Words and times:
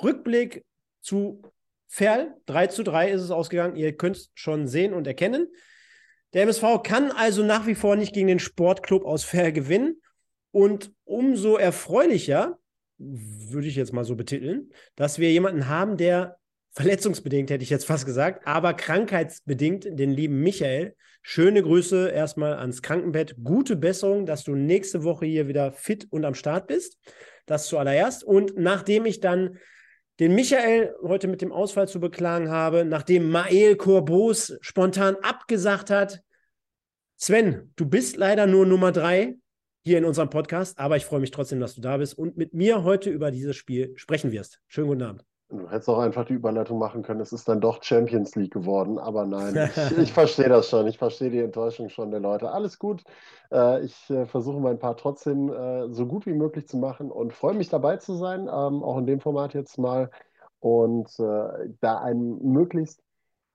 Spielrückblick 0.00 0.64
zu 1.02 1.42
Ferl. 1.86 2.34
3 2.46 2.68
zu 2.68 2.82
3 2.82 3.10
ist 3.10 3.22
es 3.22 3.30
ausgegangen. 3.30 3.76
Ihr 3.76 3.96
könnt 3.96 4.16
es 4.16 4.30
schon 4.34 4.66
sehen 4.66 4.94
und 4.94 5.06
erkennen. 5.06 5.48
Der 6.32 6.42
MSV 6.44 6.82
kann 6.82 7.10
also 7.10 7.44
nach 7.44 7.66
wie 7.66 7.74
vor 7.74 7.96
nicht 7.96 8.14
gegen 8.14 8.28
den 8.28 8.38
Sportclub 8.38 9.04
aus 9.04 9.24
Ferl 9.24 9.52
gewinnen. 9.52 10.00
Und 10.52 10.92
umso 11.04 11.56
erfreulicher, 11.56 12.58
würde 12.98 13.68
ich 13.68 13.76
jetzt 13.76 13.92
mal 13.92 14.04
so 14.04 14.16
betiteln, 14.16 14.70
dass 14.96 15.18
wir 15.18 15.30
jemanden 15.30 15.68
haben, 15.68 15.96
der 15.96 16.36
verletzungsbedingt, 16.72 17.50
hätte 17.50 17.64
ich 17.64 17.70
jetzt 17.70 17.86
fast 17.86 18.06
gesagt, 18.06 18.46
aber 18.46 18.74
krankheitsbedingt, 18.74 19.86
den 19.98 20.12
lieben 20.12 20.40
Michael. 20.40 20.94
Schöne 21.22 21.62
Grüße 21.62 22.08
erstmal 22.08 22.54
ans 22.54 22.80
Krankenbett. 22.80 23.36
Gute 23.42 23.76
Besserung, 23.76 24.24
dass 24.24 24.44
du 24.44 24.54
nächste 24.54 25.04
Woche 25.04 25.26
hier 25.26 25.48
wieder 25.48 25.72
fit 25.72 26.06
und 26.10 26.24
am 26.24 26.34
Start 26.34 26.68
bist. 26.68 26.98
Das 27.46 27.66
zuallererst. 27.66 28.24
Und 28.24 28.56
nachdem 28.56 29.04
ich 29.04 29.20
dann 29.20 29.58
den 30.20 30.34
Michael 30.34 30.94
heute 31.02 31.28
mit 31.28 31.40
dem 31.40 31.50
Ausfall 31.50 31.88
zu 31.88 31.98
beklagen 31.98 32.50
habe, 32.50 32.84
nachdem 32.84 33.30
Mael 33.30 33.76
Corbos 33.76 34.56
spontan 34.60 35.16
abgesagt 35.22 35.88
hat, 35.88 36.22
Sven, 37.16 37.72
du 37.76 37.86
bist 37.86 38.16
leider 38.16 38.46
nur 38.46 38.66
Nummer 38.66 38.92
drei 38.92 39.36
hier 39.82 39.96
in 39.96 40.04
unserem 40.04 40.28
Podcast, 40.28 40.78
aber 40.78 40.96
ich 40.98 41.06
freue 41.06 41.20
mich 41.20 41.30
trotzdem, 41.30 41.58
dass 41.58 41.74
du 41.74 41.80
da 41.80 41.96
bist 41.96 42.16
und 42.18 42.36
mit 42.36 42.52
mir 42.52 42.84
heute 42.84 43.08
über 43.08 43.30
dieses 43.30 43.56
Spiel 43.56 43.92
sprechen 43.96 44.30
wirst. 44.30 44.60
Schönen 44.68 44.88
guten 44.88 45.02
Abend. 45.02 45.29
Du 45.50 45.68
hättest 45.68 45.88
auch 45.88 45.98
einfach 45.98 46.24
die 46.24 46.34
Überleitung 46.34 46.78
machen 46.78 47.02
können. 47.02 47.20
Es 47.20 47.32
ist 47.32 47.48
dann 47.48 47.60
doch 47.60 47.82
Champions 47.82 48.36
League 48.36 48.52
geworden, 48.52 48.98
aber 48.98 49.26
nein, 49.26 49.70
ich, 49.74 49.98
ich 49.98 50.12
verstehe 50.12 50.48
das 50.48 50.68
schon. 50.68 50.86
Ich 50.86 50.98
verstehe 50.98 51.30
die 51.30 51.40
Enttäuschung 51.40 51.88
schon 51.88 52.10
der 52.10 52.20
Leute. 52.20 52.50
Alles 52.50 52.78
gut. 52.78 53.02
Äh, 53.52 53.84
ich 53.84 54.10
äh, 54.10 54.26
versuche 54.26 54.60
mein 54.60 54.78
Part 54.78 55.00
trotzdem 55.00 55.52
äh, 55.52 55.92
so 55.92 56.06
gut 56.06 56.26
wie 56.26 56.34
möglich 56.34 56.68
zu 56.68 56.76
machen 56.76 57.10
und 57.10 57.32
freue 57.32 57.54
mich 57.54 57.68
dabei 57.68 57.96
zu 57.96 58.14
sein, 58.14 58.42
ähm, 58.42 58.82
auch 58.82 58.98
in 58.98 59.06
dem 59.06 59.20
Format 59.20 59.54
jetzt 59.54 59.78
mal 59.78 60.10
und 60.60 61.18
da 61.18 62.00
einen 62.00 62.52
möglichst 62.52 63.02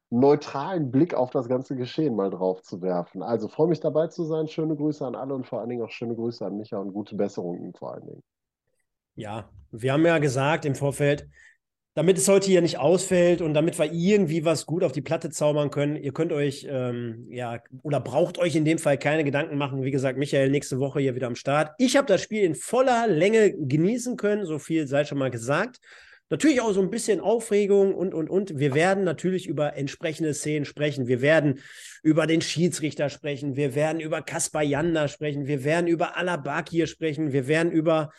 neutralen 0.10 0.92
Blick 0.92 1.14
auf 1.14 1.30
das 1.30 1.48
ganze 1.48 1.76
Geschehen 1.76 2.16
mal 2.16 2.30
drauf 2.30 2.62
zu 2.64 2.82
werfen. 2.82 3.22
Also 3.22 3.48
freue 3.48 3.68
mich 3.68 3.80
dabei 3.80 4.08
zu 4.08 4.24
sein. 4.24 4.48
Schöne 4.48 4.76
Grüße 4.76 5.06
an 5.06 5.16
alle 5.16 5.36
und 5.36 5.46
vor 5.46 5.60
allen 5.60 5.70
Dingen 5.70 5.84
auch 5.84 5.92
schöne 5.92 6.16
Grüße 6.16 6.46
an 6.46 6.58
Micha 6.58 6.78
und 6.78 6.94
gute 6.94 7.16
Besserung 7.16 7.60
ihm 7.60 7.74
vor 7.74 7.94
allen 7.94 8.08
Dingen. 8.08 8.24
Ja, 9.16 9.50
wir 9.72 9.94
haben 9.94 10.06
ja 10.06 10.18
gesagt 10.18 10.66
im 10.66 10.76
Vorfeld, 10.76 11.28
damit 11.96 12.18
es 12.18 12.28
heute 12.28 12.48
hier 12.48 12.62
nicht 12.62 12.78
ausfällt 12.78 13.42
und 13.42 13.54
damit 13.54 13.80
wir 13.80 13.92
irgendwie 13.92 14.44
was 14.44 14.66
gut 14.66 14.84
auf 14.84 14.92
die 14.92 15.02
Platte 15.02 15.30
zaubern 15.30 15.72
können, 15.72 15.96
ihr 15.96 16.12
könnt 16.12 16.34
euch, 16.34 16.68
ähm, 16.70 17.26
ja, 17.30 17.64
oder 17.84 18.02
braucht 18.02 18.38
euch 18.38 18.56
in 18.56 18.66
dem 18.66 18.80
Fall 18.80 18.98
keine 18.98 19.24
Gedanken 19.24 19.58
machen. 19.58 19.82
Wie 19.82 19.92
gesagt, 19.92 20.20
Michael 20.20 20.50
nächste 20.50 20.80
Woche 20.80 21.00
hier 21.00 21.16
wieder 21.16 21.28
am 21.28 21.36
Start. 21.36 21.74
Ich 21.78 21.96
habe 21.96 22.06
das 22.06 22.22
Spiel 22.22 22.44
in 22.44 22.54
voller 22.54 23.08
Länge 23.08 23.54
genießen 23.54 24.18
können, 24.18 24.46
so 24.46 24.60
viel 24.60 24.88
sei 24.88 25.06
schon 25.06 25.18
mal 25.18 25.32
gesagt. 25.32 25.80
Natürlich 26.30 26.60
auch 26.60 26.74
so 26.74 26.82
ein 26.82 26.90
bisschen 26.90 27.22
Aufregung 27.22 27.94
und, 27.94 28.14
und, 28.14 28.30
und. 28.30 28.58
Wir 28.60 28.74
werden 28.74 29.04
natürlich 29.06 29.48
über 29.48 29.78
entsprechende 29.78 30.34
Szenen 30.34 30.66
sprechen. 30.66 31.08
Wir 31.08 31.22
werden 31.22 31.60
über 32.04 32.28
den 32.28 32.42
Schiedsrichter 32.42 33.10
sprechen. 33.10 33.56
Wir 33.56 33.74
werden 33.74 34.02
über 34.02 34.22
Kaspar 34.22 34.64
Janda 34.64 35.08
sprechen. 35.08 35.46
Wir 35.46 35.64
werden 35.64 35.88
über 35.88 36.18
Alabakir 36.18 36.88
sprechen. 36.88 37.32
Wir 37.32 37.48
werden 37.48 37.72
über 37.72 38.12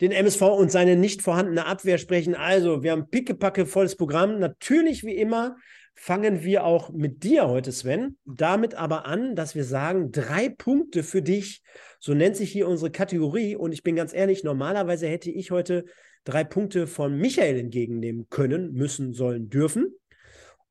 den 0.00 0.12
MSV 0.12 0.42
und 0.42 0.70
seine 0.70 0.96
nicht 0.96 1.22
vorhandene 1.22 1.66
Abwehr 1.66 1.98
sprechen. 1.98 2.34
Also, 2.34 2.82
wir 2.82 2.92
haben 2.92 3.08
pickepacke 3.10 3.66
volles 3.66 3.96
Programm. 3.96 4.38
Natürlich, 4.38 5.04
wie 5.04 5.16
immer, 5.16 5.56
fangen 5.94 6.44
wir 6.44 6.64
auch 6.64 6.90
mit 6.90 7.24
dir 7.24 7.48
heute, 7.48 7.72
Sven, 7.72 8.16
damit 8.24 8.74
aber 8.74 9.06
an, 9.06 9.34
dass 9.34 9.54
wir 9.54 9.64
sagen, 9.64 10.12
drei 10.12 10.48
Punkte 10.48 11.02
für 11.02 11.22
dich. 11.22 11.62
So 11.98 12.14
nennt 12.14 12.36
sich 12.36 12.52
hier 12.52 12.68
unsere 12.68 12.92
Kategorie. 12.92 13.56
Und 13.56 13.72
ich 13.72 13.82
bin 13.82 13.96
ganz 13.96 14.12
ehrlich, 14.14 14.44
normalerweise 14.44 15.08
hätte 15.08 15.30
ich 15.30 15.50
heute 15.50 15.84
drei 16.24 16.44
Punkte 16.44 16.86
von 16.86 17.16
Michael 17.18 17.58
entgegennehmen 17.58 18.28
können, 18.30 18.72
müssen, 18.72 19.12
sollen, 19.12 19.48
dürfen. 19.48 19.94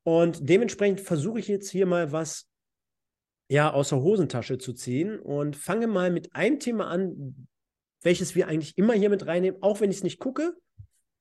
Und 0.03 0.47
dementsprechend 0.47 1.01
versuche 1.01 1.39
ich 1.39 1.49
jetzt 1.49 1.69
hier 1.69 1.85
mal 1.85 2.13
was 2.13 2.47
ja, 3.49 3.71
aus 3.71 3.89
der 3.89 4.01
Hosentasche 4.01 4.57
zu 4.57 4.73
ziehen 4.73 5.19
und 5.19 5.55
fange 5.55 5.87
mal 5.87 6.11
mit 6.11 6.35
einem 6.35 6.59
Thema 6.59 6.87
an, 6.87 7.47
welches 8.01 8.35
wir 8.35 8.47
eigentlich 8.47 8.77
immer 8.77 8.93
hier 8.93 9.09
mit 9.09 9.25
reinnehmen, 9.25 9.61
auch 9.61 9.81
wenn 9.81 9.91
ich 9.91 9.97
es 9.97 10.03
nicht 10.03 10.19
gucke, 10.19 10.55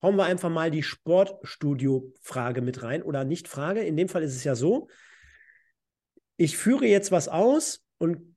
hauen 0.03 0.17
wir 0.17 0.25
einfach 0.25 0.51
mal 0.51 0.71
die 0.71 0.83
Sportstudio-Frage 0.83 2.61
mit 2.61 2.83
rein 2.83 3.03
oder 3.03 3.25
nicht 3.25 3.49
Frage. 3.49 3.81
In 3.81 3.97
dem 3.97 4.09
Fall 4.09 4.23
ist 4.23 4.37
es 4.37 4.45
ja 4.45 4.55
so, 4.55 4.89
ich 6.37 6.57
führe 6.57 6.87
jetzt 6.87 7.11
was 7.13 7.29
aus 7.29 7.83
und 7.99 8.37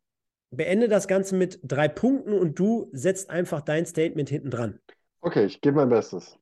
beende 0.51 0.87
das 0.87 1.07
Ganze 1.07 1.35
mit 1.35 1.59
drei 1.63 1.87
Punkten 1.87 2.33
und 2.33 2.57
du 2.57 2.89
setzt 2.93 3.29
einfach 3.29 3.61
dein 3.61 3.85
Statement 3.85 4.29
hinten 4.29 4.49
dran. 4.49 4.79
Okay, 5.21 5.45
ich 5.45 5.61
gebe 5.61 5.75
mein 5.75 5.89
Bestes. 5.89 6.38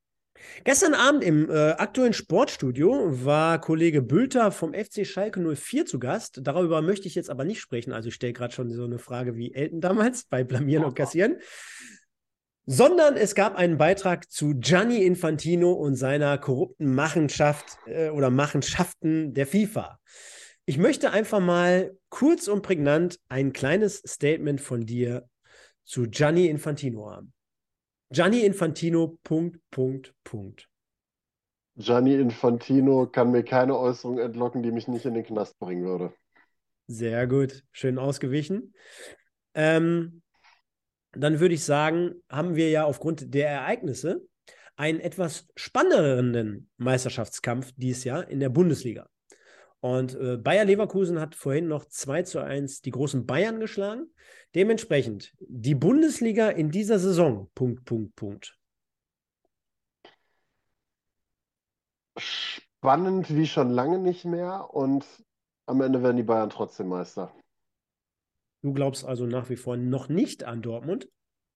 Gestern 0.63 0.93
Abend 0.93 1.23
im 1.23 1.49
äh, 1.49 1.71
aktuellen 1.71 2.13
Sportstudio 2.13 3.25
war 3.25 3.59
Kollege 3.61 4.01
Bülter 4.01 4.51
vom 4.51 4.73
FC 4.73 5.05
Schalke 5.05 5.39
04 5.39 5.85
zu 5.85 5.99
Gast. 5.99 6.39
Darüber 6.43 6.81
möchte 6.81 7.07
ich 7.07 7.15
jetzt 7.15 7.29
aber 7.29 7.45
nicht 7.45 7.59
sprechen. 7.59 7.93
Also 7.93 8.09
ich 8.09 8.15
stelle 8.15 8.33
gerade 8.33 8.53
schon 8.53 8.71
so 8.71 8.83
eine 8.83 8.99
Frage 8.99 9.35
wie 9.35 9.53
Elton 9.53 9.81
damals 9.81 10.25
bei 10.25 10.43
Blamieren 10.43 10.83
und 10.83 10.95
Kassieren. 10.95 11.37
Sondern 12.65 13.15
es 13.15 13.33
gab 13.33 13.55
einen 13.55 13.77
Beitrag 13.77 14.29
zu 14.29 14.55
Gianni 14.55 15.03
Infantino 15.03 15.71
und 15.71 15.95
seiner 15.95 16.37
korrupten 16.37 16.93
Machenschaft 16.93 17.77
äh, 17.85 18.09
oder 18.09 18.29
Machenschaften 18.29 19.33
der 19.33 19.47
FIFA. 19.47 19.99
Ich 20.65 20.77
möchte 20.77 21.11
einfach 21.11 21.39
mal 21.39 21.97
kurz 22.09 22.49
und 22.49 22.61
prägnant 22.61 23.19
ein 23.29 23.53
kleines 23.53 24.03
Statement 24.05 24.59
von 24.59 24.85
dir 24.85 25.29
zu 25.85 26.09
Gianni 26.09 26.47
Infantino 26.47 27.09
haben. 27.09 27.31
Gianni 28.09 28.41
Infantino, 28.41 29.18
Punkt, 29.23 29.59
Punkt, 29.69 30.13
Punkt. 30.23 30.69
Gianni 31.75 32.16
Infantino 32.16 33.06
kann 33.07 33.31
mir 33.31 33.44
keine 33.44 33.78
Äußerung 33.78 34.18
entlocken, 34.18 34.63
die 34.63 34.72
mich 34.72 34.88
nicht 34.88 35.06
in 35.06 35.13
den 35.13 35.23
Knast 35.23 35.59
bringen 35.59 35.84
würde. 35.84 36.13
Sehr 36.88 37.28
gut, 37.28 37.63
schön 37.72 38.00
ausgewichen. 38.00 38.73
Ähm, 39.53 40.22
dann 41.12 41.40
würde 41.40 41.56
ich 41.56 41.63
sagen, 41.63 42.16
haben 42.29 42.56
wir 42.56 42.69
ja 42.69 42.85
aufgrund 42.85 43.34
der 43.34 43.50
Ereignisse 43.50 44.25
einen 44.75 45.00
etwas 45.00 45.47
spannenderen 45.56 46.69
Meisterschaftskampf 46.78 47.73
dieses 47.75 48.03
Jahr 48.03 48.28
in 48.29 48.40
der 48.40 48.50
Bundesliga. 48.50 49.09
Und 49.79 50.15
äh, 50.15 50.38
Bayer 50.38 50.65
Leverkusen 50.65 51.19
hat 51.19 51.35
vorhin 51.35 51.67
noch 51.67 51.85
2 51.85 52.23
zu 52.23 52.39
1 52.39 52.81
die 52.81 52.91
großen 52.91 53.25
Bayern 53.25 53.59
geschlagen. 53.59 54.07
Dementsprechend 54.55 55.33
die 55.39 55.75
Bundesliga 55.75 56.49
in 56.49 56.71
dieser 56.71 56.99
Saison. 56.99 57.49
Punkt, 57.53 57.85
Punkt, 57.85 58.16
Punkt. 58.16 58.57
Spannend 62.17 63.35
wie 63.35 63.45
schon 63.45 63.69
lange 63.69 63.99
nicht 63.99 64.25
mehr 64.25 64.73
und 64.73 65.05
am 65.67 65.81
Ende 65.81 66.01
werden 66.01 66.17
die 66.17 66.23
Bayern 66.23 66.49
trotzdem 66.49 66.87
Meister. 66.87 67.31
Du 68.63 68.73
glaubst 68.73 69.05
also 69.05 69.25
nach 69.27 69.49
wie 69.49 69.55
vor 69.55 69.77
noch 69.77 70.09
nicht 70.09 70.43
an 70.43 70.61
Dortmund? 70.61 71.07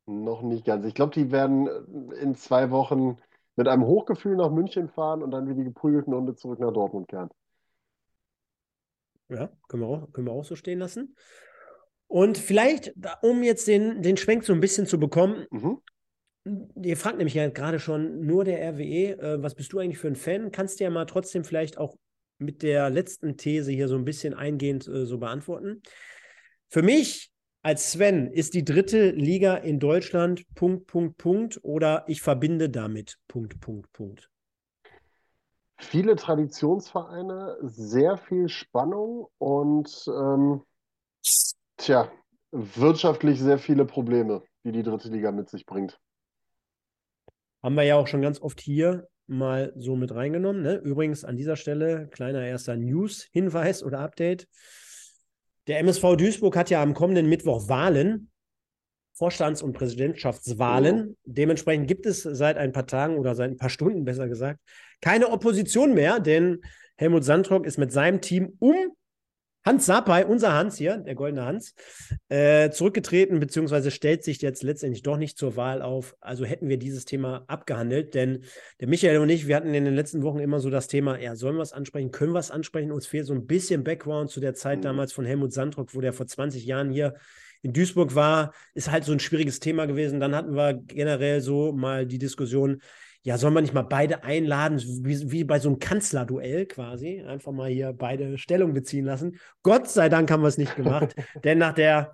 Noch 0.05 0.43
nicht 0.43 0.65
ganz. 0.65 0.85
Ich 0.85 0.93
glaube, 0.93 1.13
die 1.13 1.31
werden 1.31 1.67
in 2.13 2.35
zwei 2.35 2.69
Wochen 2.69 3.17
mit 3.55 3.67
einem 3.67 3.85
Hochgefühl 3.85 4.35
nach 4.35 4.51
München 4.51 4.89
fahren 4.89 5.23
und 5.23 5.31
dann 5.31 5.47
wie 5.47 5.55
die 5.55 5.63
geprügelten 5.63 6.13
Hunde 6.13 6.35
zurück 6.35 6.59
nach 6.59 6.72
Dortmund 6.72 7.07
kehren. 7.07 7.29
Ja, 9.31 9.49
können 9.69 9.83
wir 9.83 9.87
auch, 9.87 10.11
können 10.11 10.28
wir 10.28 10.33
auch 10.33 10.43
so 10.43 10.55
stehen 10.55 10.79
lassen. 10.79 11.16
Und 12.07 12.37
vielleicht, 12.37 12.93
um 13.22 13.41
jetzt 13.41 13.67
den, 13.67 14.01
den 14.01 14.17
Schwenk 14.17 14.43
so 14.43 14.51
ein 14.51 14.59
bisschen 14.59 14.85
zu 14.85 14.99
bekommen, 14.99 15.45
mhm. 15.49 15.78
ihr 16.83 16.97
fragt 16.97 17.17
nämlich 17.17 17.35
ja 17.35 17.47
gerade 17.49 17.79
schon 17.79 18.25
nur 18.25 18.43
der 18.43 18.59
RWE, 18.73 19.17
äh, 19.17 19.41
was 19.41 19.55
bist 19.55 19.72
du 19.72 19.79
eigentlich 19.79 19.97
für 19.97 20.09
ein 20.09 20.17
Fan? 20.17 20.51
Kannst 20.51 20.79
du 20.79 20.83
ja 20.83 20.89
mal 20.89 21.05
trotzdem 21.05 21.45
vielleicht 21.45 21.78
auch 21.78 21.95
mit 22.37 22.63
der 22.63 22.89
letzten 22.89 23.37
These 23.37 23.72
hier 23.72 23.87
so 23.87 23.95
ein 23.95 24.03
bisschen 24.03 24.33
eingehend 24.33 24.87
äh, 24.87 25.05
so 25.05 25.19
beantworten. 25.19 25.81
Für 26.67 26.81
mich 26.81 27.31
als 27.61 27.91
Sven 27.91 28.31
ist 28.31 28.55
die 28.55 28.66
dritte 28.66 29.11
Liga 29.11 29.55
in 29.55 29.79
Deutschland 29.79 30.43
Punkt, 30.55 30.87
Punkt, 30.87 31.17
Punkt 31.17 31.59
oder 31.63 32.03
ich 32.07 32.22
verbinde 32.22 32.69
damit 32.69 33.17
Punkt, 33.27 33.59
Punkt, 33.61 33.93
Punkt. 33.93 34.30
Viele 35.81 36.16
Traditionsvereine, 36.16 37.57
sehr 37.61 38.17
viel 38.17 38.49
Spannung 38.49 39.28
und 39.39 40.05
ähm, 40.07 40.61
Tja, 41.78 42.11
wirtschaftlich 42.51 43.39
sehr 43.39 43.57
viele 43.57 43.85
Probleme, 43.85 44.43
die 44.63 44.72
die 44.72 44.83
dritte 44.83 45.09
Liga 45.09 45.31
mit 45.31 45.49
sich 45.49 45.66
bringt. 45.66 45.99
Haben 47.63 47.75
wir 47.75 47.83
ja 47.83 47.95
auch 47.95 48.07
schon 48.07 48.22
ganz 48.22 48.41
oft 48.41 48.61
hier 48.61 49.07
mal 49.28 49.73
so 49.75 49.95
mit 49.95 50.13
reingenommen. 50.13 50.61
Ne? 50.61 50.75
Übrigens 50.75 51.23
an 51.23 51.37
dieser 51.37 51.55
Stelle 51.55 52.07
kleiner 52.09 52.45
erster 52.45 52.75
News-Hinweis 52.75 53.84
oder 53.84 53.99
Update. 53.99 54.47
Der 55.67 55.79
MSV 55.79 56.16
Duisburg 56.17 56.55
hat 56.55 56.69
ja 56.69 56.81
am 56.81 56.93
kommenden 56.93 57.29
Mittwoch 57.29 57.67
Wahlen, 57.67 58.30
Vorstands- 59.22 59.62
und 59.62 59.73
Präsidentschaftswahlen. 59.73 61.09
Oh. 61.12 61.16
Dementsprechend 61.26 61.88
gibt 61.88 62.08
es 62.08 62.23
seit 62.23 62.58
ein 62.58 62.72
paar 62.72 62.88
Tagen 62.88 63.18
oder 63.18 63.35
seit 63.35 63.52
ein 63.52 63.58
paar 63.58 63.70
Stunden 63.70 64.03
besser 64.03 64.28
gesagt 64.28 64.59
keine 65.02 65.29
Opposition 65.29 65.94
mehr, 65.94 66.20
denn 66.20 66.62
Helmut 66.96 67.23
Sandrock 67.23 67.66
ist 67.66 67.78
mit 67.78 67.91
seinem 67.91 68.22
Team 68.22 68.56
um 68.59 68.76
Hans 69.64 69.85
Sapai, 69.85 70.26
unser 70.26 70.53
Hans 70.53 70.78
hier, 70.78 70.97
der 70.97 71.14
goldene 71.14 71.46
Hans, 71.46 71.76
äh, 72.29 72.72
zurückgetreten, 72.72 73.40
beziehungsweise 73.40 73.91
stellt 73.91 74.23
sich 74.23 74.41
jetzt 74.41 74.64
letztendlich 74.64 75.03
doch 75.03 75.18
nicht 75.18 75.38
zur 75.38 75.56
Wahl 75.56 75.84
auf. 75.84 76.16
Also 76.20 76.46
hätten 76.46 76.68
wir 76.68 76.78
dieses 76.78 77.06
Thema 77.06 77.44
abgehandelt, 77.46 78.16
denn 78.16 78.44
der 78.79 78.88
Michael 78.88 79.20
und 79.20 79.29
ich, 79.29 79.47
wir 79.47 79.56
hatten 79.56 79.76
in 79.76 79.85
den 79.85 79.94
letzten 79.94 80.23
Wochen 80.23 80.40
immer 80.40 80.59
so 80.59 80.72
das 80.72 80.88
Thema, 80.88 81.20
ja, 81.20 81.35
sollen 81.35 81.58
wir 81.58 81.62
es 81.62 81.73
ansprechen, 81.73 82.09
können 82.09 82.34
wir 82.34 82.40
es 82.40 82.50
ansprechen? 82.50 82.91
Uns 82.91 83.06
fehlt 83.06 83.28
so 83.28 83.34
ein 83.34 83.46
bisschen 83.46 83.84
Background 83.84 84.32
zu 84.32 84.40
der 84.40 84.56
Zeit 84.56 84.79
mhm. 84.79 84.84
damals 84.84 85.14
von 85.14 85.26
Helmut 85.26 85.53
Sandrock, 85.53 85.94
wo 85.94 86.02
der 86.02 86.14
vor 86.14 86.26
20 86.26 86.66
Jahren 86.66 86.90
hier 86.90 87.14
in 87.61 87.73
Duisburg 87.73 88.16
war, 88.16 88.53
ist 88.73 88.91
halt 88.91 89.03
so 89.03 89.11
ein 89.11 89.19
schwieriges 89.19 89.59
Thema 89.59 89.85
gewesen. 89.85 90.19
Dann 90.19 90.35
hatten 90.35 90.55
wir 90.55 90.73
generell 90.73 91.41
so 91.41 91.72
mal 91.73 92.05
die 92.05 92.17
Diskussion, 92.17 92.81
ja, 93.23 93.37
soll 93.37 93.52
man 93.52 93.63
nicht 93.63 93.73
mal 93.73 93.84
beide 93.84 94.23
einladen, 94.23 94.79
wie, 94.79 95.31
wie 95.31 95.43
bei 95.43 95.59
so 95.59 95.69
einem 95.69 95.78
Kanzlerduell 95.78 96.66
quasi, 96.66 97.22
einfach 97.22 97.52
mal 97.52 97.69
hier 97.69 97.93
beide 97.93 98.37
Stellung 98.40 98.73
beziehen 98.73 99.05
lassen. 99.05 99.37
Gott 99.61 99.87
sei 99.90 100.09
Dank 100.09 100.31
haben 100.31 100.41
wir 100.41 100.47
es 100.47 100.58
nicht 100.58 100.75
gemacht, 100.75 101.13
denn 101.43 101.59
nach 101.59 101.73
der, 101.73 102.13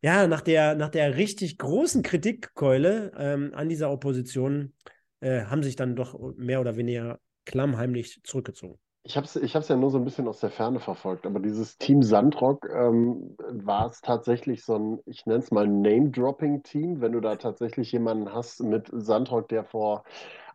ja, 0.00 0.28
nach 0.28 0.42
der, 0.42 0.76
nach 0.76 0.90
der 0.90 1.16
richtig 1.16 1.58
großen 1.58 2.02
Kritikkeule 2.02 3.12
ähm, 3.18 3.50
an 3.54 3.68
dieser 3.68 3.90
Opposition 3.90 4.72
äh, 5.20 5.42
haben 5.46 5.64
sich 5.64 5.74
dann 5.74 5.96
doch 5.96 6.36
mehr 6.36 6.60
oder 6.60 6.76
weniger 6.76 7.18
klammheimlich 7.44 8.20
zurückgezogen. 8.22 8.78
Ich 9.06 9.16
habe 9.18 9.26
es 9.26 9.36
ich 9.36 9.52
ja 9.52 9.76
nur 9.76 9.90
so 9.90 9.98
ein 9.98 10.04
bisschen 10.04 10.26
aus 10.28 10.40
der 10.40 10.50
Ferne 10.50 10.80
verfolgt, 10.80 11.26
aber 11.26 11.38
dieses 11.38 11.76
Team 11.76 12.02
Sandrock 12.02 12.66
ähm, 12.74 13.36
war 13.50 13.88
es 13.90 14.00
tatsächlich 14.00 14.64
so 14.64 14.76
ein, 14.76 15.00
ich 15.04 15.26
nenne 15.26 15.40
es 15.40 15.50
mal 15.50 15.68
Name-Dropping-Team, 15.68 17.02
wenn 17.02 17.12
du 17.12 17.20
da 17.20 17.36
tatsächlich 17.36 17.92
jemanden 17.92 18.32
hast 18.32 18.62
mit 18.62 18.88
Sandrock, 18.90 19.48
der 19.48 19.64
vor 19.64 20.04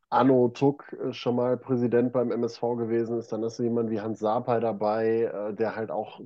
Anno 0.09 0.49
Tuck 0.49 0.93
äh, 0.93 1.13
schon 1.13 1.35
mal 1.35 1.57
Präsident 1.57 2.11
beim 2.11 2.31
MSV 2.31 2.61
gewesen 2.77 3.19
ist, 3.19 3.31
dann 3.31 3.43
hast 3.43 3.59
du 3.59 3.63
jemanden 3.63 3.91
wie 3.91 4.01
Hans 4.01 4.19
Sapai 4.19 4.59
dabei, 4.59 5.31
äh, 5.31 5.53
der 5.53 5.75
halt 5.75 5.91
auch, 5.91 6.19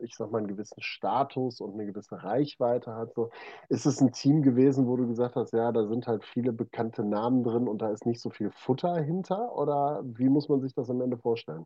ich 0.00 0.14
sag 0.16 0.30
mal, 0.30 0.38
einen 0.38 0.48
gewissen 0.48 0.82
Status 0.82 1.60
und 1.60 1.74
eine 1.74 1.86
gewisse 1.86 2.22
Reichweite 2.22 2.94
hat. 2.94 3.14
So, 3.14 3.30
ist 3.68 3.86
es 3.86 4.00
ein 4.00 4.12
Team 4.12 4.42
gewesen, 4.42 4.86
wo 4.86 4.96
du 4.96 5.06
gesagt 5.06 5.36
hast, 5.36 5.52
ja, 5.52 5.72
da 5.72 5.86
sind 5.86 6.06
halt 6.06 6.24
viele 6.24 6.52
bekannte 6.52 7.04
Namen 7.04 7.44
drin 7.44 7.68
und 7.68 7.82
da 7.82 7.90
ist 7.90 8.06
nicht 8.06 8.20
so 8.20 8.30
viel 8.30 8.50
Futter 8.50 8.96
hinter? 9.00 9.56
Oder 9.56 10.02
wie 10.04 10.28
muss 10.28 10.48
man 10.48 10.60
sich 10.60 10.74
das 10.74 10.90
am 10.90 11.00
Ende 11.00 11.18
vorstellen? 11.18 11.64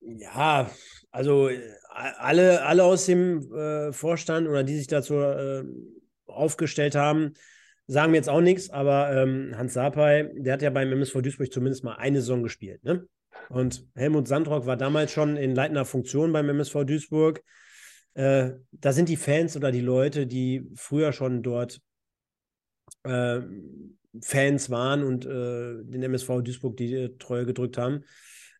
Ja, 0.00 0.70
also 1.10 1.48
äh, 1.48 1.60
alle, 2.18 2.62
alle 2.64 2.84
aus 2.84 3.06
dem 3.06 3.52
äh, 3.54 3.92
Vorstand 3.92 4.46
oder 4.48 4.62
die 4.62 4.76
sich 4.76 4.86
dazu 4.86 5.14
äh, 5.14 5.64
aufgestellt 6.26 6.94
haben, 6.94 7.34
sagen 7.86 8.10
mir 8.10 8.18
jetzt 8.18 8.28
auch 8.28 8.40
nichts, 8.40 8.70
aber 8.70 9.12
ähm, 9.12 9.54
Hans 9.56 9.72
Sapai, 9.74 10.30
der 10.34 10.54
hat 10.54 10.62
ja 10.62 10.70
beim 10.70 10.92
MSV 10.92 11.22
Duisburg 11.22 11.52
zumindest 11.52 11.84
mal 11.84 11.94
eine 11.96 12.20
Saison 12.20 12.42
gespielt. 12.42 12.84
Ne? 12.84 13.06
Und 13.48 13.86
Helmut 13.94 14.28
Sandrock 14.28 14.66
war 14.66 14.76
damals 14.76 15.12
schon 15.12 15.36
in 15.36 15.54
leitender 15.54 15.84
Funktion 15.84 16.32
beim 16.32 16.48
MSV 16.48 16.84
Duisburg. 16.84 17.42
Äh, 18.14 18.52
da 18.72 18.92
sind 18.92 19.08
die 19.08 19.16
Fans 19.16 19.56
oder 19.56 19.72
die 19.72 19.80
Leute, 19.80 20.26
die 20.26 20.70
früher 20.76 21.12
schon 21.12 21.42
dort 21.42 21.80
äh, 23.02 23.40
Fans 24.22 24.70
waren 24.70 25.02
und 25.02 25.26
äh, 25.26 25.82
den 25.82 26.02
MSV 26.02 26.42
Duisburg 26.42 26.76
die 26.76 27.16
Treue 27.18 27.46
gedrückt 27.46 27.78
haben, 27.78 28.04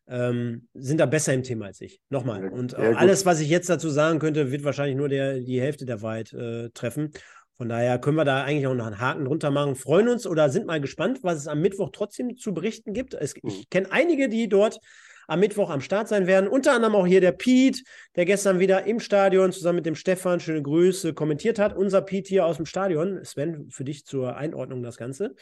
ähm, 0.07 0.67
sind 0.73 0.99
da 0.99 1.05
besser 1.05 1.33
im 1.33 1.43
Thema 1.43 1.65
als 1.65 1.81
ich. 1.81 2.01
Nochmal. 2.09 2.49
Und 2.49 2.73
ja, 2.73 2.91
alles, 2.93 3.25
was 3.25 3.39
ich 3.39 3.49
jetzt 3.49 3.69
dazu 3.69 3.89
sagen 3.89 4.19
könnte, 4.19 4.51
wird 4.51 4.63
wahrscheinlich 4.63 4.97
nur 4.97 5.09
der, 5.09 5.39
die 5.39 5.61
Hälfte 5.61 5.85
der 5.85 6.01
Wahrheit 6.01 6.33
äh, 6.33 6.69
treffen. 6.71 7.11
Von 7.57 7.69
daher 7.69 7.99
können 7.99 8.17
wir 8.17 8.25
da 8.25 8.43
eigentlich 8.43 8.67
auch 8.67 8.73
noch 8.73 8.85
einen 8.85 8.99
Haken 8.99 9.25
drunter 9.25 9.49
machen. 9.49 9.75
Freuen 9.75 10.09
uns 10.09 10.27
oder 10.27 10.49
sind 10.49 10.65
mal 10.65 10.81
gespannt, 10.81 11.19
was 11.21 11.37
es 11.37 11.47
am 11.47 11.61
Mittwoch 11.61 11.89
trotzdem 11.93 12.35
zu 12.37 12.53
berichten 12.53 12.93
gibt. 12.93 13.13
Es, 13.13 13.33
ich 13.35 13.43
mhm. 13.43 13.63
kenne 13.69 13.91
einige, 13.91 14.27
die 14.27 14.49
dort 14.49 14.79
am 15.27 15.39
Mittwoch 15.39 15.69
am 15.69 15.81
Start 15.81 16.07
sein 16.07 16.27
werden. 16.27 16.49
Unter 16.49 16.73
anderem 16.73 16.95
auch 16.95 17.07
hier 17.07 17.21
der 17.21 17.31
Pete, 17.31 17.81
der 18.15 18.25
gestern 18.25 18.59
wieder 18.59 18.85
im 18.85 18.99
Stadion 18.99 19.51
zusammen 19.51 19.77
mit 19.77 19.85
dem 19.85 19.95
Stefan, 19.95 20.39
schöne 20.39 20.61
Grüße, 20.61 21.13
kommentiert 21.13 21.57
hat. 21.57 21.75
Unser 21.75 22.01
Pete 22.01 22.29
hier 22.29 22.45
aus 22.45 22.57
dem 22.57 22.65
Stadion. 22.65 23.23
Sven, 23.23 23.69
für 23.71 23.85
dich 23.85 24.05
zur 24.05 24.35
Einordnung 24.35 24.83
das 24.83 24.97
Ganze. 24.97 25.35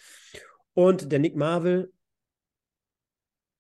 Und 0.74 1.12
der 1.12 1.20
Nick 1.20 1.36
Marvel. 1.36 1.92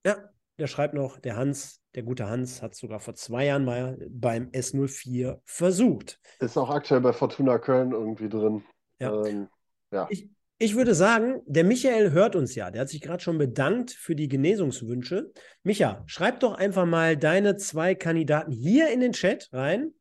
Ja, 0.06 0.30
der 0.60 0.68
schreibt 0.68 0.94
noch, 0.94 1.20
der 1.20 1.36
Hans, 1.36 1.83
der 1.95 2.04
gute 2.04 2.28
Hans, 2.28 2.62
hat 2.62 2.75
sogar 2.75 3.00
vor 3.00 3.16
zwei 3.16 3.45
Jahren 3.45 3.66
mal 3.66 3.98
beim 4.10 4.50
S04 4.50 5.40
versucht. 5.45 6.19
Ist 6.40 6.57
auch 6.57 6.69
aktuell 6.69 7.01
bei 7.01 7.13
Fortuna 7.13 7.60
Köln 7.60 7.92
irgendwie 7.92 8.30
drin. 8.30 8.63
Ja. 9.00 9.24
Ähm, 9.25 9.48
ja. 9.92 10.07
Ich, 10.10 10.30
ich 10.57 10.75
würde 10.75 10.95
sagen, 10.95 11.42
der 11.45 11.63
Michael 11.63 12.12
hört 12.12 12.36
uns 12.36 12.56
ja. 12.56 12.72
Der 12.72 12.81
hat 12.81 12.90
sich 12.90 13.01
gerade 13.01 13.22
schon 13.22 13.38
bedankt 13.38 13.92
für 13.92 14.16
die 14.16 14.28
Genesungswünsche. 14.28 15.31
Micha, 15.63 16.04
schreib 16.06 16.40
doch 16.40 16.54
einfach 16.54 16.86
mal 16.86 17.18
deine 17.18 17.57
zwei 17.57 17.96
Kandidaten 17.96 18.51
hier 18.51 18.92
in 18.92 19.00
den 19.00 19.12
Chat 19.12 19.50
rein, 19.51 19.94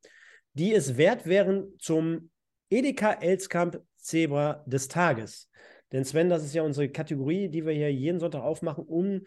die 0.55 0.73
es 0.73 0.97
wert 0.97 1.27
wären 1.27 1.73
zum 1.79 2.31
Edeka 2.71 3.13
Elskamp 3.13 3.83
Zebra 3.97 4.65
des 4.67 4.89
Tages. 4.89 5.51
Denn 5.93 6.05
Sven, 6.05 6.31
das 6.31 6.45
ist 6.45 6.55
ja 6.55 6.63
unsere 6.63 6.89
Kategorie, 6.89 7.49
die 7.49 7.67
wir 7.67 7.73
hier 7.73 7.93
jeden 7.93 8.19
Sonntag 8.19 8.43
aufmachen, 8.43 8.85
um 8.85 9.23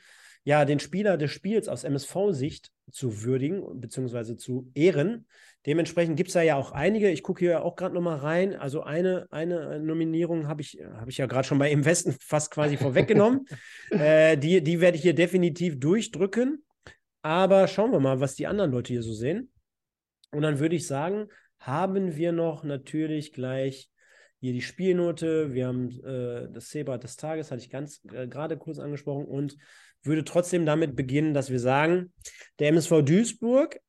ja, 0.45 0.63
den 0.63 0.79
Spieler 0.79 1.17
des 1.17 1.31
Spiels 1.31 1.67
aus 1.67 1.83
MSV-Sicht 1.83 2.71
zu 2.91 3.23
würdigen 3.23 3.81
bzw. 3.81 4.37
zu 4.37 4.71
ehren. 4.75 5.25
Dementsprechend 5.65 6.17
gibt 6.17 6.29
es 6.29 6.33
da 6.33 6.43
ja 6.43 6.55
auch 6.55 6.71
einige. 6.71 7.09
Ich 7.09 7.23
gucke 7.23 7.39
hier 7.39 7.65
auch 7.65 7.75
gerade 7.75 7.95
nochmal 7.95 8.19
rein. 8.19 8.55
Also 8.55 8.83
eine, 8.83 9.27
eine 9.31 9.79
Nominierung 9.79 10.47
habe 10.47 10.61
ich, 10.61 10.79
hab 10.99 11.09
ich 11.09 11.17
ja 11.17 11.25
gerade 11.25 11.47
schon 11.47 11.57
bei 11.57 11.71
Im 11.71 11.83
Westen 11.83 12.15
fast 12.21 12.51
quasi 12.51 12.77
vorweggenommen. 12.77 13.47
äh, 13.89 14.37
die, 14.37 14.63
die 14.63 14.79
werde 14.81 14.97
ich 14.97 15.01
hier 15.01 15.15
definitiv 15.15 15.79
durchdrücken. 15.79 16.63
Aber 17.23 17.67
schauen 17.67 17.91
wir 17.91 17.99
mal, 17.99 18.19
was 18.19 18.35
die 18.35 18.45
anderen 18.45 18.69
Leute 18.69 18.93
hier 18.93 19.01
so 19.01 19.13
sehen. 19.13 19.51
Und 20.31 20.43
dann 20.43 20.59
würde 20.59 20.75
ich 20.75 20.85
sagen, 20.85 21.27
haben 21.57 22.15
wir 22.15 22.31
noch 22.31 22.63
natürlich 22.63 23.33
gleich 23.33 23.89
hier 24.41 24.53
die 24.53 24.61
Spielnote. 24.61 25.55
Wir 25.55 25.65
haben 25.65 25.89
äh, 26.03 26.47
das 26.53 26.69
Zebra 26.69 26.99
des 26.99 27.15
Tages, 27.15 27.49
hatte 27.49 27.63
ich 27.63 27.71
ganz 27.71 28.03
äh, 28.13 28.27
gerade 28.27 28.57
kurz 28.57 28.77
angesprochen. 28.77 29.25
Und 29.25 29.57
würde 30.05 30.23
trotzdem 30.23 30.65
damit 30.65 30.95
beginnen, 30.95 31.33
dass 31.33 31.49
wir 31.49 31.59
sagen, 31.59 32.13
der 32.59 32.69
MSV 32.69 33.01
Duisburg 33.03 33.79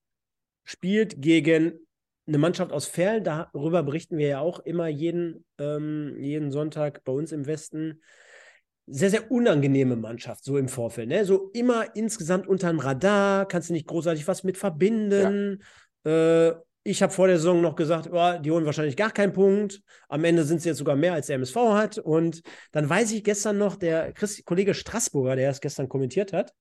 spielt 0.64 1.20
gegen 1.20 1.86
eine 2.26 2.38
Mannschaft 2.38 2.72
aus 2.72 2.86
Ferl. 2.86 3.20
Darüber 3.20 3.82
berichten 3.82 4.18
wir 4.18 4.28
ja 4.28 4.40
auch 4.40 4.60
immer 4.60 4.88
jeden, 4.88 5.44
ähm, 5.58 6.16
jeden 6.18 6.50
Sonntag 6.50 7.04
bei 7.04 7.12
uns 7.12 7.32
im 7.32 7.46
Westen. 7.46 8.02
Sehr, 8.88 9.10
sehr 9.10 9.30
unangenehme 9.30 9.96
Mannschaft, 9.96 10.44
so 10.44 10.58
im 10.58 10.68
Vorfeld. 10.68 11.08
Ne? 11.08 11.24
So 11.24 11.50
immer 11.52 11.96
insgesamt 11.96 12.46
unter 12.46 12.68
dem 12.68 12.78
Radar, 12.78 13.46
kannst 13.46 13.68
du 13.68 13.72
nicht 13.72 13.88
großartig 13.88 14.28
was 14.28 14.44
mit 14.44 14.56
verbinden. 14.58 15.60
Ja. 16.04 16.48
Äh, 16.50 16.54
ich 16.86 17.02
habe 17.02 17.12
vor 17.12 17.26
der 17.26 17.36
Saison 17.36 17.60
noch 17.60 17.74
gesagt, 17.74 18.08
oh, 18.12 18.38
die 18.38 18.50
holen 18.50 18.64
wahrscheinlich 18.64 18.96
gar 18.96 19.10
keinen 19.10 19.32
Punkt. 19.32 19.82
Am 20.08 20.24
Ende 20.24 20.44
sind 20.44 20.62
sie 20.62 20.68
jetzt 20.68 20.78
sogar 20.78 20.96
mehr, 20.96 21.14
als 21.14 21.26
der 21.26 21.36
MSV 21.36 21.56
hat. 21.56 21.98
Und 21.98 22.42
dann 22.72 22.88
weiß 22.88 23.12
ich 23.12 23.24
gestern 23.24 23.58
noch, 23.58 23.76
der 23.76 24.12
Chris, 24.12 24.44
Kollege 24.44 24.72
Straßburger, 24.72 25.36
der 25.36 25.50
es 25.50 25.60
gestern 25.60 25.88
kommentiert 25.88 26.32
hat, 26.32 26.52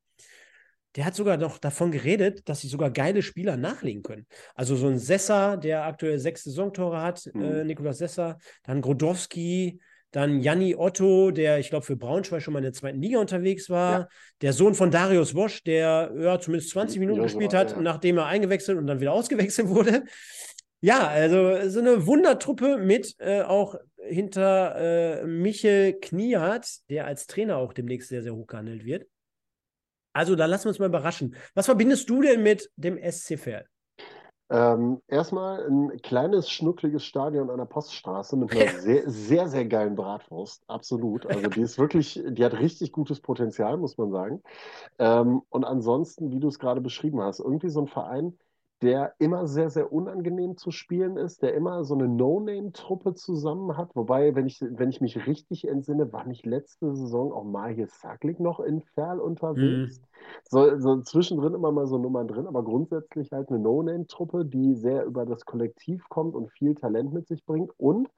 der 0.95 1.05
hat 1.05 1.15
sogar 1.15 1.37
noch 1.37 1.57
davon 1.57 1.91
geredet, 1.91 2.47
dass 2.49 2.61
sie 2.61 2.67
sogar 2.67 2.89
geile 2.89 3.21
Spieler 3.21 3.57
nachlegen 3.57 4.01
können. 4.01 4.25
Also 4.55 4.75
so 4.75 4.87
ein 4.87 4.97
Sessa, 4.97 5.57
der 5.57 5.85
aktuell 5.85 6.17
sechs 6.19 6.43
Saisontore 6.43 7.01
hat, 7.01 7.29
mhm. 7.33 7.43
äh, 7.43 7.63
Nikolaus 7.63 7.99
Sessa, 7.99 8.37
dann 8.63 8.81
Grodowski, 8.81 9.79
dann 10.11 10.39
Janni 10.39 10.75
Otto, 10.75 11.31
der, 11.31 11.59
ich 11.59 11.69
glaube, 11.69 11.85
für 11.85 11.97
Braunschweig 11.97 12.41
schon 12.41 12.53
mal 12.53 12.59
in 12.59 12.63
der 12.63 12.73
zweiten 12.73 13.01
Liga 13.01 13.19
unterwegs 13.19 13.69
war. 13.69 13.99
Ja. 13.99 14.07
Der 14.41 14.53
Sohn 14.53 14.73
von 14.73 14.91
Darius 14.91 15.35
Wosch, 15.35 15.63
der 15.63 16.13
ja, 16.17 16.39
zumindest 16.39 16.71
20 16.71 16.99
Minuten 16.99 17.19
ja, 17.19 17.23
gespielt 17.25 17.53
hat, 17.53 17.71
ja. 17.71 17.81
nachdem 17.81 18.17
er 18.17 18.27
eingewechselt 18.27 18.77
und 18.77 18.87
dann 18.87 19.01
wieder 19.01 19.11
ausgewechselt 19.13 19.67
wurde. 19.67 20.05
Ja, 20.81 21.07
also 21.07 21.67
so 21.69 21.79
eine 21.79 22.05
Wundertruppe 22.05 22.77
mit 22.77 23.15
äh, 23.19 23.41
auch 23.41 23.75
hinter 24.07 24.75
äh, 24.77 25.25
Michel 25.25 25.99
Kniat, 25.99 26.89
der 26.89 27.07
als 27.07 27.27
Trainer 27.27 27.57
auch 27.57 27.73
demnächst 27.73 28.09
sehr, 28.09 28.21
sehr 28.21 28.35
hoch 28.35 28.47
gehandelt 28.47 28.85
wird. 28.85 29.07
Also 30.13 30.35
da 30.35 30.45
lassen 30.45 30.65
wir 30.65 30.69
uns 30.69 30.79
mal 30.79 30.85
überraschen. 30.85 31.35
Was 31.55 31.65
verbindest 31.65 32.09
du 32.09 32.21
denn 32.21 32.41
mit 32.41 32.69
dem 32.77 32.97
SC 32.97 33.37
Verl? 33.37 33.65
Ähm, 34.49 35.01
erstmal 35.07 35.65
ein 35.65 36.01
kleines, 36.03 36.49
schnuckliges 36.49 37.03
Stadion 37.03 37.49
an 37.49 37.57
der 37.57 37.65
Poststraße 37.65 38.37
mit 38.37 38.51
einer 38.51 38.67
sehr, 38.79 39.09
sehr, 39.09 39.47
sehr 39.47 39.65
geilen 39.65 39.95
Bratwurst. 39.95 40.63
Absolut. 40.67 41.25
Also 41.25 41.49
die 41.49 41.61
ist 41.61 41.79
wirklich, 41.79 42.21
die 42.27 42.45
hat 42.45 42.53
richtig 42.59 42.91
gutes 42.91 43.21
Potenzial, 43.21 43.77
muss 43.77 43.97
man 43.97 44.11
sagen. 44.11 44.43
Ähm, 44.99 45.41
und 45.49 45.65
ansonsten, 45.65 46.31
wie 46.31 46.39
du 46.39 46.47
es 46.47 46.59
gerade 46.59 46.81
beschrieben 46.81 47.21
hast, 47.21 47.39
irgendwie 47.39 47.69
so 47.69 47.81
ein 47.81 47.87
Verein, 47.87 48.37
der 48.81 49.13
immer 49.19 49.47
sehr, 49.47 49.69
sehr 49.69 49.91
unangenehm 49.91 50.57
zu 50.57 50.71
spielen 50.71 51.17
ist, 51.17 51.41
der 51.41 51.53
immer 51.53 51.83
so 51.83 51.95
eine 51.95 52.07
No-Name-Truppe 52.07 53.13
zusammen 53.13 53.77
hat. 53.77 53.95
Wobei, 53.95 54.35
wenn 54.35 54.47
ich, 54.47 54.59
wenn 54.61 54.89
ich 54.89 54.99
mich 54.99 55.25
richtig 55.27 55.67
entsinne, 55.67 56.11
war 56.11 56.25
nicht 56.25 56.45
letzte 56.45 56.93
Saison 56.93 57.31
auch 57.31 57.45
Mahir 57.45 57.87
Saklik 57.87 58.39
noch 58.39 58.59
in 58.59 58.81
Ferl 58.81 59.19
unterwegs. 59.19 59.99
Mhm. 59.99 60.05
So, 60.49 60.79
so 60.79 61.01
zwischendrin 61.01 61.53
immer 61.53 61.71
mal 61.71 61.87
so 61.87 61.97
Nummern 61.97 62.27
drin, 62.27 62.47
aber 62.47 62.63
grundsätzlich 62.63 63.31
halt 63.31 63.49
eine 63.49 63.59
No-Name-Truppe, 63.59 64.45
die 64.45 64.75
sehr 64.75 65.05
über 65.05 65.25
das 65.25 65.45
Kollektiv 65.45 66.07
kommt 66.09 66.35
und 66.35 66.51
viel 66.51 66.75
Talent 66.75 67.13
mit 67.13 67.27
sich 67.27 67.45
bringt. 67.45 67.71
Und 67.77 68.09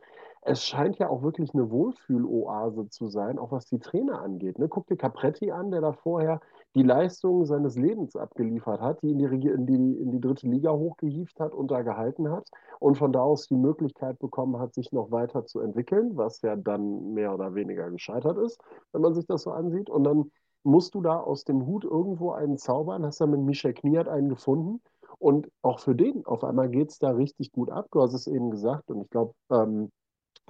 es 0.42 0.64
scheint 0.64 0.98
ja 0.98 1.10
auch 1.10 1.24
wirklich 1.24 1.54
eine 1.54 1.70
Wohlfühloase 1.70 2.90
zu 2.90 3.08
sein, 3.08 3.40
auch 3.40 3.52
was 3.52 3.66
die 3.66 3.80
Trainer 3.80 4.22
angeht. 4.22 4.60
Ne? 4.60 4.68
Guck 4.68 4.88
dir 4.88 4.98
Capretti 4.98 5.52
an, 5.52 5.72
der 5.72 5.82
da 5.82 5.94
vorher 5.94 6.40
die 6.76 6.84
Leistungen 6.84 7.46
seines 7.46 7.76
Lebens 7.76 8.16
abgeliefert 8.16 8.82
hat, 8.82 9.02
die 9.02 9.12
in 9.12 9.18
die, 9.18 9.48
in 9.48 9.66
die, 9.66 9.98
in 10.00 10.12
die 10.12 10.22
dritte 10.22 10.48
Liga 10.48 10.72
hochgehievt 10.72 11.40
hat 11.40 11.54
und 11.54 11.72
da 11.72 11.82
gehalten 11.82 12.30
hat 12.30 12.48
und 12.80 12.98
von 12.98 13.12
da 13.12 13.22
aus 13.22 13.48
die 13.48 13.56
Möglichkeit 13.56 14.20
bekommen 14.20 14.60
hat, 14.60 14.74
sich 14.74 14.92
noch 14.92 15.12
weiter 15.12 15.46
zu 15.46 15.60
entwickeln, 15.60 16.16
was 16.16 16.42
ja 16.42 16.56
dann 16.56 17.14
mehr 17.14 17.34
oder 17.34 17.56
weniger 17.56 17.90
gescheitert 17.90 18.38
ist, 18.38 18.62
wenn 18.92 19.02
man 19.02 19.14
sich 19.16 19.26
das 19.26 19.44
so 19.44 19.52
ansieht. 19.52 19.90
Und 19.90 20.04
dann 20.04 20.32
musst 20.64 20.96
du 20.96 21.02
da 21.02 21.20
aus 21.20 21.46
dem 21.46 21.66
Hut 21.66 21.84
irgendwo 21.84 22.32
einen 22.32 22.58
zaubern, 22.58 23.06
hast 23.06 23.22
dann 23.22 23.32
mit 23.32 23.42
Michel 23.42 23.74
Kniat 23.74 24.08
einen 24.08 24.30
gefunden. 24.30 24.82
Und 25.20 25.50
auch 25.64 25.80
für 25.80 25.96
den, 25.96 26.26
auf 26.26 26.44
einmal 26.44 26.70
geht 26.70 26.92
es 26.92 27.00
da 27.00 27.10
richtig 27.10 27.52
gut 27.52 27.72
ab. 27.72 27.88
Du 27.92 28.02
hast 28.02 28.14
es 28.14 28.28
eben 28.28 28.52
gesagt 28.52 28.92
und 28.92 29.02
ich 29.02 29.10
glaube, 29.10 29.34
ähm, 29.50 29.90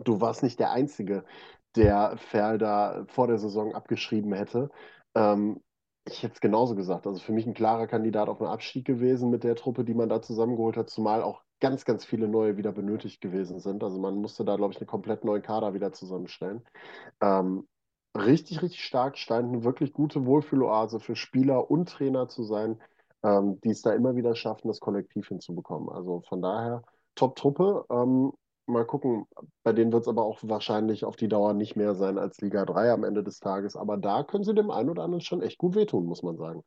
du 0.04 0.22
warst 0.22 0.44
nicht 0.44 0.60
der 0.60 0.72
Einzige, 0.72 1.24
der 1.76 2.18
Ferl 2.18 2.58
da 2.58 3.06
vor 3.08 3.28
der 3.28 3.38
Saison 3.38 3.74
abgeschrieben 3.74 4.34
hätte. 4.34 4.70
Ähm, 5.16 5.62
ich 6.06 6.24
hätte 6.24 6.36
es 6.36 6.42
genauso 6.42 6.76
gesagt. 6.76 7.06
Also 7.06 7.20
für 7.20 7.34
mich 7.34 7.46
ein 7.46 7.54
klarer 7.54 7.88
Kandidat 7.88 8.30
auf 8.30 8.42
einen 8.42 8.50
Abstieg 8.50 8.86
gewesen 8.86 9.30
mit 9.30 9.44
der 9.44 9.56
Truppe, 9.56 9.84
die 9.84 9.94
man 9.94 10.10
da 10.10 10.22
zusammengeholt 10.22 10.78
hat, 10.78 10.90
zumal 10.90 11.22
auch 11.22 11.44
ganz, 11.60 11.86
ganz 11.86 12.06
viele 12.06 12.28
neue 12.28 12.58
wieder 12.58 12.72
benötigt 12.72 13.22
gewesen 13.22 13.60
sind. 13.60 13.84
Also 13.84 14.00
man 14.00 14.16
musste 14.16 14.46
da, 14.46 14.56
glaube 14.56 14.74
ich, 14.74 14.80
einen 14.80 14.88
komplett 14.88 15.26
neuen 15.26 15.42
Kader 15.42 15.74
wieder 15.74 15.92
zusammenstellen. 15.92 16.64
Ähm, 17.22 17.68
richtig, 18.16 18.62
richtig 18.62 18.84
stark, 18.84 19.18
scheint 19.18 19.50
eine 19.50 19.64
wirklich 19.64 19.94
gute 19.94 20.26
Wohlfühloase 20.26 21.00
für 21.00 21.16
Spieler 21.16 21.70
und 21.70 21.90
Trainer 21.90 22.28
zu 22.28 22.44
sein, 22.44 22.82
ähm, 23.24 23.60
die 23.62 23.72
es 23.72 23.82
da 23.82 23.94
immer 23.94 24.16
wieder 24.16 24.36
schaffen, 24.36 24.68
das 24.68 24.80
Kollektiv 24.80 25.28
hinzubekommen. 25.28 25.90
Also 25.90 26.22
von 26.28 26.42
daher 26.42 26.84
Top-Truppe. 27.16 27.86
Ähm, 27.90 28.32
Mal 28.68 28.86
gucken. 28.86 29.26
Bei 29.64 29.72
denen 29.72 29.94
wird 29.94 30.02
es 30.04 30.08
aber 30.10 30.24
auch 30.24 30.40
wahrscheinlich 30.44 31.06
auf 31.06 31.16
die 31.16 31.30
Dauer 31.30 31.54
nicht 31.54 31.78
mehr 31.78 31.96
sein 31.96 32.18
als 32.18 32.42
Liga 32.42 32.66
3 32.66 32.92
am 32.92 33.06
Ende 33.06 33.24
des 33.24 33.40
Tages. 33.40 33.78
Aber 33.78 33.96
da 33.96 34.24
können 34.24 34.44
sie 34.44 34.54
dem 34.54 34.72
einen 34.72 34.90
oder 34.90 35.04
anderen 35.04 35.22
schon 35.22 35.42
echt 35.42 35.58
gut 35.58 35.76
wehtun, 35.76 36.06
muss 36.06 36.22
man 36.22 36.36
sagen. 36.38 36.64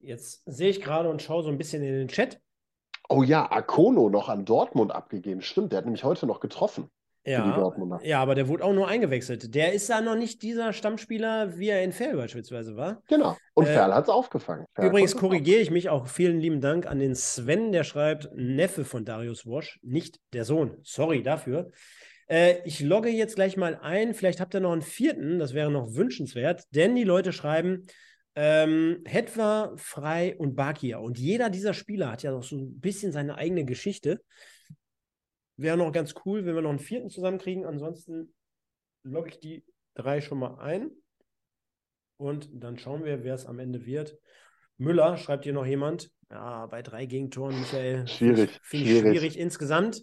Jetzt 0.00 0.42
sehe 0.46 0.70
ich 0.70 0.80
gerade 0.80 1.08
und 1.08 1.22
schaue 1.22 1.44
so 1.44 1.48
ein 1.48 1.58
bisschen 1.58 1.82
in 1.84 1.92
den 1.92 2.08
Chat. 2.08 2.40
Oh 3.08 3.22
ja, 3.22 3.50
Akono 3.50 4.08
noch 4.08 4.28
an 4.28 4.44
Dortmund 4.44 4.92
abgegeben. 4.92 5.42
Stimmt, 5.42 5.72
der 5.72 5.78
hat 5.78 5.84
nämlich 5.84 6.04
heute 6.04 6.26
noch 6.26 6.40
getroffen. 6.40 6.90
Ja, 7.24 7.70
ja, 8.02 8.22
aber 8.22 8.34
der 8.34 8.48
wurde 8.48 8.64
auch 8.64 8.72
nur 8.72 8.88
eingewechselt. 8.88 9.54
Der 9.54 9.74
ist 9.74 9.90
da 9.90 10.00
noch 10.00 10.16
nicht 10.16 10.40
dieser 10.42 10.72
Stammspieler, 10.72 11.58
wie 11.58 11.68
er 11.68 11.84
in 11.84 11.92
Ferl 11.92 12.16
beispielsweise 12.16 12.76
war. 12.76 13.02
Genau. 13.08 13.36
Und 13.52 13.66
äh, 13.66 13.74
Ferl 13.74 13.94
hat 13.94 14.04
es 14.04 14.08
aufgefangen. 14.08 14.64
Ferl 14.74 14.88
übrigens 14.88 15.14
korrigiere 15.14 15.60
ich 15.60 15.70
mich 15.70 15.90
auch. 15.90 16.06
Vielen 16.06 16.40
lieben 16.40 16.62
Dank 16.62 16.86
an 16.86 16.98
den 16.98 17.14
Sven, 17.14 17.72
der 17.72 17.84
schreibt 17.84 18.30
Neffe 18.34 18.86
von 18.86 19.04
Darius 19.04 19.44
Wosch, 19.44 19.78
nicht 19.82 20.18
der 20.32 20.46
Sohn. 20.46 20.78
Sorry 20.82 21.22
dafür. 21.22 21.70
Äh, 22.26 22.62
ich 22.64 22.80
logge 22.80 23.10
jetzt 23.10 23.34
gleich 23.34 23.58
mal 23.58 23.78
ein. 23.82 24.14
Vielleicht 24.14 24.40
habt 24.40 24.54
ihr 24.54 24.60
noch 24.60 24.72
einen 24.72 24.82
vierten. 24.82 25.38
Das 25.38 25.52
wäre 25.52 25.70
noch 25.70 25.94
wünschenswert, 25.94 26.64
denn 26.70 26.94
die 26.94 27.04
Leute 27.04 27.34
schreiben, 27.34 27.86
ähm, 28.34 29.02
Hetwa, 29.04 29.72
Frei 29.76 30.36
und 30.38 30.54
Bakia. 30.54 30.98
Und 30.98 31.18
jeder 31.18 31.50
dieser 31.50 31.74
Spieler 31.74 32.12
hat 32.12 32.22
ja 32.22 32.30
noch 32.30 32.44
so 32.44 32.56
ein 32.56 32.80
bisschen 32.80 33.12
seine 33.12 33.34
eigene 33.34 33.64
Geschichte. 33.64 34.22
Wäre 35.60 35.76
noch 35.76 35.92
ganz 35.92 36.14
cool, 36.24 36.46
wenn 36.46 36.54
wir 36.54 36.62
noch 36.62 36.70
einen 36.70 36.78
vierten 36.78 37.10
zusammenkriegen. 37.10 37.66
Ansonsten 37.66 38.32
logge 39.02 39.28
ich 39.28 39.40
die 39.40 39.64
drei 39.94 40.22
schon 40.22 40.38
mal 40.38 40.58
ein. 40.58 40.90
Und 42.16 42.48
dann 42.52 42.78
schauen 42.78 43.04
wir, 43.04 43.24
wer 43.24 43.34
es 43.34 43.44
am 43.44 43.58
Ende 43.58 43.84
wird. 43.84 44.16
Müller, 44.78 45.18
schreibt 45.18 45.44
hier 45.44 45.52
noch 45.52 45.66
jemand. 45.66 46.10
Ja, 46.30 46.64
bei 46.64 46.80
drei 46.80 47.04
Gegentoren, 47.04 47.60
Michael. 47.60 48.08
Schwierig. 48.08 48.58
Finde 48.62 48.86
ich 48.86 48.90
schwierig. 48.92 49.18
schwierig 49.18 49.38
insgesamt. 49.38 50.02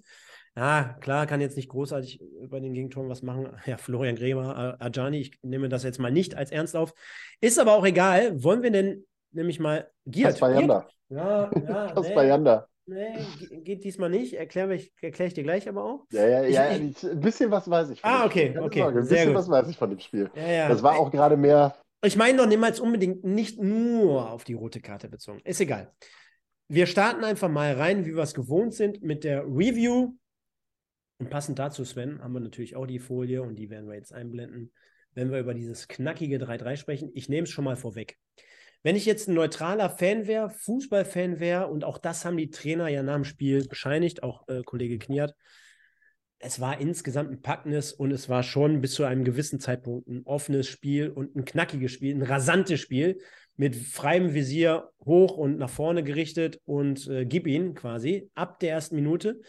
Ja, 0.56 0.96
klar, 1.02 1.26
kann 1.26 1.42
jetzt 1.42 1.58
nicht 1.58 1.70
großartig 1.70 2.22
bei 2.50 2.60
den 2.60 2.74
Gegentoren 2.74 3.10
was 3.10 3.24
machen. 3.24 3.50
Ja, 3.66 3.78
Florian 3.78 4.16
Grämer, 4.16 4.78
Ajani, 4.80 5.20
ich 5.22 5.40
nehme 5.42 5.70
das 5.70 5.84
jetzt 5.84 6.00
mal 6.00 6.12
nicht 6.12 6.36
als 6.36 6.52
ernst 6.52 6.76
auf. 6.76 6.94
Ist 7.42 7.58
aber 7.58 7.74
auch 7.74 7.86
egal. 7.86 8.44
Wollen 8.44 8.62
wir 8.62 8.72
denn 8.72 9.06
nämlich 9.32 9.60
mal 9.60 9.90
Giert? 10.06 10.30
Kaspar 10.30 10.52
Janda. 10.52 10.88
Ja, 11.10 11.50
ja. 11.52 11.88
Kaspar 11.96 12.24
nee. 12.24 12.30
Janda. 12.30 12.68
Nee, 12.90 13.18
geht 13.64 13.84
diesmal 13.84 14.10
nicht. 14.10 14.34
Erkläre 14.34 14.76
ich, 14.76 14.94
erklär 15.02 15.28
ich 15.28 15.34
dir 15.34 15.44
gleich 15.44 15.68
aber 15.68 15.84
auch. 15.84 16.06
Ja, 16.12 16.26
ja, 16.26 16.44
ja. 16.44 16.72
Ich, 16.72 17.04
ein 17.04 17.20
bisschen 17.20 17.52
was 17.52 17.70
weiß 17.70 17.90
ich. 17.90 18.00
Von 18.00 18.10
ah, 18.10 18.26
okay, 18.26 18.58
okay. 18.58 18.80
Sorge. 18.80 19.00
Ein 19.00 19.08
bisschen 19.08 19.36
was 19.36 19.50
weiß 19.50 19.68
ich 19.68 19.78
von 19.78 19.90
dem 19.90 20.00
Spiel. 20.00 20.32
Ja, 20.36 20.48
ja. 20.48 20.70
Das 20.70 20.82
war 20.82 20.98
auch 20.98 21.12
gerade 21.12 21.36
mehr. 21.36 21.76
Ich 22.02 22.16
meine 22.16 22.38
doch 22.38 22.48
niemals 22.48 22.80
unbedingt 22.80 23.26
nicht 23.26 23.62
nur 23.62 24.32
auf 24.32 24.46
die 24.46 24.54
rote 24.54 24.80
Karte 24.80 25.10
bezogen. 25.10 25.42
Ist 25.44 25.60
egal. 25.60 25.94
Wir 26.70 26.86
starten 26.86 27.26
einfach 27.26 27.50
mal 27.50 27.74
rein, 27.74 28.06
wie 28.06 28.16
wir 28.16 28.24
es 28.24 28.34
gewohnt 28.34 28.74
sind, 28.74 29.02
mit 29.02 29.26
der 29.26 29.44
Review. 29.44 30.14
Und 31.20 31.30
passend 31.30 31.60
dazu, 31.60 31.84
Sven, 31.84 32.22
haben 32.24 32.34
wir 32.34 32.40
natürlich 32.40 32.78
auch 32.78 32.86
die 32.86 33.00
Folie 33.00 33.42
und 33.42 33.56
die 33.56 33.70
werden 33.70 33.90
wir 33.90 33.96
jetzt 33.96 34.14
einblenden, 34.14 34.72
wenn 35.12 35.32
wir 35.32 35.40
über 35.40 35.54
dieses 35.54 35.90
knackige 35.90 36.38
3-3 36.38 36.78
sprechen. 36.78 37.12
Ich 37.16 37.28
nehme 37.28 37.44
es 37.44 37.50
schon 37.50 37.66
mal 37.66 37.76
vorweg. 37.76 38.18
Wenn 38.84 38.96
ich 38.96 39.06
jetzt 39.06 39.28
ein 39.28 39.34
neutraler 39.34 39.90
Fan 39.90 40.28
wäre, 40.28 40.50
Fußballfan 40.50 41.40
wäre, 41.40 41.68
und 41.68 41.84
auch 41.84 41.98
das 41.98 42.26
haben 42.26 42.38
die 42.38 42.50
Trainer 42.50 42.88
ja 42.88 43.04
nach 43.04 43.16
dem 43.16 43.24
Spiel 43.26 43.68
bescheinigt, 43.68 44.24
auch 44.24 44.48
äh, 44.48 44.64
Kollege 44.64 45.00
Kniat, 45.00 45.34
es 46.40 46.60
war 46.60 46.80
insgesamt 46.80 47.32
ein 47.32 47.42
packendes 47.42 47.94
und 47.94 48.12
es 48.12 48.30
war 48.30 48.44
schon 48.44 48.82
bis 48.82 48.94
zu 48.94 49.04
einem 49.04 49.24
gewissen 49.24 49.60
Zeitpunkt 49.60 50.08
ein 50.08 50.24
offenes 50.26 50.68
Spiel 50.68 51.10
und 51.10 51.36
ein 51.36 51.46
knackiges 51.46 51.92
Spiel, 51.92 52.16
ein 52.16 52.22
rasantes 52.22 52.80
Spiel 52.80 53.20
mit 53.56 53.76
freiem 53.76 54.36
Visier 54.36 54.90
hoch 55.04 55.36
und 55.36 55.58
nach 55.58 55.70
vorne 55.70 56.04
gerichtet 56.04 56.62
und 56.66 57.08
äh, 57.08 57.26
gib 57.26 57.48
ihn 57.48 57.74
quasi 57.74 58.30
ab 58.36 58.60
der 58.60 58.72
ersten 58.72 58.96
Minute. 58.96 59.42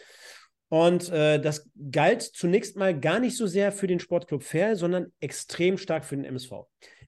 Und 0.71 1.11
äh, 1.11 1.41
das 1.41 1.71
galt 1.91 2.23
zunächst 2.23 2.77
mal 2.77 2.99
gar 2.99 3.21
nicht 3.21 3.37
so 3.37 3.47
sehr 3.47 3.71
für 3.71 3.87
den 3.87 4.01
Sportclub 4.01 4.43
Fair, 4.43 4.77
sondern 4.77 5.13
extrem 5.21 5.79
stark 5.79 6.05
für 6.05 6.17
den 6.17 6.25
MSV. 6.25 6.53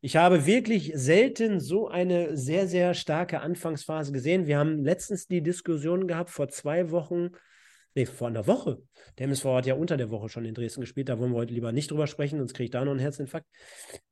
Ich 0.02 0.16
habe 0.16 0.46
wirklich 0.46 0.92
selten 0.94 1.60
so 1.60 1.88
eine 1.88 2.34
sehr, 2.36 2.66
sehr 2.66 2.94
starke 2.94 3.40
Anfangsphase 3.40 4.12
gesehen. 4.12 4.46
Wir 4.46 4.58
haben 4.58 4.82
letztens 4.82 5.26
die 5.26 5.42
Diskussion 5.42 6.08
gehabt, 6.08 6.30
vor 6.30 6.48
zwei 6.48 6.90
Wochen, 6.90 7.32
nee, 7.94 8.06
vor 8.06 8.28
einer 8.28 8.46
Woche. 8.46 8.82
Der 9.18 9.26
MSV 9.26 9.44
hat 9.44 9.66
ja 9.66 9.74
unter 9.74 9.98
der 9.98 10.10
Woche 10.10 10.30
schon 10.30 10.46
in 10.46 10.54
Dresden 10.54 10.80
gespielt, 10.80 11.10
da 11.10 11.18
wollen 11.18 11.32
wir 11.32 11.38
heute 11.38 11.52
lieber 11.52 11.72
nicht 11.72 11.90
drüber 11.90 12.06
sprechen, 12.06 12.38
sonst 12.38 12.54
kriege 12.54 12.64
ich 12.64 12.70
da 12.70 12.82
noch 12.82 12.92
einen 12.92 13.00
Herzinfarkt. 13.00 13.46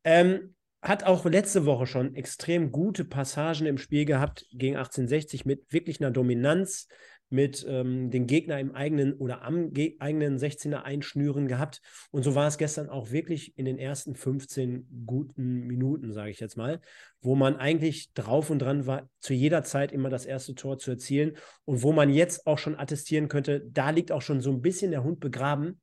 Ähm, 0.05 0.55
hat 0.83 1.05
auch 1.05 1.25
letzte 1.25 1.65
Woche 1.65 1.87
schon 1.87 2.15
extrem 2.15 2.71
gute 2.71 3.05
Passagen 3.07 3.67
im 3.67 3.79
Spiel 3.79 4.05
gehabt 4.05 4.47
gegen 4.53 4.77
1860 4.77 5.47
mit 5.47 5.73
wirklich 5.73 6.01
einer 6.01 6.11
Dominanz, 6.11 6.87
mit 7.31 7.65
ähm, 7.69 8.11
den 8.11 8.27
Gegner 8.27 8.59
im 8.59 8.75
eigenen 8.75 9.15
oder 9.15 9.43
am 9.43 9.71
eigenen 9.99 10.39
16er 10.39 10.83
einschnüren 10.83 11.47
gehabt. 11.47 11.81
Und 12.11 12.23
so 12.23 12.35
war 12.35 12.47
es 12.47 12.59
gestern 12.59 12.89
auch 12.89 13.11
wirklich 13.11 13.57
in 13.59 13.65
den 13.65 13.79
ersten 13.79 14.15
15 14.15 15.05
guten 15.07 15.67
Minuten, 15.67 16.13
sage 16.13 16.31
ich 16.31 16.41
jetzt 16.41 16.57
mal, 16.57 16.81
wo 17.21 17.35
man 17.35 17.57
eigentlich 17.57 18.13
drauf 18.15 18.51
und 18.51 18.61
dran 18.61 18.87
war, 18.87 19.09
zu 19.21 19.35
jeder 19.35 19.63
Zeit 19.63 19.93
immer 19.93 20.09
das 20.09 20.25
erste 20.25 20.55
Tor 20.55 20.79
zu 20.79 20.93
erzielen 20.93 21.37
und 21.65 21.83
wo 21.83 21.93
man 21.93 22.11
jetzt 22.11 22.47
auch 22.47 22.59
schon 22.59 22.79
attestieren 22.79 23.29
könnte, 23.29 23.63
da 23.71 23.91
liegt 23.91 24.13
auch 24.13 24.23
schon 24.23 24.41
so 24.41 24.51
ein 24.51 24.63
bisschen 24.63 24.91
der 24.91 25.05
Hund 25.05 25.21
begraben. 25.21 25.81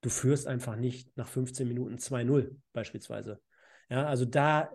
Du 0.00 0.08
führst 0.08 0.46
einfach 0.46 0.76
nicht 0.76 1.16
nach 1.16 1.28
15 1.28 1.68
Minuten 1.68 1.96
2-0 1.96 2.56
beispielsweise. 2.72 3.40
Ja, 3.88 4.06
also 4.06 4.24
da 4.24 4.70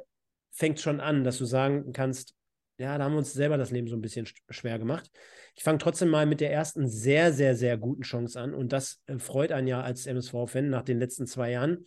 fängt 0.52 0.80
schon 0.80 1.00
an, 1.00 1.24
dass 1.24 1.38
du 1.38 1.46
sagen 1.46 1.92
kannst, 1.92 2.37
ja, 2.78 2.98
da 2.98 3.06
haben 3.06 3.14
wir 3.14 3.20
uns 3.20 3.34
selber 3.34 3.58
das 3.58 3.72
Leben 3.72 3.88
so 3.88 3.96
ein 3.96 4.02
bisschen 4.02 4.28
schwer 4.50 4.78
gemacht. 4.78 5.10
Ich 5.56 5.64
fange 5.64 5.80
trotzdem 5.80 6.10
mal 6.10 6.26
mit 6.26 6.42
der 6.42 6.52
ersten 6.52 6.88
sehr, 6.88 7.34
sehr, 7.34 7.56
sehr 7.56 7.78
guten 7.78 8.04
Chance 8.04 8.40
an. 8.40 8.54
Und 8.54 8.72
das 8.72 9.02
äh, 9.08 9.18
freut 9.18 9.52
einen 9.52 9.68
ja 9.68 9.82
als 9.82 10.06
MSV-Fan 10.06 10.70
nach 10.70 10.84
den 10.84 11.00
letzten 11.00 11.26
zwei 11.26 11.52
Jahren, 11.52 11.86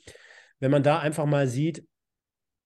wenn 0.59 0.71
man 0.71 0.83
da 0.83 0.99
einfach 0.99 1.27
mal 1.27 1.47
sieht, 1.47 1.85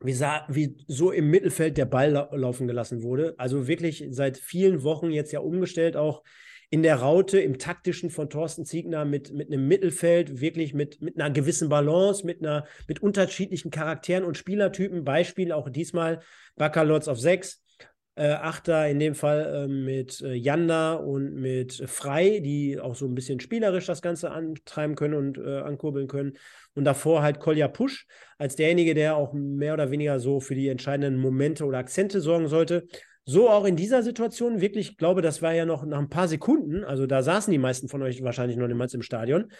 wie, 0.00 0.18
wie 0.48 0.76
so 0.86 1.10
im 1.10 1.30
Mittelfeld 1.30 1.76
der 1.76 1.86
Ball 1.86 2.10
la 2.10 2.28
laufen 2.34 2.66
gelassen 2.66 3.02
wurde. 3.02 3.34
Also 3.38 3.68
wirklich 3.68 4.06
seit 4.10 4.38
vielen 4.38 4.82
Wochen 4.82 5.10
jetzt 5.10 5.32
ja 5.32 5.40
umgestellt, 5.40 5.96
auch 5.96 6.22
in 6.70 6.82
der 6.82 6.96
Raute, 6.96 7.38
im 7.40 7.58
taktischen 7.58 8.10
von 8.10 8.30
Thorsten 8.30 8.64
Ziegner 8.64 9.04
mit, 9.04 9.32
mit 9.32 9.48
einem 9.48 9.68
Mittelfeld, 9.68 10.40
wirklich 10.40 10.74
mit, 10.74 11.00
mit 11.00 11.20
einer 11.20 11.30
gewissen 11.30 11.68
Balance, 11.68 12.26
mit, 12.26 12.40
einer, 12.40 12.66
mit 12.88 13.00
unterschiedlichen 13.00 13.70
Charakteren 13.70 14.24
und 14.24 14.36
Spielertypen. 14.36 15.04
Beispiel 15.04 15.52
auch 15.52 15.68
diesmal 15.68 16.20
Bakalotz 16.56 17.06
auf 17.06 17.20
6, 17.20 17.63
äh, 18.16 18.28
Achter 18.28 18.88
in 18.88 18.98
dem 18.98 19.14
Fall 19.14 19.64
äh, 19.64 19.68
mit 19.68 20.20
äh, 20.20 20.34
Janda 20.34 20.94
und 20.94 21.34
mit 21.34 21.82
Frei, 21.88 22.40
die 22.40 22.78
auch 22.78 22.94
so 22.94 23.06
ein 23.06 23.14
bisschen 23.14 23.40
spielerisch 23.40 23.86
das 23.86 24.02
Ganze 24.02 24.30
antreiben 24.30 24.94
können 24.94 25.14
und 25.14 25.38
äh, 25.38 25.58
ankurbeln 25.60 26.06
können. 26.06 26.34
Und 26.74 26.84
davor 26.84 27.22
halt 27.22 27.40
Kolja 27.40 27.68
Pusch 27.68 28.06
als 28.38 28.56
derjenige, 28.56 28.94
der 28.94 29.16
auch 29.16 29.32
mehr 29.32 29.74
oder 29.74 29.90
weniger 29.90 30.20
so 30.20 30.40
für 30.40 30.54
die 30.54 30.68
entscheidenden 30.68 31.20
Momente 31.20 31.64
oder 31.64 31.78
Akzente 31.78 32.20
sorgen 32.20 32.48
sollte. 32.48 32.86
So 33.26 33.48
auch 33.48 33.64
in 33.64 33.74
dieser 33.74 34.02
Situation, 34.02 34.60
wirklich, 34.60 34.90
ich 34.90 34.96
glaube, 34.98 35.22
das 35.22 35.40
war 35.40 35.54
ja 35.54 35.64
noch 35.64 35.86
nach 35.86 35.98
ein 35.98 36.10
paar 36.10 36.28
Sekunden, 36.28 36.84
also 36.84 37.06
da 37.06 37.22
saßen 37.22 37.50
die 37.50 37.58
meisten 37.58 37.88
von 37.88 38.02
euch 38.02 38.22
wahrscheinlich 38.22 38.58
noch 38.58 38.68
niemals 38.68 38.92
im 38.92 39.00
Stadion. 39.00 39.50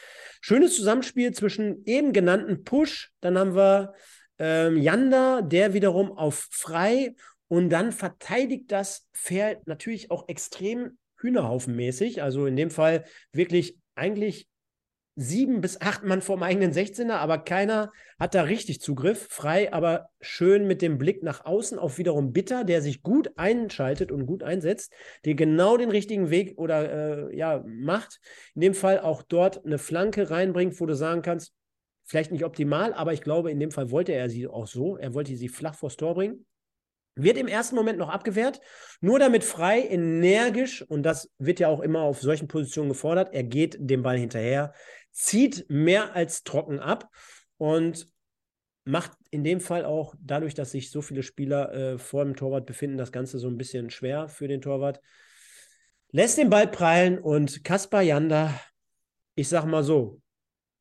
Schönes 0.42 0.76
Zusammenspiel 0.76 1.32
zwischen 1.32 1.82
eben 1.87 2.12
genannten 2.12 2.62
Push, 2.62 3.12
dann 3.23 3.38
haben 3.38 3.54
wir 3.54 3.94
ähm, 4.38 4.76
Janda, 4.76 5.40
der 5.40 5.73
wiederum 5.73 6.12
auf 6.12 6.46
frei 6.50 7.14
und 7.54 7.70
dann 7.70 7.92
verteidigt 7.92 8.73
das 8.73 9.06
Pferd 9.14 9.68
natürlich 9.68 10.11
auch 10.11 10.28
extrem 10.28 10.99
Hühnerhaufenmäßig. 11.20 12.20
Also 12.20 12.46
in 12.46 12.56
dem 12.56 12.68
Fall 12.68 13.04
wirklich 13.30 13.78
eigentlich 13.94 14.49
sieben 15.14 15.61
bis 15.61 15.80
acht 15.80 16.02
Mann 16.02 16.20
vorm 16.20 16.42
eigenen 16.42 16.73
16er, 16.73 17.12
aber 17.12 17.38
keiner 17.38 17.92
hat 18.18 18.34
da 18.34 18.42
richtig 18.42 18.80
Zugriff. 18.80 19.28
Frei, 19.30 19.73
aber 19.73 20.08
schön 20.20 20.66
mit 20.66 20.82
dem 20.82 20.99
Blick 20.99 21.23
nach 21.23 21.44
außen 21.44 21.78
auf 21.78 21.96
wiederum 21.96 22.32
Bitter, 22.32 22.64
der 22.64 22.82
sich 22.82 23.04
gut 23.04 23.30
einschaltet 23.37 24.11
und 24.11 24.26
gut 24.26 24.42
einsetzt, 24.42 24.92
der 25.25 25.37
genau 25.37 25.76
den 25.76 25.92
richtigen 25.92 26.30
Weg 26.30 26.58
oder 26.58 27.28
äh, 27.30 27.37
ja 27.37 27.62
macht. 27.68 28.18
In 28.56 28.62
dem 28.62 28.75
Fall 28.75 28.99
auch 28.99 29.23
dort 29.23 29.64
eine 29.64 29.78
Flanke 29.78 30.28
reinbringt, 30.28 30.80
wo 30.80 30.87
du 30.87 30.96
sagen 30.96 31.23
kannst, 31.23 31.54
vielleicht 32.02 32.32
nicht 32.32 32.44
optimal, 32.44 32.92
aber 32.92 33.12
ich 33.12 33.20
glaube, 33.20 33.52
in 33.52 33.61
dem 33.61 33.70
Fall 33.70 33.92
wollte 33.92 34.11
er 34.11 34.28
sie 34.28 34.49
auch 34.49 34.66
so. 34.66 34.96
Er 34.96 35.14
wollte 35.14 35.37
sie 35.37 35.49
flach 35.49 35.76
vors 35.76 35.96
Tor 35.96 36.14
bringen. 36.16 36.44
Wird 37.16 37.37
im 37.37 37.47
ersten 37.47 37.76
Moment 37.76 37.99
noch 37.99 38.09
abgewehrt, 38.09 38.61
nur 39.00 39.18
damit 39.21 39.44
frei, 39.44 39.83
energisch, 39.83 40.83
und 40.83 41.04
das 41.04 41.30
wird 41.38 41.61
ja 41.61 41.68
auch 41.68 41.80
immer 41.80 42.00
auf 42.00 42.21
solchen 42.21 42.49
Positionen 42.49 42.88
gefordert, 42.88 43.33
er 43.33 43.44
geht 43.44 43.76
dem 43.78 44.02
Ball 44.02 44.18
hinterher, 44.18 44.73
zieht 45.12 45.66
mehr 45.68 46.16
als 46.16 46.42
trocken 46.42 46.80
ab 46.80 47.09
und 47.56 48.09
macht 48.85 49.12
in 49.30 49.44
dem 49.44 49.61
Fall 49.61 49.85
auch 49.85 50.14
dadurch, 50.18 50.54
dass 50.54 50.73
sich 50.73 50.90
so 50.90 51.02
viele 51.02 51.23
Spieler 51.23 51.73
äh, 51.73 51.99
vor 51.99 52.25
dem 52.25 52.35
Torwart 52.35 52.66
befinden, 52.66 52.99
das 52.99 53.12
Ganze 53.12 53.38
so 53.38 53.49
ein 53.49 53.56
bisschen 53.56 53.90
schwer 53.90 54.28
für 54.28 54.49
den 54.49 54.61
Torwart. 54.61 55.00
Lässt 56.11 56.37
den 56.38 56.50
Ball 56.50 56.66
prallen 56.66 57.18
und 57.18 57.64
Kaspar 57.64 58.02
Janda, 58.02 58.61
ich 59.37 59.49
sag 59.49 59.64
mal 59.64 59.85
so, 59.85 60.21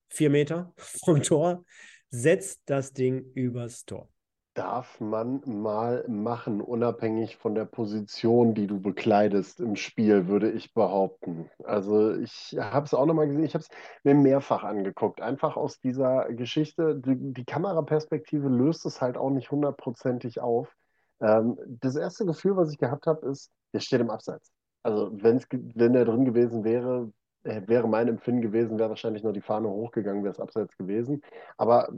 vier 0.09 0.29
Meter 0.29 0.73
vom 0.77 1.21
Tor, 1.21 1.63
setzt 2.09 2.61
das 2.65 2.93
Ding 2.93 3.31
übers 3.33 3.85
Tor 3.85 4.12
darf 4.53 4.99
man 4.99 5.41
mal 5.45 6.05
machen, 6.07 6.61
unabhängig 6.61 7.37
von 7.37 7.55
der 7.55 7.65
Position, 7.65 8.53
die 8.53 8.67
du 8.67 8.79
bekleidest 8.79 9.59
im 9.59 9.75
Spiel, 9.75 10.27
würde 10.27 10.51
ich 10.51 10.73
behaupten. 10.73 11.49
Also 11.63 12.15
ich 12.15 12.55
habe 12.59 12.85
es 12.85 12.93
auch 12.93 13.05
nochmal 13.05 13.27
gesehen, 13.27 13.43
ich 13.43 13.55
habe 13.55 13.63
es 13.63 13.69
mir 14.03 14.13
mehrfach 14.15 14.63
angeguckt, 14.63 15.21
einfach 15.21 15.57
aus 15.57 15.79
dieser 15.79 16.25
Geschichte. 16.33 16.95
Die, 16.95 17.33
die 17.33 17.45
Kameraperspektive 17.45 18.47
löst 18.47 18.85
es 18.85 19.01
halt 19.01 19.17
auch 19.17 19.31
nicht 19.31 19.51
hundertprozentig 19.51 20.39
auf. 20.39 20.75
Ähm, 21.19 21.57
das 21.67 21.95
erste 21.95 22.25
Gefühl, 22.25 22.55
was 22.55 22.71
ich 22.71 22.77
gehabt 22.77 23.07
habe, 23.07 23.25
ist, 23.27 23.51
der 23.73 23.79
steht 23.79 24.01
im 24.01 24.09
Abseits. 24.11 24.51
Also 24.83 25.09
wenn's, 25.13 25.47
wenn 25.51 25.95
er 25.95 26.05
drin 26.05 26.25
gewesen 26.25 26.63
wäre, 26.63 27.11
äh, 27.43 27.61
wäre 27.65 27.87
mein 27.87 28.07
Empfinden 28.07 28.41
gewesen, 28.41 28.77
wäre 28.77 28.89
wahrscheinlich 28.89 29.23
nur 29.23 29.33
die 29.33 29.41
Fahne 29.41 29.69
hochgegangen, 29.69 30.23
wäre 30.23 30.33
es 30.33 30.39
abseits 30.39 30.77
gewesen. 30.77 31.23
Aber 31.57 31.89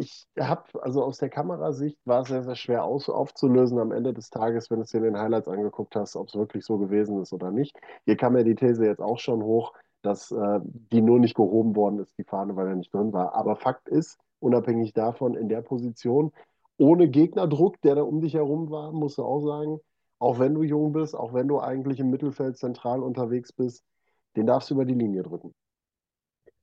ich 0.00 0.26
habe, 0.38 0.64
also 0.82 1.04
aus 1.04 1.18
der 1.18 1.28
Kamerasicht 1.28 1.98
war 2.06 2.22
es 2.22 2.28
sehr, 2.28 2.42
sehr 2.42 2.56
schwer 2.56 2.84
aus, 2.84 3.10
aufzulösen 3.10 3.78
am 3.78 3.92
Ende 3.92 4.14
des 4.14 4.30
Tages, 4.30 4.70
wenn 4.70 4.78
du 4.78 4.84
es 4.84 4.90
dir 4.90 4.98
in 4.98 5.04
den 5.04 5.18
Highlights 5.18 5.46
angeguckt 5.46 5.94
hast, 5.94 6.16
ob 6.16 6.28
es 6.28 6.34
wirklich 6.34 6.64
so 6.64 6.78
gewesen 6.78 7.20
ist 7.20 7.32
oder 7.34 7.50
nicht. 7.50 7.78
Hier 8.06 8.16
kam 8.16 8.36
ja 8.36 8.42
die 8.42 8.54
These 8.54 8.86
jetzt 8.86 9.02
auch 9.02 9.18
schon 9.18 9.42
hoch, 9.42 9.74
dass 10.02 10.30
äh, 10.32 10.60
die 10.64 11.02
nur 11.02 11.18
nicht 11.18 11.34
gehoben 11.34 11.76
worden 11.76 11.98
ist, 11.98 12.16
die 12.16 12.24
Fahne, 12.24 12.56
weil 12.56 12.68
er 12.68 12.76
nicht 12.76 12.94
drin 12.94 13.12
war. 13.12 13.34
Aber 13.34 13.56
Fakt 13.56 13.88
ist, 13.88 14.18
unabhängig 14.38 14.94
davon, 14.94 15.34
in 15.34 15.50
der 15.50 15.60
Position, 15.60 16.32
ohne 16.78 17.08
Gegnerdruck, 17.08 17.78
der 17.82 17.96
da 17.96 18.02
um 18.02 18.22
dich 18.22 18.32
herum 18.32 18.70
war, 18.70 18.92
musst 18.92 19.18
du 19.18 19.22
auch 19.22 19.40
sagen, 19.40 19.80
auch 20.18 20.38
wenn 20.38 20.54
du 20.54 20.62
jung 20.62 20.92
bist, 20.92 21.14
auch 21.14 21.34
wenn 21.34 21.46
du 21.46 21.60
eigentlich 21.60 22.00
im 22.00 22.08
Mittelfeld 22.08 22.56
zentral 22.56 23.02
unterwegs 23.02 23.52
bist, 23.52 23.84
den 24.36 24.46
darfst 24.46 24.70
du 24.70 24.74
über 24.74 24.86
die 24.86 24.94
Linie 24.94 25.22
drücken. 25.22 25.54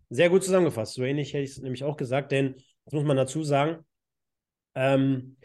Sehr 0.10 0.30
gut 0.30 0.44
zusammengefasst. 0.44 0.96
So 0.96 1.04
ähnlich 1.04 1.34
hätte 1.34 1.44
ich 1.44 1.52
es 1.52 1.62
nämlich 1.62 1.84
auch 1.84 1.98
gesagt, 1.98 2.32
denn 2.32 2.56
das 2.88 2.94
muss 2.94 3.04
man 3.04 3.18
dazu 3.18 3.44
sagen. 3.44 3.86
Ähm, 4.76 5.36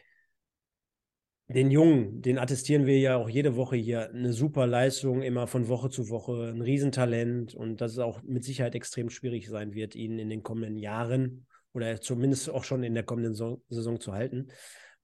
den 1.48 1.72
Jungen, 1.72 2.22
den 2.22 2.38
attestieren 2.38 2.86
wir 2.86 3.00
ja 3.00 3.16
auch 3.16 3.28
jede 3.28 3.56
Woche 3.56 3.74
hier. 3.74 4.10
Eine 4.10 4.32
super 4.32 4.68
Leistung, 4.68 5.22
immer 5.22 5.48
von 5.48 5.66
Woche 5.66 5.90
zu 5.90 6.08
Woche, 6.08 6.52
ein 6.54 6.62
Riesentalent 6.62 7.52
und 7.52 7.80
dass 7.80 7.92
es 7.92 7.98
auch 7.98 8.22
mit 8.22 8.44
Sicherheit 8.44 8.76
extrem 8.76 9.10
schwierig 9.10 9.48
sein 9.48 9.74
wird, 9.74 9.96
ihn 9.96 10.20
in 10.20 10.30
den 10.30 10.44
kommenden 10.44 10.76
Jahren 10.76 11.46
oder 11.72 12.00
zumindest 12.00 12.48
auch 12.48 12.62
schon 12.62 12.84
in 12.84 12.94
der 12.94 13.02
kommenden 13.02 13.34
Saison 13.34 13.98
zu 13.98 14.12
halten. 14.12 14.52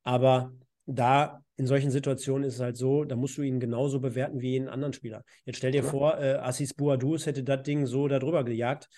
Aber 0.04 0.52
da 0.86 1.42
in 1.56 1.66
solchen 1.66 1.90
Situationen 1.90 2.44
ist 2.44 2.54
es 2.54 2.60
halt 2.60 2.76
so, 2.76 3.02
da 3.02 3.16
musst 3.16 3.36
du 3.36 3.42
ihn 3.42 3.58
genauso 3.58 3.98
bewerten 3.98 4.40
wie 4.40 4.52
jeden 4.52 4.68
anderen 4.68 4.92
Spieler. 4.92 5.24
Jetzt 5.44 5.56
stell 5.56 5.72
dir 5.72 5.82
vor, 5.82 6.18
äh, 6.20 6.34
Assis 6.34 6.72
Bouadouz 6.72 7.26
hätte 7.26 7.42
das 7.42 7.64
Ding 7.64 7.84
so 7.84 8.06
darüber 8.06 8.44
gejagt. 8.44 8.88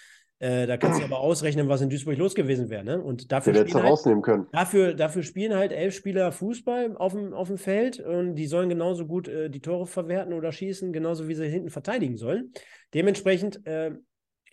Äh, 0.41 0.67
da 0.67 0.79
kannst 0.79 1.01
du 1.01 1.05
aber 1.05 1.21
ausrechnen, 1.21 1.69
was 1.69 1.83
in 1.83 1.91
Duisburg 1.91 2.17
los 2.17 2.35
gewesen 2.35 2.71
wäre. 2.71 2.83
Ne? 2.83 3.01
Und 3.01 3.31
dafür 3.31 3.55
spielen, 3.55 3.83
halt, 3.83 4.23
können. 4.23 4.47
Dafür, 4.53 4.95
dafür 4.95 5.23
spielen 5.23 5.55
halt 5.55 5.71
elf 5.71 5.95
Spieler 5.95 6.33
Fußball 6.33 6.97
auf 6.97 7.13
dem, 7.13 7.35
auf 7.35 7.49
dem 7.49 7.59
Feld 7.59 8.01
und 8.01 8.37
die 8.37 8.47
sollen 8.47 8.71
genauso 8.71 9.07
gut 9.07 9.29
äh, 9.29 9.51
die 9.51 9.61
Tore 9.61 9.87
verwerten 9.87 10.33
oder 10.33 10.51
schießen, 10.51 10.95
genauso 10.95 11.29
wie 11.29 11.35
sie 11.35 11.47
hinten 11.47 11.69
verteidigen 11.69 12.17
sollen. 12.17 12.53
Dementsprechend 12.95 13.67
äh, 13.67 13.93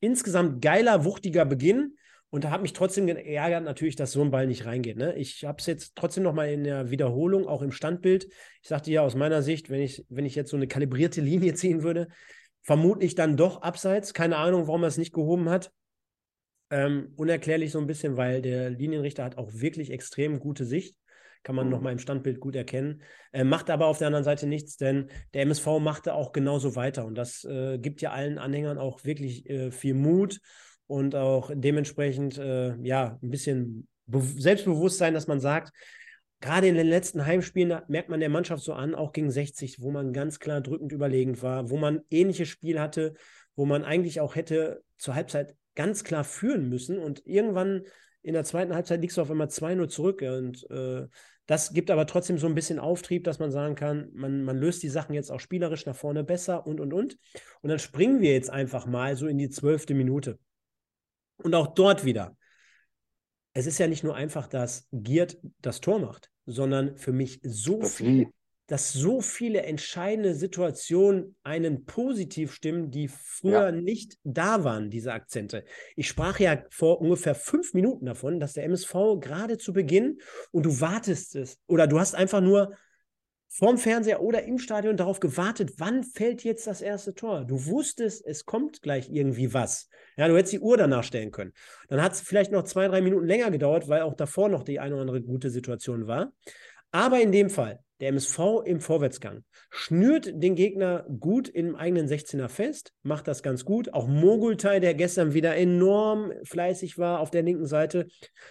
insgesamt 0.01 0.61
geiler, 0.61 1.05
wuchtiger 1.05 1.45
Beginn. 1.45 1.95
Und 2.29 2.43
da 2.43 2.51
hat 2.51 2.61
mich 2.61 2.73
trotzdem 2.73 3.07
geärgert, 3.07 3.63
natürlich, 3.63 3.95
dass 3.95 4.11
so 4.11 4.21
ein 4.21 4.31
Ball 4.31 4.45
nicht 4.45 4.65
reingeht. 4.65 4.97
Ne? 4.97 5.15
Ich 5.15 5.45
habe 5.45 5.59
es 5.59 5.67
jetzt 5.67 5.95
trotzdem 5.95 6.23
nochmal 6.23 6.49
in 6.49 6.65
der 6.65 6.91
Wiederholung, 6.91 7.47
auch 7.47 7.61
im 7.61 7.71
Standbild. 7.71 8.27
Ich 8.61 8.67
sagte 8.67 8.91
ja 8.91 9.03
aus 9.03 9.15
meiner 9.15 9.41
Sicht, 9.41 9.69
wenn 9.69 9.79
ich, 9.79 10.05
wenn 10.09 10.25
ich 10.25 10.35
jetzt 10.35 10.51
so 10.51 10.57
eine 10.57 10.67
kalibrierte 10.67 11.21
Linie 11.21 11.53
ziehen 11.53 11.81
würde, 11.81 12.09
vermutlich 12.67 13.15
dann 13.15 13.37
doch 13.37 13.61
abseits. 13.61 14.13
Keine 14.13 14.35
Ahnung, 14.35 14.67
warum 14.67 14.83
er 14.83 14.89
es 14.89 14.97
nicht 14.97 15.13
gehoben 15.13 15.49
hat. 15.49 15.71
Ähm, 16.69 17.13
unerklärlich 17.15 17.71
so 17.71 17.79
ein 17.79 17.87
bisschen, 17.87 18.17
weil 18.17 18.41
der 18.41 18.69
Linienrichter 18.69 19.23
hat 19.23 19.37
auch 19.37 19.53
wirklich 19.53 19.89
extrem 19.89 20.37
gute 20.39 20.65
Sicht. 20.65 20.97
Kann 21.43 21.55
man 21.55 21.67
mhm. 21.67 21.71
nochmal 21.71 21.93
im 21.93 21.99
Standbild 21.99 22.41
gut 22.41 22.57
erkennen. 22.57 23.03
Äh, 23.31 23.45
macht 23.45 23.69
aber 23.69 23.85
auf 23.85 23.99
der 23.99 24.07
anderen 24.07 24.25
Seite 24.25 24.47
nichts, 24.47 24.75
denn 24.75 25.09
der 25.33 25.43
MSV 25.43 25.79
machte 25.79 26.13
auch 26.13 26.33
genauso 26.33 26.75
weiter. 26.75 27.05
Und 27.05 27.15
das 27.15 27.45
äh, 27.45 27.77
gibt 27.79 28.01
ja 28.01 28.11
allen 28.11 28.37
Anhängern 28.37 28.77
auch 28.77 29.05
wirklich 29.05 29.49
äh, 29.49 29.71
viel 29.71 29.93
Mut 29.93 30.41
und 30.87 31.15
auch 31.15 31.51
dementsprechend 31.53 32.37
äh, 32.37 32.75
ja 32.81 33.17
ein 33.23 33.29
bisschen 33.29 33.87
Be 34.07 34.21
Selbstbewusstsein, 34.21 35.13
dass 35.13 35.27
man 35.27 35.39
sagt, 35.39 35.71
gerade 36.41 36.67
in 36.67 36.75
den 36.75 36.87
letzten 36.87 37.25
Heimspielen 37.25 37.81
merkt 37.87 38.09
man 38.09 38.19
der 38.19 38.29
Mannschaft 38.29 38.63
so 38.63 38.73
an, 38.73 38.95
auch 38.95 39.11
gegen 39.11 39.31
60, 39.31 39.81
wo 39.81 39.91
man 39.91 40.13
ganz 40.13 40.39
klar 40.39 40.61
drückend 40.61 40.91
überlegend 40.91 41.41
war, 41.41 41.69
wo 41.69 41.77
man 41.77 42.01
ähnliches 42.09 42.49
Spiel 42.49 42.79
hatte, 42.79 43.13
wo 43.55 43.65
man 43.65 43.83
eigentlich 43.83 44.21
auch 44.21 44.35
hätte 44.35 44.83
zur 44.97 45.15
Halbzeit 45.15 45.55
ganz 45.75 46.03
klar 46.03 46.23
führen 46.23 46.69
müssen 46.69 46.99
und 46.99 47.25
irgendwann 47.25 47.83
in 48.21 48.33
der 48.33 48.43
zweiten 48.43 48.73
Halbzeit 48.73 49.01
liegst 49.01 49.17
du 49.17 49.21
auf 49.21 49.31
einmal 49.31 49.47
2-0 49.47 49.87
zurück 49.87 50.21
und 50.21 50.69
äh, 50.69 51.07
das 51.47 51.71
gibt 51.71 51.89
aber 51.89 52.05
trotzdem 52.05 52.37
so 52.37 52.45
ein 52.45 52.55
bisschen 52.55 52.77
Auftrieb, 52.77 53.23
dass 53.23 53.39
man 53.39 53.51
sagen 53.51 53.75
kann, 53.75 54.09
man, 54.13 54.43
man 54.43 54.57
löst 54.57 54.83
die 54.83 54.89
Sachen 54.89 55.15
jetzt 55.15 55.31
auch 55.31 55.39
spielerisch 55.39 55.85
nach 55.85 55.95
vorne 55.95 56.25
besser 56.25 56.67
und, 56.67 56.81
und, 56.81 56.91
und. 56.91 57.17
Und 57.61 57.69
dann 57.69 57.79
springen 57.79 58.19
wir 58.19 58.33
jetzt 58.33 58.49
einfach 58.49 58.85
mal 58.85 59.15
so 59.15 59.27
in 59.27 59.37
die 59.37 59.49
zwölfte 59.49 59.93
Minute. 59.93 60.39
Und 61.37 61.55
auch 61.55 61.67
dort 61.67 62.03
wieder. 62.03 62.35
Es 63.57 63.65
ist 63.65 63.79
ja 63.79 63.87
nicht 63.87 64.03
nur 64.03 64.15
einfach, 64.15 64.45
dass 64.45 64.87
Giert 64.91 65.39
das 65.63 65.81
Tor 65.81 65.97
macht, 65.97 66.29
sondern 66.45 66.95
für 66.95 67.11
mich 67.11 67.39
so 67.41 67.79
das 67.79 67.95
viel, 67.95 68.27
dass 68.67 68.93
so 68.93 69.19
viele 69.19 69.63
entscheidende 69.63 70.35
Situationen 70.35 71.35
einen 71.41 71.83
positiv 71.85 72.53
stimmen, 72.53 72.91
die 72.91 73.07
früher 73.07 73.69
ja. 73.69 73.71
nicht 73.71 74.19
da 74.23 74.63
waren, 74.63 74.91
diese 74.91 75.11
Akzente. 75.11 75.65
Ich 75.95 76.07
sprach 76.07 76.39
ja 76.39 76.63
vor 76.69 77.01
ungefähr 77.01 77.33
fünf 77.33 77.73
Minuten 77.73 78.05
davon, 78.05 78.39
dass 78.39 78.53
der 78.53 78.65
MSV 78.65 78.93
gerade 79.19 79.57
zu 79.57 79.73
Beginn 79.73 80.19
und 80.51 80.67
du 80.67 80.79
wartest 80.79 81.35
es 81.35 81.57
oder 81.65 81.87
du 81.87 81.99
hast 81.99 82.13
einfach 82.13 82.41
nur 82.41 82.75
vorm 83.49 83.77
Fernseher 83.77 84.21
oder 84.21 84.43
im 84.43 84.59
Stadion 84.59 84.97
darauf 84.97 85.19
gewartet, 85.19 85.73
wann 85.77 86.03
fällt 86.03 86.43
jetzt 86.43 86.67
das 86.67 86.81
erste 86.81 87.15
Tor. 87.15 87.45
Du 87.45 87.65
wusstest, 87.65 88.25
es 88.25 88.45
kommt 88.45 88.81
gleich 88.81 89.09
irgendwie 89.09 89.53
was. 89.53 89.89
Ja, 90.17 90.27
du 90.27 90.35
hättest 90.35 90.53
die 90.53 90.59
Uhr 90.59 90.77
danach 90.77 91.03
stellen 91.03 91.31
können. 91.31 91.53
Dann 91.87 92.01
hat 92.01 92.13
es 92.13 92.21
vielleicht 92.21 92.51
noch 92.51 92.63
zwei, 92.63 92.87
drei 92.87 93.01
Minuten 93.01 93.25
länger 93.25 93.51
gedauert, 93.51 93.87
weil 93.87 94.01
auch 94.01 94.15
davor 94.15 94.49
noch 94.49 94.63
die 94.63 94.79
eine 94.79 94.95
oder 94.95 95.01
andere 95.01 95.21
gute 95.21 95.49
Situation 95.49 96.07
war. 96.07 96.31
Aber 96.91 97.19
in 97.19 97.31
dem 97.31 97.49
Fall, 97.49 97.79
der 97.99 98.09
MSV 98.09 98.39
im 98.65 98.79
Vorwärtsgang 98.79 99.43
schnürt 99.69 100.31
den 100.33 100.55
Gegner 100.55 101.05
gut 101.19 101.49
im 101.49 101.75
eigenen 101.75 102.07
16er 102.07 102.47
fest, 102.47 102.93
macht 103.03 103.27
das 103.27 103.43
ganz 103.43 103.65
gut. 103.65 103.93
Auch 103.93 104.07
Mogultai, 104.07 104.79
der 104.79 104.93
gestern 104.93 105.33
wieder 105.33 105.55
enorm 105.55 106.31
fleißig 106.43 106.97
war 106.97 107.19
auf 107.19 107.31
der 107.31 107.43
linken 107.43 107.65
Seite. 107.65 108.07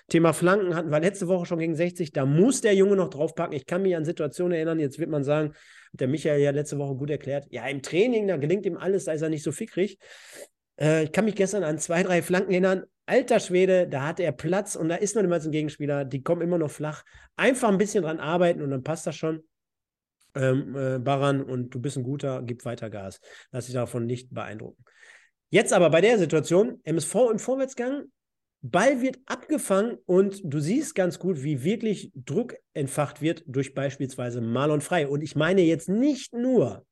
Thema 0.08 0.32
Flanken 0.32 0.74
hatten 0.74 0.90
wir 0.90 1.00
letzte 1.00 1.28
Woche 1.28 1.46
schon 1.46 1.58
gegen 1.58 1.74
60. 1.74 2.12
Da 2.12 2.26
muss 2.26 2.60
der 2.60 2.74
Junge 2.74 2.96
noch 2.96 3.08
draufpacken. 3.08 3.56
Ich 3.56 3.66
kann 3.66 3.82
mich 3.82 3.96
an 3.96 4.04
Situationen 4.04 4.52
erinnern, 4.52 4.80
jetzt 4.80 4.98
wird 4.98 5.10
man 5.10 5.24
sagen, 5.24 5.52
der 5.92 6.08
Michael 6.08 6.40
ja 6.40 6.50
letzte 6.50 6.78
Woche 6.78 6.96
gut 6.96 7.10
erklärt. 7.10 7.46
Ja, 7.50 7.66
im 7.66 7.82
Training, 7.82 8.26
da 8.26 8.36
gelingt 8.36 8.66
ihm 8.66 8.76
alles, 8.76 9.04
da 9.04 9.12
ist 9.12 9.22
er 9.22 9.28
nicht 9.28 9.42
so 9.42 9.52
fickrig. 9.52 9.98
Äh, 10.80 11.04
ich 11.04 11.12
kann 11.12 11.24
mich 11.24 11.34
gestern 11.34 11.64
an 11.64 11.78
zwei, 11.78 12.02
drei 12.02 12.22
Flanken 12.22 12.50
erinnern. 12.50 12.84
Alter 13.06 13.38
Schwede, 13.38 13.86
da 13.88 14.06
hat 14.06 14.20
er 14.20 14.32
Platz 14.32 14.74
und 14.74 14.88
da 14.88 14.96
ist 14.96 15.14
noch 15.14 15.22
niemals 15.22 15.46
ein 15.46 15.52
Gegenspieler. 15.52 16.04
Die 16.04 16.22
kommen 16.22 16.42
immer 16.42 16.58
noch 16.58 16.70
flach. 16.70 17.04
Einfach 17.36 17.68
ein 17.68 17.78
bisschen 17.78 18.02
dran 18.02 18.18
arbeiten 18.18 18.62
und 18.62 18.70
dann 18.70 18.82
passt 18.82 19.06
das 19.06 19.16
schon. 19.16 19.42
ähm, 20.34 20.76
äh, 20.76 20.98
Baran, 20.98 21.42
und 21.42 21.70
du 21.70 21.80
bist 21.80 21.96
ein 21.96 22.02
guter, 22.02 22.42
gib 22.42 22.64
weiter 22.64 22.90
Gas. 22.90 23.20
Lass 23.52 23.66
dich 23.66 23.74
davon 23.74 24.06
nicht 24.06 24.34
beeindrucken. 24.34 24.84
Jetzt 25.50 25.72
aber 25.72 25.88
bei 25.90 26.00
der 26.00 26.18
Situation, 26.18 26.80
MSV 26.82 27.14
im 27.30 27.38
Vorwärtsgang, 27.38 28.06
Ball 28.60 29.00
wird 29.00 29.18
abgefangen 29.26 29.98
und 30.06 30.40
du 30.42 30.58
siehst 30.58 30.94
ganz 30.96 31.20
gut, 31.20 31.42
wie 31.42 31.62
wirklich 31.62 32.10
Druck 32.14 32.56
entfacht 32.74 33.22
wird 33.22 33.44
durch 33.46 33.74
beispielsweise 33.74 34.40
Marlon 34.40 34.80
Frei. 34.80 35.06
Und 35.06 35.22
ich 35.22 35.36
meine 35.36 35.62
jetzt 35.62 35.88
nicht 35.88 36.34
nur 36.34 36.84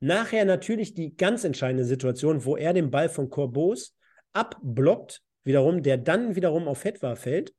nachher 0.00 0.44
natürlich 0.44 0.92
die 0.92 1.16
ganz 1.16 1.44
entscheidende 1.44 1.86
Situation, 1.86 2.44
wo 2.44 2.56
er 2.56 2.74
den 2.74 2.90
Ball 2.90 3.08
von 3.08 3.30
Corbos 3.30 3.96
abblockt, 4.34 5.22
wiederum, 5.44 5.82
der 5.82 5.98
dann 5.98 6.34
wiederum 6.36 6.68
auf 6.68 6.84
Hetwa 6.84 7.14
fällt, 7.14 7.54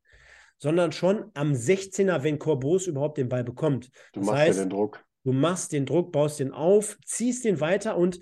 sondern 0.57 0.91
schon 0.91 1.31
am 1.33 1.53
16er, 1.53 2.23
wenn 2.23 2.39
Corbos 2.39 2.87
überhaupt 2.87 3.17
den 3.17 3.29
Ball 3.29 3.43
bekommt. 3.43 3.89
Du 4.13 4.19
das 4.19 4.27
machst 4.27 4.39
heißt, 4.39 4.57
ja 4.57 4.65
den 4.65 4.69
Druck. 4.69 5.05
Du 5.23 5.33
machst 5.33 5.71
den 5.71 5.85
Druck, 5.85 6.11
baust 6.11 6.39
den 6.39 6.51
auf, 6.51 6.97
ziehst 7.03 7.45
den 7.45 7.59
weiter 7.59 7.97
und 7.97 8.19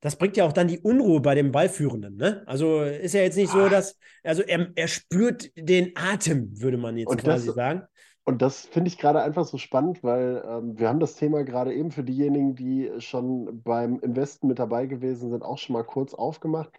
das 0.00 0.16
bringt 0.16 0.36
ja 0.38 0.44
auch 0.44 0.52
dann 0.54 0.68
die 0.68 0.78
Unruhe 0.78 1.20
bei 1.20 1.34
dem 1.34 1.52
Ballführenden. 1.52 2.16
Ne? 2.16 2.42
Also 2.46 2.82
ist 2.82 3.12
ja 3.12 3.20
jetzt 3.20 3.36
nicht 3.36 3.52
so, 3.52 3.68
dass, 3.68 3.98
also 4.24 4.42
er, 4.42 4.70
er 4.74 4.88
spürt 4.88 5.50
den 5.56 5.92
Atem, 5.94 6.58
würde 6.58 6.78
man 6.78 6.96
jetzt 6.96 7.10
und 7.10 7.22
quasi 7.22 7.46
das, 7.46 7.54
sagen. 7.54 7.82
Und 8.24 8.42
das 8.42 8.66
finde 8.66 8.88
ich 8.88 8.98
gerade 8.98 9.22
einfach 9.22 9.44
so 9.44 9.58
spannend, 9.58 10.04
weil 10.04 10.44
ähm, 10.46 10.78
wir 10.78 10.88
haben 10.88 11.00
das 11.00 11.16
Thema 11.16 11.42
gerade 11.42 11.74
eben 11.74 11.90
für 11.90 12.04
diejenigen, 12.04 12.54
die 12.54 12.90
schon 12.98 13.62
beim 13.62 13.98
Investen 14.00 14.46
mit 14.46 14.58
dabei 14.58 14.86
gewesen 14.86 15.30
sind, 15.30 15.42
auch 15.42 15.58
schon 15.58 15.72
mal 15.74 15.84
kurz 15.84 16.14
aufgemacht. 16.14 16.70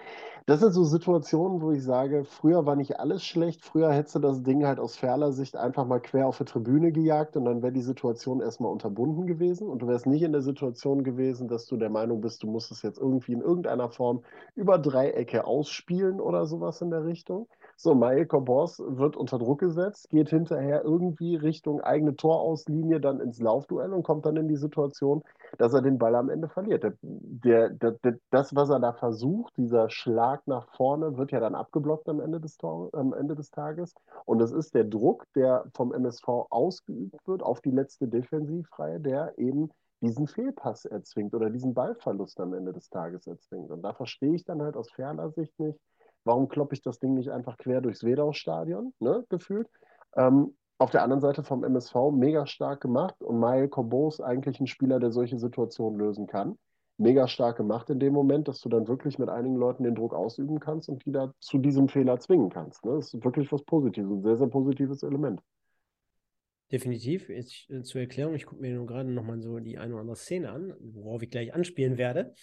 Das 0.45 0.59
sind 0.59 0.71
so 0.71 0.83
Situationen, 0.83 1.61
wo 1.61 1.71
ich 1.71 1.83
sage, 1.83 2.25
früher 2.25 2.65
war 2.65 2.75
nicht 2.75 2.99
alles 2.99 3.23
schlecht, 3.23 3.63
früher 3.63 3.91
hättest 3.91 4.15
du 4.15 4.19
das 4.19 4.43
Ding 4.43 4.65
halt 4.65 4.79
aus 4.79 4.95
Ferler 4.97 5.31
Sicht 5.33 5.55
einfach 5.55 5.85
mal 5.85 5.99
quer 5.99 6.27
auf 6.27 6.37
die 6.37 6.45
Tribüne 6.45 6.91
gejagt 6.91 7.35
und 7.37 7.45
dann 7.45 7.61
wäre 7.61 7.73
die 7.73 7.81
Situation 7.81 8.41
erstmal 8.41 8.71
unterbunden 8.71 9.27
gewesen 9.27 9.67
und 9.67 9.81
du 9.81 9.87
wärst 9.87 10.07
nicht 10.07 10.23
in 10.23 10.31
der 10.31 10.41
Situation 10.41 11.03
gewesen, 11.03 11.47
dass 11.47 11.65
du 11.67 11.77
der 11.77 11.89
Meinung 11.89 12.21
bist, 12.21 12.43
du 12.43 12.47
musst 12.47 12.71
es 12.71 12.81
jetzt 12.81 12.99
irgendwie 12.99 13.33
in 13.33 13.41
irgendeiner 13.41 13.89
Form 13.89 14.23
über 14.55 14.77
Dreiecke 14.79 15.45
ausspielen 15.45 16.19
oder 16.19 16.45
sowas 16.45 16.81
in 16.81 16.89
der 16.91 17.05
Richtung. 17.05 17.47
So, 17.83 17.95
Mael 17.95 18.27
Korbors 18.27 18.77
wird 18.77 19.17
unter 19.17 19.39
Druck 19.39 19.59
gesetzt, 19.61 20.07
geht 20.11 20.29
hinterher 20.29 20.83
irgendwie 20.83 21.35
Richtung 21.35 21.81
eigene 21.81 22.15
Torauslinie 22.15 22.99
dann 22.99 23.19
ins 23.19 23.39
Laufduell 23.39 23.91
und 23.91 24.03
kommt 24.03 24.27
dann 24.27 24.37
in 24.37 24.47
die 24.47 24.55
Situation, 24.55 25.23
dass 25.57 25.73
er 25.73 25.81
den 25.81 25.97
Ball 25.97 26.13
am 26.13 26.29
Ende 26.29 26.47
verliert. 26.47 26.83
Der, 26.83 26.93
der, 27.71 27.91
der, 27.93 28.19
das, 28.29 28.55
was 28.55 28.69
er 28.69 28.79
da 28.79 28.93
versucht, 28.93 29.57
dieser 29.57 29.89
Schlag 29.89 30.45
nach 30.45 30.67
vorne, 30.75 31.17
wird 31.17 31.31
ja 31.31 31.39
dann 31.39 31.55
abgeblockt 31.55 32.07
am 32.07 32.19
Ende 32.19 32.39
des, 32.39 32.55
Tor, 32.57 32.91
am 32.93 33.13
Ende 33.13 33.33
des 33.33 33.49
Tages. 33.49 33.95
Und 34.25 34.43
es 34.43 34.51
ist 34.51 34.75
der 34.75 34.83
Druck, 34.83 35.25
der 35.33 35.65
vom 35.73 35.91
MSV 35.91 36.27
ausgeübt 36.51 37.27
wird 37.27 37.41
auf 37.41 37.61
die 37.61 37.71
letzte 37.71 38.07
Defensivreihe, 38.07 38.99
der 38.99 39.39
eben 39.39 39.71
diesen 40.01 40.27
Fehlpass 40.27 40.85
erzwingt 40.85 41.33
oder 41.33 41.49
diesen 41.49 41.73
Ballverlust 41.73 42.39
am 42.41 42.53
Ende 42.53 42.73
des 42.73 42.91
Tages 42.91 43.25
erzwingt. 43.25 43.71
Und 43.71 43.81
da 43.81 43.93
verstehe 43.93 44.35
ich 44.35 44.45
dann 44.45 44.61
halt 44.61 44.77
aus 44.77 44.91
ferner 44.91 45.31
Sicht 45.31 45.59
nicht, 45.59 45.79
Warum 46.23 46.47
kloppe 46.47 46.75
ich 46.75 46.81
das 46.81 46.99
Ding 46.99 47.15
nicht 47.15 47.29
einfach 47.29 47.57
quer 47.57 47.81
durchs 47.81 48.03
Wedau-Stadion, 48.03 48.93
ne, 48.99 49.25
gefühlt? 49.29 49.67
Ähm, 50.15 50.55
auf 50.77 50.89
der 50.89 51.03
anderen 51.03 51.21
Seite 51.21 51.43
vom 51.43 51.63
MSV 51.63 52.11
mega 52.11 52.47
stark 52.47 52.81
gemacht 52.81 53.21
und 53.21 53.39
Mael 53.39 53.67
Corbos 53.67 54.19
eigentlich 54.19 54.59
ein 54.59 54.67
Spieler, 54.67 54.99
der 54.99 55.11
solche 55.11 55.37
Situationen 55.37 55.99
lösen 55.99 56.25
kann. 56.25 56.57
Mega 56.97 57.27
stark 57.27 57.57
gemacht 57.57 57.89
in 57.89 57.99
dem 57.99 58.13
Moment, 58.13 58.47
dass 58.47 58.61
du 58.61 58.69
dann 58.69 58.87
wirklich 58.87 59.19
mit 59.19 59.29
einigen 59.29 59.55
Leuten 59.55 59.83
den 59.83 59.95
Druck 59.95 60.13
ausüben 60.13 60.59
kannst 60.59 60.89
und 60.89 61.05
die 61.05 61.11
da 61.11 61.33
zu 61.39 61.59
diesem 61.59 61.87
Fehler 61.87 62.19
zwingen 62.19 62.49
kannst. 62.49 62.83
Ne? 62.85 62.93
Das 62.95 63.13
ist 63.13 63.23
wirklich 63.23 63.51
was 63.51 63.63
Positives, 63.63 64.11
ein 64.11 64.23
sehr, 64.23 64.37
sehr 64.37 64.47
positives 64.47 65.03
Element. 65.03 65.41
Definitiv. 66.71 67.29
Jetzt, 67.29 67.69
äh, 67.69 67.83
zur 67.83 68.01
Erklärung, 68.01 68.33
ich 68.33 68.45
gucke 68.45 68.61
mir 68.61 68.73
nur 68.73 68.85
gerade 68.85 69.09
nochmal 69.09 69.41
so 69.41 69.59
die 69.59 69.77
eine 69.77 69.93
oder 69.93 70.01
andere 70.01 70.15
Szene 70.15 70.49
an, 70.49 70.73
worauf 70.79 71.21
ich 71.21 71.29
gleich 71.29 71.53
anspielen 71.53 71.97
werde. 71.97 72.33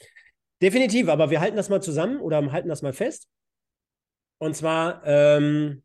Definitiv, 0.61 1.09
aber 1.09 1.31
wir 1.31 1.41
halten 1.41 1.57
das 1.57 1.71
mal 1.71 1.81
zusammen 1.81 2.21
oder 2.21 2.53
halten 2.53 2.69
das 2.69 2.83
mal 2.83 2.93
fest. 2.93 3.29
Und 4.39 4.57
zwar, 4.57 5.03
ähm, 5.05 5.83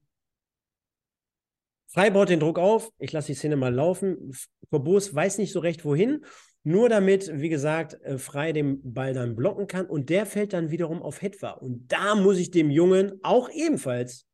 Frei 1.94 2.10
baut 2.10 2.30
den 2.30 2.39
Druck 2.39 2.58
auf. 2.58 2.89
Ich 2.98 3.12
lasse 3.12 3.28
die 3.28 3.36
Szene 3.36 3.56
mal 3.56 3.74
laufen. 3.74 4.32
Verbos 4.72 5.13
weiß 5.13 5.38
nicht 5.38 5.52
so 5.52 5.60
recht, 5.60 5.86
wohin. 5.86 6.26
Nur 6.63 6.89
damit, 6.89 7.30
wie 7.39 7.50
gesagt, 7.50 8.02
äh, 8.02 8.18
Frei 8.18 8.52
den 8.52 8.94
Ball 8.94 9.13
dann 9.13 9.36
blocken 9.36 9.68
kann. 9.68 9.86
Und 9.86 10.10
der 10.10 10.26
fällt 10.26 10.54
dann 10.54 10.72
wiederum 10.72 11.04
auf 11.04 11.22
Hetwa. 11.22 11.52
Und 11.52 11.92
da 11.92 12.16
muss 12.16 12.39
ich 12.39 12.50
dem 12.50 12.72
Jungen, 12.72 13.20
auch 13.22 13.50
ebenfalls 13.52 14.26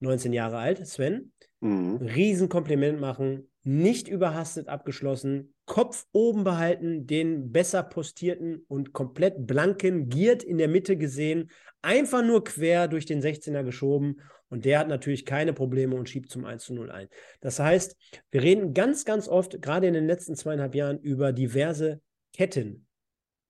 19 0.00 0.32
Jahre 0.32 0.58
alt, 0.58 0.86
Sven, 0.86 1.32
mhm. 1.60 1.96
Riesenkompliment 1.96 2.98
machen. 2.98 3.50
Nicht 3.62 4.08
überhastet 4.08 4.68
abgeschlossen. 4.68 5.54
Kopf 5.66 6.06
oben 6.12 6.44
behalten, 6.44 7.06
den 7.06 7.52
besser 7.52 7.82
postierten 7.82 8.64
und 8.68 8.92
komplett 8.92 9.46
blanken 9.46 10.08
Giert 10.08 10.42
in 10.42 10.56
der 10.56 10.68
Mitte 10.68 10.96
gesehen 10.96 11.50
einfach 11.82 12.24
nur 12.24 12.44
quer 12.44 12.88
durch 12.88 13.06
den 13.06 13.20
16er 13.20 13.62
geschoben 13.64 14.20
und 14.48 14.64
der 14.64 14.78
hat 14.78 14.88
natürlich 14.88 15.24
keine 15.24 15.52
Probleme 15.52 15.96
und 15.96 16.08
schiebt 16.08 16.30
zum 16.30 16.44
1 16.44 16.64
zu 16.64 16.74
0 16.74 16.90
ein. 16.90 17.08
Das 17.40 17.58
heißt, 17.58 17.96
wir 18.30 18.42
reden 18.42 18.74
ganz, 18.74 19.04
ganz 19.04 19.28
oft, 19.28 19.60
gerade 19.62 19.86
in 19.86 19.94
den 19.94 20.06
letzten 20.06 20.36
zweieinhalb 20.36 20.74
Jahren, 20.74 20.98
über 20.98 21.32
diverse 21.32 22.00
Ketten. 22.32 22.86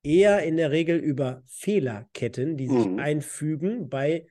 Eher 0.04 0.42
in 0.42 0.56
der 0.56 0.70
Regel 0.70 0.98
über 0.98 1.42
Fehlerketten, 1.46 2.56
die 2.56 2.66
sich 2.66 2.86
mhm. 2.86 2.98
einfügen 2.98 3.88
bei 3.88 4.26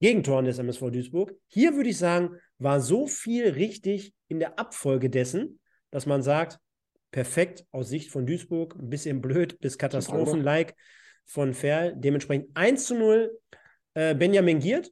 Gegentoren 0.00 0.44
des 0.44 0.58
MSV 0.58 0.90
Duisburg. 0.90 1.34
Hier 1.46 1.76
würde 1.76 1.90
ich 1.90 1.98
sagen, 1.98 2.36
war 2.58 2.80
so 2.80 3.06
viel 3.06 3.48
richtig 3.50 4.12
in 4.28 4.38
der 4.38 4.58
Abfolge 4.58 5.10
dessen, 5.10 5.60
dass 5.90 6.06
man 6.06 6.22
sagt, 6.22 6.58
perfekt 7.10 7.64
aus 7.70 7.88
Sicht 7.88 8.10
von 8.10 8.26
Duisburg, 8.26 8.74
ein 8.76 8.90
bisschen 8.90 9.20
blöd 9.20 9.60
bis 9.60 9.78
Katastrophen-like 9.78 10.74
von 11.24 11.54
Ferl. 11.54 11.94
Dementsprechend 11.96 12.56
1 12.56 12.86
zu 12.86 12.94
0 12.94 13.38
äh, 13.94 14.14
Benjamin 14.14 14.60
Giert. 14.60 14.90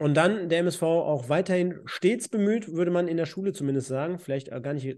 Und 0.00 0.14
dann 0.14 0.48
der 0.48 0.60
MSV 0.60 0.82
auch 0.82 1.28
weiterhin 1.28 1.80
stets 1.86 2.28
bemüht, 2.28 2.72
würde 2.72 2.92
man 2.92 3.08
in 3.08 3.16
der 3.16 3.26
Schule 3.26 3.52
zumindest 3.52 3.88
sagen. 3.88 4.20
Vielleicht 4.20 4.48
gar 4.62 4.72
nicht 4.72 4.96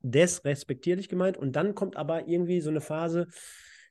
desrespektierlich 0.00 1.08
gemeint. 1.08 1.36
Und 1.36 1.56
dann 1.56 1.74
kommt 1.74 1.96
aber 1.96 2.28
irgendwie 2.28 2.60
so 2.60 2.70
eine 2.70 2.80
Phase, 2.80 3.26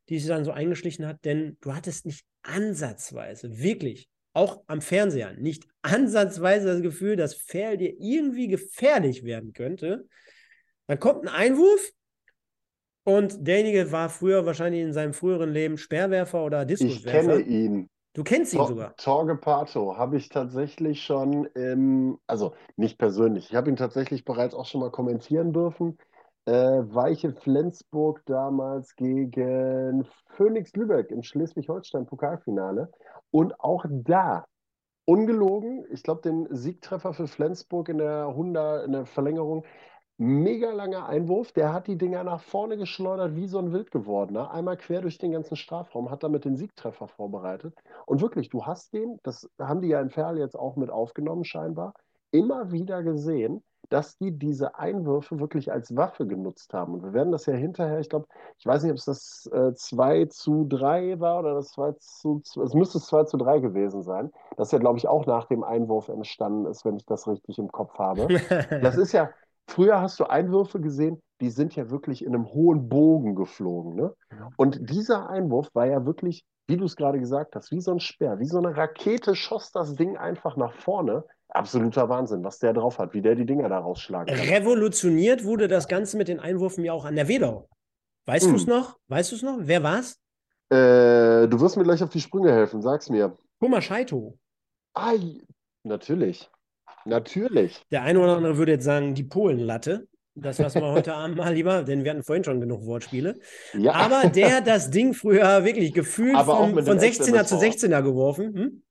die 0.09 0.19
sich 0.19 0.27
dann 0.27 0.45
so 0.45 0.51
eingeschlichen 0.51 1.05
hat, 1.05 1.25
denn 1.25 1.57
du 1.61 1.73
hattest 1.73 2.05
nicht 2.05 2.25
ansatzweise, 2.43 3.57
wirklich, 3.59 4.09
auch 4.33 4.63
am 4.67 4.81
Fernseher, 4.81 5.33
nicht 5.33 5.67
ansatzweise 5.81 6.67
das 6.67 6.81
Gefühl, 6.81 7.15
dass 7.15 7.35
Ferl 7.35 7.77
dir 7.77 7.93
irgendwie 7.99 8.47
gefährlich 8.47 9.23
werden 9.23 9.53
könnte. 9.53 10.07
Dann 10.87 10.99
kommt 10.99 11.23
ein 11.23 11.29
Einwurf, 11.29 11.91
und 13.03 13.45
derjenige 13.45 13.91
war 13.91 14.09
früher 14.09 14.45
wahrscheinlich 14.45 14.81
in 14.81 14.93
seinem 14.93 15.13
früheren 15.13 15.51
Leben 15.51 15.77
Sperrwerfer 15.77 16.43
oder 16.43 16.65
Diskuswerfer. 16.65 17.37
Ich 17.37 17.45
kenne 17.45 17.49
ihn. 17.49 17.89
Du 18.13 18.23
kennst 18.23 18.53
ihn 18.53 18.57
Tor 18.57 18.67
sogar. 18.67 18.95
Torge 18.97 19.35
Pato 19.35 19.97
habe 19.97 20.17
ich 20.17 20.29
tatsächlich 20.29 21.03
schon 21.03 21.45
im, 21.55 22.19
also 22.27 22.53
nicht 22.75 22.99
persönlich, 22.99 23.49
ich 23.49 23.55
habe 23.55 23.69
ihn 23.69 23.75
tatsächlich 23.75 24.23
bereits 24.23 24.53
auch 24.53 24.67
schon 24.67 24.81
mal 24.81 24.91
kommentieren 24.91 25.51
dürfen. 25.51 25.97
Äh, 26.45 26.51
Weiche 26.51 27.33
Flensburg 27.33 28.21
damals 28.25 28.95
gegen 28.95 30.05
Phoenix 30.35 30.73
Lübeck 30.73 31.09
im 31.09 31.23
Schleswig-Holstein-Pokalfinale. 31.23 32.91
Und 33.31 33.59
auch 33.59 33.85
da, 33.89 34.45
ungelogen, 35.05 35.85
ich 35.89 36.03
glaube, 36.03 36.21
den 36.21 36.47
Siegtreffer 36.51 37.13
für 37.13 37.27
Flensburg 37.27 37.89
in 37.89 37.97
der 37.97 38.27
100, 38.27 38.85
in 38.85 38.91
der 38.91 39.05
Verlängerung 39.05 39.65
Mega 40.17 40.71
langer 40.71 41.07
Einwurf, 41.07 41.51
der 41.51 41.73
hat 41.73 41.87
die 41.87 41.97
Dinger 41.97 42.23
nach 42.23 42.41
vorne 42.41 42.77
geschleudert 42.77 43.35
wie 43.35 43.47
so 43.47 43.57
ein 43.57 43.71
Wild 43.73 43.91
gewordener. 43.91 44.51
Einmal 44.51 44.77
quer 44.77 45.01
durch 45.01 45.17
den 45.17 45.31
ganzen 45.31 45.55
Strafraum, 45.55 46.11
hat 46.11 46.23
damit 46.23 46.45
den 46.45 46.55
Siegtreffer 46.55 47.07
vorbereitet. 47.07 47.75
Und 48.05 48.21
wirklich, 48.21 48.49
du 48.49 48.65
hast 48.65 48.93
den, 48.93 49.19
das 49.23 49.49
haben 49.59 49.81
die 49.81 49.87
ja 49.87 49.99
in 49.99 50.11
Ferl 50.11 50.37
jetzt 50.37 50.57
auch 50.57 50.75
mit 50.75 50.91
aufgenommen 50.91 51.43
scheinbar, 51.43 51.93
immer 52.31 52.71
wieder 52.71 53.01
gesehen, 53.03 53.63
dass 53.89 54.17
die 54.17 54.31
diese 54.31 54.75
Einwürfe 54.75 55.39
wirklich 55.39 55.71
als 55.71 55.95
Waffe 55.95 56.25
genutzt 56.25 56.73
haben. 56.73 56.93
Und 56.93 57.03
wir 57.03 57.13
werden 57.13 57.31
das 57.31 57.45
ja 57.45 57.53
hinterher, 57.53 57.99
ich 57.99 58.09
glaube, 58.09 58.27
ich 58.57 58.65
weiß 58.65 58.83
nicht, 58.83 58.91
ob 58.91 58.97
es 58.97 59.05
das 59.05 59.49
äh, 59.53 59.73
2 59.73 60.25
zu 60.25 60.65
3 60.67 61.19
war 61.19 61.39
oder 61.39 61.53
das 61.53 61.71
2 61.71 61.91
zu, 61.99 62.41
es 62.43 62.73
müsste 62.73 62.97
es 62.97 63.05
2 63.07 63.25
zu 63.25 63.37
3 63.37 63.59
gewesen 63.59 64.01
sein. 64.01 64.31
Das 64.57 64.71
ja, 64.71 64.79
glaube 64.79 64.97
ich, 64.97 65.07
auch 65.07 65.25
nach 65.25 65.45
dem 65.45 65.63
Einwurf 65.63 66.09
entstanden 66.09 66.65
ist, 66.65 66.85
wenn 66.85 66.95
ich 66.95 67.05
das 67.05 67.27
richtig 67.27 67.59
im 67.59 67.71
Kopf 67.71 67.97
habe. 67.99 68.27
Das 68.81 68.97
ist 68.97 69.11
ja, 69.11 69.29
Früher 69.67 70.01
hast 70.01 70.19
du 70.19 70.25
Einwürfe 70.25 70.79
gesehen, 70.79 71.21
die 71.41 71.49
sind 71.49 71.75
ja 71.75 71.89
wirklich 71.89 72.23
in 72.23 72.33
einem 72.33 72.47
hohen 72.47 72.89
Bogen 72.89 73.35
geflogen. 73.35 73.95
Ne? 73.95 74.13
Und 74.57 74.89
dieser 74.89 75.29
Einwurf 75.29 75.69
war 75.73 75.85
ja 75.85 76.05
wirklich, 76.05 76.45
wie 76.67 76.77
du 76.77 76.85
es 76.85 76.95
gerade 76.95 77.19
gesagt 77.19 77.55
hast, 77.55 77.71
wie 77.71 77.81
so 77.81 77.91
ein 77.91 77.99
Speer, 77.99 78.39
wie 78.39 78.45
so 78.45 78.57
eine 78.57 78.75
Rakete 78.75 79.35
schoss 79.35 79.71
das 79.71 79.95
Ding 79.95 80.17
einfach 80.17 80.57
nach 80.57 80.73
vorne. 80.73 81.23
Absoluter 81.49 82.09
Wahnsinn, 82.09 82.43
was 82.43 82.59
der 82.59 82.73
drauf 82.73 82.97
hat, 82.97 83.13
wie 83.13 83.21
der 83.21 83.35
die 83.35 83.45
Dinger 83.45 83.69
da 83.69 83.79
rausschlagen 83.79 84.33
kann. 84.33 84.47
Revolutioniert 84.47 85.43
wurde 85.43 85.67
das 85.67 85.87
Ganze 85.87 86.17
mit 86.17 86.27
den 86.27 86.39
Einwürfen 86.39 86.83
ja 86.83 86.93
auch 86.93 87.05
an 87.05 87.15
der 87.15 87.27
Wedau. 87.27 87.69
Weißt 88.25 88.45
hm. 88.45 88.51
du 88.51 88.57
es 88.57 88.67
noch? 88.67 88.97
Weißt 89.07 89.31
du 89.31 89.35
es 89.35 89.43
noch? 89.43 89.57
Wer 89.59 89.83
war's? 89.83 90.19
Äh, 90.69 91.47
du 91.47 91.59
wirst 91.59 91.77
mir 91.77 91.83
gleich 91.83 92.01
auf 92.01 92.09
die 92.09 92.21
Sprünge 92.21 92.51
helfen, 92.51 92.81
sag's 92.81 93.09
mir. 93.09 93.37
Thomas 93.59 93.83
Scheito. 93.83 94.37
Ah, 94.93 95.13
natürlich. 95.83 96.49
Natürlich. 97.05 97.81
Der 97.91 98.03
eine 98.03 98.19
oder 98.19 98.37
andere 98.37 98.57
würde 98.57 98.73
jetzt 98.73 98.85
sagen, 98.85 99.13
die 99.15 99.23
Polenlatte. 99.23 100.07
Das 100.35 100.57
lassen 100.57 100.81
wir 100.81 100.91
heute 100.91 101.13
Abend 101.15 101.37
mal 101.37 101.53
lieber, 101.53 101.83
denn 101.83 102.03
wir 102.03 102.11
hatten 102.11 102.23
vorhin 102.23 102.43
schon 102.43 102.59
genug 102.59 102.85
Wortspiele. 102.85 103.35
Ja. 103.77 103.93
Aber 103.93 104.29
der 104.29 104.57
hat 104.57 104.67
das 104.67 104.89
Ding 104.89 105.13
früher 105.13 105.63
wirklich 105.63 105.93
gefühlt 105.93 106.37
von, 106.37 106.73
von 106.73 106.85
dem 106.85 106.97
16er 106.97 107.45
zu 107.45 107.59
Ex-MSV. 107.59 107.83
16er 107.83 108.01
geworfen. 108.01 108.53
Hm? 108.55 108.83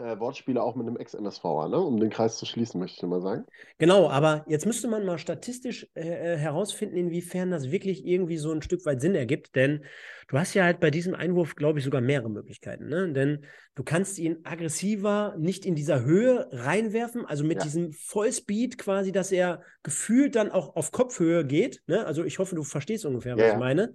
Äh, 0.00 0.18
Wortspiele 0.18 0.62
auch 0.62 0.74
mit 0.76 0.86
einem 0.86 0.96
Ex-MSVer, 0.96 1.68
ne? 1.68 1.78
um 1.78 2.00
den 2.00 2.10
Kreis 2.10 2.38
zu 2.38 2.46
schließen, 2.46 2.80
möchte 2.80 2.96
ich 2.96 3.02
mal 3.10 3.20
sagen. 3.20 3.44
Genau, 3.78 4.08
aber 4.08 4.44
jetzt 4.48 4.66
müsste 4.66 4.88
man 4.88 5.04
mal 5.04 5.18
statistisch 5.18 5.86
äh, 5.94 6.34
äh, 6.34 6.36
herausfinden, 6.36 6.96
inwiefern 6.96 7.50
das 7.50 7.70
wirklich 7.70 8.04
irgendwie 8.06 8.36
so 8.36 8.52
ein 8.52 8.62
Stück 8.62 8.84
weit 8.86 9.00
Sinn 9.00 9.14
ergibt. 9.14 9.54
Denn 9.56 9.84
du 10.28 10.38
hast 10.38 10.54
ja 10.54 10.64
halt 10.64 10.80
bei 10.80 10.90
diesem 10.90 11.14
Einwurf, 11.14 11.56
glaube 11.56 11.78
ich, 11.78 11.84
sogar 11.84 12.00
mehrere 12.00 12.30
Möglichkeiten. 12.30 12.88
Ne? 12.88 13.12
Denn 13.12 13.44
du 13.74 13.82
kannst 13.82 14.18
ihn 14.18 14.38
aggressiver 14.44 15.34
nicht 15.38 15.66
in 15.66 15.74
dieser 15.74 16.02
Höhe 16.04 16.48
reinwerfen, 16.52 17.26
also 17.26 17.44
mit 17.44 17.58
Ja. 17.58 17.64
diesem 17.64 17.92
Vollspeed 17.92 18.78
quasi, 18.78 19.12
dass 19.12 19.32
er 19.32 19.62
gefühlt 19.82 20.36
dann 20.36 20.50
auch 20.50 20.76
auf 20.76 20.92
Kopfhöhe 20.92 21.44
geht. 21.44 21.82
Ne? 21.86 22.06
Also 22.06 22.24
ich 22.24 22.38
hoffe, 22.38 22.54
du 22.54 22.62
verstehst 22.64 23.04
ungefähr, 23.04 23.36
was 23.36 23.40
Ja, 23.40 23.48
ich 23.48 23.52
ja. 23.54 23.58
meine. 23.58 23.92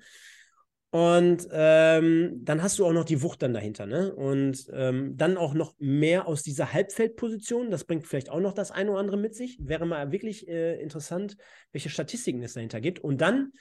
Und 0.95 1.49
ähm, 1.51 2.39
dann 2.45 2.63
hast 2.63 2.79
du 2.79 2.85
auch 2.85 2.93
noch 2.93 3.03
die 3.03 3.21
Wucht 3.21 3.41
dann 3.41 3.53
dahinter, 3.53 3.85
ne? 3.85 4.15
Und 4.15 4.65
ähm, 4.71 5.17
dann 5.17 5.35
auch 5.35 5.53
noch 5.53 5.75
mehr 5.77 6.25
aus 6.25 6.41
dieser 6.41 6.71
Halbfeldposition. 6.71 7.69
Das 7.69 7.83
bringt 7.83 8.07
vielleicht 8.07 8.29
auch 8.29 8.39
noch 8.39 8.53
das 8.53 8.71
eine 8.71 8.91
oder 8.91 9.01
andere 9.01 9.17
mit 9.17 9.35
sich. 9.35 9.57
Wäre 9.59 9.85
mal 9.85 10.13
wirklich 10.13 10.47
äh, 10.47 10.79
interessant, 10.81 11.35
welche 11.73 11.89
Statistiken 11.89 12.41
es 12.43 12.53
dahinter 12.53 12.79
gibt. 12.79 12.99
Und 12.99 13.19
dann 13.19 13.51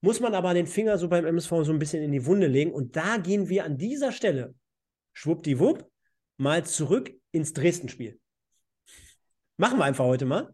muss 0.00 0.18
man 0.18 0.34
aber 0.34 0.52
den 0.52 0.66
Finger 0.66 0.98
so 0.98 1.06
beim 1.06 1.24
MSV 1.24 1.62
so 1.62 1.70
ein 1.70 1.78
bisschen 1.78 2.02
in 2.02 2.10
die 2.10 2.26
Wunde 2.26 2.48
legen. 2.48 2.72
Und 2.72 2.96
da 2.96 3.18
gehen 3.18 3.48
wir 3.48 3.64
an 3.64 3.78
dieser 3.78 4.10
Stelle, 4.10 4.56
schwuppdiwupp, 5.12 5.88
mal 6.38 6.64
zurück 6.64 7.12
ins 7.30 7.52
Dresden-Spiel. 7.52 8.18
Machen 9.58 9.78
wir 9.78 9.84
einfach 9.84 10.06
heute 10.06 10.26
mal. 10.26 10.52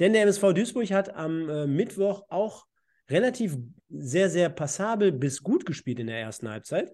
Denn 0.00 0.14
der 0.14 0.22
MSV 0.22 0.52
Duisburg 0.52 0.90
hat 0.90 1.14
am 1.14 1.48
äh, 1.48 1.68
Mittwoch 1.68 2.24
auch 2.28 2.65
relativ 3.08 3.56
sehr, 3.88 4.30
sehr 4.30 4.48
passabel 4.48 5.12
bis 5.12 5.42
gut 5.42 5.66
gespielt 5.66 6.00
in 6.00 6.08
der 6.08 6.18
ersten 6.20 6.48
Halbzeit 6.48 6.92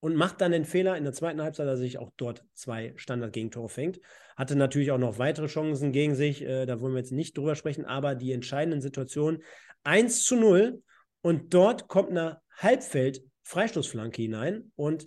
und 0.00 0.14
macht 0.16 0.40
dann 0.40 0.52
den 0.52 0.64
Fehler 0.64 0.96
in 0.96 1.04
der 1.04 1.12
zweiten 1.12 1.42
Halbzeit, 1.42 1.66
dass 1.66 1.78
er 1.78 1.82
sich 1.82 1.98
auch 1.98 2.10
dort 2.16 2.44
zwei 2.54 2.92
Standard-Gegentore 2.96 3.68
fängt. 3.68 4.00
Hatte 4.36 4.56
natürlich 4.56 4.90
auch 4.90 4.98
noch 4.98 5.18
weitere 5.18 5.46
Chancen 5.46 5.92
gegen 5.92 6.14
sich, 6.14 6.42
äh, 6.42 6.66
da 6.66 6.80
wollen 6.80 6.92
wir 6.94 7.00
jetzt 7.00 7.12
nicht 7.12 7.36
drüber 7.36 7.54
sprechen, 7.54 7.84
aber 7.84 8.14
die 8.14 8.32
entscheidenden 8.32 8.80
Situationen 8.80 9.42
1 9.84 10.24
zu 10.24 10.36
0 10.36 10.82
und 11.22 11.52
dort 11.54 11.88
kommt 11.88 12.10
eine 12.10 12.40
Halbfeld-Freistoßflanke 12.56 14.22
hinein 14.22 14.72
und 14.76 15.06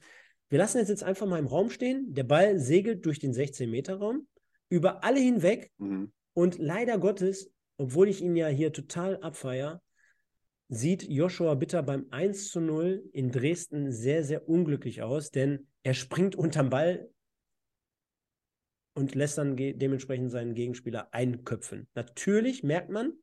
wir 0.50 0.58
lassen 0.58 0.80
es 0.80 0.90
jetzt 0.90 1.04
einfach 1.04 1.28
mal 1.28 1.40
im 1.40 1.48
Raum 1.48 1.70
stehen. 1.70 2.14
Der 2.14 2.24
Ball 2.24 2.60
segelt 2.60 3.06
durch 3.06 3.20
den 3.20 3.34
16-Meter-Raum 3.34 4.28
über 4.70 5.04
alle 5.04 5.20
hinweg 5.20 5.72
Mhm. 5.78 6.12
und 6.34 6.58
leider 6.58 6.98
Gottes, 6.98 7.51
obwohl 7.82 8.10
ich 8.10 8.22
ihn 8.22 8.36
ja 8.36 8.48
hier 8.48 8.72
total 8.72 9.17
abfeier, 9.22 9.82
sieht 10.70 11.02
Joshua 11.02 11.56
Bitter 11.56 11.82
beim 11.82 12.06
1 12.12 12.50
zu 12.52 12.62
0 12.62 13.04
in 13.12 13.32
Dresden 13.32 13.91
sehr, 13.91 14.24
sehr 14.24 14.48
unglücklich 14.48 15.02
aus, 15.02 15.32
denn 15.32 15.65
er 15.82 15.96
springt 15.96 16.36
unterm 16.36 16.70
Ball 16.70 17.10
und 18.94 19.15
lässt 19.15 19.39
dann 19.39 19.58
dementsprechend 19.58 20.30
seinen 20.30 20.54
Gegenspieler 20.54 21.12
einköpfen. 21.12 21.88
Natürlich 21.96 22.62
merkt 22.62 22.91
man, 22.91 23.13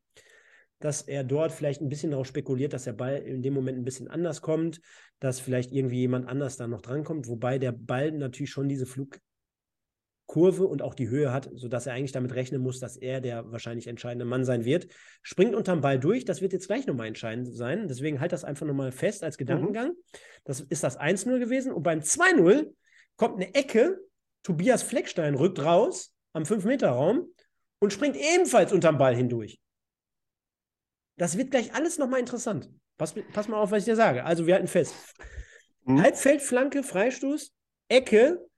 dass 0.81 1.03
er 1.03 1.23
dort 1.23 1.53
vielleicht 1.53 1.81
ein 1.81 1.88
bisschen 1.88 2.11
darauf 2.11 2.27
spekuliert, 2.27 2.73
dass 2.73 2.83
der 2.83 2.94
Ball 2.94 3.18
in 3.18 3.42
dem 3.42 3.55
Moment 3.55 3.79
ein 3.79 3.85
bisschen 3.85 4.09
anders 4.09 4.42
kommt, 4.42 4.81
dass 5.21 5.38
vielleicht 5.38 5.71
irgendwie 5.71 6.01
jemand 6.01 6.27
anders 6.27 6.57
da 6.57 6.66
noch 6.66 6.83
drankommt, 6.83 7.29
wobei 7.29 7.61
der 7.61 7.73
Ball 7.73 8.11
natürlich 8.11 8.51
schon 8.51 8.68
diese 8.68 8.87
Flugkurve 10.29 10.67
und 10.67 10.83
auch 10.83 10.95
die 10.95 11.09
Höhe 11.09 11.33
hat, 11.33 11.49
sodass 11.55 11.87
er 11.87 11.95
eigentlich 11.95 12.12
damit 12.12 12.35
rechnen 12.35 12.61
muss, 12.61 12.79
dass 12.81 12.97
er 12.97 13.21
der 13.21 13.51
wahrscheinlich 13.51 13.87
entscheidende 13.87 14.25
Mann 14.25 14.45
sein 14.45 14.64
wird. 14.64 14.87
Springt 15.23 15.55
unterm 15.55 15.81
Ball 15.81 15.99
durch, 15.99 16.25
das 16.25 16.41
wird 16.41 16.53
jetzt 16.53 16.67
gleich 16.67 16.87
nochmal 16.87 17.07
entscheidend 17.07 17.49
sein. 17.49 17.88
Deswegen 17.88 18.21
halt 18.21 18.33
das 18.33 18.45
einfach 18.45 18.67
nochmal 18.67 18.93
fest 18.93 19.25
als 19.25 19.38
Gedankengang. 19.38 19.93
Das 20.45 20.61
ist 20.61 20.85
das 20.85 20.99
1-0 20.99 21.38
gewesen. 21.38 21.73
Und 21.73 21.83
beim 21.83 22.01
2-0 22.01 22.73
kommt 23.17 23.37
eine 23.37 23.55
Ecke, 23.55 23.99
Tobias 24.43 24.83
Fleckstein 24.83 25.35
rückt 25.35 25.61
raus 25.61 26.14
am 26.33 26.45
5-Meter-Raum 26.45 27.27
und 27.81 27.93
springt 27.93 28.17
ebenfalls 28.17 28.73
unterm 28.73 28.99
Ball 28.99 29.17
hindurch. 29.17 29.59
Das 31.17 31.37
wird 31.37 31.51
gleich 31.51 31.75
alles 31.75 31.99
nochmal 31.99 32.21
interessant. 32.21 32.71
Pass, 32.97 33.14
pass 33.33 33.49
mal 33.49 33.61
auf, 33.61 33.71
was 33.71 33.81
ich 33.81 33.85
dir 33.87 33.97
sage. 33.97 34.25
Also, 34.25 34.47
wir 34.47 34.55
halten 34.55 34.69
fest. 34.69 34.95
Mhm. 35.85 36.03
Halbfeldflanke, 36.03 36.83
Freistoß, 36.83 37.53
Ecke, 37.88 38.49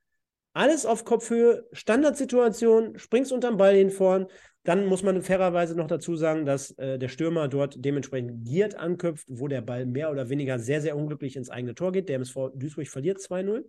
alles 0.52 0.86
auf 0.86 1.04
Kopfhöhe, 1.04 1.66
Standardsituation, 1.72 2.98
springst 2.98 3.32
unterm 3.32 3.56
Ball 3.56 3.74
hin 3.74 3.90
vorn. 3.90 4.26
Dann 4.64 4.86
muss 4.86 5.02
man 5.02 5.22
fairerweise 5.22 5.74
noch 5.74 5.86
dazu 5.86 6.16
sagen, 6.16 6.44
dass 6.44 6.72
äh, 6.72 6.98
der 6.98 7.08
Stürmer 7.08 7.48
dort 7.48 7.76
dementsprechend 7.78 8.44
giert 8.44 8.74
anköpft, 8.74 9.26
wo 9.28 9.48
der 9.48 9.62
Ball 9.62 9.86
mehr 9.86 10.10
oder 10.10 10.28
weniger 10.28 10.58
sehr, 10.58 10.82
sehr 10.82 10.96
unglücklich 10.96 11.36
ins 11.36 11.50
eigene 11.50 11.74
Tor 11.74 11.92
geht. 11.92 12.08
Der 12.08 12.16
MSV 12.16 12.50
Duisburg 12.54 12.88
verliert 12.88 13.18
2-0. 13.18 13.64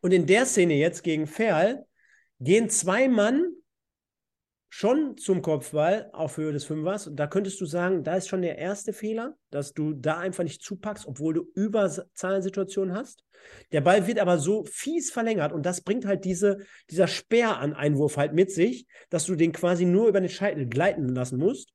Und 0.00 0.12
in 0.12 0.26
der 0.26 0.46
Szene 0.46 0.74
jetzt 0.74 1.04
gegen 1.04 1.26
Ferl 1.26 1.84
gehen 2.40 2.68
zwei 2.70 3.08
Mann 3.08 3.52
schon 4.72 5.16
zum 5.16 5.42
Kopfball 5.42 6.08
auf 6.12 6.36
Höhe 6.36 6.52
des 6.52 6.64
Fünfers. 6.64 7.08
Und 7.08 7.16
da 7.16 7.26
könntest 7.26 7.60
du 7.60 7.66
sagen, 7.66 8.04
da 8.04 8.14
ist 8.14 8.28
schon 8.28 8.40
der 8.40 8.56
erste 8.56 8.92
Fehler, 8.92 9.36
dass 9.50 9.74
du 9.74 9.92
da 9.92 10.18
einfach 10.18 10.44
nicht 10.44 10.62
zupackst, 10.62 11.06
obwohl 11.06 11.34
du 11.34 11.46
Überzahlensituationen 11.54 12.94
hast. 12.94 13.24
Der 13.72 13.80
Ball 13.80 14.06
wird 14.06 14.20
aber 14.20 14.38
so 14.38 14.64
fies 14.64 15.10
verlängert 15.10 15.52
und 15.52 15.66
das 15.66 15.80
bringt 15.80 16.06
halt 16.06 16.24
diese, 16.24 16.58
dieser 16.88 17.08
Speer 17.08 17.58
an 17.58 17.74
Einwurf 17.74 18.16
halt 18.16 18.32
mit 18.32 18.52
sich, 18.52 18.86
dass 19.10 19.26
du 19.26 19.34
den 19.34 19.52
quasi 19.52 19.84
nur 19.86 20.08
über 20.08 20.20
den 20.20 20.28
Scheitel 20.28 20.66
gleiten 20.66 21.08
lassen 21.08 21.38
musst. 21.38 21.72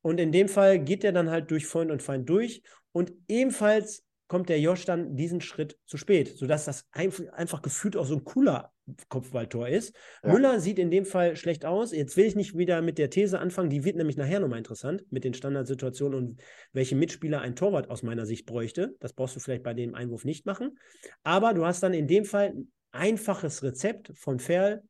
Und 0.00 0.18
in 0.18 0.32
dem 0.32 0.48
Fall 0.48 0.80
geht 0.80 1.04
der 1.04 1.12
dann 1.12 1.30
halt 1.30 1.50
durch 1.50 1.66
Freund 1.66 1.92
und 1.92 2.02
Feind 2.02 2.28
durch 2.28 2.62
und 2.90 3.12
ebenfalls 3.28 4.04
kommt 4.26 4.48
der 4.48 4.60
Josh 4.60 4.84
dann 4.84 5.14
diesen 5.14 5.40
Schritt 5.42 5.78
zu 5.86 5.96
spät, 5.96 6.36
sodass 6.36 6.64
das 6.64 6.86
einf 6.90 7.22
einfach 7.32 7.62
gefühlt 7.62 7.96
auch 7.96 8.06
so 8.06 8.16
ein 8.16 8.24
cooler 8.24 8.71
Kopfballtor 9.08 9.68
ist. 9.68 9.94
Ja. 10.24 10.32
Müller 10.32 10.60
sieht 10.60 10.78
in 10.78 10.90
dem 10.90 11.04
Fall 11.04 11.36
schlecht 11.36 11.64
aus. 11.64 11.92
Jetzt 11.92 12.16
will 12.16 12.26
ich 12.26 12.34
nicht 12.36 12.56
wieder 12.56 12.82
mit 12.82 12.98
der 12.98 13.10
These 13.10 13.38
anfangen, 13.38 13.70
die 13.70 13.84
wird 13.84 13.96
nämlich 13.96 14.16
nachher 14.16 14.40
nochmal 14.40 14.58
interessant 14.58 15.04
mit 15.10 15.24
den 15.24 15.34
Standardsituationen 15.34 16.18
und 16.18 16.42
welche 16.72 16.96
Mitspieler 16.96 17.40
ein 17.40 17.56
Torwart 17.56 17.90
aus 17.90 18.02
meiner 18.02 18.26
Sicht 18.26 18.46
bräuchte. 18.46 18.94
Das 19.00 19.12
brauchst 19.12 19.36
du 19.36 19.40
vielleicht 19.40 19.62
bei 19.62 19.74
dem 19.74 19.94
Einwurf 19.94 20.24
nicht 20.24 20.46
machen. 20.46 20.78
Aber 21.22 21.54
du 21.54 21.64
hast 21.64 21.82
dann 21.82 21.94
in 21.94 22.06
dem 22.08 22.24
Fall 22.24 22.48
ein 22.48 22.72
einfaches 22.90 23.62
Rezept 23.62 24.12
von 24.14 24.38
Ferl, 24.38 24.82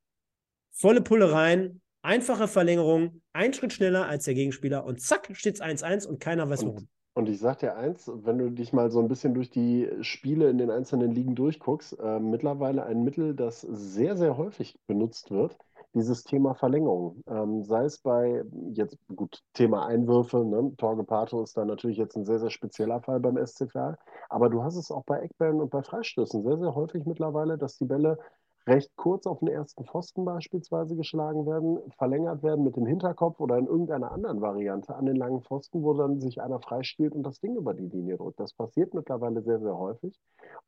volle 0.70 1.02
Pulle 1.02 1.31
rein, 1.31 1.81
einfache 2.02 2.48
Verlängerung, 2.48 3.22
ein 3.33 3.52
Schritt 3.52 3.72
schneller 3.72 4.09
als 4.09 4.24
der 4.24 4.35
Gegenspieler 4.35 4.85
und 4.85 5.00
zack, 5.00 5.28
steht 5.35 5.55
es 5.57 5.61
1-1 5.61 6.07
und 6.07 6.18
keiner 6.18 6.48
weiß 6.48 6.62
Und- 6.62 6.68
warum. 6.68 6.88
Und 7.14 7.29
ich 7.29 7.40
sag 7.40 7.59
dir 7.59 7.77
eins, 7.77 8.11
wenn 8.12 8.38
du 8.38 8.51
dich 8.51 8.72
mal 8.72 8.90
so 8.90 8.98
ein 9.01 9.09
bisschen 9.09 9.35
durch 9.35 9.51
die 9.51 9.88
Spiele 10.01 10.48
in 10.48 10.57
den 10.57 10.70
einzelnen 10.70 11.11
Ligen 11.11 11.35
durchguckst, 11.35 11.98
äh, 12.01 12.18
mittlerweile 12.18 12.85
ein 12.85 13.05
Mittel, 13.05 13.35
das 13.35 13.61
sehr, 13.61 14.16
sehr 14.16 14.38
häufig 14.38 14.79
benutzt 14.87 15.31
wird, 15.31 15.59
dieses 15.94 16.25
Thema 16.25 16.55
Verlängerung. 16.55 17.22
Ähm, 17.27 17.64
sei 17.64 17.85
es 17.85 17.98
bei, 17.98 18.42
jetzt 18.72 18.96
gut, 19.14 19.42
Thema 19.53 19.85
Einwürfe, 19.87 20.42
ne? 20.42 20.75
Torge 20.79 21.05
Pato 21.05 21.42
ist 21.42 21.55
da 21.57 21.66
natürlich 21.66 21.98
jetzt 21.98 22.16
ein 22.16 22.25
sehr, 22.25 22.38
sehr 22.38 22.51
spezieller 22.51 23.03
Fall 23.03 23.20
beim 23.20 23.37
SCV, 23.37 23.94
aber 24.31 24.48
du 24.48 24.62
hast 24.62 24.77
es 24.77 24.90
auch 24.90 25.05
bei 25.05 25.20
Eckbällen 25.20 25.61
und 25.61 25.70
bei 25.70 25.83
Freistößen 25.83 26.42
sehr, 26.42 26.59
sehr 26.59 26.75
häufig 26.75 27.05
mittlerweile, 27.05 27.59
dass 27.59 27.77
die 27.77 27.85
Bälle 27.85 28.18
recht 28.66 28.90
kurz 28.96 29.27
auf 29.27 29.40
den 29.40 29.48
ersten 29.48 29.85
Pfosten 29.85 30.25
beispielsweise 30.25 30.94
geschlagen 30.94 31.46
werden, 31.46 31.79
verlängert 31.98 32.42
werden 32.42 32.64
mit 32.64 32.77
dem 32.77 32.87
Hinterkopf 32.87 33.40
oder 33.40 33.59
in 33.59 33.66
irgendeiner 33.66 34.12
anderen 34.12 34.40
Variante 34.40 34.94
an 34.94 35.07
den 35.07 35.16
langen 35.16 35.42
Pfosten, 35.42 35.83
wo 35.83 35.94
dann 35.94 36.20
sich 36.20 36.40
einer 36.40 36.61
freispielt 36.61 37.14
und 37.14 37.25
das 37.25 37.40
Ding 37.40 37.57
über 37.57 37.75
die 37.75 37.88
Linie 37.88 38.16
drückt. 38.16 38.38
Das 38.38 38.53
passiert 38.53 38.94
mittlerweile 38.94 39.42
sehr, 39.42 39.61
sehr 39.61 39.77
häufig. 39.77 40.18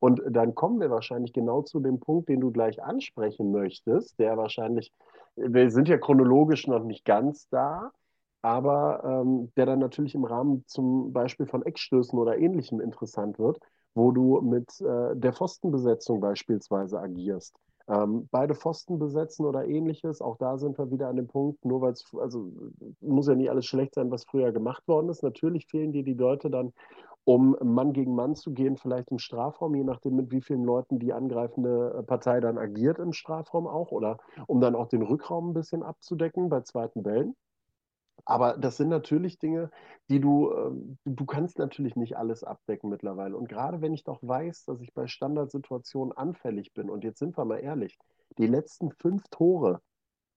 Und 0.00 0.22
dann 0.28 0.54
kommen 0.54 0.80
wir 0.80 0.90
wahrscheinlich 0.90 1.33
genau 1.33 1.62
zu 1.62 1.80
dem 1.80 2.00
Punkt, 2.00 2.28
den 2.28 2.40
du 2.40 2.50
gleich 2.50 2.83
ansprechen 2.83 3.52
möchtest, 3.52 4.18
der 4.18 4.37
wahrscheinlich, 4.37 4.92
wir 5.37 5.70
sind 5.70 5.88
ja 5.88 5.98
chronologisch 5.98 6.66
noch 6.66 6.83
nicht 6.83 7.04
ganz 7.04 7.48
da, 7.48 7.92
aber 8.42 9.02
ähm, 9.04 9.52
der 9.57 9.66
dann 9.66 9.78
natürlich 9.78 10.14
im 10.14 10.24
Rahmen 10.24 10.64
zum 10.66 11.12
Beispiel 11.12 11.46
von 11.46 11.64
Eckstößen 11.64 12.18
oder 12.18 12.38
ähnlichem 12.38 12.80
interessant 12.80 13.38
wird, 13.38 13.59
wo 13.94 14.11
du 14.11 14.40
mit 14.40 14.80
äh, 14.80 15.14
der 15.14 15.33
Pfostenbesetzung 15.33 16.20
beispielsweise 16.20 17.00
agierst. 17.00 17.54
Ähm, 17.87 18.29
beide 18.31 18.55
Pfosten 18.55 18.99
besetzen 18.99 19.44
oder 19.44 19.66
ähnliches, 19.66 20.23
auch 20.23 20.38
da 20.38 20.57
sind 20.57 20.79
wir 20.79 20.90
wieder 20.90 21.09
an 21.09 21.16
dem 21.16 21.29
Punkt, 21.29 21.64
nur 21.66 21.83
weil 21.83 21.92
es, 21.92 22.07
also 22.18 22.51
muss 23.01 23.29
ja 23.29 23.35
nicht 23.35 23.51
alles 23.51 23.66
schlecht 23.66 23.94
sein, 23.94 24.11
was 24.11 24.25
früher 24.25 24.53
gemacht 24.53 24.88
worden 24.88 25.11
ist. 25.11 25.23
Natürlich 25.23 25.66
fehlen 25.66 25.92
dir 25.92 26.03
die 26.03 26.14
Leute 26.14 26.49
dann, 26.49 26.73
um 27.25 27.57
Mann 27.62 27.92
gegen 27.92 28.14
Mann 28.14 28.35
zu 28.37 28.53
gehen, 28.53 28.77
vielleicht 28.77 29.11
im 29.11 29.18
Strafraum, 29.18 29.75
je 29.75 29.85
nachdem, 29.85 30.16
mit 30.16 30.31
wie 30.31 30.40
vielen 30.40 30.64
Leuten 30.64 30.99
die 30.99 31.12
angreifende 31.12 31.97
äh, 31.99 32.03
Partei 32.03 32.40
dann 32.40 32.59
agiert 32.59 32.99
im 32.99 33.12
Strafraum 33.12 33.66
auch, 33.66 33.92
oder 33.92 34.18
um 34.47 34.61
dann 34.61 34.75
auch 34.75 34.88
den 34.88 35.03
Rückraum 35.03 35.51
ein 35.51 35.55
bisschen 35.55 35.83
abzudecken 35.83 36.49
bei 36.49 36.61
zweiten 36.62 37.03
Bällen. 37.03 37.37
Aber 38.24 38.57
das 38.57 38.77
sind 38.77 38.88
natürlich 38.88 39.38
Dinge, 39.38 39.70
die 40.09 40.20
du, 40.20 40.53
ähm, 40.53 40.98
du 41.05 41.27
kannst 41.27 41.59
natürlich 41.59 41.96
nicht 41.96 42.16
alles 42.16 42.44
abdecken 42.44 42.90
mittlerweile. 42.90 43.37
Und 43.37 43.48
gerade 43.48 43.81
wenn 43.81 43.92
ich 43.92 44.05
doch 44.05 44.18
weiß, 44.22 44.64
dass 44.64 44.81
ich 44.81 44.94
bei 44.94 45.07
Standardsituationen 45.07 46.16
anfällig 46.16 46.72
bin, 46.72 46.90
und 46.90 47.05
jetzt 47.05 47.18
sind 47.18 47.37
wir 47.37 47.44
mal 47.44 47.59
ehrlich, 47.59 47.98
die 48.38 48.46
letzten 48.46 48.90
fünf 48.92 49.24
Tore 49.31 49.81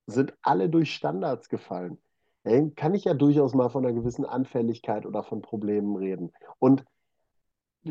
sind 0.08 0.34
alle 0.42 0.70
durch 0.70 0.94
Standards 0.94 1.50
gefallen. 1.50 1.98
dann 2.44 2.76
kann 2.76 2.94
ich 2.94 3.06
ja 3.06 3.13
durchaus 3.13 3.54
mal 3.54 3.70
von 3.70 3.86
einer 3.86 3.94
gewissen 3.94 4.26
Anfälligkeit 4.26 5.06
oder 5.06 5.24
von 5.24 5.42
Problemen 5.42 5.96
reden. 5.98 6.32
Und 6.60 6.86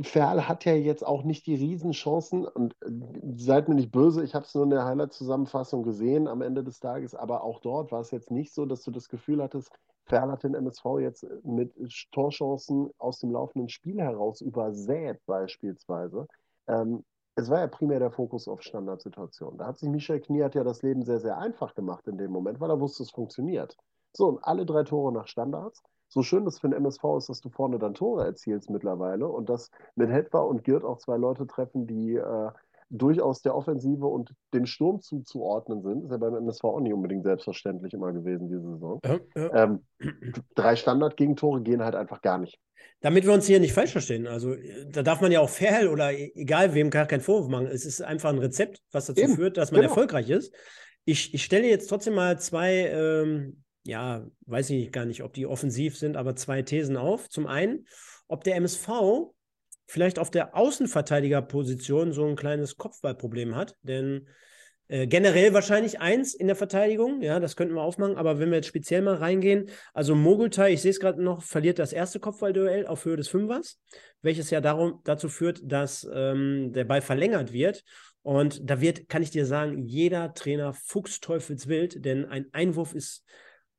Ferl 0.04 0.48
hat 0.48 0.64
ja 0.64 0.74
jetzt 0.74 1.06
auch 1.06 1.22
nicht 1.22 1.46
die 1.46 1.54
Riesenchancen 1.54 2.46
und 2.46 2.74
äh, 2.82 2.90
seid 3.36 3.68
mir 3.68 3.74
nicht 3.74 3.90
böse, 3.90 4.22
ich 4.22 4.34
habe 4.34 4.44
es 4.44 4.54
nur 4.54 4.64
in 4.64 4.70
der 4.70 4.84
Highlight-Zusammenfassung 4.84 5.82
gesehen 5.82 6.28
am 6.28 6.42
Ende 6.42 6.64
des 6.64 6.80
Tages, 6.80 7.14
aber 7.14 7.42
auch 7.42 7.60
dort 7.60 7.92
war 7.92 8.00
es 8.00 8.10
jetzt 8.10 8.30
nicht 8.30 8.52
so, 8.52 8.66
dass 8.66 8.82
du 8.82 8.90
das 8.90 9.08
Gefühl 9.08 9.42
hattest, 9.42 9.70
Ferl 10.06 10.30
hat 10.30 10.44
den 10.44 10.54
MSV 10.54 10.84
jetzt 11.00 11.26
mit 11.42 11.72
Torchancen 12.12 12.90
aus 12.98 13.18
dem 13.18 13.32
laufenden 13.32 13.68
Spiel 13.68 14.00
heraus 14.00 14.40
übersät 14.40 15.18
beispielsweise. 15.26 16.28
Ähm, 16.68 17.04
es 17.34 17.50
war 17.50 17.60
ja 17.60 17.66
primär 17.66 17.98
der 17.98 18.10
Fokus 18.12 18.48
auf 18.48 18.62
Standardsituationen. 18.62 19.58
Da 19.58 19.66
hat 19.66 19.78
sich 19.78 19.88
Michel 19.88 20.20
Kniat 20.20 20.54
ja 20.54 20.64
das 20.64 20.82
Leben 20.82 21.02
sehr, 21.04 21.20
sehr 21.20 21.38
einfach 21.38 21.74
gemacht 21.74 22.06
in 22.06 22.18
dem 22.18 22.30
Moment, 22.30 22.60
weil 22.60 22.70
er 22.70 22.80
wusste, 22.80 23.02
es 23.02 23.10
funktioniert. 23.10 23.76
So, 24.12 24.28
und 24.28 24.44
alle 24.44 24.64
drei 24.64 24.84
Tore 24.84 25.12
nach 25.12 25.26
Standards 25.26 25.82
so 26.08 26.22
schön 26.22 26.44
das 26.44 26.58
für 26.58 26.68
den 26.68 26.76
MSV 26.76 27.02
ist, 27.18 27.28
dass 27.28 27.40
du 27.40 27.50
vorne 27.50 27.78
dann 27.78 27.94
Tore 27.94 28.24
erzielst 28.24 28.70
mittlerweile 28.70 29.26
und 29.28 29.48
dass 29.48 29.70
mit 29.94 30.10
Hetwa 30.10 30.40
und 30.40 30.64
Girt 30.64 30.84
auch 30.84 30.98
zwei 30.98 31.16
Leute 31.16 31.46
treffen, 31.46 31.86
die 31.86 32.14
äh, 32.14 32.50
durchaus 32.90 33.42
der 33.42 33.54
Offensive 33.54 34.06
und 34.06 34.32
dem 34.54 34.66
Sturm 34.66 35.00
zuzuordnen 35.00 35.82
sind. 35.82 36.04
Ist 36.04 36.10
ja 36.10 36.16
beim 36.18 36.36
MSV 36.36 36.64
auch 36.64 36.80
nicht 36.80 36.92
unbedingt 36.92 37.24
selbstverständlich 37.24 37.92
immer 37.92 38.12
gewesen 38.12 38.48
diese 38.48 38.62
Saison. 38.62 39.00
Ja, 39.04 39.18
ja. 39.34 39.64
Ähm, 39.64 39.84
drei 40.54 40.76
Standard-Gegentore 40.76 41.62
gehen 41.62 41.82
halt 41.82 41.96
einfach 41.96 42.22
gar 42.22 42.38
nicht. 42.38 42.58
Damit 43.00 43.24
wir 43.24 43.32
uns 43.32 43.46
hier 43.46 43.60
nicht 43.60 43.72
falsch 43.72 43.92
verstehen, 43.92 44.26
also 44.26 44.54
da 44.88 45.02
darf 45.02 45.20
man 45.20 45.32
ja 45.32 45.40
auch 45.40 45.48
fair 45.48 45.90
oder 45.92 46.12
e-, 46.12 46.32
egal 46.34 46.74
wem 46.74 46.90
gar 46.90 47.06
keinen 47.06 47.20
Vorwurf 47.20 47.48
machen. 47.48 47.66
Es 47.66 47.84
ist 47.84 48.00
einfach 48.00 48.30
ein 48.30 48.38
Rezept, 48.38 48.80
was 48.92 49.06
dazu 49.06 49.22
Eben. 49.22 49.34
führt, 49.34 49.56
dass 49.56 49.72
man 49.72 49.80
genau. 49.80 49.90
erfolgreich 49.90 50.30
ist. 50.30 50.54
Ich, 51.04 51.34
ich 51.34 51.44
stelle 51.44 51.68
jetzt 51.68 51.88
trotzdem 51.88 52.14
mal 52.14 52.38
zwei 52.38 52.88
ähm, 52.88 53.62
ja, 53.86 54.26
weiß 54.46 54.70
ich 54.70 54.92
gar 54.92 55.04
nicht, 55.04 55.22
ob 55.22 55.32
die 55.32 55.46
offensiv 55.46 55.96
sind, 55.96 56.16
aber 56.16 56.36
zwei 56.36 56.62
Thesen 56.62 56.96
auf. 56.96 57.28
Zum 57.28 57.46
einen, 57.46 57.86
ob 58.28 58.44
der 58.44 58.56
MSV 58.56 58.88
vielleicht 59.86 60.18
auf 60.18 60.30
der 60.30 60.56
Außenverteidigerposition 60.56 62.12
so 62.12 62.26
ein 62.26 62.36
kleines 62.36 62.76
Kopfballproblem 62.76 63.54
hat, 63.54 63.76
denn 63.82 64.28
äh, 64.88 65.06
generell 65.06 65.52
wahrscheinlich 65.52 66.00
eins 66.00 66.34
in 66.34 66.46
der 66.46 66.56
Verteidigung, 66.56 67.20
ja, 67.22 67.40
das 67.40 67.56
könnten 67.56 67.74
wir 67.74 67.82
aufmachen, 67.82 68.16
aber 68.16 68.38
wenn 68.38 68.50
wir 68.50 68.56
jetzt 68.56 68.68
speziell 68.68 69.02
mal 69.02 69.16
reingehen, 69.16 69.68
also 69.94 70.14
Mogultai, 70.14 70.72
ich 70.72 70.82
sehe 70.82 70.90
es 70.90 71.00
gerade 71.00 71.22
noch, 71.22 71.42
verliert 71.42 71.78
das 71.78 71.92
erste 71.92 72.20
Kopfballduell 72.20 72.86
auf 72.86 73.04
Höhe 73.04 73.16
des 73.16 73.28
Fünfers, 73.28 73.80
welches 74.22 74.50
ja 74.50 74.60
darum, 74.60 75.00
dazu 75.04 75.28
führt, 75.28 75.60
dass 75.64 76.08
ähm, 76.12 76.72
der 76.72 76.84
Ball 76.84 77.00
verlängert 77.00 77.52
wird 77.52 77.84
und 78.22 78.68
da 78.68 78.80
wird, 78.80 79.08
kann 79.08 79.22
ich 79.22 79.30
dir 79.30 79.46
sagen, 79.46 79.84
jeder 79.84 80.34
Trainer 80.34 80.72
fuchsteufelswild, 80.72 82.04
denn 82.04 82.24
ein 82.24 82.46
Einwurf 82.52 82.94
ist 82.94 83.24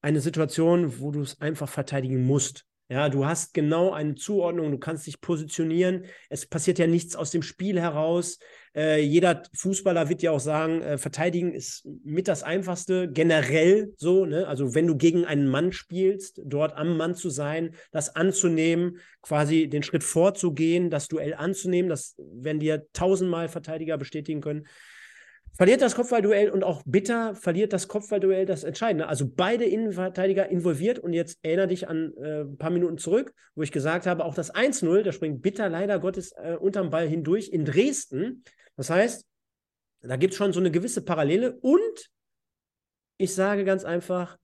eine 0.08 0.22
Situation, 0.22 1.02
wo 1.02 1.12
du 1.12 1.22
es 1.22 1.42
einfach 1.42 1.68
verteidigen 1.68 2.26
musst. 2.26 2.64
Ja, 2.90 3.10
du 3.10 3.26
hast 3.26 3.54
genau 3.54 3.92
eine 3.92 4.16
Zuordnung, 4.16 4.72
du 4.72 4.78
kannst 4.78 5.06
dich 5.06 5.20
positionieren. 5.20 6.06
Es 6.30 6.46
passiert 6.46 6.80
ja 6.80 6.88
nichts 6.88 7.18
aus 7.18 7.32
dem 7.32 7.42
Spiel 7.42 7.82
heraus. 7.82 8.40
Äh, 8.74 9.02
jeder 9.02 9.44
Fußballer 9.54 10.08
wird 10.08 10.22
ja 10.22 10.32
auch 10.32 10.40
sagen, 10.40 10.82
äh, 10.82 10.98
verteidigen 10.98 11.54
ist 11.54 11.86
mit 12.06 12.30
das 12.30 12.44
Einfachste, 12.44 13.12
generell 13.12 13.94
so. 13.98 14.26
Ne? 14.26 14.48
Also, 14.48 14.74
wenn 14.74 14.88
du 14.88 14.96
gegen 14.96 15.26
einen 15.26 15.50
Mann 15.50 15.74
spielst, 15.74 16.40
dort 16.46 16.78
am 16.78 16.96
Mann 16.96 17.14
zu 17.14 17.30
sein, 17.30 17.76
das 17.92 18.16
anzunehmen, 18.16 19.00
quasi 19.22 19.68
den 19.68 19.84
Schritt 19.84 20.06
vorzugehen, 20.06 20.90
das 20.90 21.10
Duell 21.10 21.34
anzunehmen, 21.34 21.90
das 21.90 22.16
werden 22.18 22.62
dir 22.62 22.88
tausendmal 22.94 23.50
Verteidiger 23.50 23.98
bestätigen 23.98 24.40
können 24.40 24.66
verliert 25.58 25.82
das 25.82 25.96
Kopfballduell 25.96 26.52
und 26.52 26.64
auch 26.64 26.84
Bitter 26.86 27.36
verliert 27.36 27.74
das 27.74 27.88
Kopfballduell 27.88 28.46
das 28.46 28.64
Entscheidende. 28.64 29.08
Also 29.08 29.28
beide 29.28 29.66
Innenverteidiger 29.66 30.50
involviert 30.50 31.00
und 31.00 31.14
jetzt 31.14 31.40
erinnere 31.42 31.68
dich 31.68 31.88
an 31.88 32.14
äh, 32.18 32.42
ein 32.42 32.58
paar 32.58 32.70
Minuten 32.70 32.98
zurück, 32.98 33.34
wo 33.56 33.64
ich 33.64 33.72
gesagt 33.72 34.06
habe, 34.06 34.24
auch 34.24 34.36
das 34.36 34.54
1-0, 34.54 35.02
da 35.02 35.12
springt 35.12 35.42
Bitter 35.42 35.68
leider 35.68 36.00
Gottes 36.00 36.32
äh, 36.34 36.56
unterm 36.60 36.92
Ball 36.92 37.08
hindurch 37.08 37.50
in 37.50 37.66
Dresden. 37.66 38.44
Das 38.76 38.90
heißt, 38.90 39.26
da 40.02 40.16
gibt 40.16 40.34
es 40.34 40.38
schon 40.38 40.54
so 40.54 40.60
eine 40.60 40.72
gewisse 40.72 41.04
Parallele 41.04 41.58
und 41.60 42.12
ich 43.18 43.34
sage 43.34 43.66
ganz 43.66 43.84
einfach, 43.84 44.38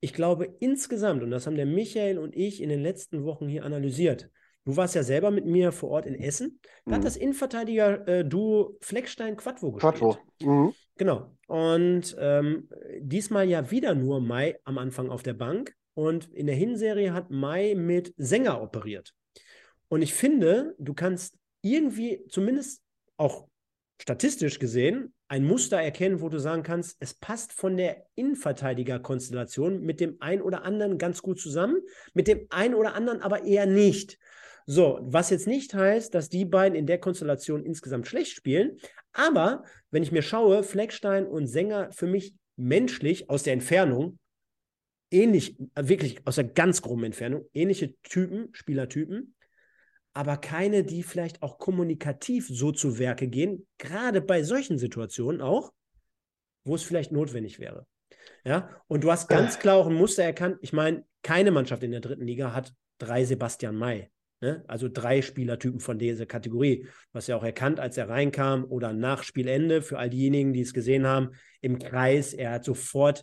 ich 0.00 0.14
glaube 0.14 0.56
insgesamt, 0.60 1.22
und 1.22 1.30
das 1.30 1.46
haben 1.46 1.56
der 1.56 1.66
Michael 1.66 2.18
und 2.18 2.34
ich 2.34 2.62
in 2.62 2.70
den 2.70 2.80
letzten 2.80 3.24
Wochen 3.24 3.46
hier 3.46 3.64
analysiert, 3.64 4.30
Du 4.70 4.76
warst 4.76 4.94
ja 4.94 5.02
selber 5.02 5.32
mit 5.32 5.46
mir 5.46 5.72
vor 5.72 5.90
Ort 5.90 6.06
in 6.06 6.14
Essen. 6.14 6.60
Da 6.84 6.92
mhm. 6.92 6.94
hat 6.94 7.04
das 7.04 7.16
Innenverteidiger-Duo 7.16 8.70
äh, 8.70 8.84
Fleckstein-Quadvo 8.84 9.72
gespielt. 9.72 9.94
Quadvo. 9.94 10.18
Mhm. 10.40 10.72
Genau. 10.96 11.36
Und 11.48 12.14
ähm, 12.20 12.68
diesmal 13.00 13.48
ja 13.48 13.72
wieder 13.72 13.96
nur 13.96 14.20
Mai 14.20 14.60
am 14.62 14.78
Anfang 14.78 15.10
auf 15.10 15.24
der 15.24 15.34
Bank. 15.34 15.74
Und 15.94 16.32
in 16.32 16.46
der 16.46 16.54
Hinserie 16.54 17.12
hat 17.12 17.32
Mai 17.32 17.74
mit 17.74 18.14
Sänger 18.16 18.62
operiert. 18.62 19.12
Und 19.88 20.02
ich 20.02 20.14
finde, 20.14 20.76
du 20.78 20.94
kannst 20.94 21.34
irgendwie, 21.62 22.24
zumindest 22.28 22.80
auch 23.16 23.48
statistisch 24.00 24.60
gesehen, 24.60 25.12
ein 25.26 25.44
Muster 25.44 25.82
erkennen, 25.82 26.20
wo 26.20 26.28
du 26.28 26.38
sagen 26.38 26.62
kannst, 26.62 26.96
es 27.00 27.14
passt 27.14 27.52
von 27.52 27.76
der 27.76 28.06
Innenverteidiger-Konstellation 28.14 29.80
mit 29.80 29.98
dem 29.98 30.16
einen 30.20 30.42
oder 30.42 30.62
anderen 30.62 30.96
ganz 30.96 31.22
gut 31.22 31.40
zusammen, 31.40 31.82
mit 32.14 32.28
dem 32.28 32.46
einen 32.50 32.74
oder 32.74 32.94
anderen 32.94 33.20
aber 33.20 33.42
eher 33.44 33.66
nicht. 33.66 34.16
So, 34.72 35.00
was 35.02 35.30
jetzt 35.30 35.48
nicht 35.48 35.74
heißt, 35.74 36.14
dass 36.14 36.28
die 36.28 36.44
beiden 36.44 36.78
in 36.78 36.86
der 36.86 37.00
Konstellation 37.00 37.64
insgesamt 37.64 38.06
schlecht 38.06 38.36
spielen, 38.36 38.78
aber 39.12 39.64
wenn 39.90 40.04
ich 40.04 40.12
mir 40.12 40.22
schaue, 40.22 40.62
Fleckstein 40.62 41.26
und 41.26 41.48
Sänger 41.48 41.90
für 41.90 42.06
mich 42.06 42.36
menschlich 42.54 43.28
aus 43.28 43.42
der 43.42 43.54
Entfernung 43.54 44.20
ähnlich, 45.10 45.56
wirklich 45.74 46.24
aus 46.24 46.36
der 46.36 46.44
ganz 46.44 46.82
groben 46.82 47.02
Entfernung, 47.02 47.46
ähnliche 47.52 47.96
Typen, 48.04 48.50
Spielertypen, 48.52 49.34
aber 50.12 50.36
keine, 50.36 50.84
die 50.84 51.02
vielleicht 51.02 51.42
auch 51.42 51.58
kommunikativ 51.58 52.46
so 52.46 52.70
zu 52.70 53.00
Werke 53.00 53.26
gehen, 53.26 53.66
gerade 53.76 54.20
bei 54.20 54.44
solchen 54.44 54.78
Situationen 54.78 55.40
auch, 55.40 55.72
wo 56.62 56.76
es 56.76 56.84
vielleicht 56.84 57.10
notwendig 57.10 57.58
wäre. 57.58 57.88
Ja, 58.44 58.70
und 58.86 59.02
du 59.02 59.10
hast 59.10 59.28
ganz 59.28 59.58
klar 59.58 59.78
auch 59.78 59.88
ein 59.88 59.94
Muster 59.94 60.22
erkannt. 60.22 60.58
Ich 60.60 60.72
meine, 60.72 61.04
keine 61.24 61.50
Mannschaft 61.50 61.82
in 61.82 61.90
der 61.90 62.00
dritten 62.00 62.24
Liga 62.24 62.54
hat 62.54 62.72
drei 62.98 63.24
Sebastian 63.24 63.74
May. 63.74 64.12
Ne? 64.40 64.64
Also 64.66 64.88
drei 64.88 65.20
Spielertypen 65.20 65.80
von 65.80 65.98
dieser 65.98 66.26
Kategorie. 66.26 66.86
Was 67.12 67.28
er 67.28 67.36
auch 67.36 67.44
erkannt, 67.44 67.78
als 67.78 67.96
er 67.96 68.08
reinkam 68.08 68.64
oder 68.64 68.92
nach 68.92 69.22
Spielende, 69.22 69.82
für 69.82 69.98
all 69.98 70.10
diejenigen, 70.10 70.52
die 70.52 70.62
es 70.62 70.72
gesehen 70.72 71.06
haben, 71.06 71.30
im 71.60 71.78
Kreis. 71.78 72.32
Er 72.32 72.52
hat 72.52 72.64
sofort 72.64 73.22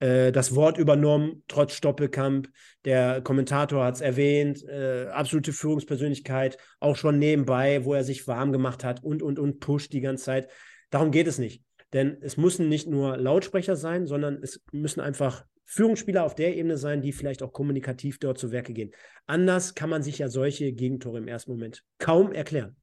äh, 0.00 0.32
das 0.32 0.54
Wort 0.54 0.76
übernommen, 0.76 1.44
trotz 1.48 1.74
Stoppelkamp. 1.74 2.48
Der 2.84 3.22
Kommentator 3.22 3.84
hat 3.84 3.94
es 3.94 4.00
erwähnt. 4.02 4.62
Äh, 4.64 5.06
absolute 5.08 5.52
Führungspersönlichkeit, 5.52 6.58
auch 6.78 6.96
schon 6.96 7.18
nebenbei, 7.18 7.84
wo 7.84 7.94
er 7.94 8.04
sich 8.04 8.26
warm 8.26 8.52
gemacht 8.52 8.84
hat 8.84 9.02
und, 9.02 9.22
und, 9.22 9.38
und 9.38 9.60
pusht 9.60 9.92
die 9.92 10.00
ganze 10.02 10.24
Zeit. 10.24 10.50
Darum 10.90 11.10
geht 11.10 11.26
es 11.26 11.38
nicht. 11.38 11.62
Denn 11.92 12.18
es 12.20 12.36
müssen 12.36 12.68
nicht 12.68 12.86
nur 12.86 13.16
Lautsprecher 13.16 13.76
sein, 13.76 14.06
sondern 14.06 14.42
es 14.42 14.62
müssen 14.72 15.00
einfach 15.00 15.44
Führungsspieler 15.70 16.24
auf 16.24 16.34
der 16.34 16.56
Ebene 16.56 16.76
sein, 16.76 17.00
die 17.00 17.12
vielleicht 17.12 17.44
auch 17.44 17.52
kommunikativ 17.52 18.18
dort 18.18 18.38
zu 18.38 18.50
Werke 18.50 18.72
gehen. 18.72 18.90
Anders 19.26 19.76
kann 19.76 19.88
man 19.88 20.02
sich 20.02 20.18
ja 20.18 20.28
solche 20.28 20.72
Gegentore 20.72 21.18
im 21.18 21.28
ersten 21.28 21.52
Moment 21.52 21.84
kaum 21.98 22.32
erklären. 22.32 22.76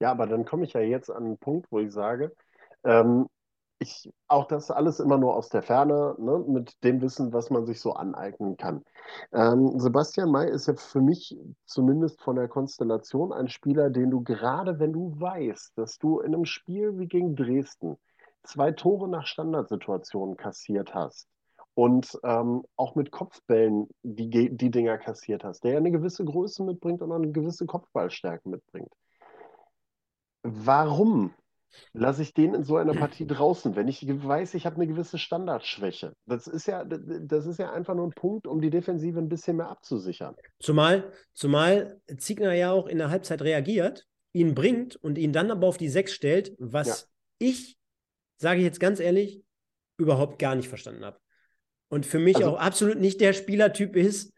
Ja, 0.00 0.12
aber 0.12 0.28
dann 0.28 0.44
komme 0.44 0.64
ich 0.64 0.72
ja 0.72 0.80
jetzt 0.80 1.10
an 1.10 1.24
einen 1.24 1.38
Punkt, 1.38 1.66
wo 1.72 1.80
ich 1.80 1.90
sage, 1.90 2.32
ähm, 2.84 3.26
ich, 3.80 4.12
auch 4.28 4.46
das 4.46 4.70
alles 4.70 5.00
immer 5.00 5.18
nur 5.18 5.34
aus 5.34 5.48
der 5.48 5.62
Ferne, 5.62 6.14
ne, 6.18 6.44
mit 6.46 6.84
dem 6.84 7.00
Wissen, 7.00 7.32
was 7.32 7.50
man 7.50 7.66
sich 7.66 7.80
so 7.80 7.94
aneignen 7.94 8.56
kann. 8.56 8.84
Ähm, 9.32 9.80
Sebastian 9.80 10.30
May 10.30 10.50
ist 10.50 10.68
ja 10.68 10.74
für 10.76 11.00
mich 11.00 11.36
zumindest 11.64 12.22
von 12.22 12.36
der 12.36 12.46
Konstellation 12.46 13.32
ein 13.32 13.48
Spieler, 13.48 13.90
den 13.90 14.10
du 14.10 14.22
gerade, 14.22 14.78
wenn 14.78 14.92
du 14.92 15.18
weißt, 15.18 15.76
dass 15.76 15.98
du 15.98 16.20
in 16.20 16.34
einem 16.34 16.44
Spiel 16.44 16.96
wie 16.96 17.08
gegen 17.08 17.34
Dresden 17.34 17.96
zwei 18.44 18.70
Tore 18.70 19.08
nach 19.08 19.26
Standardsituationen 19.26 20.36
kassiert 20.36 20.94
hast, 20.94 21.26
und 21.80 22.18
ähm, 22.24 22.62
auch 22.76 22.94
mit 22.94 23.10
Kopfbällen 23.10 23.88
die, 24.02 24.54
die 24.54 24.70
Dinger 24.70 24.98
kassiert 24.98 25.44
hast, 25.44 25.64
der 25.64 25.72
ja 25.72 25.76
eine 25.78 25.90
gewisse 25.90 26.26
Größe 26.26 26.62
mitbringt 26.62 27.00
und 27.00 27.10
auch 27.10 27.16
eine 27.16 27.32
gewisse 27.32 27.64
Kopfballstärke 27.64 28.50
mitbringt. 28.50 28.92
Warum 30.42 31.32
lasse 31.94 32.20
ich 32.20 32.34
den 32.34 32.52
in 32.52 32.64
so 32.64 32.76
einer 32.76 32.92
Partie 32.92 33.26
draußen, 33.26 33.76
wenn 33.76 33.88
ich 33.88 34.06
weiß, 34.06 34.52
ich 34.52 34.66
habe 34.66 34.76
eine 34.76 34.88
gewisse 34.88 35.16
Standardschwäche? 35.16 36.12
Das 36.26 36.46
ist 36.46 36.66
ja, 36.66 36.84
das 36.84 37.46
ist 37.46 37.58
ja 37.58 37.72
einfach 37.72 37.94
nur 37.94 38.08
ein 38.08 38.14
Punkt, 38.14 38.46
um 38.46 38.60
die 38.60 38.68
Defensive 38.68 39.18
ein 39.18 39.30
bisschen 39.30 39.56
mehr 39.56 39.70
abzusichern. 39.70 40.36
Zumal, 40.58 41.10
zumal 41.32 41.98
Ziegner 42.18 42.52
ja 42.52 42.72
auch 42.72 42.88
in 42.88 42.98
der 42.98 43.08
Halbzeit 43.08 43.40
reagiert, 43.40 44.06
ihn 44.34 44.54
bringt 44.54 44.96
und 44.96 45.16
ihn 45.16 45.32
dann 45.32 45.50
aber 45.50 45.66
auf 45.66 45.78
die 45.78 45.88
Sechs 45.88 46.12
stellt, 46.12 46.54
was 46.58 47.08
ja. 47.40 47.46
ich, 47.48 47.78
sage 48.36 48.58
ich 48.58 48.64
jetzt 48.64 48.80
ganz 48.80 49.00
ehrlich, 49.00 49.42
überhaupt 49.96 50.38
gar 50.38 50.54
nicht 50.54 50.68
verstanden 50.68 51.06
habe. 51.06 51.18
Und 51.90 52.06
für 52.06 52.18
mich 52.18 52.36
also, 52.36 52.50
auch 52.50 52.58
absolut 52.58 52.98
nicht 52.98 53.20
der 53.20 53.34
Spielertyp 53.34 53.94
ist, 53.96 54.32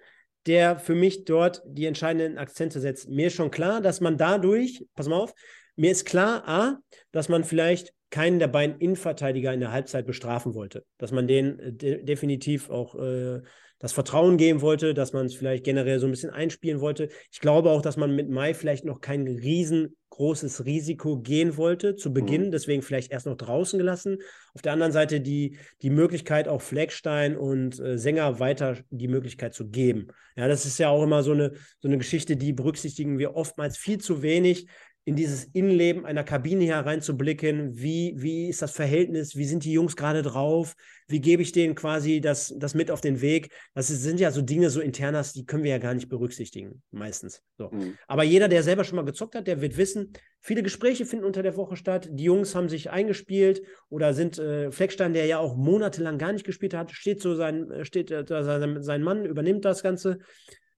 der 0.47 0.79
für 0.79 0.95
mich 0.95 1.25
dort 1.25 1.63
die 1.67 1.87
entscheidenden 1.87 2.39
Akzente 2.39 2.81
setzt. 2.81 3.09
Mir 3.09 3.29
ist 3.29 3.35
schon 3.35 3.53
klar, 3.53 3.81
dass 3.81 4.01
man 4.01 4.19
dadurch, 4.19 4.85
pass 4.97 5.07
mal 5.07 5.21
auf, 5.21 5.35
mir 5.77 5.93
ist 5.93 6.05
klar, 6.05 6.49
A, 6.49 6.79
dass 7.13 7.29
man 7.29 7.45
vielleicht 7.45 7.93
keinen 8.11 8.39
der 8.39 8.49
beiden 8.49 8.79
Innenverteidiger 8.79 9.53
in 9.53 9.61
der 9.61 9.73
Halbzeit 9.73 10.07
bestrafen 10.07 10.55
wollte. 10.55 10.85
Dass 10.99 11.13
man 11.13 11.29
denen 11.29 11.59
äh, 11.59 11.73
de 11.73 12.03
definitiv 12.03 12.71
auch 12.71 12.95
äh, 12.95 13.43
das 13.83 13.93
Vertrauen 13.93 14.37
geben 14.37 14.61
wollte, 14.61 14.95
dass 14.95 15.13
man 15.13 15.27
es 15.27 15.35
vielleicht 15.35 15.65
generell 15.65 15.99
so 15.99 16.07
ein 16.07 16.13
bisschen 16.13 16.31
einspielen 16.31 16.81
wollte. 16.81 17.09
Ich 17.33 17.41
glaube 17.41 17.71
auch, 17.71 17.83
dass 17.83 17.97
man 17.97 18.15
mit 18.15 18.31
Mai 18.31 18.55
vielleicht 18.55 18.85
noch 18.85 19.01
kein 19.01 19.27
riesengroßes 19.27 20.65
Risiko 20.65 21.19
gehen 21.19 21.57
wollte 21.57 21.97
zu 21.97 22.13
Beginn, 22.13 22.47
mhm. 22.47 22.51
deswegen 22.53 22.83
vielleicht 22.83 23.11
erst 23.11 23.27
noch 23.27 23.37
draußen 23.37 23.81
gelassen. 23.81 24.19
Auf 24.55 24.63
der 24.63 24.73
anderen 24.73 24.93
Seite 24.93 25.21
die, 25.21 25.59
die 25.83 25.91
Möglichkeit, 25.91 26.47
auch 26.47 26.63
Fleckstein 26.63 27.37
und 27.37 27.81
äh, 27.81 27.99
Sänger 27.99 28.39
weiter 28.39 28.79
die 28.91 29.09
Möglichkeit 29.09 29.53
zu 29.53 29.69
geben. 29.69 30.07
Ja, 30.37 30.47
das 30.47 30.65
ist 30.65 30.79
ja 30.79 30.89
auch 30.89 31.03
immer 31.03 31.25
so 31.25 31.33
eine, 31.33 31.53
so 31.81 31.89
eine 31.89 31.99
Geschichte, 31.99 32.37
die 32.37 32.53
berücksichtigen 32.53 33.19
wir 33.19 33.35
oftmals 33.35 33.77
viel 33.77 33.99
zu 33.99 34.23
wenig 34.23 34.69
in 35.05 35.17
dieses 35.17 35.45
Innenleben 35.45 36.07
einer 36.07 36.23
Kabine 36.23 36.65
hereinzublicken. 36.65 37.77
Wie, 37.77 38.15
wie 38.17 38.49
ist 38.49 38.63
das 38.63 38.71
Verhältnis? 38.71 39.37
Wie 39.37 39.45
sind 39.45 39.65
die 39.65 39.73
Jungs 39.73 39.97
gerade 39.97 40.23
drauf? 40.23 40.75
Wie 41.09 41.21
gebe 41.21 41.43
ich 41.43 41.51
denen 41.51 41.75
quasi 41.75 42.21
das, 42.21 42.55
das 42.57 42.75
mit 42.75 42.89
auf 42.91 43.01
den 43.01 43.21
Weg? 43.21 43.51
Das 43.75 43.89
sind 43.89 44.21
ja 44.21 44.31
so 44.31 44.43
Dinge, 44.43 44.71
so 44.71 44.81
internas, 44.81 45.33
die 45.33 45.45
können 45.45 45.65
wir 45.65 45.73
ja 45.73 45.79
gar 45.79 45.95
nicht 45.95 46.09
berücksichtigen, 46.09 46.83
meistens. 46.93 47.43
So. 47.59 47.71
Mhm. 47.71 47.99
Aber 48.07 48.23
jeder, 48.23 48.47
der 48.47 48.63
selber 48.63 48.85
schon 48.85 48.97
mal 48.97 49.05
gezockt 49.05 49.35
hat, 49.35 49.49
der 49.49 49.61
wird 49.61 49.77
wissen, 49.77 50.13
viele 50.41 50.63
Gespräche 50.63 51.05
finden 51.05 51.25
unter 51.25 51.43
der 51.43 51.57
Woche 51.57 51.77
statt. 51.77 52.09
Die 52.13 52.25
Jungs 52.25 52.55
haben 52.55 52.69
sich 52.69 52.91
eingespielt 52.91 53.63
oder 53.89 54.15
sind 54.15 54.39
äh, 54.39 54.71
Fleckstein, 54.71 55.15
der 55.15 55.27
ja 55.27 55.39
auch 55.39 55.57
monatelang 55.57 56.17
gar 56.17 56.33
nicht 56.33 56.47
gespielt 56.47 56.75
hat, 56.75 56.93
steht 56.93 57.21
so 57.21 57.35
sein, 57.35 57.69
äh, 57.73 57.85
steht 57.85 58.13
äh, 58.13 58.25
sein, 58.29 58.83
sein 58.83 59.03
Mann, 59.03 59.25
übernimmt 59.25 59.65
das 59.65 59.83
Ganze. 59.83 60.21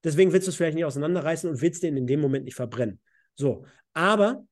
Deswegen 0.03 0.33
willst 0.33 0.47
du 0.47 0.49
es 0.49 0.55
vielleicht 0.55 0.75
nicht 0.75 0.85
auseinanderreißen 0.85 1.47
und 1.47 1.61
willst 1.61 1.83
den 1.83 1.95
in 1.95 2.07
dem 2.07 2.21
Moment 2.21 2.45
nicht 2.45 2.55
verbrennen. 2.55 2.99
So, 3.35 3.65
aber 3.93 4.45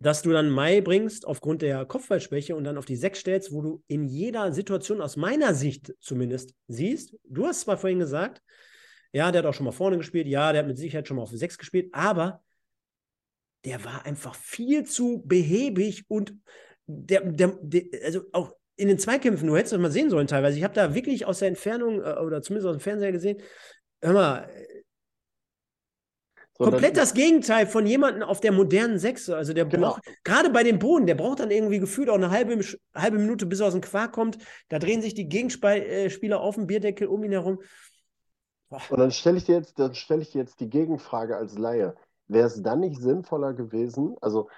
dass 0.00 0.22
du 0.22 0.30
dann 0.30 0.50
Mai 0.50 0.80
bringst 0.80 1.26
aufgrund 1.26 1.62
der 1.62 1.84
Kopfballschwäche 1.84 2.54
und 2.54 2.64
dann 2.64 2.78
auf 2.78 2.84
die 2.84 2.96
Sechs 2.96 3.18
stellst, 3.20 3.52
wo 3.52 3.62
du 3.62 3.82
in 3.88 4.04
jeder 4.04 4.52
Situation 4.52 5.00
aus 5.00 5.16
meiner 5.16 5.54
Sicht 5.54 5.92
zumindest 6.00 6.54
siehst, 6.68 7.16
du 7.24 7.46
hast 7.46 7.62
zwar 7.62 7.78
vorhin 7.78 7.98
gesagt, 7.98 8.42
ja, 9.12 9.32
der 9.32 9.40
hat 9.40 9.46
auch 9.46 9.54
schon 9.54 9.64
mal 9.64 9.72
vorne 9.72 9.96
gespielt, 9.96 10.28
ja, 10.28 10.52
der 10.52 10.60
hat 10.60 10.68
mit 10.68 10.78
Sicherheit 10.78 11.08
schon 11.08 11.16
mal 11.16 11.24
auf 11.24 11.30
Sechs 11.30 11.58
gespielt, 11.58 11.88
aber 11.92 12.42
der 13.64 13.84
war 13.84 14.06
einfach 14.06 14.36
viel 14.36 14.84
zu 14.84 15.22
behäbig 15.24 16.04
und 16.08 16.34
der, 16.86 17.22
der, 17.22 17.58
der 17.60 17.84
also 18.04 18.22
auch 18.32 18.52
in 18.76 18.86
den 18.86 18.98
Zweikämpfen, 18.98 19.48
du 19.48 19.56
hättest 19.56 19.72
das 19.72 19.80
mal 19.80 19.90
sehen 19.90 20.08
sollen 20.08 20.28
teilweise. 20.28 20.56
Ich 20.56 20.62
habe 20.62 20.74
da 20.74 20.94
wirklich 20.94 21.26
aus 21.26 21.40
der 21.40 21.48
Entfernung 21.48 22.00
äh, 22.00 22.12
oder 22.20 22.40
zumindest 22.42 22.68
aus 22.68 22.76
dem 22.76 22.80
Fernseher 22.80 23.10
gesehen, 23.10 23.42
hör 24.00 24.12
mal, 24.12 24.50
Komplett 26.58 26.96
das 26.96 27.14
Gegenteil 27.14 27.66
von 27.68 27.86
jemandem 27.86 28.24
auf 28.24 28.40
der 28.40 28.50
modernen 28.50 28.98
Sechse. 28.98 29.36
Also 29.36 29.52
der 29.52 29.64
genau. 29.64 29.90
braucht, 29.90 30.02
gerade 30.24 30.50
bei 30.50 30.64
dem 30.64 30.80
Boden, 30.80 31.06
der 31.06 31.14
braucht 31.14 31.38
dann 31.38 31.52
irgendwie 31.52 31.78
gefühlt 31.78 32.10
auch 32.10 32.16
eine 32.16 32.30
halbe, 32.30 32.58
halbe 32.94 33.18
Minute, 33.18 33.46
bis 33.46 33.60
er 33.60 33.68
aus 33.68 33.74
dem 33.74 33.80
Quark 33.80 34.12
kommt. 34.12 34.38
Da 34.68 34.80
drehen 34.80 35.00
sich 35.00 35.14
die 35.14 35.28
Gegenspieler 35.28 36.40
auf 36.40 36.56
dem 36.56 36.66
Bierdeckel 36.66 37.06
um 37.06 37.22
ihn 37.22 37.30
herum. 37.30 37.60
Boah. 38.70 38.82
Und 38.90 38.98
dann 38.98 39.12
stelle 39.12 39.38
ich 39.38 39.44
dir 39.44 39.54
jetzt, 39.54 39.78
dann 39.78 39.94
stelle 39.94 40.22
ich 40.22 40.32
dir 40.32 40.38
jetzt 40.38 40.58
die 40.60 40.68
Gegenfrage 40.68 41.36
als 41.36 41.56
Laie. 41.56 41.94
Wäre 42.26 42.48
es 42.48 42.60
dann 42.60 42.80
nicht 42.80 43.00
sinnvoller 43.00 43.54
gewesen, 43.54 44.16
also 44.20 44.48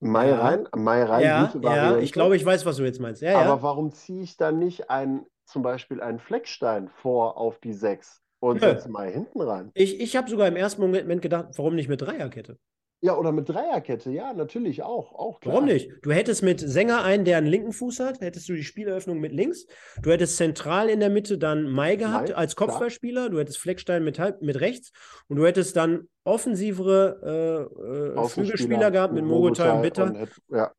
Mai 0.00 0.30
ja. 0.30 0.40
rein, 0.40 0.68
Mai 0.74 1.04
rein, 1.04 1.22
ja, 1.22 1.46
gute 1.46 1.62
Variante. 1.62 1.98
Ja, 1.98 2.02
ich 2.02 2.12
glaube, 2.12 2.36
ich 2.36 2.44
weiß, 2.44 2.66
was 2.66 2.76
du 2.76 2.84
jetzt 2.84 3.00
meinst. 3.00 3.22
Ja, 3.22 3.38
aber 3.38 3.62
warum 3.62 3.92
ziehe 3.92 4.22
ich 4.22 4.36
dann 4.36 4.58
nicht 4.58 4.90
ein, 4.90 5.24
zum 5.44 5.62
Beispiel 5.62 6.00
einen 6.00 6.18
Fleckstein 6.18 6.88
vor 6.88 7.36
auf 7.36 7.58
die 7.60 7.72
Sechs? 7.72 8.23
Und 8.44 8.60
Nö. 8.60 8.68
setze 8.68 8.90
mal 8.90 9.10
hinten 9.10 9.40
rein. 9.40 9.70
Ich, 9.72 10.00
ich 10.00 10.16
habe 10.16 10.28
sogar 10.28 10.46
im 10.48 10.56
ersten 10.56 10.82
Moment 10.82 11.22
gedacht, 11.22 11.48
warum 11.56 11.74
nicht 11.74 11.88
mit 11.88 12.02
Dreierkette? 12.02 12.58
Ja, 13.00 13.16
oder 13.16 13.32
mit 13.32 13.48
Dreierkette, 13.48 14.10
ja, 14.10 14.34
natürlich 14.34 14.82
auch. 14.82 15.14
auch 15.14 15.40
klar. 15.40 15.54
Warum 15.54 15.66
nicht? 15.66 15.90
Du 16.02 16.12
hättest 16.12 16.42
mit 16.42 16.60
Sänger 16.60 17.04
einen, 17.04 17.24
der 17.24 17.38
einen 17.38 17.46
linken 17.46 17.72
Fuß 17.72 18.00
hat, 18.00 18.20
hättest 18.20 18.46
du 18.50 18.52
die 18.52 18.62
Spieleröffnung 18.62 19.18
mit 19.18 19.32
links. 19.32 19.66
Du 20.02 20.10
hättest 20.10 20.36
zentral 20.36 20.90
in 20.90 21.00
der 21.00 21.08
Mitte 21.08 21.38
dann 21.38 21.70
Mai 21.70 21.96
gehabt 21.96 22.28
Mai, 22.28 22.34
als 22.34 22.54
Kopfballspieler. 22.54 23.30
Du 23.30 23.38
hättest 23.38 23.58
Fleckstein 23.58 24.04
mit, 24.04 24.20
mit 24.42 24.60
rechts. 24.60 24.92
Und 25.28 25.36
du 25.36 25.46
hättest 25.46 25.76
dann 25.76 26.08
offensivere 26.24 27.70
äh, 28.18 28.20
äh, 28.20 28.28
Flügelspieler 28.28 28.90
gehabt 28.90 29.14
mit 29.14 29.24
Mogotai 29.24 29.72
und 29.72 29.82
Bitter. 29.82 30.28
ja. 30.50 30.72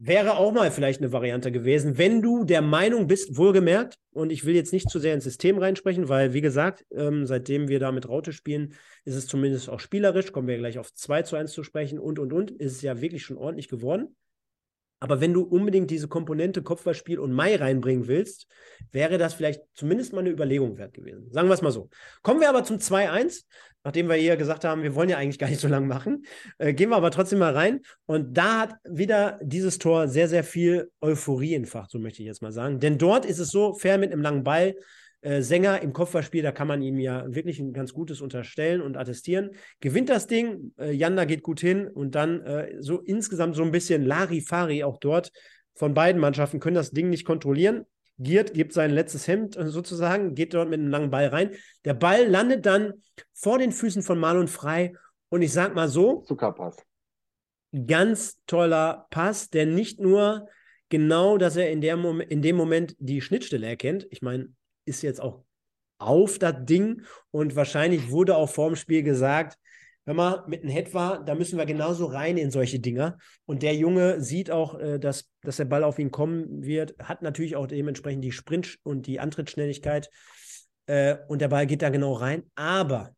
Wäre 0.00 0.36
auch 0.36 0.52
mal 0.52 0.70
vielleicht 0.70 1.00
eine 1.00 1.10
Variante 1.10 1.50
gewesen, 1.50 1.98
wenn 1.98 2.22
du 2.22 2.44
der 2.44 2.62
Meinung 2.62 3.08
bist, 3.08 3.36
wohlgemerkt, 3.36 3.98
und 4.12 4.30
ich 4.30 4.44
will 4.44 4.54
jetzt 4.54 4.72
nicht 4.72 4.88
zu 4.88 5.00
sehr 5.00 5.12
ins 5.12 5.24
System 5.24 5.58
reinsprechen, 5.58 6.08
weil, 6.08 6.32
wie 6.32 6.40
gesagt, 6.40 6.86
ähm, 6.92 7.26
seitdem 7.26 7.66
wir 7.66 7.80
da 7.80 7.90
mit 7.90 8.08
Raute 8.08 8.32
spielen, 8.32 8.74
ist 9.04 9.16
es 9.16 9.26
zumindest 9.26 9.68
auch 9.68 9.80
spielerisch, 9.80 10.30
kommen 10.30 10.46
wir 10.46 10.56
gleich 10.56 10.78
auf 10.78 10.94
2 10.94 11.22
zu 11.22 11.34
1 11.34 11.52
zu 11.52 11.64
sprechen 11.64 11.98
und, 11.98 12.20
und, 12.20 12.32
und, 12.32 12.52
ist 12.52 12.76
es 12.76 12.82
ja 12.82 13.00
wirklich 13.00 13.24
schon 13.24 13.36
ordentlich 13.36 13.68
geworden. 13.68 14.14
Aber 15.00 15.20
wenn 15.20 15.32
du 15.32 15.42
unbedingt 15.42 15.90
diese 15.90 16.08
Komponente 16.08 16.62
Kopfballspiel 16.62 17.18
und 17.18 17.32
Mai 17.32 17.56
reinbringen 17.56 18.08
willst, 18.08 18.46
wäre 18.90 19.18
das 19.18 19.34
vielleicht 19.34 19.62
zumindest 19.74 20.12
mal 20.12 20.20
eine 20.20 20.30
Überlegung 20.30 20.76
wert 20.76 20.94
gewesen. 20.94 21.30
Sagen 21.30 21.48
wir 21.48 21.54
es 21.54 21.62
mal 21.62 21.70
so. 21.70 21.88
Kommen 22.22 22.40
wir 22.40 22.48
aber 22.48 22.64
zum 22.64 22.78
2-1, 22.78 23.44
nachdem 23.84 24.08
wir 24.08 24.16
hier 24.16 24.36
gesagt 24.36 24.64
haben, 24.64 24.82
wir 24.82 24.94
wollen 24.94 25.08
ja 25.08 25.16
eigentlich 25.16 25.38
gar 25.38 25.48
nicht 25.48 25.60
so 25.60 25.68
lange 25.68 25.86
machen. 25.86 26.24
Äh, 26.58 26.74
gehen 26.74 26.90
wir 26.90 26.96
aber 26.96 27.10
trotzdem 27.10 27.38
mal 27.38 27.54
rein. 27.54 27.80
Und 28.06 28.36
da 28.36 28.60
hat 28.60 28.74
wieder 28.84 29.38
dieses 29.42 29.78
Tor 29.78 30.08
sehr, 30.08 30.28
sehr 30.28 30.42
viel 30.42 30.90
Euphorie 31.00 31.54
entfacht, 31.54 31.90
so 31.90 31.98
möchte 31.98 32.22
ich 32.22 32.26
jetzt 32.26 32.42
mal 32.42 32.52
sagen. 32.52 32.80
Denn 32.80 32.98
dort 32.98 33.24
ist 33.24 33.38
es 33.38 33.50
so, 33.50 33.74
fair 33.74 33.98
mit 33.98 34.12
einem 34.12 34.22
langen 34.22 34.42
Ball, 34.42 34.74
äh, 35.20 35.42
Sänger 35.42 35.82
im 35.82 35.92
Kopfballspiel, 35.92 36.42
da 36.42 36.52
kann 36.52 36.68
man 36.68 36.82
ihm 36.82 36.98
ja 36.98 37.24
wirklich 37.34 37.58
ein 37.58 37.72
ganz 37.72 37.92
gutes 37.92 38.20
unterstellen 38.20 38.80
und 38.80 38.96
attestieren. 38.96 39.50
Gewinnt 39.80 40.08
das 40.08 40.26
Ding, 40.26 40.72
äh, 40.78 40.92
Janda 40.92 41.24
geht 41.24 41.42
gut 41.42 41.60
hin 41.60 41.88
und 41.88 42.14
dann 42.14 42.40
äh, 42.42 42.76
so 42.80 43.00
insgesamt 43.00 43.56
so 43.56 43.62
ein 43.62 43.72
bisschen 43.72 44.04
Larifari 44.04 44.84
auch 44.84 44.98
dort 44.98 45.32
von 45.74 45.94
beiden 45.94 46.20
Mannschaften 46.20 46.60
können 46.60 46.74
das 46.74 46.90
Ding 46.90 47.08
nicht 47.08 47.24
kontrollieren. 47.24 47.86
Giert 48.18 48.52
gibt 48.52 48.72
sein 48.72 48.90
letztes 48.90 49.28
Hemd 49.28 49.56
äh, 49.56 49.68
sozusagen, 49.68 50.34
geht 50.34 50.54
dort 50.54 50.68
mit 50.68 50.80
einem 50.80 50.90
langen 50.90 51.10
Ball 51.10 51.28
rein. 51.28 51.50
Der 51.84 51.94
Ball 51.94 52.26
landet 52.26 52.66
dann 52.66 52.94
vor 53.32 53.58
den 53.58 53.72
Füßen 53.72 54.02
von 54.02 54.18
Marlon 54.18 54.48
frei 54.48 54.94
und 55.28 55.42
ich 55.42 55.52
sag 55.52 55.74
mal 55.74 55.88
so. 55.88 56.22
Zuckerpass. 56.22 56.76
Ganz 57.86 58.40
toller 58.46 59.06
Pass, 59.10 59.50
der 59.50 59.66
nicht 59.66 60.00
nur 60.00 60.48
genau, 60.88 61.38
dass 61.38 61.56
er 61.56 61.70
in, 61.70 61.80
der 61.80 61.96
Mom 61.96 62.20
in 62.20 62.42
dem 62.42 62.56
Moment 62.56 62.96
die 62.98 63.20
Schnittstelle 63.20 63.66
erkennt. 63.66 64.06
Ich 64.10 64.22
meine, 64.22 64.48
ist 64.88 65.02
jetzt 65.02 65.20
auch 65.20 65.44
auf 65.98 66.38
das 66.38 66.54
Ding 66.64 67.02
und 67.30 67.56
wahrscheinlich 67.56 68.10
wurde 68.10 68.36
auch 68.36 68.48
vorm 68.48 68.76
Spiel 68.76 69.02
gesagt, 69.02 69.58
hör 70.08 70.14
mal, 70.14 70.44
mit 70.46 70.62
einem 70.62 70.72
Head 70.72 70.94
war, 70.94 71.22
da 71.22 71.34
müssen 71.34 71.58
wir 71.58 71.66
genauso 71.66 72.06
rein 72.06 72.38
in 72.38 72.50
solche 72.50 72.80
Dinger. 72.80 73.18
Und 73.44 73.62
der 73.62 73.74
Junge 73.74 74.22
sieht 74.22 74.50
auch, 74.50 74.78
äh, 74.78 74.98
dass, 74.98 75.30
dass 75.42 75.58
der 75.58 75.66
Ball 75.66 75.84
auf 75.84 75.98
ihn 75.98 76.10
kommen 76.10 76.64
wird, 76.64 76.94
hat 76.98 77.20
natürlich 77.20 77.56
auch 77.56 77.66
dementsprechend 77.66 78.24
die 78.24 78.32
Sprint- 78.32 78.78
und 78.84 79.06
die 79.06 79.20
Antrittsschnelligkeit. 79.20 80.08
Äh, 80.86 81.16
und 81.28 81.42
der 81.42 81.48
Ball 81.48 81.66
geht 81.66 81.82
da 81.82 81.90
genau 81.90 82.14
rein. 82.14 82.44
Aber 82.54 83.14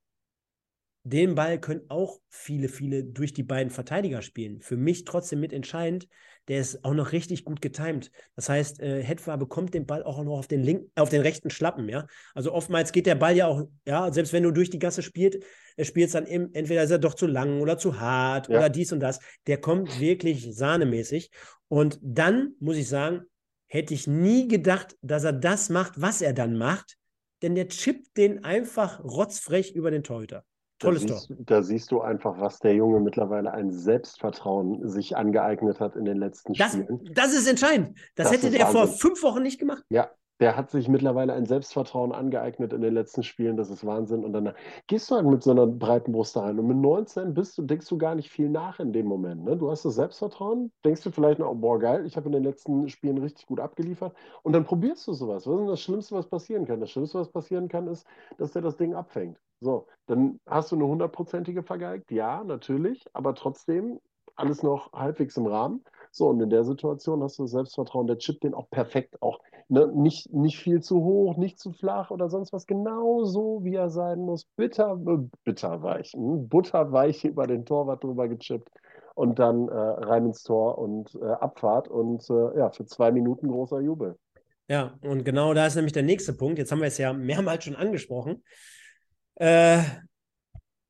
den 1.02 1.34
Ball 1.34 1.58
können 1.58 1.82
auch 1.88 2.20
viele, 2.28 2.68
viele 2.68 3.04
durch 3.04 3.32
die 3.32 3.42
beiden 3.42 3.70
Verteidiger 3.70 4.22
spielen. 4.22 4.60
Für 4.60 4.76
mich 4.76 5.04
trotzdem 5.04 5.40
mitentscheidend, 5.40 6.06
der 6.48 6.60
ist 6.60 6.84
auch 6.84 6.94
noch 6.94 7.12
richtig 7.12 7.44
gut 7.44 7.62
getimt. 7.62 8.10
Das 8.34 8.48
heißt, 8.48 8.80
äh, 8.80 9.02
Hetwa 9.02 9.36
bekommt 9.36 9.72
den 9.72 9.86
Ball 9.86 10.02
auch 10.02 10.22
noch 10.22 10.38
auf 10.38 10.48
den, 10.48 10.62
linken, 10.62 10.90
auf 10.96 11.08
den 11.08 11.22
rechten 11.22 11.48
Schlappen, 11.48 11.88
ja. 11.88 12.06
Also 12.34 12.52
oftmals 12.52 12.92
geht 12.92 13.06
der 13.06 13.14
Ball 13.14 13.36
ja 13.36 13.46
auch, 13.46 13.68
ja, 13.86 14.12
selbst 14.12 14.32
wenn 14.32 14.42
du 14.42 14.50
durch 14.50 14.68
die 14.68 14.78
Gasse 14.78 15.02
spielst, 15.02 15.38
er 15.76 15.84
spielt 15.84 16.12
dann 16.12 16.26
im, 16.26 16.50
entweder 16.52 16.82
ist 16.82 16.90
er 16.90 16.98
doch 16.98 17.14
zu 17.14 17.26
lang 17.26 17.60
oder 17.60 17.78
zu 17.78 18.00
hart 18.00 18.48
ja. 18.48 18.58
oder 18.58 18.68
dies 18.68 18.92
und 18.92 19.00
das. 19.00 19.20
Der 19.46 19.58
kommt 19.58 20.00
wirklich 20.00 20.48
sahnemäßig. 20.54 21.30
Und 21.68 21.98
dann 22.02 22.54
muss 22.58 22.76
ich 22.76 22.88
sagen, 22.88 23.22
hätte 23.68 23.94
ich 23.94 24.06
nie 24.06 24.48
gedacht, 24.48 24.96
dass 25.00 25.24
er 25.24 25.32
das 25.32 25.68
macht, 25.70 26.00
was 26.00 26.20
er 26.20 26.32
dann 26.32 26.58
macht, 26.58 26.96
denn 27.42 27.54
der 27.54 27.68
chippt 27.68 28.16
den 28.16 28.44
einfach 28.44 29.02
rotzfrech 29.02 29.72
über 29.72 29.90
den 29.90 30.02
Torhüter. 30.02 30.44
Tolles 30.80 31.06
da 31.06 31.14
siehst, 31.14 31.34
Da 31.38 31.62
siehst 31.62 31.92
du 31.92 32.00
einfach, 32.00 32.40
was 32.40 32.58
der 32.58 32.74
Junge 32.74 33.00
mittlerweile 33.00 33.52
ein 33.52 33.70
Selbstvertrauen 33.70 34.88
sich 34.88 35.16
angeeignet 35.16 35.78
hat 35.78 35.94
in 35.94 36.04
den 36.06 36.16
letzten 36.16 36.54
das, 36.54 36.72
Spielen. 36.72 37.08
Das 37.14 37.32
ist 37.32 37.46
entscheidend. 37.46 37.96
Das, 38.16 38.30
das 38.30 38.36
hätte 38.36 38.50
der 38.50 38.66
Wahnsinn. 38.66 38.80
vor 38.80 38.88
fünf 38.88 39.22
Wochen 39.22 39.42
nicht 39.42 39.60
gemacht. 39.60 39.84
Ja, 39.90 40.10
der 40.40 40.56
hat 40.56 40.70
sich 40.70 40.88
mittlerweile 40.88 41.34
ein 41.34 41.44
Selbstvertrauen 41.44 42.12
angeeignet 42.12 42.72
in 42.72 42.80
den 42.80 42.94
letzten 42.94 43.22
Spielen. 43.22 43.58
Das 43.58 43.68
ist 43.68 43.84
Wahnsinn. 43.84 44.24
Und 44.24 44.32
dann 44.32 44.54
gehst 44.86 45.10
du 45.10 45.14
halt 45.14 45.26
mit 45.26 45.42
so 45.42 45.50
einer 45.50 45.66
breiten 45.66 46.12
Brust 46.12 46.36
rein. 46.36 46.58
Und 46.58 46.66
mit 46.66 46.78
19 46.78 47.34
bist 47.34 47.58
du, 47.58 47.62
denkst 47.62 47.88
du 47.88 47.98
gar 47.98 48.14
nicht 48.14 48.30
viel 48.30 48.48
nach 48.48 48.80
in 48.80 48.92
dem 48.92 49.06
Moment. 49.06 49.44
Ne? 49.44 49.56
Du 49.56 49.70
hast 49.70 49.84
das 49.84 49.96
Selbstvertrauen, 49.96 50.72
denkst 50.84 51.02
du 51.02 51.10
vielleicht 51.10 51.38
noch, 51.38 51.54
boah, 51.54 51.78
geil, 51.78 52.06
ich 52.06 52.16
habe 52.16 52.26
in 52.26 52.32
den 52.32 52.44
letzten 52.44 52.88
Spielen 52.88 53.18
richtig 53.18 53.46
gut 53.46 53.60
abgeliefert. 53.60 54.16
Und 54.42 54.54
dann 54.54 54.64
probierst 54.64 55.06
du 55.06 55.12
sowas. 55.12 55.46
Was 55.46 55.52
ist 55.52 55.60
denn 55.60 55.68
das 55.68 55.80
Schlimmste, 55.80 56.14
was 56.14 56.26
passieren 56.26 56.64
kann? 56.64 56.80
Das 56.80 56.90
Schlimmste, 56.90 57.18
was 57.18 57.30
passieren 57.30 57.68
kann, 57.68 57.86
ist, 57.86 58.06
dass 58.38 58.52
der 58.52 58.62
das 58.62 58.78
Ding 58.78 58.94
abfängt. 58.94 59.38
So, 59.60 59.86
dann 60.06 60.40
hast 60.46 60.72
du 60.72 60.76
eine 60.76 60.86
hundertprozentige 60.86 61.62
vergeigt. 61.62 62.10
Ja, 62.10 62.42
natürlich. 62.44 63.04
Aber 63.12 63.34
trotzdem 63.34 64.00
alles 64.36 64.62
noch 64.62 64.90
halbwegs 64.94 65.36
im 65.36 65.46
Rahmen. 65.46 65.84
So, 66.12 66.28
und 66.28 66.40
in 66.40 66.50
der 66.50 66.64
Situation 66.64 67.22
hast 67.22 67.38
du 67.38 67.42
das 67.42 67.52
Selbstvertrauen, 67.52 68.06
der 68.06 68.18
chippt 68.18 68.42
den 68.42 68.54
auch 68.54 68.70
perfekt, 68.70 69.20
auch 69.22 69.38
ne, 69.70 69.88
nicht, 69.94 70.32
nicht 70.32 70.58
viel 70.58 70.80
zu 70.80 71.02
hoch, 71.02 71.36
nicht 71.36 71.58
zu 71.58 71.72
flach 71.72 72.10
oder 72.10 72.28
sonst 72.28 72.52
was, 72.52 72.66
genau 72.66 73.24
so, 73.24 73.60
wie 73.62 73.74
er 73.74 73.90
sein 73.90 74.20
muss. 74.20 74.44
Bitter, 74.56 74.98
äh, 75.06 75.18
bitterweich, 75.44 76.12
hm, 76.12 76.48
butterweich 76.48 77.24
über 77.24 77.46
den 77.46 77.64
Torwart 77.64 78.04
drüber 78.04 78.28
gechippt. 78.28 78.70
und 79.14 79.38
dann 79.38 79.68
äh, 79.68 79.72
rein 79.74 80.26
ins 80.26 80.42
Tor 80.42 80.78
und 80.78 81.14
äh, 81.14 81.24
Abfahrt 81.24 81.88
und 81.88 82.28
äh, 82.30 82.58
ja, 82.58 82.70
für 82.70 82.86
zwei 82.86 83.10
Minuten 83.12 83.48
großer 83.48 83.80
Jubel. 83.80 84.16
Ja, 84.68 84.94
und 85.02 85.24
genau 85.24 85.52
da 85.52 85.66
ist 85.66 85.74
nämlich 85.74 85.92
der 85.92 86.04
nächste 86.04 86.32
Punkt. 86.32 86.58
Jetzt 86.58 86.70
haben 86.70 86.80
wir 86.80 86.86
es 86.86 86.98
ja 86.98 87.12
mehrmals 87.12 87.64
schon 87.64 87.74
angesprochen. 87.76 88.44
Äh, 89.34 89.82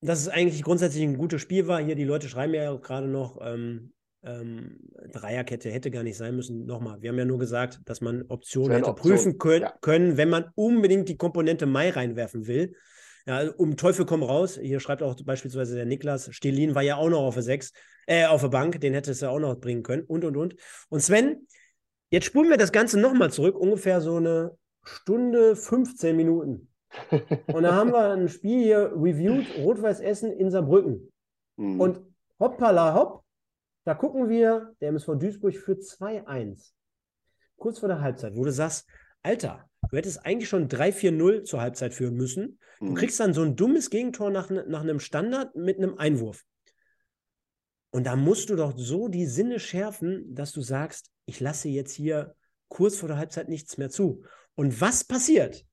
dass 0.03 0.21
es 0.21 0.29
eigentlich 0.29 0.63
grundsätzlich 0.63 1.03
ein 1.03 1.19
gutes 1.19 1.41
Spiel 1.43 1.67
war. 1.67 1.81
Hier, 1.81 1.95
die 1.95 2.05
Leute 2.05 2.29
schreiben 2.29 2.55
ja 2.55 2.75
gerade 2.75 3.07
noch, 3.07 3.39
ähm, 3.43 3.93
ähm, 4.23 4.79
Dreierkette 5.13 5.71
hätte 5.71 5.91
gar 5.91 6.03
nicht 6.03 6.17
sein 6.17 6.37
müssen. 6.37 6.67
Nochmal, 6.67 7.01
wir 7.01 7.11
haben 7.11 7.19
ja 7.19 7.25
nur 7.25 7.39
gesagt, 7.39 7.81
dass 7.87 8.01
man 8.01 8.25
Optionen 8.29 8.73
hätte 8.73 8.89
Option. 8.89 9.13
prüfen 9.13 9.39
können, 9.39 9.63
ja. 9.63 9.75
können, 9.81 10.17
wenn 10.17 10.29
man 10.29 10.51
unbedingt 10.55 11.09
die 11.09 11.17
Komponente 11.17 11.67
Mai 11.67 11.91
reinwerfen 11.91 12.47
will. 12.47 12.75
Ja, 13.27 13.51
um 13.57 13.77
Teufel 13.77 14.07
komm 14.07 14.23
raus. 14.23 14.59
Hier 14.61 14.81
schreibt 14.81 15.03
auch 15.03 15.15
beispielsweise 15.25 15.77
der 15.77 15.87
Niklas, 15.87 16.29
Stelin 16.35 16.75
war 16.75 16.83
ja 16.83 16.97
auch 16.97 17.11
noch 17.11 17.21
auf 17.21 17.35
der 17.35 17.43
6, 17.43 17.73
äh, 18.07 18.27
auf 18.27 18.41
der 18.41 18.49
Bank, 18.49 18.81
den 18.81 18.95
hätte 18.95 19.11
es 19.11 19.21
ja 19.21 19.31
auch 19.31 19.39
noch 19.39 19.57
bringen 19.57 19.83
können 19.83 20.03
und 20.03 20.25
und 20.25 20.37
und. 20.37 20.57
Und 20.89 21.01
Sven, 21.01 21.47
jetzt 22.11 22.25
spulen 22.27 22.49
wir 22.49 22.57
das 22.57 22.73
Ganze 22.73 22.99
nochmal 22.99 23.31
zurück, 23.31 23.57
ungefähr 23.59 24.01
so 24.01 24.17
eine 24.17 24.57
Stunde, 24.83 25.57
15 25.57 26.17
Minuten. 26.17 26.69
Und 27.53 27.63
da 27.63 27.75
haben 27.75 27.93
wir 27.93 28.11
ein 28.11 28.29
Spiel 28.29 28.65
hier 28.65 28.93
reviewed, 28.97 29.47
Rot-Weiß 29.59 30.01
Essen 30.01 30.33
in 30.33 30.51
Saarbrücken. 30.51 31.13
Mhm. 31.57 31.81
Und 31.81 32.01
hoppala 32.41 32.95
hopp, 32.95 33.23
da 33.91 33.95
gucken 33.97 34.29
wir, 34.29 34.73
der 34.81 34.91
MSV 34.91 35.19
Duisburg 35.19 35.57
für 35.57 35.73
2-1. 35.73 36.75
Kurz 37.57 37.81
vor 37.81 37.89
der 37.89 38.01
Halbzeit, 38.01 38.37
wo 38.37 38.45
du 38.45 38.53
sagst, 38.53 38.87
Alter, 39.25 39.69
du 39.91 39.97
hättest 39.97 40.25
eigentlich 40.25 40.49
schon 40.49 40.69
3-4-0 40.69 41.43
zur 41.43 41.61
Halbzeit 41.61 41.93
führen 41.93 42.15
müssen. 42.15 42.61
Du 42.79 42.91
mhm. 42.91 42.95
kriegst 42.95 43.19
dann 43.19 43.35
so 43.35 43.43
ein 43.43 43.57
dummes 43.57 43.91
Gegentor 43.91 44.31
nach, 44.31 44.49
nach 44.49 44.83
einem 44.83 45.01
Standard 45.01 45.57
mit 45.57 45.79
einem 45.79 45.99
Einwurf. 45.99 46.45
Und 47.91 48.05
da 48.07 48.15
musst 48.15 48.49
du 48.51 48.55
doch 48.55 48.75
so 48.77 49.09
die 49.09 49.27
Sinne 49.27 49.59
schärfen, 49.59 50.37
dass 50.37 50.53
du 50.53 50.61
sagst, 50.61 51.11
ich 51.27 51.41
lasse 51.41 51.69
jetzt 51.69 51.93
hier 51.93 52.37
kurz 52.69 52.97
vor 52.97 53.09
der 53.09 53.19
Halbzeit 53.19 53.49
nichts 53.49 53.77
mehr 53.77 53.91
zu. 53.91 54.23
Und 54.55 54.81
was 54.81 55.03
passiert? 55.03 55.67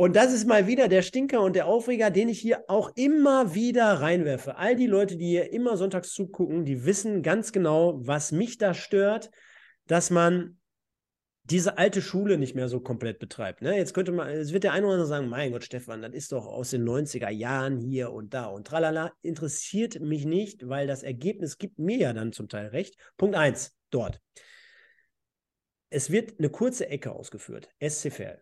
Und 0.00 0.16
das 0.16 0.32
ist 0.32 0.46
mal 0.46 0.66
wieder 0.66 0.88
der 0.88 1.02
Stinker 1.02 1.42
und 1.42 1.54
der 1.54 1.66
Aufreger, 1.66 2.10
den 2.10 2.30
ich 2.30 2.40
hier 2.40 2.64
auch 2.68 2.90
immer 2.96 3.54
wieder 3.54 3.84
reinwerfe. 3.84 4.56
All 4.56 4.74
die 4.74 4.86
Leute, 4.86 5.18
die 5.18 5.26
hier 5.26 5.52
immer 5.52 5.76
sonntags 5.76 6.14
zugucken, 6.14 6.64
die 6.64 6.86
wissen 6.86 7.22
ganz 7.22 7.52
genau, 7.52 8.00
was 8.06 8.32
mich 8.32 8.56
da 8.56 8.72
stört, 8.72 9.30
dass 9.86 10.08
man 10.08 10.58
diese 11.44 11.76
alte 11.76 12.00
Schule 12.00 12.38
nicht 12.38 12.54
mehr 12.54 12.70
so 12.70 12.80
komplett 12.80 13.18
betreibt. 13.18 13.60
Ne? 13.60 13.76
Jetzt 13.76 13.92
könnte 13.92 14.10
man, 14.10 14.28
es 14.28 14.54
wird 14.54 14.64
der 14.64 14.72
eine 14.72 14.86
oder 14.86 14.94
andere 14.94 15.06
sagen, 15.06 15.28
mein 15.28 15.52
Gott, 15.52 15.64
Stefan, 15.64 16.00
das 16.00 16.14
ist 16.14 16.32
doch 16.32 16.46
aus 16.46 16.70
den 16.70 16.82
90er 16.82 17.28
Jahren 17.28 17.76
hier 17.76 18.10
und 18.10 18.32
da 18.32 18.46
und 18.46 18.66
tralala. 18.66 19.12
Interessiert 19.20 20.00
mich 20.00 20.24
nicht, 20.24 20.66
weil 20.66 20.86
das 20.86 21.02
Ergebnis 21.02 21.58
gibt 21.58 21.78
mir 21.78 21.98
ja 21.98 22.14
dann 22.14 22.32
zum 22.32 22.48
Teil 22.48 22.68
recht. 22.68 22.96
Punkt 23.18 23.36
1, 23.36 23.76
dort. 23.90 24.22
Es 25.90 26.10
wird 26.10 26.38
eine 26.38 26.48
kurze 26.48 26.88
Ecke 26.88 27.12
ausgeführt, 27.12 27.68
SCFL. 27.86 28.40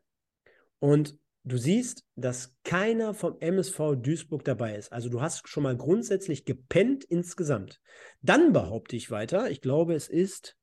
Und 0.79 1.19
du 1.49 1.57
siehst, 1.57 2.05
dass 2.15 2.55
keiner 2.65 3.15
vom 3.15 3.37
MSV 3.41 3.97
Duisburg 3.97 4.45
dabei 4.45 4.77
ist. 4.77 4.93
Also 4.93 5.09
du 5.09 5.21
hast 5.21 5.49
schon 5.49 5.63
mal 5.63 5.77
grundsätzlich 5.77 6.45
gepennt 6.45 7.05
insgesamt. 7.05 7.81
Dann 8.21 8.53
behaupte 8.53 8.97
ich 8.97 9.11
weiter, 9.11 9.51
ich 9.51 9.61
glaube, 9.61 9.95
es 9.95 10.09
ist 10.09 10.57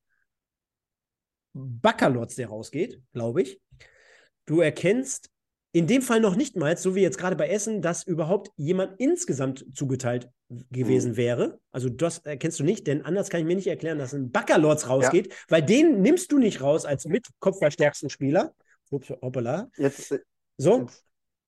Baccalords, 1.54 2.36
der 2.36 2.48
rausgeht, 2.50 3.02
glaube 3.14 3.42
ich. 3.42 3.62
Du 4.46 4.62
erkennst 4.62 5.32
in 5.72 5.88
dem 5.88 6.02
Fall 6.02 6.22
noch 6.22 6.36
nicht 6.36 6.56
mal, 6.56 6.78
so 6.78 6.96
wie 6.96 7.02
jetzt 7.02 7.18
gerade 7.18 7.36
bei 7.36 7.50
Essen, 7.50 7.82
dass 7.82 8.04
überhaupt 8.04 8.52
jemand 8.56 9.00
insgesamt 9.00 9.66
zugeteilt 9.74 10.30
gewesen 10.72 11.12
mhm. 11.12 11.18
wäre. 11.18 11.60
Also 11.72 11.90
das 11.90 12.20
erkennst 12.20 12.60
du 12.60 12.64
nicht, 12.64 12.88
denn 12.88 13.04
anders 13.04 13.30
kann 13.30 13.42
ich 13.42 13.46
mir 13.46 13.56
nicht 13.56 13.68
erklären, 13.68 13.98
dass 13.98 14.14
ein 14.14 14.32
Baccalords 14.32 14.88
rausgeht, 14.88 15.28
ja. 15.28 15.36
weil 15.50 15.64
den 15.64 16.02
nimmst 16.02 16.32
du 16.32 16.38
nicht 16.38 16.62
raus 16.62 16.86
als 16.86 17.06
mit 17.06 17.28
kopfverstärksten 17.40 18.10
Spieler. 18.10 18.54
Ups, 18.90 19.10
hoppala. 19.10 19.70
Jetzt, 19.76 20.12
äh, 20.12 20.20
so, 20.58 20.88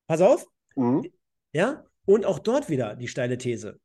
pass 0.07 0.21
auf. 0.21 0.47
Mhm. 0.75 1.11
Ja, 1.53 1.85
und 2.05 2.25
auch 2.25 2.39
dort 2.39 2.69
wieder 2.69 2.95
die 2.95 3.07
steile 3.07 3.37
These. 3.37 3.79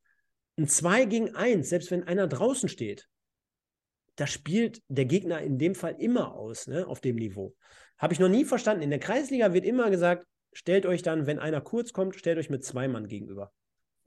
Ein 0.58 0.68
2 0.68 1.06
gegen 1.06 1.34
1, 1.34 1.68
selbst 1.68 1.90
wenn 1.90 2.04
einer 2.04 2.26
draußen 2.26 2.68
steht, 2.68 3.08
da 4.16 4.26
spielt 4.26 4.82
der 4.88 5.06
Gegner 5.06 5.40
in 5.40 5.58
dem 5.58 5.74
Fall 5.74 5.96
immer 5.98 6.34
aus, 6.34 6.66
ne, 6.66 6.86
auf 6.86 7.00
dem 7.00 7.16
Niveau. 7.16 7.54
Habe 7.98 8.12
ich 8.12 8.20
noch 8.20 8.28
nie 8.28 8.44
verstanden. 8.44 8.82
In 8.82 8.90
der 8.90 8.98
Kreisliga 8.98 9.54
wird 9.54 9.64
immer 9.64 9.90
gesagt, 9.90 10.26
stellt 10.52 10.86
euch 10.86 11.02
dann, 11.02 11.26
wenn 11.26 11.38
einer 11.38 11.60
kurz 11.60 11.92
kommt, 11.92 12.16
stellt 12.16 12.38
euch 12.38 12.50
mit 12.50 12.64
zwei 12.64 12.88
Mann 12.88 13.08
gegenüber. 13.08 13.52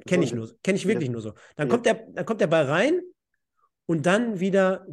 Kenne 0.05 0.25
ich 0.25 0.33
nur, 0.33 0.53
kenne 0.61 0.77
ich 0.77 0.85
wirklich 0.85 1.07
ja. 1.07 1.13
nur 1.13 1.21
so. 1.21 1.33
Dann 1.55 1.69
kommt, 1.69 1.85
der, 1.85 2.05
dann 2.11 2.25
kommt 2.25 2.41
der 2.41 2.47
Ball 2.47 2.65
rein 2.65 3.01
und 3.85 4.05
dann 4.05 4.39
wieder, 4.39 4.85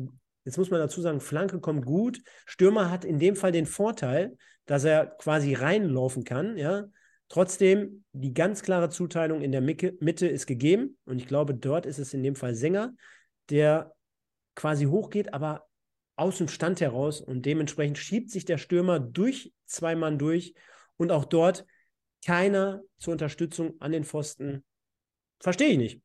jetzt 0.44 0.58
muss 0.58 0.70
man 0.70 0.80
dazu 0.80 1.00
sagen, 1.00 1.20
Flanke 1.20 1.60
kommt 1.60 1.84
gut. 1.84 2.20
Stürmer 2.46 2.90
hat 2.90 3.04
in 3.04 3.18
dem 3.18 3.36
Fall 3.36 3.52
den 3.52 3.66
Vorteil, 3.66 4.36
dass 4.66 4.84
er 4.84 5.06
quasi 5.06 5.54
reinlaufen 5.54 6.24
kann, 6.24 6.56
ja. 6.56 6.84
Trotzdem, 7.32 8.04
die 8.12 8.34
ganz 8.34 8.62
klare 8.62 8.90
Zuteilung 8.90 9.40
in 9.40 9.52
der 9.52 9.62
Mitte 9.62 10.26
ist 10.28 10.46
gegeben. 10.46 10.98
Und 11.06 11.18
ich 11.18 11.26
glaube, 11.26 11.54
dort 11.54 11.86
ist 11.86 11.98
es 11.98 12.12
in 12.12 12.22
dem 12.22 12.36
Fall 12.36 12.54
Sänger, 12.54 12.92
der 13.48 13.94
quasi 14.54 14.84
hochgeht, 14.84 15.32
aber 15.32 15.66
aus 16.14 16.36
dem 16.36 16.48
Stand 16.48 16.82
heraus. 16.82 17.22
Und 17.22 17.46
dementsprechend 17.46 17.96
schiebt 17.96 18.30
sich 18.30 18.44
der 18.44 18.58
Stürmer 18.58 19.00
durch 19.00 19.50
zwei 19.64 19.94
Mann 19.94 20.18
durch. 20.18 20.52
Und 20.98 21.10
auch 21.10 21.24
dort 21.24 21.64
keiner 22.22 22.82
zur 22.98 23.12
Unterstützung 23.12 23.80
an 23.80 23.92
den 23.92 24.04
Pfosten. 24.04 24.62
Verstehe 25.40 25.70
ich 25.70 25.78
nicht. 25.78 26.01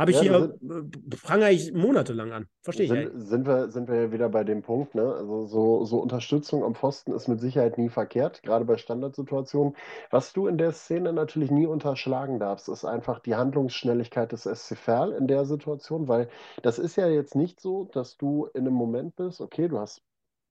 Habe 0.00 0.12
ich 0.12 0.22
ja, 0.22 0.22
hier, 0.22 0.58
sind, 0.62 1.22
prangere 1.22 1.50
ich 1.50 1.74
monatelang 1.74 2.32
an. 2.32 2.46
Verstehe 2.62 2.88
sind, 2.88 3.00
ich. 3.02 3.28
Sind 3.28 3.46
wir, 3.46 3.68
sind 3.68 3.86
wir 3.86 4.12
wieder 4.12 4.30
bei 4.30 4.44
dem 4.44 4.62
Punkt, 4.62 4.94
ne? 4.94 5.02
Also 5.02 5.44
so, 5.44 5.84
so 5.84 5.98
Unterstützung 5.98 6.64
am 6.64 6.74
Pfosten 6.74 7.12
ist 7.12 7.28
mit 7.28 7.38
Sicherheit 7.38 7.76
nie 7.76 7.90
verkehrt, 7.90 8.42
gerade 8.42 8.64
bei 8.64 8.78
Standardsituationen. 8.78 9.76
Was 10.10 10.32
du 10.32 10.46
in 10.46 10.56
der 10.56 10.72
Szene 10.72 11.12
natürlich 11.12 11.50
nie 11.50 11.66
unterschlagen 11.66 12.38
darfst, 12.38 12.70
ist 12.70 12.86
einfach 12.86 13.18
die 13.18 13.34
Handlungsschnelligkeit 13.34 14.32
des 14.32 14.44
SC 14.44 14.74
Verl 14.74 15.12
in 15.12 15.26
der 15.26 15.44
Situation, 15.44 16.08
weil 16.08 16.30
das 16.62 16.78
ist 16.78 16.96
ja 16.96 17.06
jetzt 17.06 17.34
nicht 17.34 17.60
so, 17.60 17.84
dass 17.92 18.16
du 18.16 18.46
in 18.54 18.62
einem 18.62 18.72
Moment 18.72 19.16
bist, 19.16 19.42
okay, 19.42 19.68
du 19.68 19.80
hast 19.80 20.02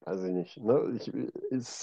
weiß 0.01 0.23
ich 0.23 0.31
nicht, 0.31 0.57
ne? 0.57 0.93
ich, 0.95 1.11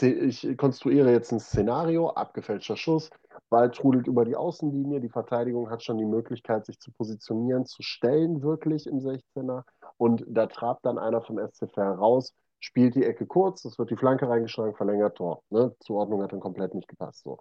ich, 0.09 0.49
ich 0.49 0.57
konstruiere 0.57 1.13
jetzt 1.13 1.33
ein 1.33 1.41
Szenario, 1.41 2.11
abgefälschter 2.11 2.77
Schuss, 2.77 3.11
Ball 3.49 3.71
trudelt 3.71 4.07
über 4.07 4.25
die 4.25 4.37
Außenlinie, 4.37 5.01
die 5.01 5.09
Verteidigung 5.09 5.71
hat 5.71 5.83
schon 5.83 5.99
die 5.99 6.05
Möglichkeit, 6.05 6.67
sich 6.67 6.79
zu 6.81 6.91
positionieren, 6.93 7.65
zu 7.65 7.83
stellen, 7.83 8.43
wirklich 8.43 8.87
im 8.87 8.99
16er. 8.99 9.63
Und 9.97 10.25
da 10.29 10.47
trabt 10.47 10.85
dann 10.85 10.99
einer 10.99 11.23
vom 11.23 11.39
SCF 11.39 11.77
raus, 11.79 12.35
spielt 12.59 12.95
die 12.95 13.05
Ecke 13.05 13.27
kurz, 13.27 13.65
es 13.65 13.79
wird 13.79 13.91
die 13.91 13.97
Flanke 13.97 14.29
reingeschlagen, 14.29 14.75
verlängert 14.75 15.17
Tor. 15.17 15.43
Ne? 15.51 15.75
Zuordnung 15.81 16.23
hat 16.23 16.33
dann 16.33 16.41
komplett 16.41 16.75
nicht 16.75 16.89
gepasst. 16.89 17.23
So. 17.23 17.39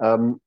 Ähm, 0.00 0.40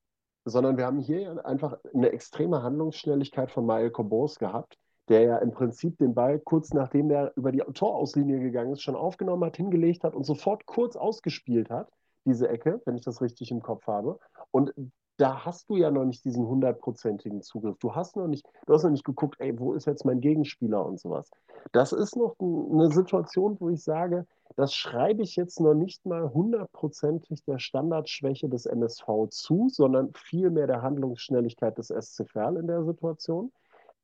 sondern 0.45 0.77
wir 0.77 0.85
haben 0.85 0.99
hier 0.99 1.45
einfach 1.45 1.77
eine 1.93 2.11
extreme 2.11 2.63
Handlungsschnelligkeit 2.63 3.51
von 3.51 3.65
Mael 3.65 3.91
Kobos 3.91 4.39
gehabt, 4.39 4.77
der 5.09 5.21
ja 5.21 5.37
im 5.37 5.51
Prinzip 5.51 5.97
den 5.97 6.13
Ball 6.13 6.39
kurz 6.39 6.73
nachdem 6.73 7.11
er 7.11 7.31
über 7.35 7.51
die 7.51 7.59
Torauslinie 7.59 8.39
gegangen 8.39 8.73
ist, 8.73 8.81
schon 8.81 8.95
aufgenommen 8.95 9.43
hat, 9.45 9.57
hingelegt 9.57 10.03
hat 10.03 10.15
und 10.15 10.25
sofort 10.25 10.65
kurz 10.65 10.95
ausgespielt 10.95 11.69
hat, 11.69 11.89
diese 12.25 12.49
Ecke, 12.49 12.81
wenn 12.85 12.95
ich 12.95 13.03
das 13.03 13.21
richtig 13.21 13.51
im 13.51 13.61
Kopf 13.61 13.87
habe. 13.87 14.19
Und 14.51 14.73
da 15.17 15.45
hast 15.45 15.69
du 15.69 15.75
ja 15.75 15.89
noch 15.89 16.05
nicht 16.05 16.23
diesen 16.25 16.47
hundertprozentigen 16.47 17.41
Zugriff. 17.41 17.77
Du 17.79 17.95
hast 17.95 18.15
noch 18.15 18.27
nicht, 18.27 18.47
du 18.65 18.73
hast 18.73 18.83
noch 18.83 18.91
nicht 18.91 19.03
geguckt, 19.03 19.35
ey, 19.39 19.57
wo 19.59 19.73
ist 19.73 19.85
jetzt 19.85 20.05
mein 20.05 20.21
Gegenspieler 20.21 20.85
und 20.85 20.99
sowas. 20.99 21.31
Das 21.71 21.91
ist 21.91 22.15
noch 22.15 22.35
eine 22.39 22.91
Situation, 22.91 23.57
wo 23.59 23.69
ich 23.69 23.83
sage, 23.83 24.27
das 24.55 24.73
schreibe 24.73 25.23
ich 25.23 25.35
jetzt 25.35 25.59
noch 25.59 25.73
nicht 25.73 26.05
mal 26.05 26.33
hundertprozentig 26.33 27.43
der 27.45 27.59
Standardschwäche 27.59 28.47
des 28.47 28.65
MSV 28.65 29.27
zu, 29.29 29.69
sondern 29.69 30.11
vielmehr 30.13 30.67
der 30.67 30.83
Handlungsschnelligkeit 30.83 31.77
des 31.77 31.87
SC 31.87 32.29
Verl 32.29 32.57
in 32.57 32.67
der 32.67 32.83
Situation. 32.83 33.51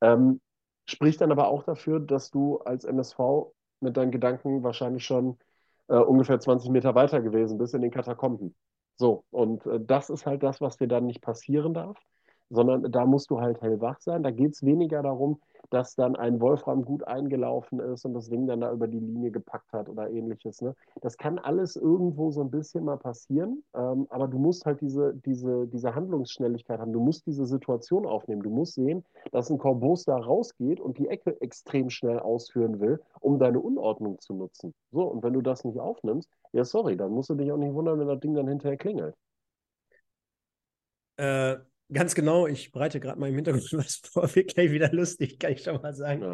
Ähm, 0.00 0.40
spricht 0.86 1.20
dann 1.20 1.32
aber 1.32 1.48
auch 1.48 1.62
dafür, 1.62 2.00
dass 2.00 2.30
du 2.30 2.58
als 2.58 2.84
MSV 2.84 3.18
mit 3.80 3.96
deinen 3.96 4.10
Gedanken 4.10 4.62
wahrscheinlich 4.62 5.04
schon 5.04 5.38
äh, 5.88 5.96
ungefähr 5.96 6.40
20 6.40 6.70
Meter 6.70 6.94
weiter 6.94 7.20
gewesen 7.20 7.58
bist 7.58 7.74
in 7.74 7.82
den 7.82 7.90
Katakomben. 7.90 8.54
So, 8.96 9.24
und 9.30 9.66
äh, 9.66 9.80
das 9.80 10.10
ist 10.10 10.26
halt 10.26 10.42
das, 10.42 10.60
was 10.60 10.76
dir 10.76 10.88
dann 10.88 11.06
nicht 11.06 11.20
passieren 11.20 11.74
darf, 11.74 11.98
sondern 12.54 12.90
da 12.90 13.04
musst 13.04 13.30
du 13.30 13.40
halt 13.40 13.60
hellwach 13.60 14.00
sein. 14.00 14.22
Da 14.22 14.30
geht 14.30 14.52
es 14.52 14.62
weniger 14.64 15.02
darum, 15.02 15.40
dass 15.70 15.94
dann 15.94 16.14
ein 16.16 16.40
Wolfram 16.40 16.84
gut 16.84 17.06
eingelaufen 17.06 17.80
ist 17.80 18.04
und 18.04 18.14
das 18.14 18.28
Ding 18.28 18.46
dann 18.46 18.60
da 18.60 18.72
über 18.72 18.86
die 18.86 18.98
Linie 18.98 19.30
gepackt 19.30 19.72
hat 19.72 19.88
oder 19.88 20.10
ähnliches. 20.10 20.60
Ne? 20.60 20.74
Das 21.00 21.16
kann 21.16 21.38
alles 21.38 21.76
irgendwo 21.76 22.30
so 22.30 22.42
ein 22.42 22.50
bisschen 22.50 22.84
mal 22.84 22.96
passieren, 22.96 23.64
ähm, 23.74 24.06
aber 24.10 24.28
du 24.28 24.38
musst 24.38 24.66
halt 24.66 24.80
diese, 24.80 25.14
diese, 25.14 25.66
diese 25.66 25.94
Handlungsschnelligkeit 25.94 26.80
haben. 26.80 26.92
Du 26.92 27.00
musst 27.00 27.26
diese 27.26 27.46
Situation 27.46 28.06
aufnehmen. 28.06 28.42
Du 28.42 28.50
musst 28.50 28.74
sehen, 28.74 29.04
dass 29.32 29.50
ein 29.50 29.58
Corbos 29.58 30.04
da 30.04 30.16
rausgeht 30.16 30.80
und 30.80 30.98
die 30.98 31.08
Ecke 31.08 31.40
extrem 31.40 31.90
schnell 31.90 32.20
ausführen 32.20 32.80
will, 32.80 33.00
um 33.20 33.38
deine 33.38 33.60
Unordnung 33.60 34.18
zu 34.20 34.34
nutzen. 34.34 34.74
So, 34.92 35.02
und 35.02 35.22
wenn 35.22 35.32
du 35.32 35.40
das 35.40 35.64
nicht 35.64 35.80
aufnimmst, 35.80 36.30
ja, 36.52 36.64
sorry, 36.64 36.96
dann 36.96 37.10
musst 37.10 37.30
du 37.30 37.34
dich 37.34 37.50
auch 37.50 37.56
nicht 37.56 37.74
wundern, 37.74 37.98
wenn 37.98 38.08
das 38.08 38.20
Ding 38.20 38.34
dann 38.34 38.48
hinterher 38.48 38.76
klingelt. 38.76 39.16
Äh, 41.16 41.56
Ganz 41.92 42.14
genau, 42.14 42.46
ich 42.46 42.72
bereite 42.72 42.98
gerade 42.98 43.20
mal 43.20 43.28
im 43.28 43.34
Hintergrund 43.34 43.72
was 43.72 43.96
vor, 43.96 44.34
wird 44.34 44.54
gleich 44.54 44.70
wieder 44.70 44.90
lustig, 44.92 45.38
kann 45.38 45.52
ich 45.52 45.62
schon 45.62 45.80
mal 45.80 45.94
sagen. 45.94 46.22
Ja. 46.22 46.32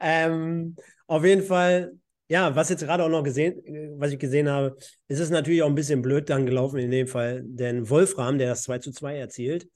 Ähm, 0.00 0.76
auf 1.06 1.24
jeden 1.24 1.42
Fall, 1.42 1.92
ja, 2.28 2.54
was 2.54 2.68
jetzt 2.68 2.82
gerade 2.82 3.04
auch 3.04 3.08
noch 3.08 3.22
gesehen, 3.22 3.62
was 3.98 4.12
ich 4.12 4.18
gesehen 4.18 4.48
habe, 4.48 4.76
ist 5.06 5.20
es 5.20 5.30
natürlich 5.30 5.62
auch 5.62 5.68
ein 5.68 5.74
bisschen 5.74 6.02
blöd 6.02 6.28
dann 6.28 6.46
gelaufen 6.46 6.78
in 6.78 6.90
dem 6.90 7.06
Fall, 7.06 7.42
denn 7.44 7.88
Wolfram, 7.88 8.38
der 8.38 8.50
das 8.50 8.64
2 8.64 8.78
zu 8.78 8.92
2 8.92 9.16
erzielt, 9.16 9.68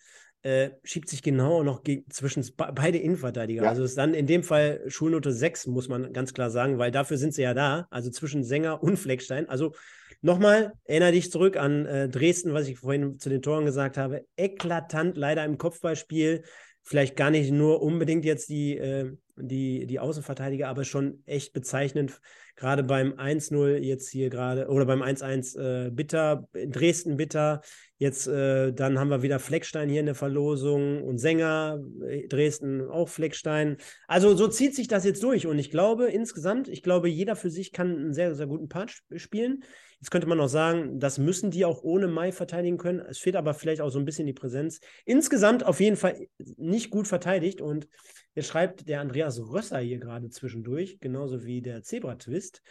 äh, 0.42 0.70
schiebt 0.82 1.08
sich 1.08 1.22
genau 1.22 1.62
noch 1.62 1.82
zwischen 2.10 2.44
beide 2.56 2.98
Innenverteidiger. 2.98 3.62
Ja. 3.62 3.68
Also 3.68 3.84
ist 3.84 3.96
dann 3.96 4.14
in 4.14 4.26
dem 4.26 4.42
Fall 4.42 4.82
Schulnote 4.88 5.32
6, 5.32 5.68
muss 5.68 5.88
man 5.88 6.12
ganz 6.12 6.34
klar 6.34 6.50
sagen, 6.50 6.78
weil 6.78 6.90
dafür 6.90 7.16
sind 7.16 7.34
sie 7.34 7.42
ja 7.42 7.54
da. 7.54 7.86
Also 7.90 8.10
zwischen 8.10 8.42
Sänger 8.42 8.82
und 8.82 8.98
Fleckstein. 8.98 9.48
Also 9.48 9.72
nochmal, 10.20 10.72
erinnere 10.84 11.12
dich 11.12 11.30
zurück 11.30 11.56
an 11.56 11.86
äh, 11.86 12.08
Dresden, 12.08 12.54
was 12.54 12.66
ich 12.66 12.78
vorhin 12.78 13.18
zu 13.18 13.28
den 13.28 13.42
Toren 13.42 13.64
gesagt 13.64 13.96
habe. 13.96 14.26
Eklatant 14.36 15.16
leider 15.16 15.44
im 15.44 15.58
Kopfballspiel. 15.58 16.42
Vielleicht 16.82 17.14
gar 17.14 17.30
nicht 17.30 17.52
nur 17.52 17.80
unbedingt 17.80 18.24
jetzt 18.24 18.48
die, 18.48 18.76
äh, 18.76 19.12
die, 19.36 19.86
die 19.86 19.98
Außenverteidiger, 19.98 20.68
aber 20.68 20.84
schon 20.84 21.22
echt 21.26 21.52
bezeichnend. 21.52 22.20
Gerade 22.56 22.82
beim 22.82 23.14
1-0 23.14 23.78
jetzt 23.78 24.08
hier 24.08 24.30
gerade, 24.30 24.68
oder 24.68 24.86
beim 24.86 25.02
1-1 25.02 25.58
äh, 25.58 25.90
bitter, 25.90 26.48
Dresden 26.52 27.16
bitter, 27.16 27.62
Jetzt, 28.02 28.26
äh, 28.26 28.72
dann 28.72 28.98
haben 28.98 29.10
wir 29.10 29.22
wieder 29.22 29.38
Fleckstein 29.38 29.88
hier 29.88 30.00
in 30.00 30.06
der 30.06 30.16
Verlosung 30.16 31.04
und 31.04 31.18
Sänger, 31.18 31.80
äh, 32.04 32.26
Dresden 32.26 32.88
auch 32.88 33.08
Fleckstein. 33.08 33.76
Also 34.08 34.34
so 34.34 34.48
zieht 34.48 34.74
sich 34.74 34.88
das 34.88 35.04
jetzt 35.04 35.22
durch. 35.22 35.46
Und 35.46 35.56
ich 35.60 35.70
glaube 35.70 36.06
insgesamt, 36.06 36.66
ich 36.66 36.82
glaube, 36.82 37.08
jeder 37.08 37.36
für 37.36 37.48
sich 37.48 37.70
kann 37.70 37.96
einen 37.96 38.12
sehr, 38.12 38.34
sehr 38.34 38.48
guten 38.48 38.68
Part 38.68 39.04
spielen. 39.14 39.62
Jetzt 40.00 40.10
könnte 40.10 40.26
man 40.26 40.40
auch 40.40 40.48
sagen, 40.48 40.98
das 40.98 41.18
müssen 41.18 41.52
die 41.52 41.64
auch 41.64 41.84
ohne 41.84 42.08
Mai 42.08 42.32
verteidigen 42.32 42.76
können. 42.76 42.98
Es 42.98 43.18
fehlt 43.18 43.36
aber 43.36 43.54
vielleicht 43.54 43.80
auch 43.80 43.90
so 43.90 44.00
ein 44.00 44.04
bisschen 44.04 44.26
die 44.26 44.32
Präsenz. 44.32 44.80
Insgesamt 45.04 45.64
auf 45.64 45.78
jeden 45.78 45.94
Fall 45.96 46.26
nicht 46.56 46.90
gut 46.90 47.06
verteidigt. 47.06 47.60
Und 47.60 47.86
jetzt 48.34 48.48
schreibt 48.48 48.88
der 48.88 49.00
Andreas 49.00 49.40
Rösser 49.40 49.78
hier 49.78 49.98
gerade 49.98 50.28
zwischendurch, 50.30 50.98
genauso 51.00 51.44
wie 51.44 51.62
der 51.62 51.82
Zebra-Twist. 51.82 52.62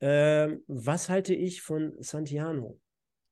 Äh, 0.00 0.56
was 0.66 1.08
halte 1.08 1.34
ich 1.34 1.62
von 1.62 1.94
Santiano? 1.98 2.78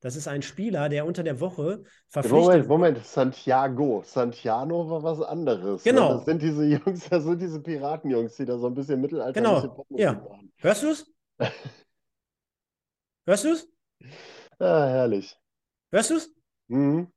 Das 0.01 0.15
ist 0.15 0.29
ein 0.29 0.43
Spieler, 0.43 0.89
der 0.89 1.07
unter 1.07 1.23
der 1.23 1.41
Woche 1.41 1.83
verpflichtet 2.09 2.69
Moment, 2.69 2.69
Moment, 2.69 3.05
Santiago. 3.05 4.03
Santiano 4.05 4.89
war 4.91 5.03
was 5.03 5.21
anderes. 5.23 5.85
Ne? 5.85 5.93
Genau. 5.93 6.15
Das 6.15 6.25
sind 6.27 6.43
diese 6.43 6.65
Jungs, 6.65 7.09
das 7.09 7.25
sind 7.25 7.41
diese 7.41 7.61
Piratenjungs, 7.61 8.37
die 8.37 8.45
da 8.45 8.59
so 8.59 8.67
ein 8.67 8.75
bisschen 8.75 9.01
mittelalterliche 9.01 9.69
genau. 9.69 9.87
ja. 9.91 10.25
Hörst 10.59 10.83
du 10.83 10.91
es? 10.91 11.13
Hörst 13.27 13.45
du 13.45 13.49
es? 13.49 13.69
Ja, 14.61 14.87
herrlich. 14.87 15.37
Hörst 15.91 16.11
du 16.11 16.17
es? 16.17 16.31
Mhm. 16.69 17.13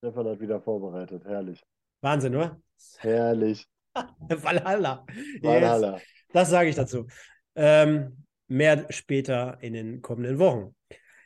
Stefan 0.00 0.28
hat 0.28 0.40
wieder 0.40 0.62
vorbereitet, 0.62 1.26
herrlich. 1.26 1.62
Wahnsinn, 2.00 2.34
oder? 2.34 2.58
Herrlich. 3.00 3.66
Valhalla. 3.94 5.04
Valhalla. 5.42 5.92
Yes. 5.96 6.02
Das 6.32 6.48
sage 6.48 6.70
ich 6.70 6.74
dazu. 6.74 7.06
Ähm, 7.54 8.24
mehr 8.46 8.86
später 8.88 9.58
in 9.60 9.74
den 9.74 10.00
kommenden 10.00 10.38
Wochen. 10.38 10.74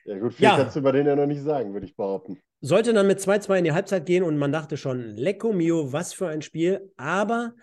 Ja, 0.04 0.18
gut, 0.18 0.34
viel 0.34 0.44
ja. 0.44 0.56
kannst 0.56 0.74
du 0.74 0.80
über 0.80 0.90
den 0.90 1.06
ja 1.06 1.14
noch 1.14 1.26
nicht 1.26 1.42
sagen, 1.42 1.72
würde 1.72 1.86
ich 1.86 1.94
behaupten. 1.94 2.40
Sollte 2.62 2.92
dann 2.92 3.06
mit 3.06 3.20
2-2 3.20 3.58
in 3.58 3.64
die 3.64 3.72
Halbzeit 3.72 4.06
gehen 4.06 4.24
und 4.24 4.38
man 4.38 4.50
dachte 4.50 4.76
schon, 4.76 5.10
Lecco 5.10 5.52
Mio, 5.52 5.92
was 5.92 6.12
für 6.12 6.26
ein 6.26 6.42
Spiel. 6.42 6.92
Aber 6.96 7.54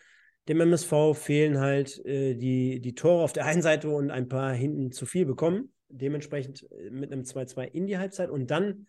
dem 0.48 0.62
MSV 0.62 1.14
fehlen 1.14 1.60
halt 1.60 2.06
äh, 2.06 2.36
die, 2.36 2.80
die 2.80 2.96
Tore 2.96 3.22
auf 3.22 3.34
der 3.34 3.48
einen 3.48 3.62
Seite 3.62 3.90
und 3.90 4.12
ein 4.12 4.30
paar 4.30 4.54
hinten 4.54 4.94
zu 4.94 5.06
viel 5.06 5.26
bekommen. 5.26 5.74
Dementsprechend 5.90 6.72
äh, 6.72 6.90
mit 6.90 7.12
einem 7.12 7.24
2-2 7.24 7.64
in 7.64 7.86
die 7.86 7.98
Halbzeit 7.98 8.30
und 8.30 8.50
dann 8.50 8.88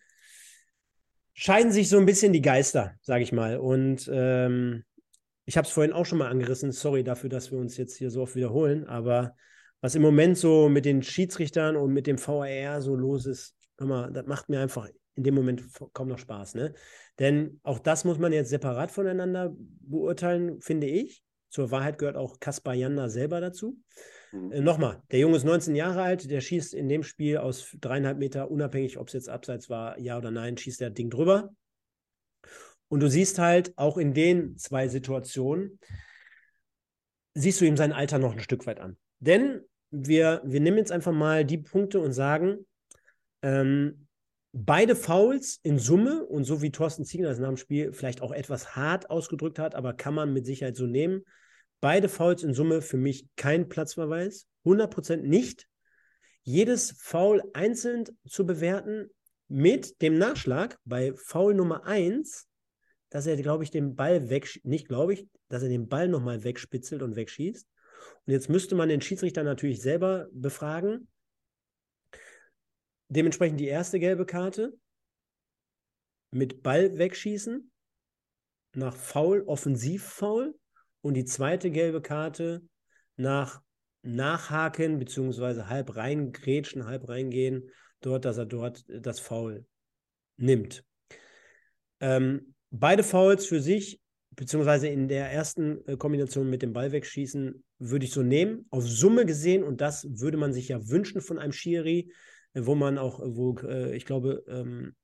scheiden 1.35 1.73
sich 1.73 1.89
so 1.89 1.99
ein 1.99 2.07
bisschen 2.07 2.33
die 2.33 2.43
Geister, 2.43 2.95
sage 3.03 3.23
ich 3.23 3.33
mal. 3.33 3.59
Und 3.59 4.11
ähm, 4.13 4.85
ich 5.45 5.57
habe 5.57 5.67
es 5.67 5.73
vorhin 5.73 5.93
auch 5.93 6.07
schon 6.07 6.19
mal 6.19 6.31
angerissen. 6.31 6.73
Sorry 6.73 7.05
dafür, 7.05 7.31
dass 7.31 7.51
wir 7.51 7.59
uns 7.59 7.77
jetzt 7.77 7.97
hier 7.97 8.11
so 8.11 8.23
oft 8.23 8.37
wiederholen. 8.37 8.87
Aber 8.87 9.35
was 9.81 9.95
im 9.95 10.03
Moment 10.03 10.39
so 10.39 10.69
mit 10.69 10.85
den 10.85 11.03
Schiedsrichtern 11.03 11.77
und 11.77 11.93
mit 11.93 12.07
dem 12.07 12.19
VAR 12.19 12.81
so 12.81 12.95
los 12.95 13.27
ist, 13.27 13.57
hör 13.79 13.87
mal, 13.87 14.13
das 14.13 14.27
macht 14.27 14.49
mir 14.49 14.61
einfach 14.61 14.89
in 15.15 15.25
dem 15.25 15.35
Moment 15.35 15.63
kaum 15.93 16.09
noch 16.09 16.19
Spaß. 16.19 16.55
Ne? 16.55 16.75
Denn 17.19 17.61
auch 17.63 17.79
das 17.79 18.05
muss 18.05 18.19
man 18.19 18.33
jetzt 18.33 18.51
separat 18.51 18.91
voneinander 18.91 19.55
beurteilen, 19.57 20.61
finde 20.61 20.87
ich. 20.87 21.23
Zur 21.51 21.71
Wahrheit 21.71 21.99
gehört 21.99 22.17
auch 22.17 22.41
Kaspar 22.41 22.75
Janda 22.75 23.09
selber 23.09 23.41
dazu. 23.41 23.77
Mhm. 24.33 24.53
Äh, 24.53 24.61
Nochmal, 24.61 25.03
der 25.11 25.21
Junge 25.21 25.37
ist 25.37 25.45
19 25.45 25.75
Jahre 25.75 26.03
alt, 26.03 26.31
der 26.31 26.41
schießt 26.41 26.75
in 26.75 26.89
dem 26.89 27.03
Spiel 27.03 27.39
aus 27.39 27.77
dreieinhalb 27.81 28.19
Meter, 28.19 28.51
unabhängig, 28.51 28.99
ob 28.99 29.09
es 29.09 29.15
jetzt 29.15 29.29
abseits 29.29 29.71
war, 29.71 29.99
ja 29.99 30.19
oder 30.19 30.31
nein, 30.31 30.57
schießt 30.57 30.81
der 30.81 30.91
Ding 30.91 31.11
drüber. 31.11 31.55
Und 32.89 33.01
du 33.01 33.09
siehst 33.09 33.39
halt 33.39 33.73
auch 33.77 33.97
in 33.97 34.13
den 34.13 34.59
zwei 34.59 34.89
Situationen, 34.89 35.79
siehst 37.35 37.61
du 37.61 37.65
ihm 37.65 37.77
sein 37.77 37.93
Alter 37.93 38.19
noch 38.19 38.33
ein 38.33 38.41
Stück 38.41 38.67
weit 38.67 38.81
an. 38.81 38.99
Denn 39.21 39.63
wir, 39.91 40.43
wir 40.45 40.61
nehmen 40.61 40.79
jetzt 40.79 40.93
einfach 40.93 41.13
mal 41.13 41.45
die 41.45 41.59
Punkte 41.59 42.01
und 42.01 42.13
sagen, 42.13 42.67
ähm, 43.43 44.09
beide 44.53 44.95
Fouls 44.95 45.59
in 45.63 45.79
Summe 45.79 46.25
und 46.25 46.45
so 46.45 46.61
wie 46.61 46.71
Thorsten 46.71 47.05
Ziegler 47.05 47.31
das 47.31 47.39
nach 47.39 47.49
dem 47.49 47.57
Spiel 47.57 47.93
vielleicht 47.93 48.21
auch 48.21 48.33
etwas 48.33 48.77
hart 48.77 49.11
ausgedrückt 49.11 49.59
hat, 49.59 49.75
aber 49.75 49.95
kann 49.95 50.15
man 50.15 50.33
mit 50.33 50.45
Sicherheit 50.45 50.77
so 50.77 50.87
nehmen, 50.87 51.25
Beide 51.83 52.09
Fouls 52.09 52.45
in 52.45 52.55
Summe 52.55 52.81
für 52.81 52.97
mich 52.97 53.27
kein 53.35 53.69
Platzverweis. 53.69 54.47
100% 54.65 55.17
nicht. 55.17 55.69
Jedes 56.45 56.93
Foul 56.93 57.43
einzeln 57.55 58.05
zu 58.25 58.47
bewerten 58.47 59.11
mit 59.49 60.01
dem 60.01 60.17
Nachschlag 60.17 60.79
bei 60.85 61.13
Foul 61.17 61.55
Nummer 61.55 61.85
1, 61.85 62.49
dass 63.11 63.27
er, 63.27 63.37
glaube 63.37 63.65
ich, 63.65 63.73
den 63.73 63.97
Ball 63.97 64.31
weg, 64.31 64.61
nicht 64.63 64.87
glaube 64.87 65.15
ich, 65.15 65.27
dass 65.49 65.65
er 65.65 65.69
den 65.69 65.89
Ball 65.89 66.07
nochmal 66.07 66.45
wegspitzelt 66.45 67.03
und 67.03 67.17
wegschießt. 67.17 67.67
Und 68.27 68.33
jetzt 68.33 68.49
müsste 68.49 68.77
man 68.77 68.89
den 68.89 69.01
Schiedsrichter 69.01 69.43
natürlich 69.43 69.83
selber 69.83 70.29
befragen. 70.31 71.09
Dementsprechend 73.09 73.59
die 73.59 73.67
erste 73.67 73.99
gelbe 73.99 74.25
Karte 74.25 74.73
mit 76.31 76.63
Ball 76.63 76.97
wegschießen 76.97 77.73
nach 78.75 78.95
Foul, 78.95 79.43
Offensivfoul 79.43 80.57
und 81.03 81.15
die 81.15 81.25
zweite 81.25 81.71
gelbe 81.71 82.01
Karte 82.01 82.63
nach 83.17 83.61
Nachhaken 84.03 84.99
beziehungsweise 84.99 85.69
halb 85.69 85.95
reingrätschen, 85.97 86.87
halb 86.87 87.09
reingehen, 87.09 87.71
dort, 88.01 88.25
dass 88.25 88.39
er 88.39 88.47
dort 88.47 88.85
das 88.89 89.21
Foul 89.21 89.65
nimmt. 90.37 90.85
Ähm, 92.01 92.55
beide 92.71 93.05
Fouls 93.05 93.47
für 93.47 93.61
sich, 93.61 94.01
beziehungsweise 94.31 94.89
in 94.89 95.07
der 95.07 95.31
ersten 95.31 95.87
äh, 95.87 95.97
Kombination 95.97 96.51
mit 96.51 96.63
dem 96.63 96.73
Ball 96.73 96.91
wegschießen, 96.91 97.63
würde 97.79 98.05
ich 98.05 98.13
so 98.13 98.23
nehmen. 98.23 98.67
Auf 98.71 98.89
Summe 98.89 99.25
gesehen, 99.25 99.63
und 99.63 99.81
das 99.81 100.07
würde 100.09 100.37
man 100.37 100.53
sich 100.53 100.69
ja 100.69 100.89
wünschen 100.89 101.21
von 101.21 101.39
einem 101.39 101.53
Schiri, 101.53 102.13
wo 102.55 102.75
man 102.75 102.99
auch, 102.99 103.21
wo 103.21 103.57
äh, 103.59 103.95
ich 103.95 104.05
glaube, 104.05 104.43
ähm, 104.49 104.95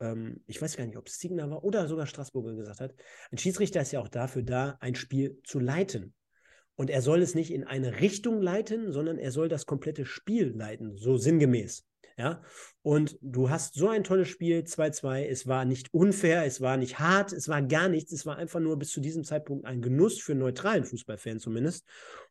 ähm, 0.00 0.42
ich 0.46 0.60
weiß 0.60 0.76
gar 0.76 0.86
nicht, 0.86 0.96
ob 0.96 1.06
es 1.06 1.18
Signer 1.18 1.50
war 1.50 1.64
oder 1.64 1.88
sogar 1.88 2.06
Straßburger 2.06 2.54
gesagt 2.54 2.80
hat, 2.80 2.94
ein 3.30 3.38
Schiedsrichter 3.38 3.80
ist 3.80 3.92
ja 3.92 4.00
auch 4.00 4.08
dafür 4.08 4.42
da, 4.42 4.76
ein 4.80 4.94
Spiel 4.94 5.40
zu 5.44 5.58
leiten. 5.58 6.14
Und 6.76 6.90
er 6.90 7.02
soll 7.02 7.22
es 7.22 7.34
nicht 7.34 7.52
in 7.52 7.64
eine 7.64 8.00
Richtung 8.00 8.42
leiten, 8.42 8.92
sondern 8.92 9.18
er 9.18 9.30
soll 9.30 9.48
das 9.48 9.64
komplette 9.66 10.04
Spiel 10.04 10.54
leiten, 10.56 10.96
so 10.96 11.16
sinngemäß. 11.16 11.86
Ja, 12.16 12.42
und 12.82 13.18
du 13.22 13.50
hast 13.50 13.74
so 13.74 13.88
ein 13.88 14.04
tolles 14.04 14.28
Spiel, 14.28 14.60
2-2. 14.60 15.26
Es 15.26 15.48
war 15.48 15.64
nicht 15.64 15.92
unfair, 15.92 16.44
es 16.44 16.60
war 16.60 16.76
nicht 16.76 17.00
hart, 17.00 17.32
es 17.32 17.48
war 17.48 17.60
gar 17.60 17.88
nichts. 17.88 18.12
Es 18.12 18.24
war 18.24 18.36
einfach 18.36 18.60
nur 18.60 18.78
bis 18.78 18.90
zu 18.90 19.00
diesem 19.00 19.24
Zeitpunkt 19.24 19.64
ein 19.64 19.82
Genuss 19.82 20.20
für 20.20 20.36
neutralen 20.36 20.84
Fußballfans 20.84 21.42
zumindest. 21.42 21.84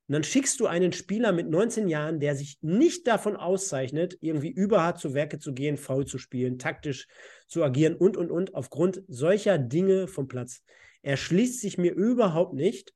Und 0.07 0.13
dann 0.13 0.23
schickst 0.23 0.61
du 0.61 0.67
einen 0.67 0.93
Spieler 0.93 1.33
mit 1.33 1.49
19 1.49 1.89
Jahren, 1.89 2.21
der 2.21 2.35
sich 2.37 2.59
nicht 2.61 3.07
davon 3.07 3.35
auszeichnet, 3.35 4.17
irgendwie 4.21 4.51
überhart 4.51 4.99
zu 4.99 5.13
Werke 5.13 5.37
zu 5.39 5.53
gehen, 5.53 5.75
faul 5.75 6.05
zu 6.05 6.17
spielen, 6.17 6.59
taktisch 6.59 7.07
zu 7.53 7.63
agieren 7.63 7.95
und, 7.95 8.17
und, 8.17 8.31
und, 8.31 8.55
aufgrund 8.55 9.03
solcher 9.07 9.59
Dinge 9.59 10.07
vom 10.07 10.27
Platz. 10.27 10.63
Er 11.03 11.17
schließt 11.17 11.61
sich 11.61 11.77
mir 11.77 11.93
überhaupt 11.93 12.53
nicht. 12.53 12.95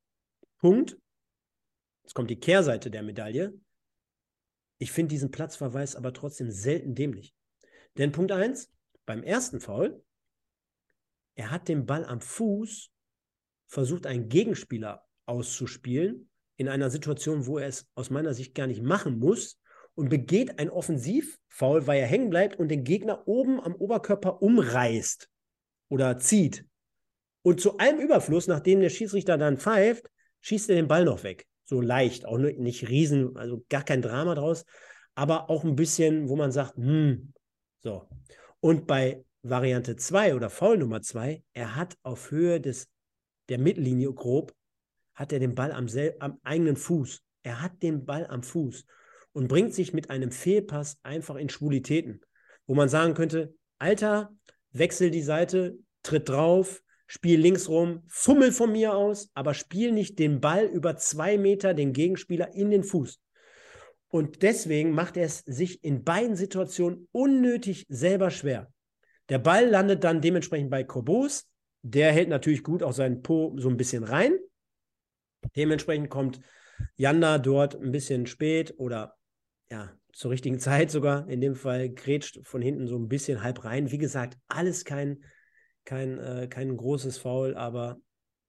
Punkt. 0.58 0.98
Jetzt 2.02 2.14
kommt 2.14 2.28
die 2.28 2.40
Kehrseite 2.40 2.90
der 2.90 3.04
Medaille. 3.04 3.54
Ich 4.78 4.90
finde 4.90 5.10
diesen 5.10 5.30
Platzverweis 5.30 5.94
aber 5.94 6.12
trotzdem 6.12 6.50
selten 6.50 6.96
dämlich. 6.96 7.34
Denn 7.96 8.10
Punkt 8.10 8.32
1, 8.32 8.72
beim 9.06 9.22
ersten 9.22 9.60
Foul, 9.60 10.02
er 11.36 11.52
hat 11.52 11.68
den 11.68 11.86
Ball 11.86 12.04
am 12.04 12.20
Fuß 12.20 12.90
versucht, 13.68 14.06
einen 14.06 14.28
Gegenspieler 14.28 15.06
auszuspielen, 15.26 16.28
in 16.56 16.68
einer 16.68 16.90
Situation, 16.90 17.46
wo 17.46 17.58
er 17.58 17.68
es 17.68 17.88
aus 17.94 18.10
meiner 18.10 18.34
Sicht 18.34 18.54
gar 18.56 18.66
nicht 18.66 18.82
machen 18.82 19.20
muss 19.20 19.57
und 19.98 20.10
begeht 20.10 20.60
ein 20.60 20.70
Offensivfoul, 20.70 21.88
weil 21.88 22.00
er 22.00 22.06
hängen 22.06 22.30
bleibt 22.30 22.56
und 22.56 22.68
den 22.68 22.84
Gegner 22.84 23.26
oben 23.26 23.60
am 23.60 23.74
Oberkörper 23.74 24.40
umreißt 24.40 25.28
oder 25.88 26.18
zieht. 26.18 26.64
Und 27.42 27.60
zu 27.60 27.78
allem 27.78 27.98
Überfluss, 27.98 28.46
nachdem 28.46 28.80
der 28.80 28.90
Schiedsrichter 28.90 29.36
dann 29.36 29.58
pfeift, 29.58 30.08
schießt 30.42 30.70
er 30.70 30.76
den 30.76 30.86
Ball 30.86 31.04
noch 31.04 31.24
weg. 31.24 31.48
so 31.64 31.80
leicht, 31.80 32.26
auch 32.26 32.38
nicht 32.38 32.88
riesen, 32.88 33.36
also 33.36 33.64
gar 33.68 33.82
kein 33.82 34.00
Drama 34.00 34.36
draus, 34.36 34.64
aber 35.16 35.50
auch 35.50 35.64
ein 35.64 35.74
bisschen, 35.74 36.28
wo 36.28 36.36
man 36.36 36.52
sagt, 36.52 36.76
hm, 36.76 37.34
so. 37.80 38.08
Und 38.60 38.86
bei 38.86 39.24
Variante 39.42 39.96
2 39.96 40.36
oder 40.36 40.48
Foul 40.48 40.78
Nummer 40.78 41.02
2, 41.02 41.42
er 41.54 41.74
hat 41.74 41.98
auf 42.04 42.30
Höhe 42.30 42.60
des, 42.60 42.88
der 43.48 43.58
Mittellinie 43.58 44.12
grob, 44.14 44.54
hat 45.14 45.32
er 45.32 45.40
den 45.40 45.56
Ball 45.56 45.72
am, 45.72 45.88
am 46.20 46.38
eigenen 46.44 46.76
Fuß. 46.76 47.20
Er 47.42 47.62
hat 47.62 47.82
den 47.82 48.06
Ball 48.06 48.28
am 48.28 48.44
Fuß 48.44 48.84
und 49.32 49.48
bringt 49.48 49.74
sich 49.74 49.92
mit 49.92 50.10
einem 50.10 50.30
Fehlpass 50.30 50.98
einfach 51.02 51.36
in 51.36 51.48
Schwulitäten, 51.48 52.20
wo 52.66 52.74
man 52.74 52.88
sagen 52.88 53.14
könnte, 53.14 53.54
Alter, 53.78 54.34
wechsel 54.72 55.10
die 55.10 55.22
Seite, 55.22 55.78
tritt 56.02 56.28
drauf, 56.28 56.82
spiel 57.06 57.40
links 57.40 57.68
rum, 57.68 58.02
fummel 58.06 58.52
von 58.52 58.72
mir 58.72 58.94
aus, 58.94 59.30
aber 59.34 59.54
spiel 59.54 59.92
nicht 59.92 60.18
den 60.18 60.40
Ball 60.40 60.66
über 60.66 60.96
zwei 60.96 61.38
Meter 61.38 61.74
den 61.74 61.92
Gegenspieler 61.92 62.54
in 62.54 62.70
den 62.70 62.84
Fuß. 62.84 63.20
Und 64.08 64.42
deswegen 64.42 64.92
macht 64.92 65.16
er 65.16 65.24
es 65.24 65.40
sich 65.40 65.84
in 65.84 66.02
beiden 66.04 66.36
Situationen 66.36 67.08
unnötig 67.12 67.86
selber 67.88 68.30
schwer. 68.30 68.72
Der 69.28 69.38
Ball 69.38 69.66
landet 69.68 70.04
dann 70.04 70.22
dementsprechend 70.22 70.70
bei 70.70 70.84
Kobos. 70.84 71.46
Der 71.82 72.12
hält 72.12 72.28
natürlich 72.28 72.62
gut 72.62 72.82
auch 72.82 72.92
seinen 72.92 73.22
Po 73.22 73.54
so 73.58 73.68
ein 73.68 73.76
bisschen 73.76 74.04
rein. 74.04 74.38
Dementsprechend 75.56 76.08
kommt 76.08 76.40
Janda 76.96 77.38
dort 77.38 77.74
ein 77.74 77.92
bisschen 77.92 78.26
spät 78.26 78.74
oder 78.78 79.17
ja, 79.70 79.92
zur 80.12 80.30
richtigen 80.30 80.58
Zeit 80.60 80.90
sogar. 80.90 81.28
In 81.28 81.40
dem 81.40 81.54
Fall 81.54 81.90
grätscht 81.90 82.40
von 82.44 82.62
hinten 82.62 82.86
so 82.86 82.96
ein 82.96 83.08
bisschen 83.08 83.42
halb 83.42 83.64
rein. 83.64 83.90
Wie 83.90 83.98
gesagt, 83.98 84.38
alles 84.48 84.84
kein, 84.84 85.24
kein, 85.84 86.18
äh, 86.18 86.48
kein 86.48 86.76
großes 86.76 87.18
Foul, 87.18 87.56
aber 87.56 87.98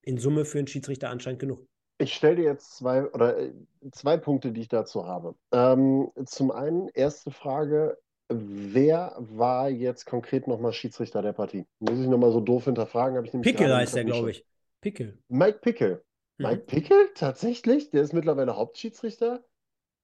in 0.02 0.18
Summe 0.18 0.46
für 0.46 0.58
einen 0.58 0.68
Schiedsrichter 0.68 1.10
anscheinend 1.10 1.40
genug. 1.40 1.66
Ich 2.02 2.14
stelle 2.14 2.38
dir 2.38 2.46
jetzt 2.46 2.78
zwei 2.78 3.06
oder 3.12 3.38
äh, 3.38 3.52
zwei 3.92 4.16
Punkte, 4.16 4.52
die 4.54 4.62
ich 4.62 4.70
dazu 4.70 5.06
habe. 5.06 5.36
Ähm, 5.52 6.10
zum 6.26 6.52
einen, 6.52 6.88
erste 6.94 7.30
Frage, 7.30 7.98
wer 8.30 9.16
war 9.20 9.70
jetzt 9.70 10.06
konkret 10.06 10.48
nochmal 10.48 10.72
Schiedsrichter 10.72 11.22
der 11.22 11.34
Partie? 11.34 11.66
Muss 11.80 12.00
ich 12.00 12.08
nochmal 12.08 12.32
so 12.32 12.40
doof 12.40 12.66
hinterfragen? 12.66 13.24
ich 13.26 13.32
Pickel 13.42 13.76
heißt 13.76 13.96
der, 13.96 14.06
glaube 14.06 14.32
ich. 14.32 14.46
Pickel. 14.80 15.18
Mike 15.28 15.60
Pickel. 15.60 16.04
Mhm. 16.38 16.46
Mike 16.46 16.64
Pickel? 16.68 17.10
Tatsächlich? 17.16 17.90
Der 17.90 18.02
ist 18.02 18.14
mittlerweile 18.14 18.56
Hauptschiedsrichter? 18.56 19.44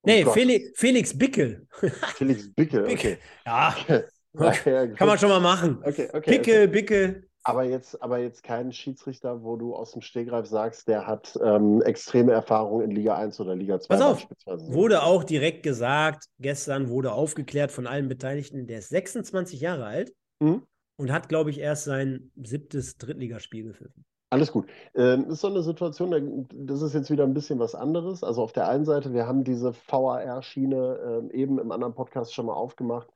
Oh 0.06 0.12
nee, 0.12 0.24
Felix, 0.24 0.80
Felix 0.80 1.18
Bickel. 1.18 1.68
Felix 2.16 2.54
Bickel, 2.54 2.86
okay. 2.86 3.18
Ja, 3.46 3.76
okay. 4.34 4.94
kann 4.96 5.08
man 5.08 5.18
schon 5.18 5.30
mal 5.30 5.40
machen. 5.40 5.80
Okay, 5.84 6.10
okay. 6.14 6.38
Pickel, 6.38 6.64
okay. 6.64 6.68
Bickel. 6.68 7.28
Aber 7.44 7.64
jetzt, 7.64 8.02
aber 8.02 8.20
jetzt 8.20 8.44
kein 8.44 8.72
Schiedsrichter, 8.72 9.44
wo 9.44 9.56
du 9.56 9.76
aus 9.76 9.92
dem 9.92 10.02
Stegreif 10.02 10.48
sagst, 10.48 10.88
der 10.88 11.06
hat 11.08 11.38
ähm, 11.44 11.82
extreme 11.84 12.32
Erfahrung 12.32 12.82
in 12.82 12.92
Liga 12.92 13.16
1 13.18 13.40
oder 13.40 13.56
Liga 13.56 13.80
2 13.80 13.96
Pass 13.96 14.02
auf. 14.02 14.28
Wurde 14.46 15.04
auch 15.04 15.24
direkt 15.24 15.62
gesagt, 15.64 16.26
gestern 16.40 16.90
wurde 16.90 17.12
aufgeklärt 17.12 17.72
von 17.72 17.86
allen 17.86 18.08
Beteiligten, 18.08 18.66
der 18.66 18.80
ist 18.80 18.90
26 18.90 19.60
Jahre 19.60 19.86
alt 19.86 20.14
mhm. 20.40 20.64
und 20.98 21.12
hat, 21.12 21.30
glaube 21.30 21.52
ich, 21.52 21.60
erst 21.60 21.86
sein 21.86 22.32
siebtes 22.36 22.98
Drittligaspiel 22.98 23.64
gepfiffen. 23.64 24.06
Alles 24.36 24.52
gut. 24.52 24.68
Ähm, 24.96 25.30
ist 25.30 25.42
so 25.42 25.48
eine 25.48 25.62
Situation, 25.64 26.48
das 26.54 26.82
ist 26.82 26.94
jetzt 26.94 27.10
wieder 27.10 27.24
ein 27.24 27.34
bisschen 27.34 27.58
was 27.58 27.74
anderes. 27.74 28.24
Also 28.24 28.44
auf 28.44 28.52
der 28.52 28.68
einen 28.68 28.84
Seite, 28.84 29.14
wir 29.14 29.28
haben 29.28 29.46
diese 29.46 29.74
VAR-Schiene 29.88 31.30
äh, 31.32 31.36
eben 31.38 31.58
im 31.58 31.72
anderen 31.72 31.94
Podcast 31.94 32.34
schon 32.34 32.48
mal 32.48 32.54
aufgemacht, 32.54 33.08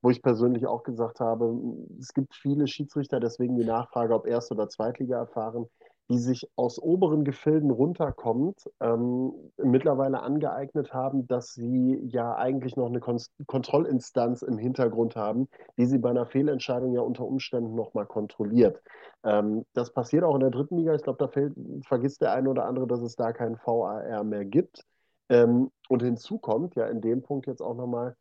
wo 0.00 0.08
ich 0.08 0.22
persönlich 0.22 0.66
auch 0.66 0.82
gesagt 0.82 1.20
habe, 1.20 1.54
es 2.00 2.14
gibt 2.14 2.34
viele 2.34 2.66
Schiedsrichter, 2.66 3.20
deswegen 3.20 3.56
die 3.56 3.64
Nachfrage, 3.64 4.14
ob 4.14 4.26
Erst- 4.26 4.50
oder 4.50 4.68
Zweitliga 4.68 5.18
erfahren, 5.18 5.66
die 6.12 6.18
sich 6.18 6.48
aus 6.56 6.78
oberen 6.78 7.24
Gefilden 7.24 7.70
runterkommend 7.70 8.70
ähm, 8.80 9.32
mittlerweile 9.56 10.22
angeeignet 10.22 10.92
haben, 10.92 11.26
dass 11.26 11.54
sie 11.54 11.98
ja 12.04 12.36
eigentlich 12.36 12.76
noch 12.76 12.86
eine 12.86 13.00
Kon 13.00 13.18
Kontrollinstanz 13.46 14.42
im 14.42 14.58
Hintergrund 14.58 15.16
haben, 15.16 15.48
die 15.78 15.86
sie 15.86 15.98
bei 15.98 16.10
einer 16.10 16.26
Fehlentscheidung 16.26 16.92
ja 16.92 17.00
unter 17.00 17.24
Umständen 17.24 17.74
nochmal 17.74 18.06
kontrolliert. 18.06 18.82
Ähm, 19.24 19.64
das 19.72 19.92
passiert 19.92 20.24
auch 20.24 20.34
in 20.34 20.40
der 20.40 20.50
dritten 20.50 20.76
Liga. 20.76 20.94
Ich 20.94 21.02
glaube, 21.02 21.18
da 21.18 21.28
fällt, 21.28 21.54
vergisst 21.86 22.20
der 22.20 22.32
eine 22.32 22.50
oder 22.50 22.66
andere, 22.66 22.86
dass 22.86 23.00
es 23.00 23.16
da 23.16 23.32
keinen 23.32 23.56
VAR 23.56 24.22
mehr 24.24 24.44
gibt. 24.44 24.84
Ähm, 25.28 25.70
und 25.88 26.02
hinzu 26.02 26.38
kommt 26.38 26.74
ja 26.74 26.86
in 26.86 27.00
dem 27.00 27.22
Punkt 27.22 27.46
jetzt 27.46 27.62
auch 27.62 27.74
nochmal, 27.74 28.16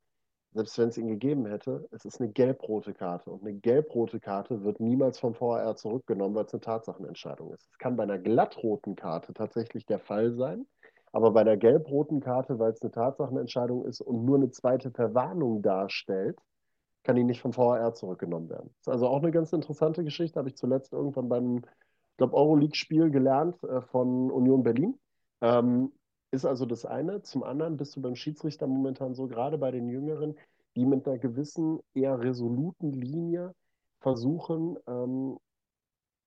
selbst 0.54 0.78
wenn 0.78 0.89
es 0.89 0.97
ihn 0.97 1.08
gegeben 1.08 1.45
hätte, 1.45 1.88
es 1.91 2.04
ist 2.06 2.20
eine 2.20 2.30
gelb-rote 2.30 2.93
Karte. 2.93 3.32
Und 3.32 3.41
eine 3.41 3.54
gelb-rote 3.54 4.20
Karte 4.20 4.64
wird 4.64 4.80
niemals 4.80 5.20
vom 5.20 5.39
VAR 5.39 5.76
zurückgenommen, 5.76 6.36
weil 6.36 6.45
es 6.45 6.54
eine 6.54 6.62
Tatsachenentscheidung 6.62 7.54
ist. 7.54 7.70
Es 7.72 7.78
kann 7.78 7.95
bei 7.95 8.04
einer 8.04 8.20
glattroten 8.20 8.95
Karte 8.95 9.34
tatsächlich 9.34 9.86
der 9.86 9.99
Fall 9.99 10.34
sein, 10.34 10.66
aber 11.14 11.32
bei 11.32 11.43
der 11.43 11.58
gelb-roten 11.58 12.20
Karte, 12.20 12.60
weil 12.60 12.72
es 12.72 12.82
eine 12.82 12.91
Tatsachenentscheidung 12.91 13.86
ist 13.86 14.02
und 14.02 14.26
nur 14.26 14.38
eine 14.38 14.49
zweite 14.49 14.91
Verwarnung 14.91 15.62
darstellt, 15.62 16.38
kann 17.04 17.16
die 17.16 17.24
nicht 17.24 17.41
vom 17.41 17.56
VAR 17.56 17.93
zurückgenommen 17.93 18.49
werden. 18.49 18.70
Das 18.80 18.88
ist 18.88 18.93
also 18.93 19.08
auch 19.08 19.22
eine 19.22 19.32
ganz 19.32 19.54
interessante 19.54 20.04
Geschichte, 20.04 20.38
habe 20.38 20.49
ich 20.49 20.56
zuletzt 20.56 20.93
irgendwann 20.93 21.30
beim, 21.30 21.58
ich 21.58 22.18
glaube, 22.18 22.36
Euroleague-Spiel 22.36 23.10
gelernt 23.10 23.62
äh, 23.64 23.82
von 23.82 24.30
Union 24.30 24.64
Berlin. 24.64 24.99
Ähm, 25.41 25.91
ist 26.32 26.45
also 26.45 26.65
das 26.65 26.86
eine. 26.86 27.21
Zum 27.21 27.43
anderen 27.43 27.77
bist 27.77 27.95
du 27.95 28.01
beim 28.01 28.15
Schiedsrichter 28.15 28.67
momentan 28.67 29.13
so, 29.13 29.27
gerade 29.27 29.57
bei 29.57 29.71
den 29.71 29.88
Jüngeren, 29.88 30.36
die 30.75 30.86
mit 30.86 31.07
einer 31.07 31.17
gewissen, 31.17 31.79
eher 31.93 32.19
resoluten 32.19 32.93
Linie 32.93 33.53
versuchen, 33.99 34.77
ähm, 34.88 35.38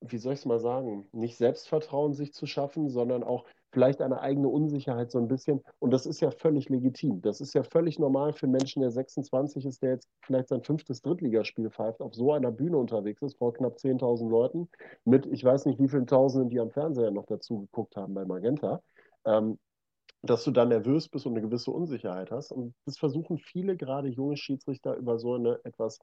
wie 0.01 0.17
soll 0.17 0.33
ich 0.33 0.39
es 0.39 0.45
mal 0.45 0.59
sagen, 0.59 1.07
nicht 1.11 1.37
Selbstvertrauen 1.37 2.13
sich 2.13 2.33
zu 2.33 2.45
schaffen, 2.45 2.89
sondern 2.89 3.23
auch 3.23 3.45
vielleicht 3.71 4.01
eine 4.01 4.21
eigene 4.21 4.47
Unsicherheit 4.47 5.11
so 5.11 5.17
ein 5.17 5.27
bisschen. 5.27 5.61
Und 5.79 5.91
das 5.91 6.05
ist 6.05 6.21
ja 6.21 6.31
völlig 6.31 6.69
legitim. 6.69 7.21
Das 7.21 7.41
ist 7.41 7.53
ja 7.53 7.63
völlig 7.63 7.97
normal 7.97 8.33
für 8.33 8.45
einen 8.45 8.53
Menschen, 8.53 8.81
der 8.81 8.91
26 8.91 9.65
ist, 9.65 9.81
der 9.81 9.91
jetzt 9.91 10.07
vielleicht 10.21 10.49
sein 10.49 10.61
fünftes 10.61 11.01
Drittligaspiel 11.01 11.69
pfeift, 11.69 12.01
auf 12.01 12.13
so 12.13 12.31
einer 12.33 12.51
Bühne 12.51 12.77
unterwegs 12.77 13.21
ist, 13.21 13.37
vor 13.37 13.53
knapp 13.53 13.77
10.000 13.77 14.29
Leuten, 14.29 14.69
mit 15.03 15.25
ich 15.25 15.43
weiß 15.43 15.65
nicht 15.65 15.79
wie 15.79 15.87
vielen 15.87 16.07
Tausenden, 16.07 16.49
die 16.49 16.59
am 16.59 16.71
Fernseher 16.71 17.11
noch 17.11 17.25
dazu 17.25 17.61
geguckt 17.61 17.95
haben 17.97 18.13
bei 18.13 18.25
Magenta. 18.25 18.81
Ähm, 19.25 19.57
dass 20.25 20.43
du 20.43 20.51
da 20.51 20.65
nervös 20.65 21.09
bist 21.09 21.25
und 21.25 21.33
eine 21.33 21.41
gewisse 21.41 21.71
Unsicherheit 21.71 22.31
hast. 22.31 22.51
Und 22.51 22.73
das 22.85 22.97
versuchen 22.97 23.37
viele, 23.37 23.75
gerade 23.75 24.09
junge 24.09 24.37
Schiedsrichter, 24.37 24.95
über 24.95 25.19
so 25.19 25.35
eine 25.35 25.59
etwas, 25.63 25.99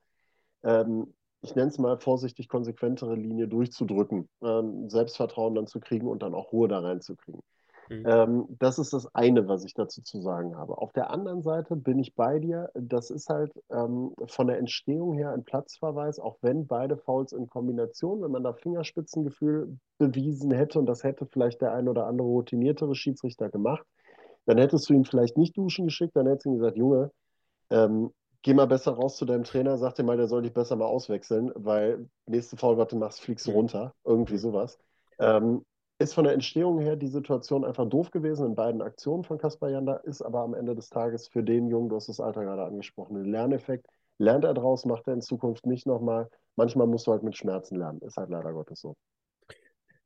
ähm, 0.62 1.14
ich 1.42 1.54
nenne 1.54 1.68
es 1.68 1.78
mal 1.78 1.98
vorsichtig 1.98 2.48
konsequentere 2.48 3.16
Linie 3.16 3.48
durchzudrücken, 3.48 4.28
ähm, 4.42 4.88
Selbstvertrauen 4.88 5.54
dann 5.54 5.66
zu 5.66 5.80
kriegen 5.80 6.06
und 6.06 6.22
dann 6.22 6.34
auch 6.34 6.52
Ruhe 6.52 6.68
da 6.68 6.78
reinzukriegen. 6.80 7.42
Mhm. 7.88 8.04
Ähm, 8.06 8.46
das 8.58 8.78
ist 8.78 8.92
das 8.92 9.12
eine, 9.14 9.48
was 9.48 9.64
ich 9.64 9.74
dazu 9.74 10.02
zu 10.02 10.20
sagen 10.20 10.56
habe. 10.56 10.78
Auf 10.78 10.92
der 10.92 11.10
anderen 11.10 11.42
Seite 11.42 11.76
bin 11.76 11.98
ich 11.98 12.14
bei 12.14 12.38
dir. 12.38 12.70
Das 12.74 13.10
ist 13.10 13.28
halt 13.28 13.52
ähm, 13.70 14.14
von 14.26 14.46
der 14.46 14.58
Entstehung 14.58 15.14
her 15.14 15.32
ein 15.32 15.44
Platzverweis, 15.44 16.18
auch 16.18 16.38
wenn 16.42 16.66
beide 16.66 16.96
Fouls 16.96 17.32
in 17.32 17.48
Kombination, 17.48 18.22
wenn 18.22 18.30
man 18.30 18.44
da 18.44 18.52
Fingerspitzengefühl 18.52 19.76
bewiesen 19.98 20.52
hätte, 20.52 20.78
und 20.78 20.86
das 20.86 21.02
hätte 21.02 21.26
vielleicht 21.26 21.60
der 21.60 21.72
ein 21.72 21.88
oder 21.88 22.06
andere 22.06 22.28
routiniertere 22.28 22.94
Schiedsrichter 22.94 23.48
gemacht, 23.48 23.86
dann 24.46 24.58
hättest 24.58 24.88
du 24.88 24.94
ihn 24.94 25.04
vielleicht 25.04 25.36
nicht 25.36 25.56
duschen 25.56 25.86
geschickt, 25.86 26.16
dann 26.16 26.26
hättest 26.26 26.46
du 26.46 26.50
ihm 26.50 26.58
gesagt, 26.58 26.76
Junge, 26.76 27.10
ähm, 27.70 28.12
geh 28.42 28.54
mal 28.54 28.66
besser 28.66 28.92
raus 28.92 29.16
zu 29.16 29.24
deinem 29.24 29.44
Trainer, 29.44 29.78
sag 29.78 29.94
dir 29.94 30.02
mal, 30.02 30.16
der 30.16 30.26
soll 30.26 30.42
dich 30.42 30.52
besser 30.52 30.76
mal 30.76 30.86
auswechseln, 30.86 31.52
weil 31.54 32.08
nächste 32.26 32.56
Foul, 32.56 32.76
was 32.76 32.88
du 32.88 32.96
machst, 32.96 33.20
fliegst 33.20 33.46
du 33.46 33.52
runter. 33.52 33.94
Irgendwie 34.04 34.38
sowas. 34.38 34.78
Ähm, 35.18 35.64
ist 35.98 36.14
von 36.14 36.24
der 36.24 36.32
Entstehung 36.32 36.80
her 36.80 36.96
die 36.96 37.08
Situation 37.08 37.64
einfach 37.64 37.88
doof 37.88 38.10
gewesen 38.10 38.46
in 38.46 38.54
beiden 38.56 38.82
Aktionen 38.82 39.22
von 39.22 39.38
Kaspar 39.38 39.70
Janda, 39.70 39.94
ist 39.96 40.20
aber 40.20 40.40
am 40.40 40.54
Ende 40.54 40.74
des 40.74 40.88
Tages 40.88 41.28
für 41.28 41.44
den 41.44 41.68
Jungen, 41.68 41.88
du 41.88 41.96
hast 41.96 42.08
das 42.08 42.18
Alter 42.18 42.42
gerade 42.42 42.64
angesprochen, 42.64 43.16
ein 43.16 43.30
Lerneffekt. 43.30 43.86
Lernt 44.18 44.44
er 44.44 44.54
draus, 44.54 44.84
macht 44.84 45.06
er 45.06 45.14
in 45.14 45.22
Zukunft 45.22 45.66
nicht 45.66 45.86
nochmal. 45.86 46.28
Manchmal 46.56 46.86
musst 46.86 47.06
du 47.06 47.12
halt 47.12 47.22
mit 47.22 47.36
Schmerzen 47.36 47.76
lernen. 47.76 48.00
Ist 48.02 48.16
halt 48.16 48.30
leider 48.30 48.52
Gottes 48.52 48.80
so. 48.80 48.94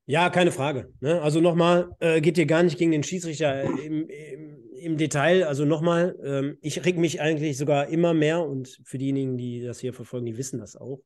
Ja, 0.07 0.31
keine 0.31 0.53
Frage. 0.53 0.93
Ne? 1.01 1.21
Also 1.21 1.41
nochmal, 1.41 1.91
äh, 1.99 2.21
geht 2.21 2.37
hier 2.37 2.47
gar 2.47 2.63
nicht 2.63 2.79
gegen 2.79 2.93
den 2.93 3.03
Schiedsrichter 3.03 3.63
im, 3.63 4.09
im, 4.09 4.73
im 4.77 4.97
Detail. 4.97 5.45
Also 5.45 5.65
nochmal, 5.65 6.17
ähm, 6.25 6.59
ich 6.61 6.85
reg 6.85 6.97
mich 6.97 7.21
eigentlich 7.21 7.59
sogar 7.59 7.89
immer 7.89 8.15
mehr 8.15 8.47
und 8.47 8.79
für 8.85 8.99
diejenigen, 8.99 9.37
die 9.37 9.63
das 9.63 9.81
hier 9.81 9.93
verfolgen, 9.93 10.27
die 10.27 10.39
wissen 10.39 10.61
das 10.61 10.77
auch. 10.77 11.01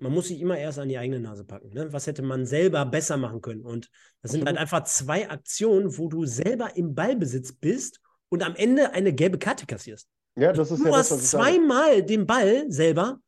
Man 0.00 0.12
muss 0.12 0.28
sich 0.28 0.40
immer 0.40 0.58
erst 0.58 0.78
an 0.78 0.88
die 0.88 0.98
eigene 0.98 1.20
Nase 1.20 1.44
packen. 1.44 1.70
Ne? 1.72 1.90
Was 1.92 2.06
hätte 2.06 2.22
man 2.22 2.44
selber 2.44 2.84
besser 2.84 3.16
machen 3.16 3.40
können? 3.40 3.62
Und 3.62 3.88
das 4.22 4.32
sind 4.32 4.44
halt 4.44 4.58
einfach 4.58 4.84
zwei 4.84 5.30
Aktionen, 5.30 5.96
wo 5.96 6.08
du 6.08 6.26
selber 6.26 6.76
im 6.76 6.94
Ballbesitz 6.94 7.52
bist 7.52 8.00
und 8.28 8.42
am 8.42 8.56
Ende 8.56 8.92
eine 8.92 9.12
gelbe 9.14 9.38
Karte 9.38 9.66
kassierst. 9.66 10.08
Ja, 10.36 10.52
das 10.52 10.70
ist 10.70 10.80
du 10.80 10.88
ja 10.88 10.96
hast 10.96 11.12
das, 11.12 11.30
zweimal 11.30 12.02
den 12.02 12.26
Ball 12.26 12.70
selber 12.70 13.20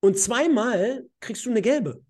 und 0.00 0.18
zweimal 0.18 1.06
kriegst 1.20 1.44
du 1.44 1.50
eine 1.50 1.62
gelbe. 1.62 2.02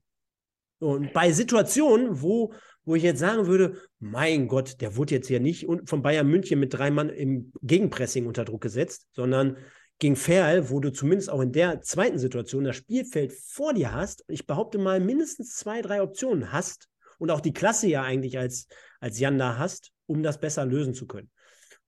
Und 0.87 1.13
bei 1.13 1.33
Situationen, 1.33 2.23
wo, 2.23 2.53
wo 2.85 2.95
ich 2.95 3.03
jetzt 3.03 3.19
sagen 3.19 3.49
würde, 3.49 3.77
mein 3.99 4.47
Gott, 4.47 4.81
der 4.81 4.95
wurde 4.95 5.17
jetzt 5.17 5.27
hier 5.27 5.41
nicht 5.41 5.67
von 5.85 6.01
Bayern 6.01 6.29
München 6.29 6.61
mit 6.61 6.73
drei 6.73 6.93
Mann 6.93 7.09
im 7.09 7.53
Gegenpressing 7.61 8.25
unter 8.25 8.45
Druck 8.45 8.61
gesetzt, 8.61 9.09
sondern 9.13 9.57
gegen 9.99 10.15
Ferl, 10.15 10.71
wo 10.71 10.79
du 10.79 10.93
zumindest 10.93 11.29
auch 11.29 11.41
in 11.41 11.51
der 11.51 11.81
zweiten 11.81 12.19
Situation 12.19 12.63
das 12.63 12.77
Spielfeld 12.77 13.33
vor 13.33 13.75
dir 13.75 13.93
hast, 13.93 14.25
ich 14.29 14.47
behaupte 14.47 14.79
mal 14.79 15.01
mindestens 15.01 15.57
zwei, 15.57 15.83
drei 15.83 16.01
Optionen 16.03 16.53
hast 16.53 16.89
und 17.19 17.33
auch 17.33 17.41
die 17.41 17.53
Klasse 17.53 17.89
ja 17.89 18.05
eigentlich 18.05 18.39
als, 18.39 18.69
als 19.01 19.19
Jan 19.19 19.39
da 19.39 19.59
hast, 19.59 19.91
um 20.07 20.23
das 20.23 20.39
besser 20.39 20.65
lösen 20.67 20.95
zu 20.95 21.09
können. 21.09 21.31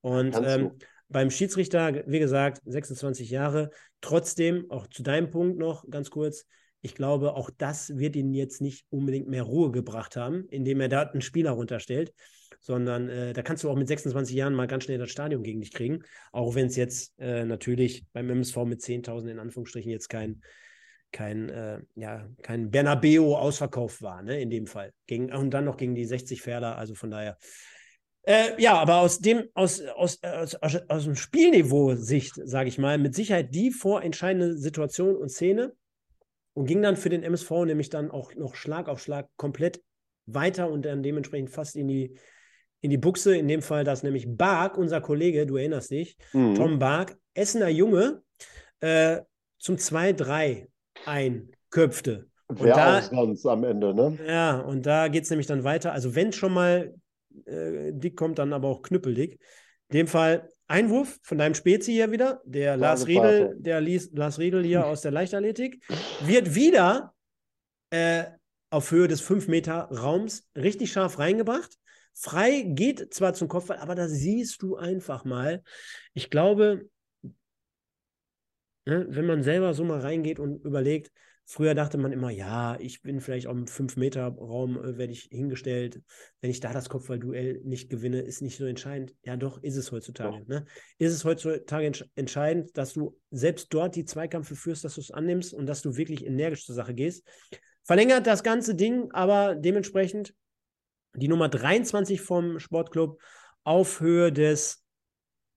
Und 0.00 0.34
ähm, 0.42 0.72
beim 1.08 1.30
Schiedsrichter, 1.30 2.02
wie 2.08 2.18
gesagt, 2.18 2.62
26 2.64 3.30
Jahre. 3.30 3.70
Trotzdem, 4.00 4.68
auch 4.70 4.88
zu 4.88 5.04
deinem 5.04 5.30
Punkt 5.30 5.56
noch 5.56 5.88
ganz 5.88 6.10
kurz, 6.10 6.46
ich 6.80 6.94
glaube, 6.94 7.34
auch 7.34 7.50
das 7.50 7.96
wird 7.96 8.16
ihn 8.16 8.34
jetzt 8.34 8.60
nicht 8.60 8.86
unbedingt 8.90 9.28
mehr 9.28 9.42
Ruhe 9.42 9.70
gebracht 9.70 10.16
haben, 10.16 10.46
indem 10.48 10.80
er 10.80 10.88
da 10.88 11.02
einen 11.02 11.22
Spieler 11.22 11.52
runterstellt, 11.52 12.12
sondern 12.60 13.08
äh, 13.08 13.32
da 13.32 13.42
kannst 13.42 13.64
du 13.64 13.70
auch 13.70 13.76
mit 13.76 13.88
26 13.88 14.34
Jahren 14.34 14.54
mal 14.54 14.66
ganz 14.66 14.84
schnell 14.84 14.98
das 14.98 15.10
Stadion 15.10 15.42
gegen 15.42 15.60
dich 15.60 15.72
kriegen, 15.72 16.04
auch 16.32 16.54
wenn 16.54 16.66
es 16.66 16.76
jetzt 16.76 17.18
äh, 17.18 17.44
natürlich 17.44 18.04
beim 18.12 18.30
MSV 18.30 18.56
mit 18.64 18.80
10.000 18.80 19.28
in 19.28 19.38
Anführungsstrichen 19.38 19.90
jetzt 19.90 20.08
kein, 20.08 20.42
kein, 21.10 21.48
äh, 21.48 21.80
ja, 21.94 22.28
kein 22.42 22.70
Bernabeo 22.70 23.36
ausverkauft 23.36 24.02
war, 24.02 24.22
ne, 24.22 24.40
in 24.40 24.50
dem 24.50 24.66
Fall. 24.66 24.92
Gegen, 25.06 25.32
und 25.32 25.50
dann 25.50 25.64
noch 25.64 25.76
gegen 25.76 25.94
die 25.94 26.04
60 26.04 26.42
Pferde, 26.42 26.76
also 26.76 26.94
von 26.94 27.10
daher. 27.10 27.38
Äh, 28.22 28.60
ja, 28.60 28.74
aber 28.74 29.00
aus 29.00 29.20
dem, 29.20 29.44
aus, 29.54 29.80
aus, 29.80 30.22
aus, 30.22 30.54
aus, 30.56 30.76
aus 30.88 31.04
dem 31.04 31.16
Spielniveau-Sicht, 31.16 32.34
sage 32.44 32.68
ich 32.68 32.78
mal, 32.78 32.98
mit 32.98 33.14
Sicherheit 33.14 33.54
die 33.54 33.70
vorentscheidende 33.70 34.56
Situation 34.58 35.16
und 35.16 35.30
Szene 35.30 35.72
und 36.58 36.66
ging 36.66 36.82
dann 36.82 36.96
für 36.96 37.08
den 37.08 37.22
MSV 37.22 37.66
nämlich 37.66 37.88
dann 37.88 38.10
auch 38.10 38.34
noch 38.34 38.56
Schlag 38.56 38.88
auf 38.88 39.00
Schlag 39.00 39.28
komplett 39.36 39.80
weiter 40.26 40.68
und 40.68 40.84
dann 40.84 41.04
dementsprechend 41.04 41.50
fast 41.50 41.76
in 41.76 41.86
die, 41.86 42.18
in 42.80 42.90
die 42.90 42.98
Buchse. 42.98 43.36
In 43.36 43.46
dem 43.46 43.62
Fall 43.62 43.84
das 43.84 44.02
nämlich 44.02 44.26
Bark, 44.36 44.76
unser 44.76 45.00
Kollege, 45.00 45.46
du 45.46 45.56
erinnerst 45.56 45.92
dich, 45.92 46.16
mhm. 46.32 46.56
Tom 46.56 46.80
Bark, 46.80 47.16
Essener 47.34 47.68
Junge, 47.68 48.22
äh, 48.80 49.20
zum 49.60 49.76
2-3 49.76 50.66
einköpfte. 51.06 52.26
Wer 52.48 52.74
da, 52.74 52.98
auch 52.98 53.02
sonst 53.02 53.46
am 53.46 53.62
Ende, 53.62 53.94
ne? 53.94 54.18
Ja, 54.26 54.58
und 54.58 54.84
da 54.84 55.06
geht 55.06 55.22
es 55.22 55.30
nämlich 55.30 55.46
dann 55.46 55.62
weiter. 55.62 55.92
Also, 55.92 56.16
wenn 56.16 56.32
schon 56.32 56.54
mal 56.54 56.92
äh, 57.44 57.92
dick 57.92 58.16
kommt, 58.16 58.40
dann 58.40 58.52
aber 58.52 58.66
auch 58.66 58.82
knüppeldick. 58.82 59.34
In 59.90 59.96
dem 59.98 60.06
Fall 60.08 60.48
Einwurf 60.68 61.18
von 61.22 61.38
deinem 61.38 61.54
Spezi 61.54 61.92
hier 61.92 62.12
wieder, 62.12 62.42
der 62.44 62.76
Lars 62.76 63.06
Riedel, 63.06 63.56
der 63.58 63.80
Lies, 63.80 64.10
Lars 64.12 64.38
Riedel 64.38 64.62
hier 64.62 64.86
aus 64.86 65.00
der 65.00 65.10
Leichtathletik, 65.10 65.82
wird 66.20 66.54
wieder 66.54 67.14
äh, 67.90 68.24
auf 68.70 68.90
Höhe 68.90 69.08
des 69.08 69.22
5 69.22 69.48
Meter 69.48 69.88
Raums 69.90 70.46
richtig 70.54 70.92
scharf 70.92 71.18
reingebracht. 71.18 71.78
Frei 72.12 72.62
geht 72.66 73.14
zwar 73.14 73.32
zum 73.32 73.48
Kopfball, 73.48 73.78
aber 73.78 73.94
da 73.94 74.08
siehst 74.08 74.60
du 74.60 74.76
einfach 74.76 75.24
mal. 75.24 75.62
Ich 76.12 76.28
glaube, 76.30 76.90
ne, 78.84 79.06
wenn 79.08 79.26
man 79.26 79.42
selber 79.42 79.72
so 79.72 79.84
mal 79.84 80.00
reingeht 80.00 80.38
und 80.38 80.64
überlegt, 80.64 81.10
Früher 81.50 81.74
dachte 81.74 81.96
man 81.96 82.12
immer, 82.12 82.28
ja, 82.28 82.76
ich 82.78 83.00
bin 83.00 83.22
vielleicht 83.22 83.46
auch 83.46 83.54
im 83.54 83.64
5-Meter-Raum, 83.64 84.84
äh, 84.84 84.98
werde 84.98 85.14
ich 85.14 85.30
hingestellt. 85.30 86.02
Wenn 86.42 86.50
ich 86.50 86.60
da 86.60 86.74
das 86.74 86.90
Kopfballduell 86.90 87.62
nicht 87.64 87.88
gewinne, 87.88 88.20
ist 88.20 88.42
nicht 88.42 88.58
so 88.58 88.66
entscheidend. 88.66 89.14
Ja, 89.24 89.34
doch, 89.38 89.62
ist 89.62 89.76
es 89.76 89.90
heutzutage. 89.90 90.44
Ne? 90.46 90.66
Ist 90.98 91.14
es 91.14 91.24
heutzutage 91.24 91.86
entsch 91.86 92.04
entscheidend, 92.16 92.76
dass 92.76 92.92
du 92.92 93.18
selbst 93.30 93.72
dort 93.72 93.96
die 93.96 94.04
Zweikämpfe 94.04 94.56
führst, 94.56 94.84
dass 94.84 94.96
du 94.96 95.00
es 95.00 95.10
annimmst 95.10 95.54
und 95.54 95.64
dass 95.64 95.80
du 95.80 95.96
wirklich 95.96 96.26
energisch 96.26 96.66
zur 96.66 96.74
Sache 96.74 96.92
gehst. 96.92 97.26
Verlängert 97.82 98.26
das 98.26 98.42
ganze 98.42 98.74
Ding, 98.74 99.10
aber 99.12 99.54
dementsprechend 99.54 100.34
die 101.16 101.28
Nummer 101.28 101.48
23 101.48 102.20
vom 102.20 102.58
Sportclub 102.58 103.22
auf 103.64 104.00
Höhe 104.00 104.32
des, 104.32 104.84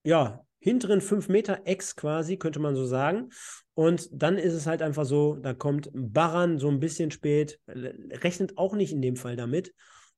ja, 0.05 0.45
hinteren 0.59 1.01
5 1.01 1.27
Meter 1.27 1.63
Ex 1.65 1.97
quasi, 1.97 2.37
könnte 2.37 2.59
man 2.59 2.75
so 2.77 2.85
sagen. 2.85 3.27
Und 3.73 4.09
dann 4.11 4.37
ist 4.37 4.53
es 4.53 4.67
halt 4.67 4.81
einfach 4.81 5.05
so, 5.05 5.35
da 5.35 5.53
kommt 5.53 5.89
Baran 5.93 6.59
so 6.59 6.67
ein 6.67 6.79
bisschen 6.79 7.11
spät, 7.11 7.59
rechnet 7.67 8.57
auch 8.57 8.75
nicht 8.75 8.91
in 8.91 9.01
dem 9.01 9.15
Fall 9.15 9.35
damit. 9.35 9.73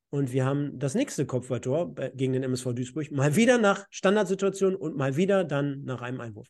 Und 0.10 0.32
wir 0.32 0.46
haben 0.46 0.78
das 0.78 0.96
nächste 0.96 1.26
Kopfballtor 1.26 1.96
gegen 2.14 2.34
den 2.34 2.44
MSV 2.44 2.74
Duisburg, 2.74 3.12
mal 3.12 3.36
wieder 3.36 3.58
nach 3.58 3.86
Standardsituation 3.90 4.76
und 4.76 4.96
mal 4.96 5.16
wieder 5.16 5.44
dann 5.44 5.84
nach 5.86 6.02
einem 6.02 6.22
Einwurf. 6.22 6.48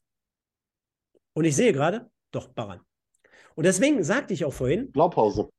Und 1.34 1.45
ich 1.45 1.56
sehe 1.56 1.74
gerade, 1.74 2.10
doch, 2.32 2.49
Baran. 2.49 2.82
Und 3.56 3.66
deswegen 3.66 4.04
sagte 4.04 4.34
ich 4.34 4.45
auch 4.45 4.54
vorhin. 4.54 4.91
Blaupause. 4.91 5.49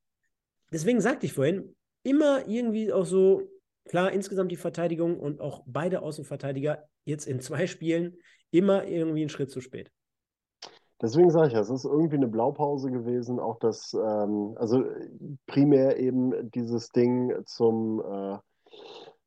Deswegen 0.72 1.00
sagte 1.00 1.26
ich 1.26 1.32
vorhin, 1.32 1.74
immer 2.02 2.46
irgendwie 2.48 2.92
auch 2.92 3.06
so, 3.06 3.48
klar, 3.84 4.12
insgesamt 4.12 4.50
die 4.50 4.56
Verteidigung 4.56 5.18
und 5.18 5.40
auch 5.40 5.62
beide 5.66 6.02
Außenverteidiger 6.02 6.84
jetzt 7.04 7.26
in 7.26 7.40
zwei 7.40 7.66
Spielen 7.66 8.18
immer 8.50 8.86
irgendwie 8.86 9.20
einen 9.20 9.30
Schritt 9.30 9.50
zu 9.50 9.60
spät. 9.60 9.90
Deswegen 11.04 11.28
sage 11.30 11.48
ich 11.48 11.52
ja, 11.52 11.60
es 11.60 11.68
ist 11.68 11.84
irgendwie 11.84 12.16
eine 12.16 12.28
Blaupause 12.28 12.90
gewesen, 12.90 13.38
auch 13.38 13.58
das, 13.58 13.92
ähm, 13.92 14.54
also 14.56 14.82
primär 15.46 15.98
eben 15.98 16.50
dieses 16.50 16.88
Ding 16.88 17.30
zum 17.44 18.00
äh, 18.00 18.38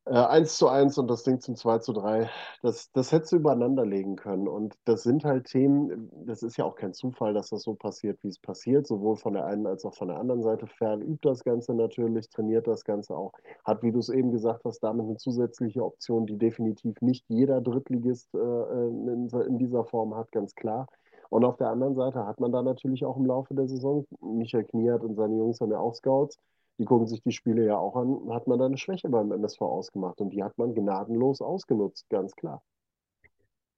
äh, 0.06 0.14
1 0.14 0.58
zu 0.58 0.70
1 0.70 0.98
und 0.98 1.08
das 1.08 1.22
Ding 1.22 1.40
zum 1.40 1.56
2 1.56 1.78
zu 1.78 1.94
3, 1.94 2.32
das, 2.64 2.92
das 2.94 3.12
hättest 3.12 3.34
du 3.34 3.36
übereinander 3.36 3.86
legen 3.86 4.16
können. 4.16 4.48
Und 4.48 4.74
das 4.86 5.04
sind 5.04 5.24
halt 5.24 5.46
Themen, 5.46 6.10
das 6.26 6.42
ist 6.42 6.58
ja 6.58 6.66
auch 6.66 6.76
kein 6.76 6.96
Zufall, 6.96 7.36
dass 7.36 7.50
das 7.50 7.62
so 7.62 7.76
passiert, 7.76 8.18
wie 8.24 8.30
es 8.30 8.40
passiert, 8.40 8.88
sowohl 8.88 9.16
von 9.16 9.34
der 9.34 9.46
einen 9.46 9.68
als 9.68 9.86
auch 9.86 9.94
von 9.94 10.08
der 10.08 10.18
anderen 10.18 10.42
Seite. 10.42 10.66
Fern 10.66 11.04
übt 11.04 11.30
das 11.30 11.44
Ganze 11.44 11.76
natürlich, 11.76 12.28
trainiert 12.30 12.66
das 12.66 12.86
Ganze 12.86 13.16
auch, 13.16 13.34
hat, 13.66 13.84
wie 13.84 13.92
du 13.92 14.00
es 14.00 14.10
eben 14.10 14.32
gesagt 14.32 14.66
hast, 14.66 14.80
damit 14.80 15.06
eine 15.06 15.18
zusätzliche 15.18 15.86
Option, 15.86 16.26
die 16.26 16.38
definitiv 16.38 17.00
nicht 17.02 17.24
jeder 17.28 17.62
Drittligist 17.62 18.34
äh, 18.34 18.38
in, 18.38 19.30
in 19.30 19.58
dieser 19.60 19.86
Form 19.86 20.16
hat, 20.16 20.32
ganz 20.32 20.56
klar. 20.56 20.88
Und 21.30 21.46
auf 21.46 21.58
der 21.58 21.70
anderen 21.70 21.96
Seite 21.96 22.26
hat 22.26 22.40
man 22.40 22.52
da 22.52 22.62
natürlich 22.62 23.06
auch 23.06 23.18
im 23.18 23.26
Laufe 23.26 23.54
der 23.54 23.68
Saison, 23.68 24.06
Michael 24.22 24.66
Kniert 24.66 25.04
und 25.04 25.16
seine 25.16 25.36
Jungs 25.36 25.60
haben 25.60 25.72
ja 25.72 25.80
auch 25.80 25.96
Scouts, 25.96 26.38
die 26.80 26.86
gucken 26.86 27.08
sich 27.08 27.22
die 27.22 27.32
Spiele 27.32 27.66
ja 27.66 27.78
auch 27.78 27.96
an, 27.96 28.34
hat 28.34 28.48
man 28.48 28.60
da 28.60 28.66
eine 28.66 28.78
Schwäche 28.78 29.10
beim 29.10 29.32
MSV 29.32 29.62
ausgemacht 29.62 30.22
und 30.22 30.30
die 30.30 30.44
hat 30.44 30.58
man 30.58 30.76
gnadenlos 30.76 31.42
ausgenutzt, 31.42 32.08
ganz 32.10 32.36
klar. 32.36 32.62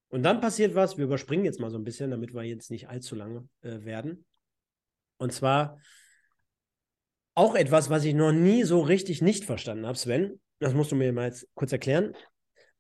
Und 0.10 0.24
dann 0.24 0.41
passiert 0.41 0.76
was, 0.76 0.97
wir 0.97 1.06
überspringen 1.06 1.45
jetzt 1.45 1.60
mal 1.60 1.70
so 1.70 1.78
ein 1.78 1.84
bisschen, 1.84 2.12
damit 2.12 2.34
wir 2.34 2.43
jetzt 2.43 2.72
nicht 2.72 2.89
allzu 2.89 3.16
lange 3.16 3.47
äh, 3.62 3.84
werden. 3.84 4.26
Und 5.18 5.32
zwar 5.34 5.78
auch 7.36 7.56
etwas, 7.56 7.89
was 7.89 8.04
ich 8.04 8.16
noch 8.16 8.32
nie 8.32 8.64
so 8.64 8.82
richtig 8.82 9.22
nicht 9.22 9.45
verstanden 9.45 9.86
habe, 9.86 9.97
Sven. 9.97 10.41
Das 10.60 10.74
musst 10.74 10.91
du 10.91 10.95
mir 10.95 11.14
mal 11.14 11.28
jetzt 11.28 11.47
kurz 11.54 11.72
erklären. 11.72 12.14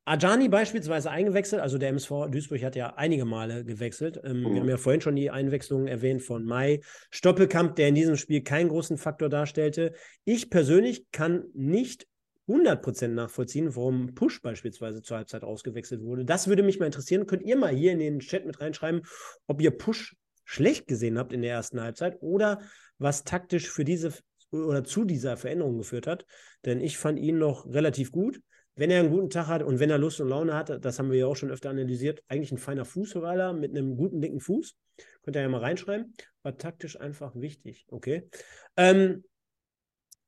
Ajani 0.09 0.49
beispielsweise 0.49 1.11
eingewechselt, 1.11 1.61
also 1.61 1.77
der 1.77 1.89
MSV 1.89 2.31
Duisburg 2.31 2.63
hat 2.63 2.75
ja 2.75 2.95
einige 2.95 3.25
Male 3.25 3.63
gewechselt. 3.63 4.19
Ähm, 4.23 4.41
mhm. 4.41 4.53
Wir 4.53 4.61
haben 4.61 4.69
ja 4.69 4.77
vorhin 4.77 5.01
schon 5.01 5.15
die 5.15 5.29
Einwechslung 5.29 5.85
erwähnt 5.85 6.23
von 6.23 6.45
Mai. 6.45 6.81
Stoppelkamp, 7.11 7.75
der 7.75 7.89
in 7.89 7.95
diesem 7.95 8.17
Spiel 8.17 8.41
keinen 8.41 8.69
großen 8.69 8.97
Faktor 8.97 9.29
darstellte. 9.29 9.93
Ich 10.25 10.49
persönlich 10.49 11.05
kann 11.11 11.45
nicht 11.53 12.07
100% 12.47 13.09
nachvollziehen, 13.09 13.75
warum 13.75 14.15
Push 14.15 14.41
beispielsweise 14.41 15.03
zur 15.03 15.17
Halbzeit 15.17 15.43
ausgewechselt 15.43 16.01
wurde. 16.01 16.25
Das 16.25 16.47
würde 16.47 16.63
mich 16.63 16.79
mal 16.79 16.87
interessieren. 16.87 17.27
Könnt 17.27 17.43
ihr 17.43 17.55
mal 17.55 17.71
hier 17.71 17.91
in 17.91 17.99
den 17.99 18.19
Chat 18.19 18.47
mit 18.47 18.59
reinschreiben, 18.59 19.03
ob 19.45 19.61
ihr 19.61 19.69
Push 19.69 20.15
schlecht 20.43 20.87
gesehen 20.87 21.19
habt 21.19 21.33
in 21.33 21.43
der 21.43 21.51
ersten 21.51 21.79
Halbzeit 21.79 22.17
oder 22.21 22.61
was 22.97 23.25
taktisch 23.25 23.69
für 23.69 23.85
diese 23.85 24.11
oder 24.51 24.83
zu 24.83 25.05
dieser 25.05 25.37
Veränderung 25.37 25.77
geführt 25.77 26.07
hat. 26.07 26.25
Denn 26.65 26.81
ich 26.81 26.97
fand 26.97 27.19
ihn 27.19 27.37
noch 27.37 27.71
relativ 27.71 28.11
gut 28.11 28.41
wenn 28.79 28.91
er 28.91 29.01
einen 29.01 29.11
guten 29.11 29.29
Tag 29.29 29.47
hat 29.47 29.61
und 29.61 29.79
wenn 29.79 29.89
er 29.89 29.97
Lust 29.97 30.21
und 30.21 30.29
Laune 30.29 30.53
hat, 30.53 30.83
das 30.85 30.99
haben 30.99 31.11
wir 31.11 31.19
ja 31.19 31.25
auch 31.25 31.35
schon 31.35 31.51
öfter 31.51 31.69
analysiert, 31.69 32.23
eigentlich 32.29 32.53
ein 32.53 32.57
feiner 32.57 32.85
Fußballer 32.85 33.51
mit 33.51 33.71
einem 33.71 33.97
guten, 33.97 34.21
dicken 34.21 34.39
Fuß. 34.39 34.73
Könnt 35.21 35.35
ihr 35.35 35.41
ja 35.41 35.49
mal 35.49 35.59
reinschreiben. 35.59 36.13
War 36.43 36.57
taktisch 36.57 36.97
einfach 36.97 37.35
wichtig. 37.35 37.85
Okay. 37.89 38.29
Ähm, 38.77 39.25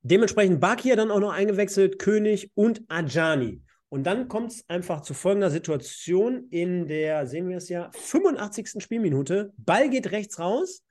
dementsprechend 0.01 0.59
Bakir 0.59 0.97
dann 0.97 1.11
auch 1.11 1.21
noch 1.21 1.31
eingewechselt, 1.31 1.97
König 1.97 2.51
und 2.53 2.81
Ajani. 2.89 3.61
Und 3.87 4.03
dann 4.03 4.27
kommt 4.27 4.51
es 4.51 4.67
einfach 4.67 5.01
zu 5.01 5.13
folgender 5.13 5.49
Situation 5.49 6.47
in 6.49 6.87
der, 6.87 7.27
sehen 7.27 7.47
wir 7.47 7.55
es 7.55 7.69
ja, 7.69 7.89
85. 7.93 8.83
Spielminute. 8.83 9.53
Ball 9.55 9.89
geht 9.89 10.11
rechts 10.11 10.39
raus. 10.39 10.83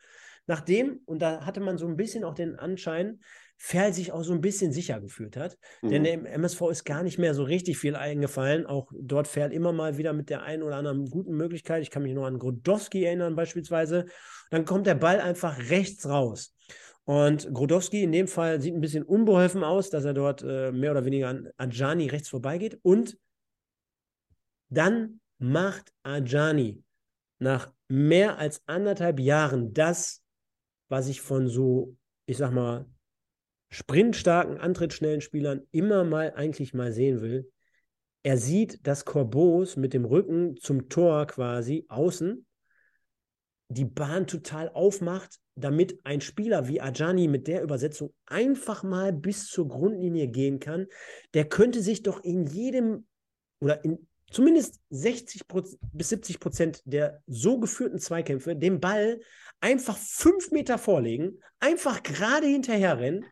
Nachdem, 0.47 1.01
und 1.05 1.21
da 1.21 1.45
hatte 1.45 1.61
man 1.61 1.77
so 1.77 1.87
ein 1.87 1.99
bisschen 1.99 2.25
auch 2.25 2.35
den 2.35 2.57
Anschein, 2.57 3.21
Ferl 3.63 3.93
sich 3.93 4.11
auch 4.11 4.23
so 4.23 4.33
ein 4.33 4.41
bisschen 4.41 4.73
sicher 4.73 5.03
gefühlt 5.03 5.37
hat. 5.37 5.59
Mhm. 5.83 5.89
Denn 5.91 6.05
dem 6.05 6.25
MSV 6.25 6.63
ist 6.71 6.85
gar 6.85 7.03
nicht 7.03 7.19
mehr 7.19 7.35
so 7.35 7.43
richtig 7.43 7.77
viel 7.77 7.95
eingefallen. 7.95 8.65
Auch 8.65 8.91
dort 8.99 9.29
Ferl 9.29 9.53
immer 9.53 9.71
mal 9.71 9.99
wieder 9.99 10.15
mit 10.15 10.31
der 10.31 10.43
einen 10.43 10.63
oder 10.63 10.77
anderen 10.77 11.11
guten 11.11 11.37
Möglichkeit. 11.37 11.83
Ich 11.83 11.91
kann 11.91 12.03
mich 12.03 12.15
nur 12.15 12.27
an 12.27 12.39
Grodowski 12.39 13.05
erinnern, 13.05 13.37
beispielsweise. 13.37 14.07
Dann 14.51 14.65
kommt 14.65 14.87
der 14.87 14.95
Ball 14.95 15.21
einfach 15.21 15.59
rechts 15.69 16.09
raus. 16.09 16.57
Und 17.05 17.53
Grodowski 17.53 18.03
in 18.03 18.13
dem 18.13 18.29
Fall 18.29 18.63
sieht 18.63 18.75
ein 18.75 18.81
bisschen 18.81 19.03
unbeholfen 19.03 19.63
aus, 19.63 19.91
dass 19.91 20.07
er 20.07 20.15
dort 20.15 20.43
äh, 20.43 20.73
mehr 20.73 20.93
oder 20.93 21.05
weniger 21.05 21.29
an 21.29 21.51
Ajani 21.59 22.09
rechts 22.09 22.31
vorbeigeht. 22.31 22.79
Und 22.81 23.19
dann 24.71 25.21
macht 25.37 25.93
Ajani 26.03 26.83
nach 27.39 27.71
mehr 27.89 28.39
als 28.39 28.63
anderthalb 28.65 29.21
Jahren 29.21 29.75
das, 29.75 30.23
was 30.89 31.09
ich 31.09 31.21
von 31.21 31.47
so, 31.47 31.95
ich 32.25 32.39
sag 32.39 32.53
mal, 32.53 32.87
sprintstarken, 33.71 34.59
antrittsschnellen 34.59 35.21
Spielern 35.21 35.63
immer 35.71 36.05
mal 36.05 36.33
eigentlich 36.35 36.75
mal 36.75 36.93
sehen 36.93 37.21
will. 37.21 37.51
Er 38.23 38.37
sieht, 38.37 38.87
dass 38.87 39.05
Corbos 39.05 39.77
mit 39.77 39.95
dem 39.95 40.05
Rücken 40.05 40.57
zum 40.57 40.89
Tor 40.89 41.27
quasi 41.27 41.87
außen 41.89 42.45
die 43.71 43.85
Bahn 43.85 44.27
total 44.27 44.69
aufmacht, 44.71 45.39
damit 45.55 46.01
ein 46.05 46.21
Spieler 46.21 46.67
wie 46.67 46.81
Ajani 46.81 47.29
mit 47.29 47.47
der 47.47 47.63
Übersetzung 47.63 48.13
einfach 48.27 48.83
mal 48.83 49.13
bis 49.13 49.47
zur 49.47 49.69
Grundlinie 49.69 50.27
gehen 50.27 50.59
kann. 50.59 50.87
Der 51.35 51.49
könnte 51.49 51.81
sich 51.81 52.03
doch 52.03 52.23
in 52.25 52.47
jedem 52.47 53.07
oder 53.61 53.85
in 53.85 54.09
zumindest 54.31 54.81
60 54.91 55.43
bis 55.93 56.09
70 56.09 56.41
Prozent 56.41 56.83
der 56.85 57.23
so 57.27 57.59
geführten 57.59 57.99
Zweikämpfe 57.99 58.57
den 58.57 58.81
Ball 58.81 59.21
einfach 59.61 59.97
fünf 59.97 60.51
Meter 60.51 60.79
vorlegen, 60.79 61.39
einfach 61.61 62.03
gerade 62.03 62.47
hinterher 62.47 62.99
rennen, 62.99 63.25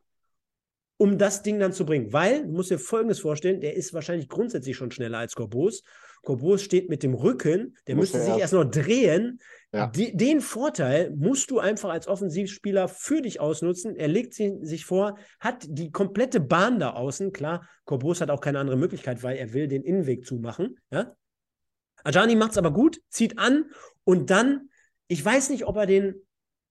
um 0.98 1.16
das 1.16 1.42
Ding 1.42 1.58
dann 1.58 1.72
zu 1.72 1.86
bringen. 1.86 2.12
Weil, 2.12 2.44
du 2.44 2.52
musst 2.52 2.70
dir 2.70 2.78
Folgendes 2.78 3.20
vorstellen, 3.20 3.60
der 3.60 3.74
ist 3.74 3.94
wahrscheinlich 3.94 4.28
grundsätzlich 4.28 4.76
schon 4.76 4.90
schneller 4.90 5.18
als 5.18 5.34
Corbos. 5.34 5.82
Corbos 6.22 6.62
steht 6.62 6.90
mit 6.90 7.02
dem 7.02 7.14
Rücken, 7.14 7.76
der 7.86 7.94
muss 7.94 8.12
müsste 8.12 8.20
sich 8.20 8.40
erst 8.40 8.52
noch 8.52 8.64
drehen. 8.64 9.40
Ja. 9.72 9.86
den 9.86 10.40
Vorteil 10.40 11.10
musst 11.10 11.50
du 11.50 11.58
einfach 11.58 11.90
als 11.90 12.08
Offensivspieler 12.08 12.88
für 12.88 13.20
dich 13.20 13.38
ausnutzen. 13.38 13.94
Er 13.96 14.08
legt 14.08 14.34
sich 14.34 14.84
vor, 14.84 15.18
hat 15.40 15.66
die 15.68 15.92
komplette 15.92 16.40
Bahn 16.40 16.78
da 16.78 16.90
außen. 16.90 17.32
Klar, 17.32 17.68
Corbos 17.84 18.20
hat 18.20 18.30
auch 18.30 18.40
keine 18.40 18.58
andere 18.58 18.76
Möglichkeit, 18.76 19.22
weil 19.22 19.36
er 19.36 19.52
will 19.52 19.68
den 19.68 19.82
Innenweg 19.82 20.26
zumachen. 20.26 20.78
Ja? 20.90 21.14
Ajani 22.02 22.34
macht 22.34 22.52
es 22.52 22.58
aber 22.58 22.72
gut, 22.72 23.00
zieht 23.08 23.38
an 23.38 23.66
und 24.04 24.30
dann, 24.30 24.70
ich 25.06 25.24
weiß 25.24 25.50
nicht, 25.50 25.66
ob 25.66 25.76
er 25.76 25.86
den 25.86 26.14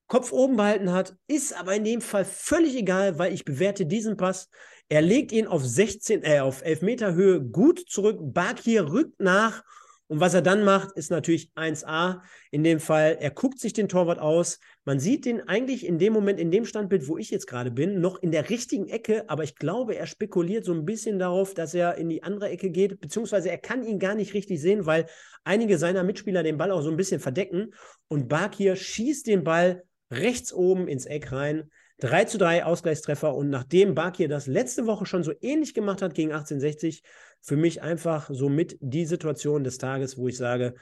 Kopf 0.08 0.32
oben 0.32 0.56
behalten 0.56 0.92
hat, 0.92 1.16
ist 1.28 1.58
aber 1.60 1.76
in 1.76 1.84
dem 1.84 2.02
Fall 2.02 2.26
völlig 2.26 2.76
egal, 2.76 3.20
weil 3.20 3.34
ich 3.34 3.46
bewerte 3.46 3.86
diesen 3.86 4.18
Pass. 4.18 4.50
Er 4.90 5.02
legt 5.02 5.32
ihn 5.32 5.48
auf 5.48 5.66
16, 5.66 6.24
äh, 6.24 6.40
auf 6.40 6.64
11 6.64 6.82
Meter 6.82 7.14
Höhe 7.14 7.42
gut 7.42 7.84
zurück. 7.90 8.18
Bakir 8.22 8.90
rückt 8.92 9.20
nach 9.20 9.64
und 10.10 10.22
was 10.22 10.34
er 10.34 10.42
dann 10.42 10.64
macht, 10.64 10.94
ist 10.94 11.12
natürlich 11.12 11.52
1A. 11.56 12.22
In 12.52 12.64
dem 12.64 12.80
Fall, 12.80 13.18
er 13.20 13.30
guckt 13.30 13.60
sich 13.60 13.74
den 13.74 13.90
Torwart 13.90 14.20
aus. 14.20 14.60
Man 14.86 15.02
sieht 15.02 15.26
den 15.26 15.42
eigentlich 15.50 15.86
in 15.86 16.00
dem 16.00 16.14
Moment, 16.14 16.40
in 16.40 16.50
dem 16.50 16.64
Standbild, 16.64 17.10
wo 17.10 17.18
ich 17.18 17.30
jetzt 17.30 17.46
gerade 17.46 17.72
bin, 17.72 18.00
noch 18.00 18.22
in 18.22 18.32
der 18.32 18.50
richtigen 18.50 18.88
Ecke. 18.88 19.30
Aber 19.30 19.44
ich 19.44 19.56
glaube, 19.56 19.98
er 19.98 20.08
spekuliert 20.08 20.64
so 20.64 20.72
ein 20.72 20.86
bisschen 20.86 21.20
darauf, 21.20 21.54
dass 21.54 21.74
er 21.74 21.96
in 21.96 22.08
die 22.08 22.24
andere 22.24 22.50
Ecke 22.50 22.70
geht. 22.70 23.02
Beziehungsweise 23.02 23.50
er 23.50 23.58
kann 23.58 23.84
ihn 23.84 24.00
gar 24.00 24.16
nicht 24.16 24.34
richtig 24.34 24.62
sehen, 24.62 24.86
weil 24.86 25.08
einige 25.44 25.78
seiner 25.78 26.04
Mitspieler 26.04 26.42
den 26.42 26.58
Ball 26.58 26.72
auch 26.72 26.82
so 26.82 26.90
ein 26.90 26.98
bisschen 26.98 27.20
verdecken. 27.20 27.74
Und 28.08 28.30
Bakir 28.30 28.78
schießt 28.78 29.28
den 29.28 29.44
Ball 29.44 29.84
rechts 30.12 30.54
oben 30.54 30.88
ins 30.88 31.06
Eck 31.06 31.32
rein. 31.32 31.70
3 32.00 32.26
zu 32.26 32.38
3 32.38 32.66
Ausgleichstreffer. 32.66 33.36
Und 33.36 33.50
nachdem 33.50 33.96
Bakir 33.96 34.28
das 34.28 34.48
letzte 34.48 34.86
Woche 34.86 35.06
schon 35.06 35.24
so 35.24 35.34
ähnlich 35.42 35.74
gemacht 35.74 36.02
hat 36.02 36.14
gegen 36.14 36.32
1860, 36.32 37.04
für 37.42 37.58
mich 37.58 37.82
einfach 37.82 38.30
so 38.32 38.50
mit 38.50 38.78
die 38.82 39.06
Situation 39.06 39.64
des 39.64 39.78
Tages, 39.78 40.18
wo 40.18 40.28
ich 40.28 40.38
sage, 40.38 40.76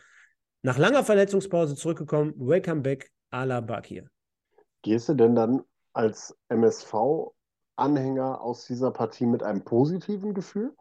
nach 0.61 0.77
langer 0.77 1.03
Verletzungspause 1.03 1.75
zurückgekommen, 1.75 2.33
welcome 2.37 2.81
back 2.81 3.11
à 3.31 3.45
la 3.45 3.61
Bakir. 3.61 4.07
Gehst 4.81 5.09
du 5.09 5.13
denn 5.13 5.35
dann 5.35 5.61
als 5.93 6.35
MSV-Anhänger 6.49 8.41
aus 8.41 8.65
dieser 8.65 8.91
Partie 8.91 9.25
mit 9.25 9.43
einem 9.43 9.63
positiven 9.63 10.33
Gefühl? 10.33 10.75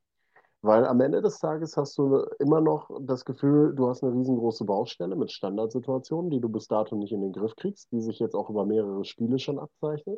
Weil 0.65 0.87
am 0.87 1.03
Ende 1.03 1.21
des 1.21 1.41
Tages 1.41 1.77
hast 1.77 1.99
du 1.99 2.25
immer 2.39 2.62
noch 2.62 2.89
das 3.03 3.27
Gefühl, 3.27 3.75
du 3.75 3.87
hast 3.87 4.03
eine 4.03 4.15
riesengroße 4.15 4.65
Baustelle 4.65 5.15
mit 5.15 5.31
Standardsituationen, 5.31 6.31
die 6.31 6.41
du 6.41 6.49
bis 6.49 6.69
dato 6.69 6.97
nicht 6.97 7.12
in 7.12 7.21
den 7.21 7.33
Griff 7.33 7.55
kriegst, 7.55 7.93
die 7.93 8.01
sich 8.01 8.19
jetzt 8.19 8.35
auch 8.35 8.49
über 8.49 8.65
mehrere 8.65 9.05
Spiele 9.05 9.39
schon 9.39 9.59
abzeichnen. 9.59 10.17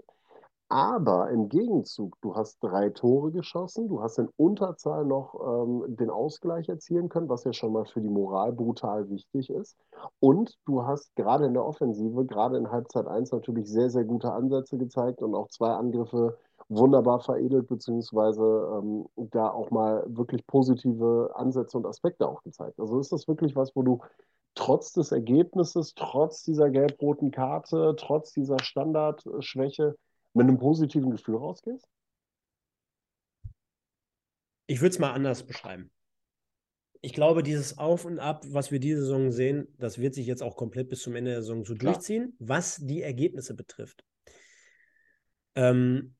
Aber 0.68 1.30
im 1.30 1.48
Gegenzug, 1.48 2.16
du 2.20 2.36
hast 2.36 2.58
drei 2.60 2.90
Tore 2.90 3.32
geschossen, 3.32 3.88
du 3.88 4.00
hast 4.00 4.20
in 4.20 4.28
Unterzahl 4.36 5.04
noch 5.04 5.34
ähm, 5.34 5.96
den 5.96 6.10
Ausgleich 6.10 6.68
erzielen 6.68 7.08
können, 7.08 7.28
was 7.28 7.42
ja 7.42 7.52
schon 7.52 7.72
mal 7.72 7.84
für 7.84 8.00
die 8.00 8.08
Moral 8.08 8.52
brutal 8.52 9.10
wichtig 9.10 9.50
ist. 9.50 9.76
Und 10.20 10.56
du 10.64 10.84
hast 10.84 11.16
gerade 11.16 11.46
in 11.46 11.54
der 11.54 11.64
Offensive, 11.64 12.24
gerade 12.24 12.56
in 12.56 12.70
Halbzeit 12.70 13.08
1 13.08 13.32
natürlich 13.32 13.68
sehr, 13.68 13.90
sehr 13.90 14.04
gute 14.04 14.32
Ansätze 14.32 14.78
gezeigt 14.78 15.22
und 15.22 15.34
auch 15.34 15.48
zwei 15.48 15.70
Angriffe 15.70 16.38
wunderbar 16.68 17.20
veredelt, 17.20 17.68
beziehungsweise 17.68 18.42
ähm, 18.42 19.06
da 19.16 19.50
auch 19.50 19.70
mal 19.70 20.04
wirklich 20.08 20.46
positive 20.46 21.30
Ansätze 21.34 21.76
und 21.76 21.86
Aspekte 21.86 22.26
auch 22.26 22.42
gezeigt. 22.42 22.78
Also 22.80 22.98
ist 22.98 23.12
das 23.12 23.28
wirklich 23.28 23.54
was, 23.54 23.74
wo 23.76 23.82
du 23.82 24.00
trotz 24.54 24.92
des 24.92 25.12
Ergebnisses, 25.12 25.94
trotz 25.94 26.42
dieser 26.42 26.70
gelb-roten 26.70 27.30
Karte, 27.30 27.94
trotz 27.96 28.32
dieser 28.32 28.58
Standardschwäche 28.58 29.96
mit 30.34 30.48
einem 30.48 30.58
positiven 30.58 31.10
Gefühl 31.10 31.36
rausgehst? 31.36 31.88
Ich 34.66 34.80
würde 34.80 34.90
es 34.90 34.98
mal 34.98 35.12
anders 35.12 35.44
beschreiben. 35.44 35.92
Ich 37.00 37.12
glaube, 37.12 37.44
dieses 37.44 37.78
Auf 37.78 38.04
und 38.04 38.18
Ab, 38.18 38.44
was 38.48 38.72
wir 38.72 38.80
diese 38.80 39.02
Saison 39.02 39.30
sehen, 39.30 39.68
das 39.78 39.98
wird 39.98 40.14
sich 40.14 40.26
jetzt 40.26 40.42
auch 40.42 40.56
komplett 40.56 40.88
bis 40.88 41.02
zum 41.02 41.14
Ende 41.14 41.30
der 41.30 41.42
Saison 41.42 41.64
so 41.64 41.74
Klar. 41.74 41.92
durchziehen, 41.92 42.34
was 42.40 42.78
die 42.78 43.02
Ergebnisse 43.02 43.54
betrifft. 43.54 44.04
Ähm, 45.54 46.15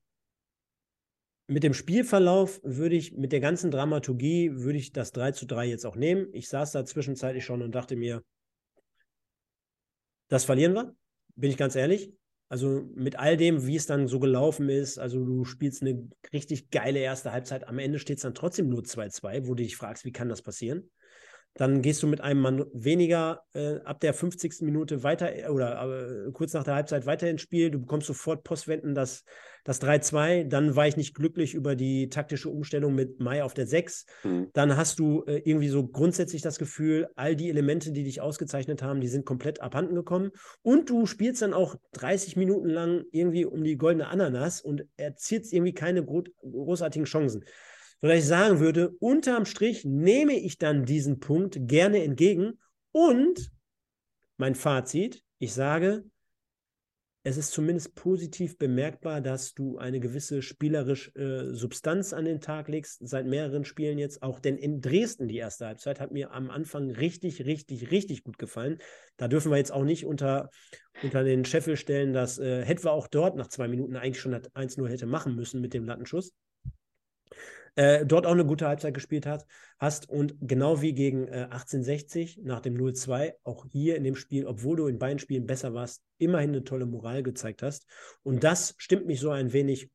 mit 1.47 1.63
dem 1.63 1.73
Spielverlauf 1.73 2.59
würde 2.63 2.95
ich, 2.95 3.13
mit 3.13 3.31
der 3.31 3.39
ganzen 3.39 3.71
Dramaturgie, 3.71 4.51
würde 4.53 4.77
ich 4.77 4.91
das 4.91 5.13
3 5.13 5.31
zu 5.31 5.45
3 5.45 5.65
jetzt 5.65 5.85
auch 5.85 5.95
nehmen. 5.95 6.27
Ich 6.33 6.49
saß 6.49 6.73
da 6.73 6.85
zwischenzeitlich 6.85 7.45
schon 7.45 7.61
und 7.61 7.73
dachte 7.73 7.95
mir, 7.95 8.21
das 10.27 10.43
verlieren 10.43 10.73
wir, 10.73 10.95
bin 11.35 11.49
ich 11.49 11.57
ganz 11.57 11.75
ehrlich. 11.75 12.11
Also 12.49 12.89
mit 12.95 13.17
all 13.17 13.35
dem, 13.35 13.65
wie 13.65 13.75
es 13.75 13.87
dann 13.87 14.07
so 14.07 14.19
gelaufen 14.19 14.69
ist, 14.69 14.97
also 14.97 15.23
du 15.23 15.43
spielst 15.43 15.81
eine 15.81 16.09
richtig 16.31 16.69
geile 16.69 16.99
erste 16.99 17.31
Halbzeit, 17.31 17.67
am 17.67 17.79
Ende 17.79 17.99
steht 17.99 18.17
es 18.17 18.23
dann 18.23 18.35
trotzdem 18.35 18.69
nur 18.69 18.83
2-2, 18.83 19.47
wo 19.47 19.53
du 19.53 19.63
dich 19.63 19.75
fragst, 19.75 20.05
wie 20.05 20.13
kann 20.13 20.29
das 20.29 20.41
passieren? 20.41 20.89
Dann 21.57 21.81
gehst 21.81 22.03
du 22.03 22.07
mit 22.07 22.21
einem 22.21 22.39
Mann 22.41 22.65
weniger 22.71 23.41
äh, 23.53 23.77
ab 23.83 23.99
der 23.99 24.13
50. 24.13 24.61
Minute 24.61 25.03
weiter 25.03 25.35
äh, 25.35 25.47
oder 25.49 26.27
äh, 26.27 26.31
kurz 26.31 26.53
nach 26.53 26.63
der 26.63 26.75
Halbzeit 26.75 27.05
weiter 27.05 27.29
ins 27.29 27.41
Spiel. 27.41 27.71
Du 27.71 27.79
bekommst 27.79 28.07
sofort 28.07 28.43
Postwenden 28.43 28.93
das, 28.93 29.25
das 29.63 29.81
3-2. 29.81 30.45
Dann 30.45 30.75
war 30.75 30.87
ich 30.87 30.97
nicht 30.97 31.15
glücklich 31.15 31.55
über 31.55 31.75
die 31.75 32.09
taktische 32.09 32.49
Umstellung 32.49 32.93
mit 32.93 33.19
Mai 33.19 33.43
auf 33.43 33.55
der 33.55 33.65
6. 33.65 34.05
Mhm. 34.23 34.49
Dann 34.53 34.77
hast 34.77 34.99
du 34.99 35.23
äh, 35.25 35.41
irgendwie 35.45 35.69
so 35.69 35.87
grundsätzlich 35.87 36.43
das 36.43 36.59
Gefühl, 36.59 37.09
all 37.15 37.35
die 37.35 37.49
Elemente, 37.49 37.91
die 37.91 38.03
dich 38.03 38.21
ausgezeichnet 38.21 38.83
haben, 38.83 39.01
die 39.01 39.07
sind 39.07 39.25
komplett 39.25 39.59
abhanden 39.59 39.95
gekommen. 39.95 40.31
Und 40.61 40.91
du 40.91 41.07
spielst 41.07 41.41
dann 41.41 41.55
auch 41.55 41.75
30 41.93 42.35
Minuten 42.35 42.69
lang 42.69 43.03
irgendwie 43.11 43.45
um 43.45 43.63
die 43.63 43.77
goldene 43.77 44.09
Ananas 44.09 44.61
und 44.61 44.85
erzielst 44.95 45.51
irgendwie 45.53 45.73
keine 45.73 46.05
großartigen 46.05 47.05
Chancen 47.05 47.43
sodass 48.01 48.19
ich 48.19 48.25
sagen 48.25 48.59
würde, 48.59 48.89
unterm 48.99 49.45
Strich 49.45 49.85
nehme 49.85 50.33
ich 50.33 50.57
dann 50.57 50.85
diesen 50.85 51.19
Punkt 51.19 51.57
gerne 51.61 52.03
entgegen 52.03 52.59
und 52.91 53.51
mein 54.37 54.55
Fazit, 54.55 55.23
ich 55.39 55.53
sage, 55.53 56.03
es 57.23 57.35
ist 57.35 57.51
zumindest 57.51 57.93
positiv 57.95 58.57
bemerkbar, 58.57 59.19
dass 59.19 59.53
du 59.53 59.77
eine 59.77 59.99
gewisse 59.99 60.41
spielerische 60.41 61.13
äh, 61.15 61.53
Substanz 61.53 62.13
an 62.13 62.23
den 62.23 62.39
Tag 62.39 62.69
legst, 62.69 63.05
seit 63.05 63.25
mehreren 63.25 63.65
Spielen 63.65 63.97
jetzt 63.97 64.23
auch. 64.23 64.39
Denn 64.39 64.57
in 64.57 64.79
Dresden, 64.79 65.27
die 65.27 65.35
erste 65.35 65.65
Halbzeit, 65.65 65.99
hat 65.99 66.11
mir 66.11 66.31
am 66.31 66.49
Anfang 66.49 66.89
richtig, 66.89 67.45
richtig, 67.45 67.91
richtig 67.91 68.23
gut 68.23 68.37
gefallen. 68.37 68.77
Da 69.17 69.27
dürfen 69.27 69.51
wir 69.51 69.57
jetzt 69.57 69.73
auch 69.73 69.83
nicht 69.83 70.05
unter, 70.05 70.49
unter 71.03 71.25
den 71.25 71.43
Scheffel 71.43 71.75
stellen, 71.75 72.13
dass 72.13 72.39
äh, 72.39 72.63
Hetwa 72.63 72.91
auch 72.91 73.07
dort 73.07 73.35
nach 73.35 73.47
zwei 73.47 73.67
Minuten 73.67 73.97
eigentlich 73.97 74.21
schon 74.21 74.33
1-0 74.33 74.87
hätte 74.87 75.05
machen 75.05 75.35
müssen 75.35 75.59
mit 75.59 75.73
dem 75.73 75.83
Lattenschuss 75.83 76.31
äh, 77.77 78.05
dort 78.05 78.25
auch 78.25 78.31
eine 78.31 78.45
gute 78.45 78.67
Halbzeit 78.67 78.93
gespielt 78.93 79.25
hat, 79.25 79.45
hast 79.77 80.09
und 80.09 80.35
genau 80.41 80.81
wie 80.81 80.93
gegen 80.93 81.27
äh, 81.27 81.47
1860 81.49 82.41
nach 82.43 82.59
dem 82.59 82.75
0-2 82.75 83.33
auch 83.43 83.65
hier 83.71 83.95
in 83.95 84.03
dem 84.03 84.15
Spiel, 84.15 84.47
obwohl 84.47 84.77
du 84.77 84.87
in 84.87 84.97
beiden 84.97 85.19
Spielen 85.19 85.45
besser 85.45 85.73
warst, 85.73 86.03
immerhin 86.17 86.49
eine 86.49 86.63
tolle 86.63 86.87
Moral 86.87 87.21
gezeigt 87.21 87.61
hast. 87.61 87.85
Und 88.23 88.43
das 88.43 88.73
stimmt 88.77 89.05
mich 89.05 89.19
so 89.19 89.29
ein 89.29 89.53
wenig 89.53 89.91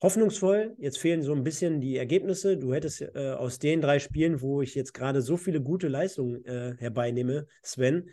hoffnungsvoll. 0.00 0.74
Jetzt 0.78 0.98
fehlen 0.98 1.22
so 1.22 1.34
ein 1.34 1.44
bisschen 1.44 1.82
die 1.82 1.98
Ergebnisse. 1.98 2.56
Du 2.56 2.72
hättest 2.72 3.02
äh, 3.02 3.34
aus 3.36 3.58
den 3.58 3.82
drei 3.82 3.98
Spielen, 3.98 4.40
wo 4.40 4.62
ich 4.62 4.74
jetzt 4.74 4.94
gerade 4.94 5.20
so 5.20 5.36
viele 5.36 5.60
gute 5.60 5.88
Leistungen 5.88 6.42
äh, 6.46 6.76
herbeinehme, 6.78 7.46
Sven, 7.62 8.08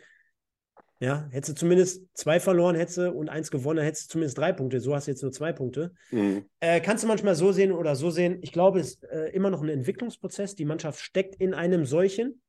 ja, 0.98 1.28
hättest 1.30 1.50
du 1.50 1.60
zumindest 1.60 2.06
zwei 2.14 2.40
verloren, 2.40 2.74
hättest 2.74 2.98
du 2.98 3.10
und 3.12 3.28
eins 3.28 3.50
gewonnen, 3.50 3.84
hättest 3.84 4.08
du 4.08 4.12
zumindest 4.12 4.38
drei 4.38 4.52
Punkte. 4.52 4.80
So 4.80 4.94
hast 4.94 5.06
du 5.06 5.10
jetzt 5.10 5.22
nur 5.22 5.32
zwei 5.32 5.52
Punkte. 5.52 5.92
Mhm. 6.10 6.44
Äh, 6.60 6.80
kannst 6.80 7.04
du 7.04 7.08
manchmal 7.08 7.34
so 7.34 7.52
sehen 7.52 7.72
oder 7.72 7.94
so 7.96 8.10
sehen. 8.10 8.38
Ich 8.40 8.52
glaube, 8.52 8.80
es 8.80 8.94
ist 8.94 9.04
äh, 9.04 9.28
immer 9.28 9.50
noch 9.50 9.62
ein 9.62 9.68
Entwicklungsprozess. 9.68 10.54
Die 10.54 10.64
Mannschaft 10.64 11.00
steckt 11.00 11.34
in 11.36 11.52
einem 11.52 11.84
solchen. 11.84 12.40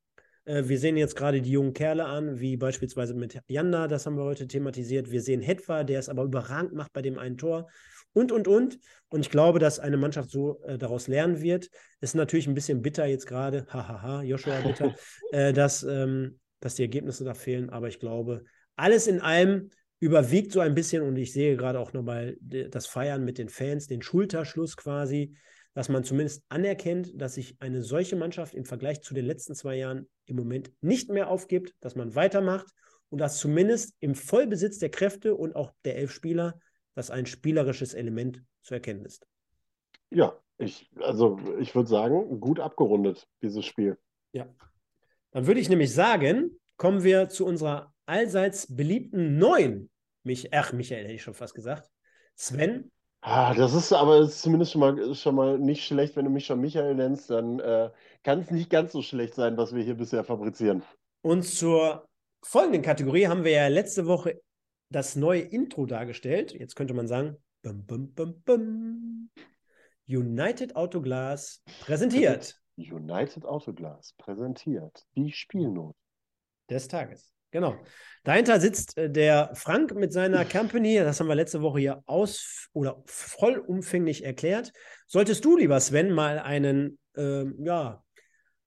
Äh, 0.46 0.64
wir 0.68 0.80
sehen 0.80 0.96
jetzt 0.96 1.16
gerade 1.16 1.42
die 1.42 1.52
jungen 1.52 1.74
Kerle 1.74 2.06
an, 2.06 2.40
wie 2.40 2.56
beispielsweise 2.56 3.14
mit 3.14 3.40
Janda, 3.48 3.88
das 3.88 4.06
haben 4.06 4.18
wir 4.18 4.24
heute 4.24 4.48
thematisiert. 4.48 5.12
Wir 5.12 5.22
sehen 5.22 5.42
Hetwa, 5.42 5.84
der 5.84 6.00
es 6.00 6.08
aber 6.08 6.24
überragend 6.24 6.74
macht 6.74 6.94
bei 6.94 7.02
dem 7.02 7.20
einen 7.20 7.38
Tor. 7.38 7.68
Und, 8.14 8.32
und, 8.32 8.48
und. 8.48 8.80
Und 9.10 9.20
ich 9.20 9.30
glaube, 9.30 9.60
dass 9.60 9.80
eine 9.80 9.98
Mannschaft 9.98 10.32
so 10.32 10.64
äh, 10.64 10.78
daraus 10.78 11.08
lernen 11.08 11.42
wird. 11.42 11.70
Ist 12.00 12.16
natürlich 12.16 12.48
ein 12.48 12.56
bisschen 12.56 12.82
bitter 12.82 13.06
jetzt 13.06 13.28
gerade, 13.28 13.68
hahaha, 13.70 14.24
Joshua 14.24 14.62
bitter, 14.62 14.96
äh, 15.32 15.52
dass 15.52 15.84
ähm, 15.84 16.40
dass 16.60 16.76
die 16.76 16.84
Ergebnisse 16.84 17.24
da 17.24 17.34
fehlen. 17.34 17.70
Aber 17.70 17.88
ich 17.88 18.00
glaube, 18.00 18.44
alles 18.76 19.08
in 19.08 19.22
allem 19.22 19.70
überwiegt 20.00 20.52
so 20.52 20.60
ein 20.60 20.76
bisschen 20.76 21.02
und 21.02 21.16
ich 21.18 21.34
sehe 21.34 21.58
gerade 21.58 21.80
auch 21.80 21.94
nochmal 21.94 22.38
das 22.42 22.86
Feiern 22.86 23.24
mit 23.26 23.38
den 23.38 23.50
Fans, 23.50 23.88
den 23.88 24.02
Schulterschluss 24.02 24.78
quasi, 24.78 25.36
dass 25.74 25.90
man 25.90 26.04
zumindest 26.04 26.44
anerkennt, 26.50 27.20
dass 27.20 27.36
sich 27.36 27.56
eine 27.60 27.82
solche 27.82 28.16
Mannschaft 28.16 28.54
im 28.54 28.66
Vergleich 28.66 29.02
zu 29.02 29.14
den 29.14 29.26
letzten 29.26 29.56
zwei 29.56 29.76
Jahren 29.76 30.08
im 30.26 30.36
Moment 30.36 30.72
nicht 30.82 31.10
mehr 31.10 31.30
aufgibt, 31.30 31.74
dass 31.82 31.96
man 31.96 32.16
weitermacht 32.16 32.68
und 33.10 33.20
dass 33.20 33.38
zumindest 33.38 33.96
im 34.00 34.16
Vollbesitz 34.16 34.80
der 34.80 34.90
Kräfte 34.90 35.36
und 35.36 35.56
auch 35.56 35.72
der 35.86 35.98
elf 35.98 36.12
Spieler 36.12 36.60
das 36.96 37.12
ein 37.12 37.26
spielerisches 37.26 37.94
Element 37.94 38.42
zu 38.64 38.74
erkennen 38.74 39.06
ist. 39.06 39.28
Ja, 40.10 40.40
ich, 40.58 40.90
also 41.00 41.38
ich 41.60 41.76
würde 41.76 41.90
sagen, 41.90 42.40
gut 42.40 42.60
abgerundet, 42.60 43.28
dieses 43.42 43.66
Spiel. 43.66 43.98
Ja. 44.32 44.48
Dann 45.38 45.46
würde 45.46 45.60
ich 45.60 45.70
nämlich 45.70 45.94
sagen, 45.94 46.60
kommen 46.78 47.04
wir 47.04 47.30
zu 47.30 47.46
unserer 47.46 47.94
allseits 48.08 48.76
beliebten 48.76 49.38
neuen, 49.38 49.92
mich, 50.24 50.52
ach, 50.52 50.74
Michael 50.74 51.04
hätte 51.04 51.14
ich 51.14 51.22
schon 51.22 51.36
fast 51.36 51.54
gesagt. 51.54 51.92
Sven. 52.34 52.92
Ah, 53.22 53.54
das 53.54 53.76
ist 53.76 53.94
aber 53.94 54.18
ist 54.22 54.42
zumindest 54.42 54.72
schon 54.72 54.82
mal, 54.82 55.14
schon 55.14 55.36
mal 55.36 55.60
nicht 55.60 55.86
schlecht, 55.86 56.16
wenn 56.16 56.26
du 56.26 56.32
mich 56.32 56.48
schon 56.48 56.60
Michael 56.60 56.96
nennst, 56.96 57.30
dann 57.30 57.60
äh, 57.60 57.92
kann 58.24 58.40
es 58.40 58.50
nicht 58.50 58.72
ganz 58.72 58.92
so 58.94 59.04
schlecht 59.04 59.36
sein, 59.36 59.58
was 59.58 59.76
wir 59.76 59.84
hier 59.84 59.94
bisher 59.94 60.24
fabrizieren. 60.24 60.82
Und 61.22 61.44
zur 61.44 62.08
folgenden 62.44 62.82
Kategorie 62.82 63.28
haben 63.28 63.44
wir 63.44 63.52
ja 63.52 63.68
letzte 63.68 64.08
Woche 64.08 64.42
das 64.90 65.16
neue 65.16 65.42
Intro 65.42 65.86
dargestellt. 65.86 66.52
Jetzt 66.52 66.76
könnte 66.76 66.96
man 66.96 67.08
sagen, 67.08 67.38
bum, 67.62 67.86
bum, 67.86 68.12
bum, 68.16 68.42
bum. 68.44 69.30
United 70.08 70.76
Autoglas 70.76 71.62
präsentiert. 71.82 72.60
United 72.78 73.46
Autoglas 73.46 74.14
präsentiert 74.18 75.06
die 75.16 75.32
Spielnote 75.32 75.98
des 76.70 76.88
Tages. 76.88 77.34
Genau. 77.52 77.76
Dahinter 78.24 78.60
sitzt 78.60 78.98
äh, 78.98 79.10
der 79.10 79.52
Frank 79.54 79.96
mit 79.96 80.12
seiner 80.12 80.44
Company. 80.46 80.98
Das 80.98 81.20
haben 81.20 81.28
wir 81.28 81.36
letzte 81.36 81.62
Woche 81.62 81.80
hier 81.80 82.04
aus 82.06 82.68
oder 82.74 83.02
vollumfänglich 83.06 84.24
erklärt. 84.26 84.74
Solltest 85.08 85.46
du, 85.46 85.58
lieber 85.58 85.80
Sven, 85.80 86.12
mal 86.12 86.40
einen 86.40 87.00
äh, 87.16 87.46
ja, 87.64 88.04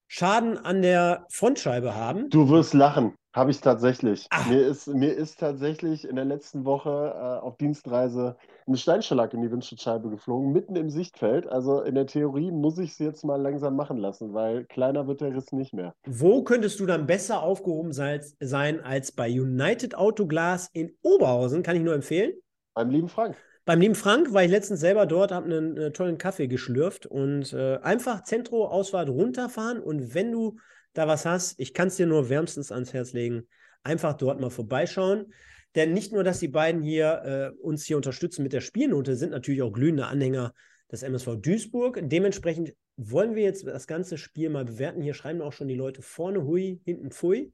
Schaden 0.09 0.59
an 0.59 0.83
der 0.83 1.27
Frontscheibe 1.31 1.95
haben? 1.95 2.31
Du 2.31 2.49
wirst 2.49 2.75
lachen. 2.75 3.15
Habe 3.33 3.53
ich 3.53 3.61
tatsächlich. 3.61 4.27
Mir 4.49 4.67
ist, 4.67 4.89
mir 4.89 5.15
ist 5.15 5.39
tatsächlich 5.39 6.09
in 6.09 6.17
der 6.17 6.25
letzten 6.25 6.65
Woche 6.65 7.15
äh, 7.15 7.45
auf 7.45 7.57
Dienstreise 7.59 8.37
ein 8.71 8.77
Steinschlag 8.77 9.35
in 9.35 9.43
die 9.43 9.51
Windschutzscheibe 9.51 10.09
geflogen, 10.11 10.53
mitten 10.53 10.77
im 10.77 10.91
Sichtfeld. 10.91 11.47
Also 11.47 11.83
in 11.83 11.95
der 11.95 12.07
Theorie 12.07 12.51
muss 12.51 12.79
ich 12.79 12.93
es 12.93 12.99
jetzt 12.99 13.25
mal 13.25 13.41
langsam 13.41 13.77
machen 13.77 13.99
lassen, 13.99 14.33
weil 14.33 14.64
kleiner 14.64 15.07
wird 15.07 15.21
der 15.21 15.35
Riss 15.35 15.53
nicht 15.53 15.75
mehr. 15.75 15.95
Wo 16.07 16.43
könntest 16.43 16.79
du 16.81 16.87
dann 16.87 17.07
besser 17.07 17.43
aufgehoben 17.43 17.93
sein 17.93 18.81
als 18.81 19.12
bei 19.12 19.29
United 19.29 19.97
Autoglas 19.97 20.71
in 20.73 20.93
Oberhausen? 21.03 21.62
Kann 21.62 21.77
ich 21.77 21.83
nur 21.83 21.95
empfehlen. 21.95 22.33
Beim 22.75 22.91
lieben 22.91 23.09
Frank. 23.09 23.37
Beim 23.64 23.81
lieben 23.81 23.95
Frank 23.95 24.33
war 24.33 24.43
ich 24.43 24.51
letztens 24.51 24.81
selber 24.81 25.07
dort, 25.07 25.33
habe 25.33 25.47
einen, 25.47 25.79
einen, 25.79 25.93
tollen 25.93 26.18
Kaffee 26.18 26.49
geschlürft 26.49 27.07
und 27.07 27.53
äh, 27.53 27.79
einfach 27.83 28.25
Zentro-Ausfahrt 28.25 29.09
runterfahren 29.09 29.81
und 29.81 30.14
wenn 30.14 30.33
du 30.33 30.57
da 30.93 31.07
was 31.07 31.27
hast, 31.27 31.61
ich 31.61 31.75
kann 31.75 31.89
es 31.89 31.97
dir 31.97 32.07
nur 32.07 32.29
wärmstens 32.29 32.73
ans 32.73 32.93
Herz 32.93 33.12
legen. 33.12 33.47
Einfach 33.83 34.14
dort 34.14 34.41
mal 34.41 34.51
vorbeischauen. 34.51 35.33
Denn 35.75 35.93
nicht 35.93 36.12
nur, 36.12 36.25
dass 36.25 36.41
die 36.41 36.49
beiden 36.49 36.83
hier 36.83 37.55
äh, 37.57 37.61
uns 37.62 37.85
hier 37.85 37.97
unterstützen 37.97 38.43
mit 38.43 38.53
der 38.53 38.61
Spielnote, 38.61 39.16
sind 39.16 39.31
natürlich 39.31 39.62
auch 39.62 39.73
glühende 39.73 40.07
Anhänger 40.07 40.53
des 40.91 41.03
MSV 41.03 41.37
Duisburg. 41.37 42.01
Dementsprechend 42.03 42.75
wollen 42.97 43.35
wir 43.35 43.45
jetzt 43.45 43.66
das 43.66 43.87
ganze 43.87 44.18
Spiel 44.18 44.51
mal 44.51 44.64
bewerten. 44.64 45.03
Hier 45.03 45.14
schreiben 45.14 45.41
auch 45.41 45.53
schon 45.53 45.68
die 45.68 45.75
Leute 45.75 46.03
vorne 46.03 46.45
Hui, 46.45 46.81
hinten 46.85 47.11
Pfui. 47.11 47.53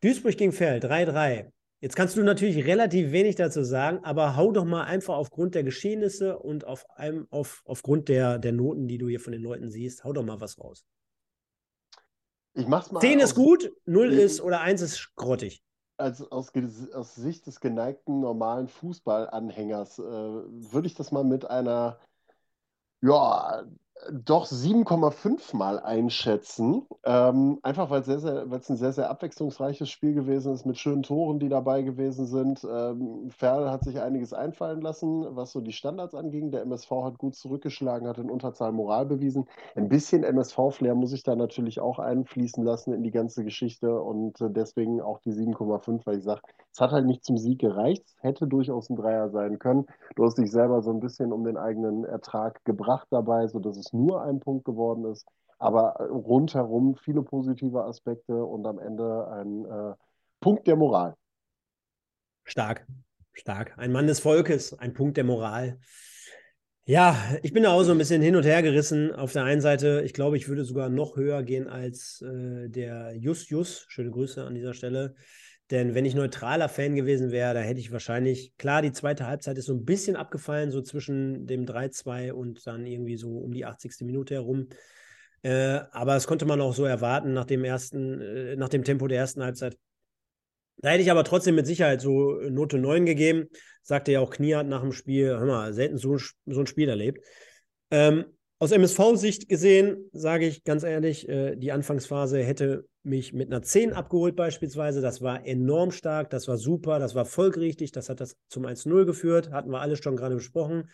Duisburg 0.00 0.36
gegen 0.36 0.52
Fell, 0.52 0.78
3-3. 0.80 1.50
Jetzt 1.80 1.94
kannst 1.94 2.16
du 2.16 2.22
natürlich 2.22 2.66
relativ 2.66 3.12
wenig 3.12 3.36
dazu 3.36 3.62
sagen, 3.62 4.00
aber 4.02 4.36
hau 4.36 4.50
doch 4.50 4.64
mal 4.64 4.84
einfach 4.84 5.14
aufgrund 5.14 5.54
der 5.54 5.62
Geschehnisse 5.62 6.38
und 6.38 6.66
auf 6.66 6.84
einem, 6.90 7.26
auf, 7.30 7.62
aufgrund 7.64 8.08
der, 8.08 8.38
der 8.38 8.52
Noten, 8.52 8.88
die 8.88 8.98
du 8.98 9.08
hier 9.08 9.20
von 9.20 9.32
den 9.32 9.42
Leuten 9.42 9.70
siehst, 9.70 10.02
hau 10.02 10.12
doch 10.12 10.24
mal 10.24 10.40
was 10.40 10.58
raus. 10.58 10.84
Ich 12.54 12.66
mach's 12.66 12.90
mal. 12.90 13.00
10 13.00 13.20
ist 13.20 13.36
gut, 13.36 13.72
0 13.86 14.12
ist 14.12 14.40
oder 14.40 14.60
1 14.60 14.82
ist 14.82 15.14
grottig. 15.14 15.62
Also 15.98 16.30
aus, 16.30 16.52
aus 16.94 17.14
Sicht 17.16 17.46
des 17.46 17.60
geneigten 17.60 18.20
normalen 18.20 18.68
Fußballanhängers 18.68 19.98
äh, 19.98 20.02
würde 20.02 20.86
ich 20.86 20.94
das 20.94 21.10
mal 21.12 21.24
mit 21.24 21.44
einer 21.50 21.98
ja, 23.00 23.64
doch 24.10 24.46
7,5 24.46 25.56
mal 25.56 25.78
einschätzen. 25.78 26.86
Ähm, 27.04 27.58
einfach 27.62 27.90
weil 27.90 28.02
es 28.02 28.70
ein 28.70 28.76
sehr, 28.76 28.92
sehr 28.92 29.10
abwechslungsreiches 29.10 29.88
Spiel 29.90 30.14
gewesen 30.14 30.52
ist, 30.52 30.66
mit 30.66 30.78
schönen 30.78 31.02
Toren, 31.02 31.38
die 31.38 31.48
dabei 31.48 31.82
gewesen 31.82 32.26
sind. 32.26 32.64
Ähm, 32.64 33.30
Ferl 33.30 33.70
hat 33.70 33.84
sich 33.84 34.00
einiges 34.00 34.32
einfallen 34.32 34.80
lassen, 34.80 35.24
was 35.36 35.52
so 35.52 35.60
die 35.60 35.72
Standards 35.72 36.14
anging. 36.14 36.50
Der 36.50 36.62
MSV 36.62 36.90
hat 37.04 37.18
gut 37.18 37.34
zurückgeschlagen, 37.34 38.08
hat 38.08 38.18
in 38.18 38.30
Unterzahl 38.30 38.72
Moral 38.72 39.06
bewiesen. 39.06 39.46
Ein 39.74 39.88
bisschen 39.88 40.24
MSV-Flair 40.24 40.94
muss 40.94 41.12
ich 41.12 41.22
da 41.22 41.36
natürlich 41.36 41.80
auch 41.80 41.98
einfließen 41.98 42.64
lassen 42.64 42.92
in 42.92 43.02
die 43.02 43.10
ganze 43.10 43.44
Geschichte 43.44 44.00
und 44.00 44.40
äh, 44.40 44.50
deswegen 44.50 45.00
auch 45.00 45.18
die 45.20 45.32
7,5, 45.32 46.06
weil 46.06 46.18
ich 46.18 46.24
sage, 46.24 46.40
es 46.72 46.80
hat 46.80 46.92
halt 46.92 47.06
nicht 47.06 47.24
zum 47.24 47.36
Sieg 47.36 47.58
gereicht. 47.58 48.04
Es 48.06 48.22
hätte 48.22 48.46
durchaus 48.46 48.88
ein 48.88 48.96
Dreier 48.96 49.30
sein 49.30 49.58
können. 49.58 49.86
Du 50.14 50.24
hast 50.24 50.38
dich 50.38 50.50
selber 50.50 50.80
so 50.82 50.90
ein 50.90 51.00
bisschen 51.00 51.32
um 51.32 51.44
den 51.44 51.56
eigenen 51.56 52.04
Ertrag 52.04 52.64
gebracht 52.64 53.08
dabei, 53.10 53.48
sodass 53.48 53.76
es 53.76 53.87
nur 53.92 54.22
ein 54.22 54.40
Punkt 54.40 54.64
geworden 54.64 55.04
ist. 55.06 55.26
Aber 55.58 55.94
rundherum 56.08 56.94
viele 56.96 57.22
positive 57.22 57.84
Aspekte 57.84 58.44
und 58.44 58.66
am 58.66 58.78
Ende 58.78 59.28
ein 59.28 59.64
äh, 59.64 59.94
Punkt 60.40 60.66
der 60.66 60.76
Moral. 60.76 61.16
Stark, 62.44 62.86
stark. 63.32 63.76
Ein 63.76 63.92
Mann 63.92 64.06
des 64.06 64.20
Volkes, 64.20 64.78
ein 64.78 64.94
Punkt 64.94 65.16
der 65.16 65.24
Moral. 65.24 65.78
Ja, 66.84 67.18
ich 67.42 67.52
bin 67.52 67.64
da 67.64 67.72
auch 67.72 67.82
so 67.82 67.92
ein 67.92 67.98
bisschen 67.98 68.22
hin 68.22 68.34
und 68.34 68.44
her 68.44 68.62
gerissen. 68.62 69.12
Auf 69.14 69.32
der 69.32 69.44
einen 69.44 69.60
Seite, 69.60 70.00
ich 70.06 70.14
glaube, 70.14 70.38
ich 70.38 70.48
würde 70.48 70.64
sogar 70.64 70.88
noch 70.88 71.16
höher 71.16 71.42
gehen 71.42 71.68
als 71.68 72.22
äh, 72.22 72.70
der 72.70 73.14
Just 73.14 73.50
Just. 73.50 73.84
Schöne 73.92 74.10
Grüße 74.10 74.42
an 74.42 74.54
dieser 74.54 74.72
Stelle. 74.72 75.14
Denn 75.70 75.94
wenn 75.94 76.06
ich 76.06 76.14
neutraler 76.14 76.68
Fan 76.68 76.94
gewesen 76.94 77.30
wäre, 77.30 77.52
da 77.52 77.60
hätte 77.60 77.80
ich 77.80 77.92
wahrscheinlich, 77.92 78.56
klar, 78.56 78.80
die 78.80 78.92
zweite 78.92 79.26
Halbzeit 79.26 79.58
ist 79.58 79.66
so 79.66 79.74
ein 79.74 79.84
bisschen 79.84 80.16
abgefallen, 80.16 80.70
so 80.70 80.80
zwischen 80.80 81.46
dem 81.46 81.66
3-2 81.66 82.32
und 82.32 82.66
dann 82.66 82.86
irgendwie 82.86 83.16
so 83.16 83.38
um 83.38 83.52
die 83.52 83.66
80. 83.66 84.06
Minute 84.06 84.34
herum. 84.34 84.68
Äh, 85.42 85.80
aber 85.92 86.14
das 86.14 86.26
konnte 86.26 86.46
man 86.46 86.60
auch 86.60 86.74
so 86.74 86.84
erwarten 86.84 87.34
nach 87.34 87.44
dem 87.44 87.64
ersten, 87.64 88.20
äh, 88.20 88.56
nach 88.56 88.70
dem 88.70 88.82
Tempo 88.82 89.06
der 89.08 89.18
ersten 89.18 89.42
Halbzeit. 89.42 89.76
Da 90.78 90.90
hätte 90.90 91.02
ich 91.02 91.10
aber 91.10 91.24
trotzdem 91.24 91.56
mit 91.56 91.66
Sicherheit 91.66 92.00
so 92.00 92.40
Note 92.48 92.78
9 92.78 93.04
gegeben. 93.04 93.48
Sagte 93.82 94.12
ja 94.12 94.20
auch 94.20 94.30
Kniat 94.30 94.66
nach 94.66 94.80
dem 94.80 94.92
Spiel, 94.92 95.28
hör 95.28 95.44
mal, 95.44 95.72
selten 95.74 95.98
so, 95.98 96.16
so 96.16 96.60
ein 96.60 96.66
Spiel 96.66 96.88
erlebt. 96.88 97.24
Ähm, 97.90 98.24
aus 98.60 98.72
MSV-Sicht 98.72 99.48
gesehen, 99.48 100.08
sage 100.12 100.46
ich 100.46 100.64
ganz 100.64 100.82
ehrlich, 100.82 101.28
äh, 101.28 101.54
die 101.56 101.70
Anfangsphase 101.70 102.42
hätte 102.42 102.86
mich 103.04 103.32
mit 103.32 103.50
einer 103.50 103.62
10 103.62 103.92
abgeholt 103.92 104.34
beispielsweise. 104.34 105.00
Das 105.00 105.22
war 105.22 105.46
enorm 105.46 105.92
stark, 105.92 106.30
das 106.30 106.48
war 106.48 106.56
super, 106.56 106.98
das 106.98 107.14
war 107.14 107.24
folgerichtig, 107.24 107.92
das 107.92 108.08
hat 108.08 108.20
das 108.20 108.36
zum 108.48 108.66
1-0 108.66 109.04
geführt, 109.04 109.50
hatten 109.52 109.70
wir 109.70 109.80
alles 109.80 110.00
schon 110.00 110.16
gerade 110.16 110.34
besprochen. 110.34 110.90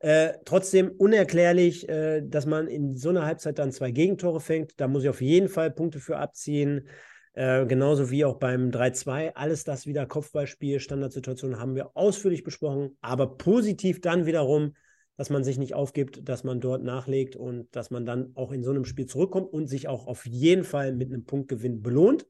Äh, 0.00 0.34
trotzdem 0.44 0.90
unerklärlich, 0.90 1.88
äh, 1.88 2.20
dass 2.22 2.44
man 2.44 2.68
in 2.68 2.94
so 2.96 3.08
einer 3.08 3.24
Halbzeit 3.24 3.58
dann 3.58 3.72
zwei 3.72 3.90
Gegentore 3.90 4.40
fängt. 4.40 4.78
Da 4.78 4.86
muss 4.86 5.04
ich 5.04 5.08
auf 5.08 5.22
jeden 5.22 5.48
Fall 5.48 5.70
Punkte 5.70 5.98
für 5.98 6.18
abziehen. 6.18 6.88
Äh, 7.32 7.64
genauso 7.64 8.10
wie 8.10 8.26
auch 8.26 8.36
beim 8.36 8.70
3-2. 8.70 9.32
Alles 9.34 9.64
das 9.64 9.86
wieder 9.86 10.04
Kopfballspiel, 10.04 10.78
Standardsituation 10.78 11.58
haben 11.58 11.74
wir 11.74 11.96
ausführlich 11.96 12.44
besprochen. 12.44 12.98
Aber 13.00 13.38
positiv 13.38 14.02
dann 14.02 14.26
wiederum 14.26 14.74
dass 15.16 15.30
man 15.30 15.44
sich 15.44 15.58
nicht 15.58 15.74
aufgibt, 15.74 16.28
dass 16.28 16.44
man 16.44 16.60
dort 16.60 16.82
nachlegt 16.82 17.36
und 17.36 17.74
dass 17.74 17.90
man 17.90 18.04
dann 18.04 18.32
auch 18.34 18.52
in 18.52 18.62
so 18.62 18.70
einem 18.70 18.84
Spiel 18.84 19.06
zurückkommt 19.06 19.52
und 19.52 19.68
sich 19.68 19.88
auch 19.88 20.06
auf 20.06 20.26
jeden 20.26 20.64
Fall 20.64 20.92
mit 20.92 21.12
einem 21.12 21.24
Punktgewinn 21.24 21.82
belohnt. 21.82 22.26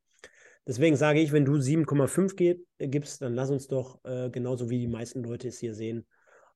Deswegen 0.67 0.97
sage 0.97 1.21
ich, 1.21 1.33
wenn 1.33 1.45
du 1.45 1.55
7,5 1.55 2.59
äh, 2.79 2.89
gibst, 2.89 3.23
dann 3.23 3.35
lass 3.35 3.51
uns 3.51 3.69
doch 3.69 4.03
äh, 4.05 4.31
genauso 4.31 4.71
wie 4.71 4.79
die 4.79 4.89
meisten 4.89 5.23
Leute 5.23 5.49
es 5.49 5.59
hier 5.59 5.75
sehen, 5.75 6.07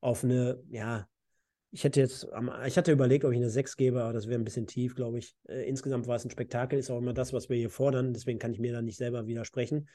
auf 0.01 0.23
eine, 0.23 0.63
ja, 0.69 1.07
ich 1.71 1.83
hätte 1.83 1.99
jetzt, 1.99 2.27
ich 2.65 2.77
hatte 2.77 2.91
überlegt, 2.91 3.25
ob 3.25 3.31
ich 3.31 3.37
eine 3.37 3.51
6 3.51 3.77
gebe, 3.77 4.01
aber 4.01 4.13
das 4.13 4.27
wäre 4.27 4.39
ein 4.39 4.43
bisschen 4.43 4.65
tief, 4.65 4.95
glaube 4.95 5.19
ich. 5.19 5.35
Äh, 5.47 5.67
insgesamt 5.67 6.07
war 6.07 6.15
es 6.15 6.25
ein 6.25 6.31
Spektakel, 6.31 6.79
ist 6.79 6.89
auch 6.89 6.97
immer 6.97 7.13
das, 7.13 7.33
was 7.33 7.49
wir 7.49 7.57
hier 7.57 7.69
fordern, 7.69 8.13
deswegen 8.13 8.39
kann 8.39 8.51
ich 8.51 8.59
mir 8.59 8.73
da 8.73 8.81
nicht 8.81 8.97
selber 8.97 9.27
widersprechen. 9.27 9.87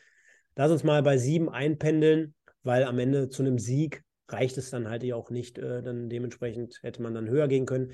Lass 0.55 0.71
uns 0.71 0.85
mal 0.85 1.03
bei 1.03 1.19
7 1.19 1.49
einpendeln, 1.49 2.35
weil 2.63 2.85
am 2.85 2.99
Ende 3.01 3.29
zu 3.29 3.43
einem 3.43 3.59
Sieg 3.59 4.05
reicht 4.29 4.59
es 4.59 4.71
dann 4.71 4.89
halt 4.89 5.03
ja 5.03 5.17
auch 5.17 5.31
nicht. 5.31 5.59
Äh, 5.59 5.83
dann 5.83 6.09
dementsprechend 6.09 6.81
hätte 6.83 7.03
man 7.03 7.15
dann 7.15 7.29
höher 7.29 7.49
gehen 7.49 7.67
können. 7.67 7.93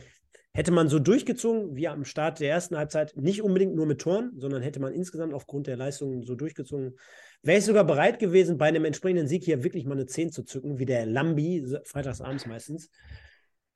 Hätte 0.53 0.73
man 0.73 0.89
so 0.89 0.99
durchgezogen 0.99 1.77
wie 1.77 1.87
am 1.87 2.05
Start 2.05 2.41
der 2.41 2.51
ersten 2.51 2.77
Halbzeit, 2.77 3.17
nicht 3.17 3.43
unbedingt 3.43 3.77
nur 3.77 3.87
mit 3.87 4.01
Toren, 4.01 4.33
sondern 4.37 4.63
hätte 4.63 4.81
man 4.81 4.93
insgesamt 4.93 5.33
aufgrund 5.33 5.69
der 5.69 5.77
Leistungen 5.77 6.25
so 6.25 6.35
durchgezogen, 6.35 6.97
wäre 7.43 7.59
ich 7.59 7.65
sogar 7.65 7.85
bereit 7.85 8.19
gewesen, 8.19 8.59
bei 8.59 8.67
einem 8.67 8.85
entsprechenden 8.85 9.29
Sieg 9.29 9.45
hier 9.45 9.63
wirklich 9.63 9.85
mal 9.85 9.95
eine 9.95 10.07
10 10.07 10.33
zu 10.33 10.43
zücken, 10.43 10.79
wie 10.79 10.87
der 10.87 11.07
Lambi, 11.07 11.65
freitagsabends 11.85 12.47
meistens. 12.47 12.91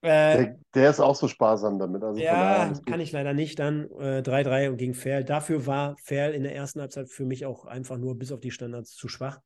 Äh, 0.04 0.36
der, 0.36 0.56
der, 0.74 0.90
ist 0.90 1.00
auch 1.00 1.14
so 1.14 1.28
sparsam 1.28 1.78
damit. 1.78 2.02
Also 2.02 2.20
ja, 2.20 2.72
kann 2.86 3.00
ich 3.00 3.12
leider 3.12 3.32
nicht 3.32 3.58
dann. 3.58 3.86
3-3 3.88 4.64
äh, 4.64 4.68
und 4.68 4.76
gegen 4.76 4.94
Ferl. 4.94 5.24
Dafür 5.24 5.66
war 5.66 5.96
Ferl 6.02 6.34
in 6.34 6.42
der 6.42 6.54
ersten 6.54 6.80
Halbzeit 6.80 7.08
für 7.08 7.24
mich 7.24 7.46
auch 7.46 7.64
einfach 7.64 7.96
nur 7.96 8.18
bis 8.18 8.30
auf 8.30 8.40
die 8.40 8.50
Standards 8.50 8.90
zu 8.90 9.08
schwach. 9.08 9.40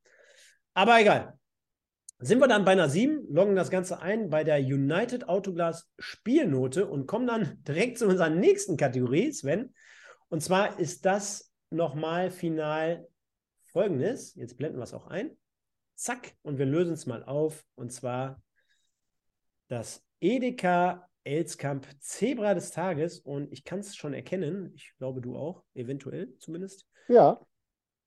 Aber 0.74 1.00
egal. 1.00 1.38
Sind 2.20 2.40
wir 2.40 2.48
dann 2.48 2.64
bei 2.64 2.72
einer 2.72 2.88
7, 2.88 3.32
loggen 3.32 3.54
das 3.54 3.70
Ganze 3.70 4.00
ein 4.00 4.28
bei 4.28 4.42
der 4.42 4.58
United 4.58 5.28
Autoglas 5.28 5.88
Spielnote 5.98 6.86
und 6.86 7.06
kommen 7.06 7.26
dann 7.26 7.62
direkt 7.68 7.98
zu 7.98 8.06
unserer 8.06 8.30
nächsten 8.30 8.76
Kategorie, 8.76 9.32
Sven. 9.32 9.74
Und 10.28 10.42
zwar 10.42 10.78
ist 10.78 11.06
das 11.06 11.52
nochmal 11.70 12.30
final 12.30 13.06
folgendes. 13.66 14.34
Jetzt 14.34 14.56
blenden 14.56 14.78
wir 14.78 14.84
es 14.84 14.94
auch 14.94 15.06
ein. 15.06 15.36
Zack, 15.94 16.34
und 16.42 16.58
wir 16.58 16.66
lösen 16.66 16.94
es 16.94 17.06
mal 17.06 17.22
auf. 17.24 17.64
Und 17.74 17.92
zwar 17.92 18.42
das 19.68 20.04
Edeka 20.20 21.08
Elskamp 21.28 21.86
Zebra 22.00 22.54
des 22.54 22.70
Tages 22.70 23.20
und 23.20 23.52
ich 23.52 23.64
kann 23.64 23.80
es 23.80 23.94
schon 23.94 24.14
erkennen. 24.14 24.72
Ich 24.74 24.94
glaube, 24.98 25.20
du 25.20 25.36
auch, 25.36 25.62
eventuell 25.74 26.34
zumindest. 26.38 26.86
Ja. 27.08 27.40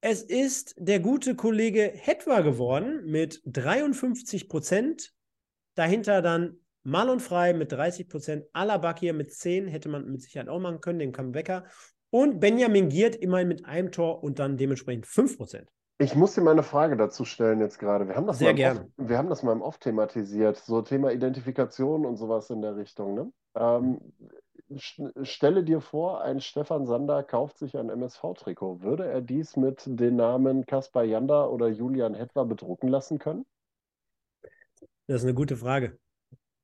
Es 0.04 0.24
ist 0.24 0.74
der 0.80 1.00
gute 1.00 1.36
Kollege 1.36 1.94
Hetwa 1.94 2.42
geworden 2.42 3.06
mit 3.06 3.40
53 3.46 4.50
Prozent. 4.50 5.14
Dahinter 5.76 6.24
dann 6.24 6.58
Marlon 6.82 7.20
Frei 7.20 7.54
mit 7.54 7.72
30 7.72 8.10
Prozent. 8.10 8.46
Alabakir 8.52 9.14
mit 9.14 9.32
10 9.32 9.68
hätte 9.68 9.90
man 9.90 10.10
mit 10.10 10.24
Sicherheit 10.24 10.50
auch 10.50 10.60
machen 10.60 10.82
können, 10.82 10.98
den 10.98 11.12
Comebacker. 11.12 11.66
Und 12.10 12.40
Benjamin 12.40 12.90
Giert 12.90 13.16
immerhin 13.16 13.48
mit 13.48 13.66
einem 13.66 13.92
Tor 13.92 14.24
und 14.24 14.40
dann 14.40 14.58
dementsprechend 14.58 15.06
5 15.06 15.38
Prozent. 15.38 15.70
Ich 16.00 16.16
muss 16.16 16.34
dir 16.34 16.42
mal 16.42 16.52
eine 16.52 16.64
Frage 16.64 16.98
dazu 16.98 17.24
stellen 17.24 17.60
jetzt 17.60 17.78
gerade. 17.78 18.08
Wir 18.08 18.16
haben 18.16 18.26
das 18.26 18.40
Sehr 18.40 18.48
mal 18.48 18.56
gerne. 18.56 18.80
Off, 18.80 18.88
wir 18.98 19.20
haben 19.20 19.30
das 19.30 19.44
mal 19.44 19.52
im 19.52 19.62
Off 19.62 19.78
thematisiert, 19.78 20.58
so 20.58 20.82
Thema 20.82 21.12
Identifikation 21.12 22.08
und 22.08 22.18
sowas 22.18 22.50
in 22.50 22.64
der 22.64 22.76
Richtung. 22.76 23.14
Ne? 23.14 23.32
Ähm, 23.56 24.02
stelle 24.78 25.64
dir 25.64 25.82
vor, 25.82 26.22
ein 26.22 26.42
Stefan 26.42 26.86
Sander 26.86 27.24
kauft 27.24 27.58
sich 27.58 27.78
ein 27.78 27.90
MSV-Trikot. 27.90 28.82
Würde 28.82 29.06
er 29.06 29.22
dies 29.22 29.56
mit 29.56 29.84
den 29.86 30.16
Namen 30.16 30.66
Kaspar 30.66 31.04
Janda 31.04 31.46
oder 31.48 31.68
Julian 31.70 32.14
Hetwa 32.14 32.44
bedrucken 32.44 32.90
lassen 32.90 33.20
können? 33.20 33.46
Das 35.08 35.22
ist 35.22 35.24
eine 35.24 35.34
gute 35.34 35.58
Frage. 35.58 36.00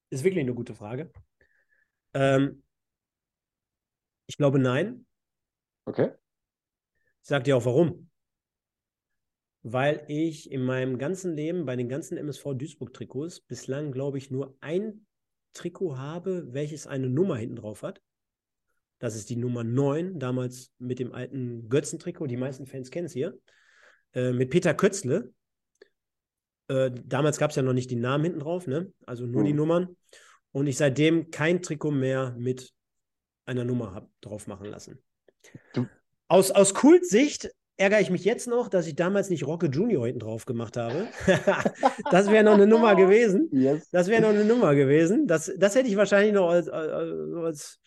Ist 0.09 0.23
wirklich 0.23 0.43
eine 0.43 0.53
gute 0.53 0.75
Frage. 0.75 1.11
Ähm, 2.13 2.63
ich 4.27 4.37
glaube, 4.37 4.59
nein. 4.59 5.05
Okay. 5.85 6.11
Ich 7.21 7.27
sage 7.27 7.43
dir 7.43 7.57
auch 7.57 7.65
warum. 7.65 8.09
Weil 9.63 10.05
ich 10.07 10.51
in 10.51 10.63
meinem 10.63 10.97
ganzen 10.97 11.33
Leben 11.33 11.65
bei 11.65 11.75
den 11.75 11.89
ganzen 11.89 12.17
MSV 12.17 12.53
Duisburg-Trikots 12.53 13.41
bislang, 13.41 13.91
glaube 13.91 14.17
ich, 14.17 14.31
nur 14.31 14.55
ein 14.61 15.06
Trikot 15.57 15.97
habe, 15.97 16.53
welches 16.53 16.87
eine 16.87 17.09
Nummer 17.09 17.35
hinten 17.37 17.55
drauf 17.57 17.81
hat. 17.83 18.01
Das 18.99 19.15
ist 19.15 19.29
die 19.29 19.35
Nummer 19.35 19.63
9, 19.63 20.19
damals 20.19 20.71
mit 20.79 20.99
dem 20.99 21.11
alten 21.11 21.69
Götzen-Trikot. 21.69 22.27
Die 22.27 22.37
meisten 22.37 22.65
Fans 22.65 22.89
kennen 22.89 23.05
es 23.07 23.13
hier. 23.13 23.37
Äh, 24.13 24.31
mit 24.31 24.49
Peter 24.49 24.73
Kötzle. 24.73 25.33
Äh, 26.67 26.91
damals 27.05 27.37
gab 27.37 27.51
es 27.51 27.55
ja 27.55 27.61
noch 27.63 27.73
nicht 27.73 27.91
die 27.91 27.95
Namen 27.95 28.23
hinten 28.25 28.39
drauf, 28.39 28.67
ne? 28.67 28.91
also 29.05 29.25
nur 29.25 29.43
die 29.43 29.51
Hm. 29.51 29.57
Nummern. 29.57 29.97
Und 30.51 30.67
ich 30.67 30.77
seitdem 30.77 31.29
kein 31.31 31.61
Trikot 31.61 31.91
mehr 31.91 32.35
mit 32.37 32.73
einer 33.45 33.63
Nummer 33.63 33.93
habe 33.93 34.09
drauf 34.21 34.47
machen 34.47 34.65
lassen. 34.67 35.01
Du- 35.73 35.87
Aus, 36.27 36.51
aus 36.51 36.73
Kultsicht 36.73 37.49
ärgere 37.77 38.01
ich 38.01 38.09
mich 38.09 38.25
jetzt 38.25 38.47
noch, 38.47 38.67
dass 38.67 38.87
ich 38.87 38.95
damals 38.95 39.29
nicht 39.29 39.45
Rocke 39.45 39.67
Junior 39.67 40.05
hinten 40.05 40.19
drauf 40.19 40.45
gemacht 40.45 40.77
habe. 40.77 41.07
das 42.11 42.29
wäre 42.29 42.43
noch 42.43 42.55
eine 42.55 42.67
Nummer 42.67 42.95
gewesen. 42.95 43.49
Yes. 43.51 43.89
Das 43.91 44.07
wäre 44.07 44.21
noch 44.21 44.29
eine 44.29 44.43
Nummer 44.43 44.75
gewesen. 44.75 45.27
Das, 45.27 45.51
das 45.57 45.75
hätte 45.75 45.87
ich 45.87 45.95
wahrscheinlich 45.95 46.33
noch 46.33 46.49
als, 46.49 46.67
als, 46.69 47.79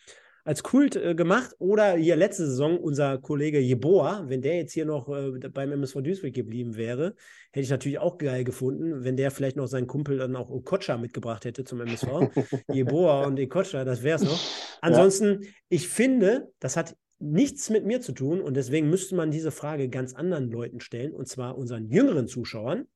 als 0.45 0.63
Kult 0.63 0.95
äh, 0.95 1.13
gemacht. 1.13 1.53
Oder 1.59 1.95
hier 1.95 2.15
letzte 2.15 2.45
Saison 2.45 2.79
unser 2.79 3.17
Kollege 3.17 3.59
Jeboa, 3.59 4.23
wenn 4.27 4.41
der 4.41 4.55
jetzt 4.55 4.71
hier 4.71 4.85
noch 4.85 5.09
äh, 5.09 5.31
beim 5.49 5.73
MSV 5.73 6.01
Duisburg 6.01 6.33
geblieben 6.33 6.77
wäre, 6.77 7.15
hätte 7.51 7.63
ich 7.63 7.69
natürlich 7.69 7.99
auch 7.99 8.17
geil 8.17 8.45
gefunden, 8.45 9.03
wenn 9.03 9.17
der 9.17 9.29
vielleicht 9.29 9.57
noch 9.57 9.67
seinen 9.67 9.87
Kumpel 9.87 10.17
dann 10.17 10.37
auch 10.37 10.49
Okocha 10.49 10.97
mitgebracht 10.97 11.43
hätte 11.43 11.65
zum 11.65 11.81
MSV. 11.81 12.07
Jeboa 12.71 13.25
und 13.25 13.39
Okocha, 13.39 13.83
das 13.83 14.03
wäre 14.03 14.15
es 14.15 14.23
noch. 14.23 14.39
Ansonsten, 14.79 15.41
ich 15.67 15.89
finde, 15.89 16.51
das 16.59 16.77
hat 16.77 16.95
nichts 17.21 17.69
mit 17.69 17.85
mir 17.85 18.01
zu 18.01 18.11
tun 18.11 18.41
und 18.41 18.55
deswegen 18.55 18.89
müsste 18.89 19.15
man 19.15 19.31
diese 19.31 19.51
Frage 19.51 19.89
ganz 19.89 20.13
anderen 20.13 20.49
Leuten 20.49 20.79
stellen, 20.79 21.13
und 21.13 21.27
zwar 21.27 21.57
unseren 21.57 21.89
jüngeren 21.89 22.27
Zuschauern. 22.27 22.87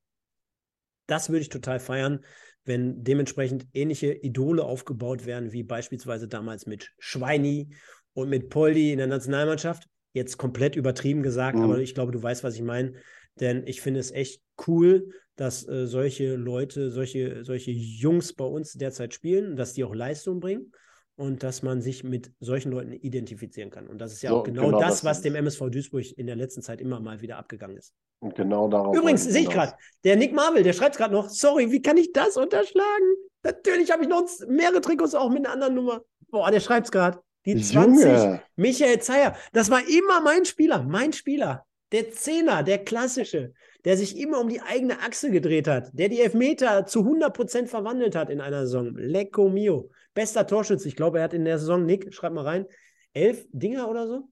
Das 1.07 1.29
würde 1.29 1.41
ich 1.41 1.49
total 1.49 1.79
feiern, 1.79 2.23
wenn 2.63 3.03
dementsprechend 3.03 3.67
ähnliche 3.73 4.11
Idole 4.13 4.63
aufgebaut 4.63 5.25
werden, 5.25 5.51
wie 5.51 5.63
beispielsweise 5.63 6.27
damals 6.27 6.65
mit 6.65 6.91
Schweini 6.97 7.69
und 8.13 8.29
mit 8.29 8.49
Poldi 8.49 8.91
in 8.91 8.97
der 8.97 9.07
Nationalmannschaft. 9.07 9.87
Jetzt 10.13 10.37
komplett 10.37 10.75
übertrieben 10.75 11.21
gesagt, 11.21 11.57
Mhm. 11.57 11.63
aber 11.63 11.79
ich 11.79 11.93
glaube, 11.93 12.11
du 12.11 12.23
weißt, 12.23 12.43
was 12.43 12.55
ich 12.55 12.63
meine. 12.63 12.93
Denn 13.39 13.67
ich 13.67 13.81
finde 13.81 13.99
es 13.99 14.11
echt 14.11 14.41
cool, 14.67 15.11
dass 15.35 15.67
äh, 15.67 15.85
solche 15.85 16.35
Leute, 16.35 16.89
solche, 16.89 17.43
solche 17.43 17.71
Jungs 17.71 18.33
bei 18.33 18.45
uns 18.45 18.73
derzeit 18.73 19.13
spielen, 19.13 19.55
dass 19.57 19.73
die 19.73 19.83
auch 19.83 19.93
Leistung 19.93 20.39
bringen 20.39 20.71
und 21.15 21.43
dass 21.43 21.63
man 21.63 21.81
sich 21.81 22.03
mit 22.03 22.31
solchen 22.39 22.71
Leuten 22.71 22.91
identifizieren 22.91 23.69
kann. 23.69 23.87
Und 23.87 23.99
das 23.99 24.13
ist 24.13 24.21
ja 24.21 24.31
So, 24.31 24.37
auch 24.37 24.43
genau, 24.43 24.65
genau 24.65 24.79
das, 24.79 25.01
das 25.01 25.05
was 25.05 25.21
dem. 25.21 25.35
MSV 25.35 25.69
Duisburg 25.69 26.11
in 26.17 26.27
der 26.27 26.35
letzten 26.35 26.61
Zeit 26.61 26.81
immer 26.81 26.99
mal 26.99 27.21
wieder 27.21 27.37
abgegangen 27.37 27.77
ist. 27.77 27.93
Und 28.19 28.35
genau 28.35 28.67
darauf 28.67 28.95
Übrigens, 28.95 29.23
sehe 29.23 29.43
ich 29.43 29.49
gerade, 29.49 29.73
der 30.03 30.15
Nick 30.15 30.33
Marvel, 30.33 30.63
der 30.63 30.73
schreibt 30.73 30.97
gerade 30.97 31.13
noch, 31.13 31.29
sorry, 31.29 31.71
wie 31.71 31.81
kann 31.81 31.97
ich 31.97 32.11
das 32.11 32.37
unterschlagen? 32.37 33.15
Natürlich 33.43 33.91
habe 33.91 34.03
ich 34.03 34.09
noch 34.09 34.25
mehrere 34.47 34.81
Trikots 34.81 35.15
auch 35.15 35.29
mit 35.29 35.45
einer 35.45 35.53
anderen 35.53 35.75
Nummer. 35.75 36.01
Boah, 36.31 36.51
der 36.51 36.59
schreibt 36.59 36.87
es 36.87 36.91
gerade. 36.91 37.19
Die 37.45 37.61
20, 37.61 38.05
Junge. 38.05 38.41
Michael 38.55 38.99
Zeyer, 38.99 39.35
das 39.53 39.69
war 39.69 39.87
immer 39.87 40.21
mein 40.21 40.45
Spieler, 40.45 40.81
mein 40.81 41.13
Spieler. 41.13 41.65
Der 41.91 42.09
Zehner, 42.09 42.63
der 42.63 42.79
klassische, 42.79 43.53
der 43.85 43.97
sich 43.97 44.17
immer 44.17 44.39
um 44.39 44.49
die 44.49 44.61
eigene 44.61 44.99
Achse 44.99 45.29
gedreht 45.29 45.67
hat, 45.67 45.91
der 45.93 46.09
die 46.09 46.19
Elfmeter 46.19 46.87
zu 46.87 47.01
100% 47.01 47.67
verwandelt 47.67 48.15
hat 48.15 48.31
in 48.31 48.41
einer 48.41 48.61
Saison. 48.61 48.95
Lecco 48.95 49.47
mio. 49.47 49.91
Bester 50.15 50.47
Torschütze. 50.47 50.87
Ich 50.87 50.95
glaube, 50.95 51.19
er 51.19 51.25
hat 51.25 51.33
in 51.35 51.45
der 51.45 51.59
Saison, 51.59 51.85
Nick, 51.85 52.11
schreib 52.13 52.33
mal 52.33 52.43
rein, 52.43 52.65
elf 53.13 53.45
Dinger 53.51 53.87
oder 53.89 54.07
so? 54.07 54.29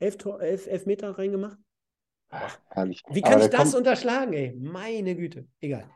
Elf, 0.00 0.16
Tor, 0.18 0.40
elf 0.42 0.66
Elfmeter 0.66 1.16
reingemacht? 1.16 1.58
Herrlich. 2.70 3.02
Wie 3.10 3.22
Aber 3.22 3.30
kann 3.32 3.40
ich 3.42 3.48
der 3.50 3.58
das 3.60 3.70
kommt- 3.72 3.76
unterschlagen, 3.76 4.32
ey? 4.32 4.52
Meine 4.58 5.14
Güte. 5.14 5.46
Egal. 5.60 5.88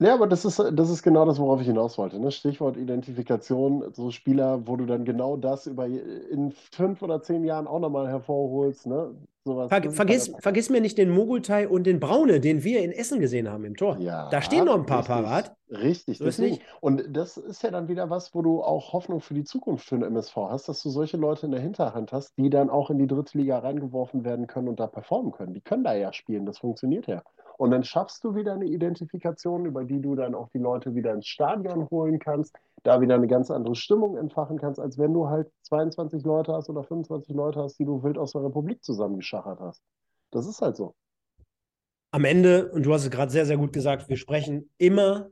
Ja, 0.00 0.14
aber 0.14 0.26
das 0.26 0.44
ist, 0.44 0.58
das 0.58 0.90
ist 0.90 1.02
genau 1.02 1.24
das, 1.24 1.38
worauf 1.38 1.60
ich 1.60 1.68
hinaus 1.68 1.96
wollte. 1.98 2.18
Ne? 2.18 2.32
Stichwort 2.32 2.76
Identifikation, 2.76 3.92
so 3.92 4.10
Spieler, 4.10 4.66
wo 4.66 4.76
du 4.76 4.86
dann 4.86 5.04
genau 5.04 5.36
das 5.36 5.66
über 5.66 5.86
in 5.86 6.52
fünf 6.72 7.00
oder 7.00 7.22
zehn 7.22 7.44
Jahren 7.44 7.68
auch 7.68 7.78
nochmal 7.78 8.08
hervorholst. 8.08 8.86
Ne? 8.86 9.14
Sowas, 9.44 9.68
Ver 9.68 9.84
ist 9.84 9.94
vergiss, 9.94 10.32
vergiss 10.40 10.70
mir 10.70 10.80
nicht 10.80 10.98
den 10.98 11.10
Mogultai 11.10 11.68
und 11.68 11.84
den 11.84 12.00
Braune, 12.00 12.40
den 12.40 12.64
wir 12.64 12.82
in 12.82 12.90
Essen 12.90 13.20
gesehen 13.20 13.48
haben 13.48 13.64
im 13.64 13.76
Tor. 13.76 13.98
Ja, 13.98 14.28
da 14.30 14.42
stehen 14.42 14.64
noch 14.64 14.74
ein 14.74 14.86
paar 14.86 15.00
richtig, 15.00 15.14
parat. 15.14 15.56
Richtig, 15.70 16.18
So 16.18 16.24
ist 16.24 16.38
deswegen. 16.38 16.56
nicht. 16.56 16.66
Und 16.80 17.04
das 17.16 17.36
ist 17.36 17.62
ja 17.62 17.70
dann 17.70 17.86
wieder 17.86 18.10
was, 18.10 18.34
wo 18.34 18.42
du 18.42 18.62
auch 18.62 18.94
Hoffnung 18.94 19.20
für 19.20 19.34
die 19.34 19.44
Zukunft 19.44 19.86
für 19.86 19.96
den 19.96 20.04
MSV 20.04 20.34
hast, 20.48 20.68
dass 20.68 20.82
du 20.82 20.88
solche 20.88 21.18
Leute 21.18 21.46
in 21.46 21.52
der 21.52 21.60
Hinterhand 21.60 22.12
hast, 22.12 22.36
die 22.38 22.50
dann 22.50 22.70
auch 22.70 22.90
in 22.90 22.98
die 22.98 23.06
dritte 23.06 23.36
Liga 23.38 23.58
reingeworfen 23.58 24.24
werden 24.24 24.46
können 24.46 24.68
und 24.68 24.80
da 24.80 24.86
performen 24.86 25.30
können. 25.32 25.54
Die 25.54 25.60
können 25.60 25.84
da 25.84 25.94
ja 25.94 26.12
spielen, 26.12 26.46
das 26.46 26.58
funktioniert 26.58 27.06
ja. 27.06 27.22
Und 27.56 27.70
dann 27.70 27.84
schaffst 27.84 28.24
du 28.24 28.34
wieder 28.34 28.54
eine 28.54 28.66
Identifikation, 28.66 29.66
über 29.66 29.84
die 29.84 30.00
du 30.00 30.14
dann 30.14 30.34
auch 30.34 30.48
die 30.50 30.58
Leute 30.58 30.94
wieder 30.94 31.12
ins 31.14 31.26
Stadion 31.26 31.88
holen 31.90 32.18
kannst, 32.18 32.56
da 32.82 33.00
wieder 33.00 33.14
eine 33.14 33.28
ganz 33.28 33.50
andere 33.50 33.74
Stimmung 33.76 34.16
entfachen 34.16 34.58
kannst, 34.58 34.80
als 34.80 34.98
wenn 34.98 35.14
du 35.14 35.28
halt 35.28 35.50
22 35.62 36.24
Leute 36.24 36.52
hast 36.52 36.68
oder 36.68 36.82
25 36.82 37.34
Leute 37.34 37.60
hast, 37.60 37.78
die 37.78 37.84
du 37.84 38.02
wild 38.02 38.18
aus 38.18 38.32
der 38.32 38.44
Republik 38.44 38.82
zusammengeschachert 38.82 39.60
hast. 39.60 39.82
Das 40.30 40.46
ist 40.46 40.60
halt 40.60 40.76
so. 40.76 40.94
Am 42.10 42.24
Ende, 42.24 42.70
und 42.72 42.84
du 42.84 42.92
hast 42.92 43.04
es 43.04 43.10
gerade 43.10 43.30
sehr, 43.30 43.46
sehr 43.46 43.56
gut 43.56 43.72
gesagt, 43.72 44.08
wir 44.08 44.16
sprechen 44.16 44.70
immer 44.78 45.30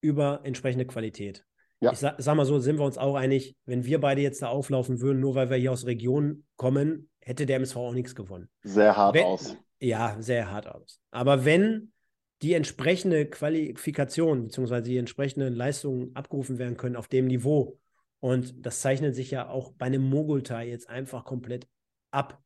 über 0.00 0.40
entsprechende 0.44 0.86
Qualität. 0.86 1.44
Ja. 1.80 1.92
Ich 1.92 1.98
sag, 1.98 2.14
sag 2.18 2.36
mal 2.36 2.46
so, 2.46 2.58
sind 2.58 2.78
wir 2.78 2.84
uns 2.84 2.96
auch 2.96 3.16
einig, 3.16 3.56
wenn 3.66 3.84
wir 3.84 4.00
beide 4.00 4.20
jetzt 4.20 4.40
da 4.40 4.48
auflaufen 4.48 5.00
würden, 5.00 5.20
nur 5.20 5.34
weil 5.34 5.50
wir 5.50 5.56
hier 5.56 5.72
aus 5.72 5.84
Regionen 5.84 6.46
kommen, 6.56 7.10
hätte 7.20 7.44
der 7.44 7.56
MSV 7.56 7.76
auch 7.76 7.92
nichts 7.92 8.14
gewonnen. 8.14 8.48
Sehr 8.62 8.96
hart 8.96 9.14
Wenn- 9.14 9.24
aus. 9.24 9.56
Ja, 9.82 10.16
sehr 10.20 10.48
hart 10.48 10.68
aus. 10.68 11.00
Aber 11.10 11.44
wenn 11.44 11.90
die 12.40 12.54
entsprechende 12.54 13.26
Qualifikation 13.26 14.44
bzw. 14.44 14.80
die 14.80 14.96
entsprechenden 14.96 15.54
Leistungen 15.54 16.14
abgerufen 16.14 16.58
werden 16.58 16.76
können 16.76 16.94
auf 16.94 17.08
dem 17.08 17.26
Niveau, 17.26 17.80
und 18.20 18.64
das 18.64 18.80
zeichnet 18.80 19.16
sich 19.16 19.32
ja 19.32 19.48
auch 19.48 19.72
bei 19.72 19.86
einem 19.86 20.02
Mogultai 20.08 20.68
jetzt 20.68 20.88
einfach 20.88 21.24
komplett 21.24 21.66
ab. 22.12 22.40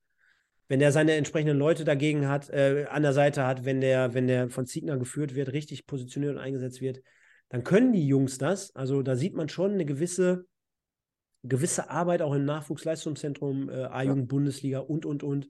Wenn 0.68 0.80
der 0.80 0.92
seine 0.92 1.12
entsprechenden 1.12 1.58
Leute 1.58 1.84
dagegen 1.84 2.26
hat, 2.26 2.48
äh, 2.48 2.86
an 2.88 3.02
der 3.02 3.12
Seite 3.12 3.46
hat, 3.46 3.66
wenn 3.66 3.82
der, 3.82 4.14
wenn 4.14 4.26
der 4.26 4.48
von 4.48 4.64
Ziegner 4.64 4.96
geführt 4.96 5.34
wird, 5.34 5.52
richtig 5.52 5.86
positioniert 5.86 6.36
und 6.36 6.40
eingesetzt 6.40 6.80
wird, 6.80 7.02
dann 7.50 7.64
können 7.64 7.92
die 7.92 8.06
Jungs 8.06 8.38
das. 8.38 8.74
Also 8.74 9.02
da 9.02 9.14
sieht 9.14 9.34
man 9.34 9.50
schon 9.50 9.72
eine 9.72 9.84
gewisse, 9.84 10.46
gewisse 11.42 11.90
Arbeit 11.90 12.22
auch 12.22 12.32
im 12.32 12.46
Nachwuchsleistungszentrum, 12.46 13.68
äh, 13.68 13.84
A-Jugend, 13.84 14.28
Bundesliga 14.28 14.78
und, 14.78 15.04
und, 15.04 15.22
und. 15.22 15.48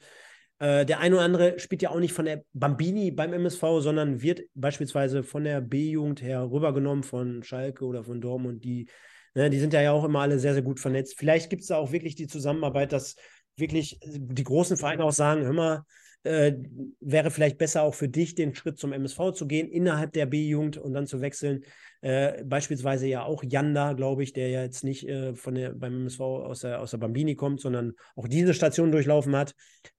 Äh, 0.59 0.87
der 0.87 1.01
eine 1.01 1.17
oder 1.17 1.25
andere 1.25 1.59
spielt 1.59 1.83
ja 1.83 1.91
auch 1.91 2.01
nicht 2.01 2.13
von 2.13 2.25
der 2.25 2.43
Bambini 2.53 3.11
beim 3.11 3.33
MSV, 3.33 3.63
sondern 3.81 4.23
wird 4.23 4.43
beispielsweise 4.55 5.23
von 5.23 5.45
der 5.45 5.61
B-Jugend 5.61 6.23
her 6.23 6.51
rübergenommen 6.51 7.05
von 7.05 7.43
Schalke 7.43 7.85
oder 7.85 8.05
von 8.05 8.21
Dortmund. 8.21 8.65
Die, 8.65 8.89
ne, 9.35 9.51
die 9.51 9.59
sind 9.59 9.73
ja 9.73 9.93
auch 9.93 10.05
immer 10.05 10.21
alle 10.21 10.39
sehr, 10.39 10.55
sehr 10.55 10.63
gut 10.63 10.81
vernetzt. 10.81 11.17
Vielleicht 11.19 11.51
gibt 11.51 11.63
es 11.63 11.69
da 11.69 11.77
auch 11.77 11.93
wirklich 11.93 12.15
die 12.15 12.27
Zusammenarbeit, 12.27 12.93
dass 12.93 13.17
wirklich 13.57 13.99
die 14.05 14.45
großen 14.45 14.77
Vereine 14.77 15.05
auch 15.05 15.13
sagen, 15.13 15.45
hör 15.45 15.53
mal, 15.53 15.85
äh, 16.27 16.59
wäre 17.01 17.31
vielleicht 17.31 17.57
besser 17.57 17.83
auch 17.83 17.95
für 17.95 18.09
dich, 18.09 18.35
den 18.35 18.55
Schritt 18.55 18.79
zum 18.79 18.93
MSV 18.93 19.33
zu 19.33 19.47
gehen, 19.47 19.69
innerhalb 19.69 20.13
der 20.13 20.27
B-Jugend 20.27 20.77
und 20.77 20.93
dann 20.93 21.07
zu 21.07 21.21
wechseln. 21.21 21.65
Äh, 22.01 22.45
beispielsweise 22.45 23.07
ja 23.07 23.25
auch 23.25 23.43
Janda, 23.43 23.95
glaube 23.95 24.23
ich, 24.23 24.33
der 24.33 24.49
ja 24.51 24.63
jetzt 24.63 24.85
nicht 24.85 25.09
äh, 25.09 25.35
von 25.35 25.55
der, 25.55 25.71
beim 25.71 25.95
MSV 25.95 26.21
aus 26.21 26.61
der, 26.61 26.81
aus 26.81 26.91
der 26.91 26.99
Bambini 26.99 27.37
kommt, 27.37 27.61
sondern 27.61 27.95
auch 28.17 28.29
diese 28.29 28.53
Station 28.53 28.93
durchlaufen 28.93 29.35
hat. 29.37 29.55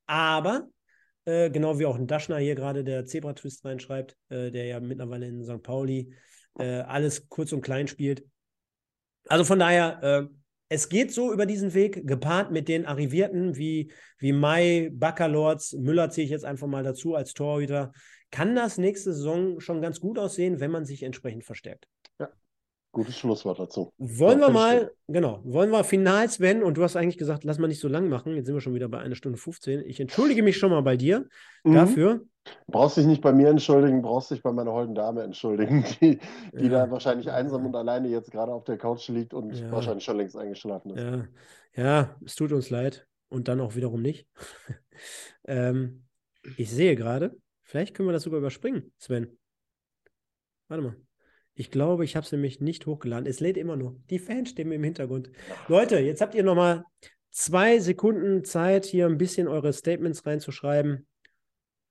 Aber, 0.05 0.67
äh, 1.25 1.49
genau 1.49 1.79
wie 1.79 1.85
auch 1.85 1.95
ein 1.95 2.07
Daschner 2.07 2.37
hier 2.37 2.55
gerade, 2.55 2.83
der 2.83 3.05
Zebra-Twist 3.05 3.65
reinschreibt, 3.65 4.17
äh, 4.29 4.51
der 4.51 4.65
ja 4.65 4.79
mittlerweile 4.79 5.25
in 5.25 5.43
St. 5.43 5.63
Pauli 5.63 6.13
äh, 6.59 6.81
alles 6.81 7.29
kurz 7.29 7.53
und 7.53 7.61
klein 7.61 7.87
spielt, 7.87 8.23
Also 9.27 9.43
von 9.43 9.59
daher, 9.59 10.29
es 10.69 10.89
geht 10.89 11.14
so 11.14 11.31
über 11.31 11.45
diesen 11.45 11.73
Weg, 11.73 12.06
gepaart 12.06 12.52
mit 12.52 12.68
den 12.68 12.85
Arrivierten 12.85 13.56
wie, 13.56 13.91
wie 14.18 14.34
Mai, 14.34 14.89
Baccalords, 14.91 15.73
Müller 15.73 16.10
ziehe 16.10 16.26
ich 16.26 16.31
jetzt 16.31 16.45
einfach 16.45 16.68
mal 16.68 16.84
dazu 16.84 17.15
als 17.15 17.34
Torhüter. 17.34 17.94
Kann 18.31 18.56
das 18.56 18.77
nächste 18.77 19.14
Saison 19.14 19.60
schon 19.61 19.81
ganz 19.81 20.02
gut 20.02 20.19
aussehen, 20.19 20.60
wenn 20.60 20.72
man 20.72 20.85
sich 20.85 21.03
entsprechend 21.03 21.45
verstärkt. 21.45 21.88
Gutes 22.98 23.19
Schlusswort 23.19 23.60
dazu. 23.60 23.94
Wollen 23.99 24.40
wir 24.40 24.49
mal, 24.49 24.91
genau, 25.07 25.40
wollen 25.44 25.69
wir 25.69 25.84
final, 25.84 26.28
Sven, 26.30 26.64
und 26.64 26.78
du 26.78 26.84
hast 26.84 26.95
eigentlich 26.95 27.19
gesagt, 27.19 27.44
lass 27.44 27.60
mal 27.60 27.68
nicht 27.68 27.80
so 27.80 27.88
lang 27.88 28.10
machen. 28.10 28.34
Jetzt 28.34 28.48
sind 28.48 28.56
wir 28.56 28.60
schon 28.60 28.74
wieder 28.74 28.90
bei 28.90 28.98
einer 28.98 29.14
Stunde 29.14 29.38
15. 29.38 29.82
Ich 29.82 29.99
entschuldige 29.99 30.41
mich 30.41 30.57
schon 30.57 30.72
mal 30.72 30.82
bei 30.82 30.98
dir 30.98 31.30
mhm. 31.64 31.76
dafür. 31.76 32.22
Brauchst 32.65 32.98
dich 32.98 33.06
nicht 33.06 33.22
bei 33.22 33.34
mir 33.34 33.49
entschuldigen, 33.49 34.02
brauchst 34.02 34.32
dich 34.32 34.41
bei 34.41 34.52
meiner 34.52 34.72
holden 34.72 34.95
Dame 34.95 35.22
entschuldigen, 35.22 35.86
die, 36.02 36.18
die 36.53 36.64
ja. 36.64 36.69
da 36.86 36.90
wahrscheinlich 36.90 37.30
einsam 37.30 37.68
und 37.68 37.76
alleine 37.76 38.07
jetzt 38.07 38.32
gerade 38.32 38.52
auf 38.52 38.64
der 38.64 38.80
Couch 38.80 39.07
liegt 39.10 39.36
und 39.36 39.53
ja. 39.53 39.72
wahrscheinlich 39.72 40.03
schon 40.03 40.18
längst 40.18 40.36
eingeschlafen 40.36 40.95
ist. 40.95 41.03
Ja. 41.03 41.28
ja, 41.76 42.15
es 42.26 42.34
tut 42.34 42.52
uns 42.52 42.72
leid 42.72 43.06
und 43.30 43.48
dann 43.48 43.61
auch 43.61 43.76
wiederum 43.76 44.02
nicht. 44.02 44.28
ähm, 45.48 46.07
ich 46.57 46.72
sehe 46.72 46.95
gerade, 46.95 47.38
vielleicht 47.61 47.94
können 47.94 48.10
wir 48.10 48.14
das 48.14 48.24
sogar 48.24 48.40
überspringen, 48.40 48.91
Sven. 48.98 49.38
Warte 50.68 50.82
mal. 50.82 50.95
Ich 51.59 51.71
glaube, 51.71 52.05
ich 52.05 52.15
habe 52.15 52.23
es 52.23 52.31
nämlich 52.31 52.61
nicht 52.61 52.85
hochgeladen. 52.85 53.25
Es 53.25 53.39
lädt 53.39 53.57
immer 53.57 53.75
noch. 53.75 53.95
Die 54.11 54.19
Fanstimmen 54.19 54.73
im 54.73 54.84
Hintergrund. 54.84 55.31
Leute, 55.67 55.97
jetzt 55.97 56.21
habt 56.21 56.35
ihr 56.35 56.43
noch 56.43 56.53
mal 56.53 56.85
zwei 57.31 57.79
Sekunden 57.79 58.43
Zeit, 58.43 58.85
hier 58.85 59.07
ein 59.07 59.17
bisschen 59.17 59.47
eure 59.47 59.73
Statements 59.73 60.23
reinzuschreiben. 60.23 61.07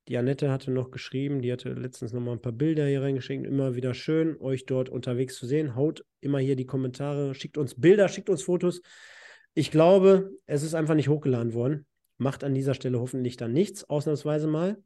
Die 0.06 0.16
Annette 0.16 0.52
hatte 0.52 0.70
noch 0.70 0.92
geschrieben, 0.92 1.42
die 1.42 1.52
hatte 1.52 1.70
letztens 1.70 2.12
noch 2.12 2.20
mal 2.20 2.30
ein 2.30 2.40
paar 2.40 2.52
Bilder 2.52 2.86
hier 2.86 3.02
reingeschickt. 3.02 3.44
Immer 3.44 3.74
wieder 3.74 3.92
schön, 3.92 4.40
euch 4.40 4.66
dort 4.66 4.88
unterwegs 4.88 5.34
zu 5.34 5.46
sehen. 5.46 5.74
Haut 5.74 6.04
immer 6.20 6.38
hier 6.38 6.54
die 6.54 6.66
Kommentare, 6.66 7.34
schickt 7.34 7.58
uns 7.58 7.74
Bilder, 7.74 8.08
schickt 8.08 8.30
uns 8.30 8.44
Fotos. 8.44 8.82
Ich 9.52 9.72
glaube, 9.72 10.30
es 10.46 10.62
ist 10.62 10.74
einfach 10.74 10.94
nicht 10.94 11.08
hochgeladen 11.08 11.54
worden. 11.54 11.86
Macht 12.18 12.44
an 12.44 12.54
dieser 12.54 12.74
Stelle 12.74 13.00
hoffentlich 13.00 13.36
dann 13.36 13.52
nichts, 13.52 13.82
ausnahmsweise 13.82 14.46
mal. 14.46 14.76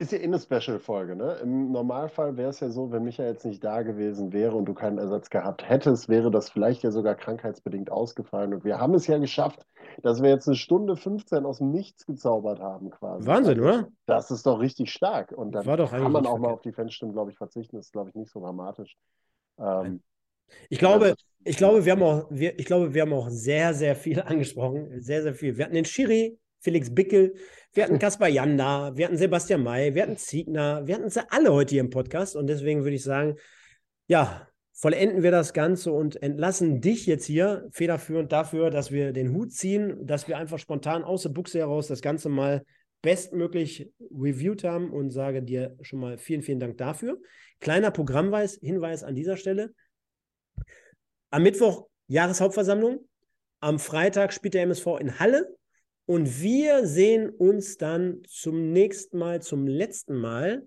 Ist 0.00 0.12
ja 0.12 0.18
eh 0.18 0.24
eine 0.24 0.38
Special-Folge, 0.38 1.16
ne? 1.16 1.38
Im 1.42 1.72
Normalfall 1.72 2.36
wäre 2.36 2.50
es 2.50 2.60
ja 2.60 2.70
so, 2.70 2.92
wenn 2.92 3.02
Micha 3.02 3.24
jetzt 3.24 3.44
nicht 3.44 3.64
da 3.64 3.82
gewesen 3.82 4.32
wäre 4.32 4.54
und 4.54 4.66
du 4.66 4.72
keinen 4.72 4.98
Ersatz 4.98 5.28
gehabt 5.28 5.68
hättest, 5.68 6.08
wäre 6.08 6.30
das 6.30 6.50
vielleicht 6.50 6.84
ja 6.84 6.92
sogar 6.92 7.16
krankheitsbedingt 7.16 7.90
ausgefallen. 7.90 8.54
Und 8.54 8.64
wir 8.64 8.78
haben 8.78 8.94
es 8.94 9.08
ja 9.08 9.18
geschafft, 9.18 9.66
dass 10.04 10.22
wir 10.22 10.30
jetzt 10.30 10.46
eine 10.46 10.56
Stunde 10.56 10.94
15 10.94 11.44
aus 11.44 11.58
dem 11.58 11.72
Nichts 11.72 12.06
gezaubert 12.06 12.60
haben, 12.60 12.90
quasi. 12.90 13.26
Wahnsinn, 13.26 13.58
also, 13.60 13.78
oder? 13.78 13.88
Das 14.06 14.30
ist 14.30 14.46
doch 14.46 14.60
richtig 14.60 14.92
stark. 14.92 15.32
Und 15.32 15.50
dann 15.50 15.64
kann 15.64 16.12
man 16.12 16.26
auch 16.26 16.38
mal 16.38 16.52
auf 16.52 16.62
die 16.62 16.72
Fanstimmen, 16.72 17.12
glaube 17.12 17.32
ich, 17.32 17.36
verzichten. 17.36 17.74
Das 17.74 17.86
ist, 17.86 17.92
glaube 17.92 18.10
ich, 18.10 18.14
nicht 18.14 18.30
so 18.30 18.38
dramatisch. 18.38 18.96
Ähm, 19.58 20.00
ich 20.68 20.78
glaube, 20.78 21.16
ich 21.42 21.56
glaube, 21.56 21.84
wir 21.84 21.92
haben 21.92 22.02
auch, 22.04 22.26
wir, 22.30 22.56
ich 22.56 22.66
glaube, 22.66 22.94
wir 22.94 23.02
haben 23.02 23.12
auch 23.12 23.30
sehr, 23.30 23.74
sehr 23.74 23.96
viel 23.96 24.20
angesprochen. 24.22 25.00
Sehr, 25.00 25.22
sehr 25.22 25.34
viel. 25.34 25.56
Wir 25.56 25.64
hatten 25.64 25.74
den 25.74 25.84
Schiri, 25.84 26.38
Felix 26.60 26.94
Bickel, 26.94 27.34
wir 27.72 27.84
hatten 27.84 27.98
Kaspar 27.98 28.28
Janda, 28.28 28.96
wir 28.96 29.06
hatten 29.06 29.16
Sebastian 29.16 29.62
May, 29.62 29.94
wir 29.94 30.02
hatten 30.02 30.16
Ziegner, 30.16 30.86
wir 30.86 30.96
hatten 30.96 31.10
sie 31.10 31.30
alle 31.30 31.52
heute 31.52 31.72
hier 31.72 31.80
im 31.80 31.90
Podcast 31.90 32.36
und 32.36 32.46
deswegen 32.46 32.82
würde 32.82 32.96
ich 32.96 33.04
sagen, 33.04 33.36
ja, 34.06 34.48
vollenden 34.72 35.22
wir 35.22 35.30
das 35.30 35.52
Ganze 35.52 35.92
und 35.92 36.22
entlassen 36.22 36.80
dich 36.80 37.06
jetzt 37.06 37.26
hier 37.26 37.68
federführend 37.72 38.32
dafür, 38.32 38.70
dass 38.70 38.90
wir 38.90 39.12
den 39.12 39.34
Hut 39.34 39.52
ziehen, 39.52 40.06
dass 40.06 40.28
wir 40.28 40.38
einfach 40.38 40.58
spontan 40.58 41.04
aus 41.04 41.22
der 41.22 41.30
Buchse 41.30 41.58
heraus 41.58 41.88
das 41.88 42.00
Ganze 42.00 42.28
mal 42.28 42.64
bestmöglich 43.02 43.92
reviewed 44.10 44.64
haben 44.64 44.90
und 44.92 45.10
sage 45.10 45.42
dir 45.42 45.76
schon 45.82 46.00
mal 46.00 46.18
vielen, 46.18 46.42
vielen 46.42 46.60
Dank 46.60 46.78
dafür. 46.78 47.20
Kleiner 47.60 47.90
Programmweis, 47.90 48.58
Hinweis 48.60 49.02
an 49.04 49.14
dieser 49.14 49.36
Stelle. 49.36 49.72
Am 51.30 51.42
Mittwoch 51.42 51.88
Jahreshauptversammlung. 52.08 53.06
Am 53.60 53.78
Freitag 53.78 54.32
spielt 54.32 54.54
der 54.54 54.62
MSV 54.62 54.86
in 55.00 55.18
Halle 55.18 55.57
und 56.08 56.40
wir 56.40 56.86
sehen 56.86 57.28
uns 57.28 57.76
dann 57.76 58.22
zum 58.26 58.72
nächsten 58.72 59.18
Mal, 59.18 59.42
zum 59.42 59.66
letzten 59.66 60.16
Mal 60.16 60.66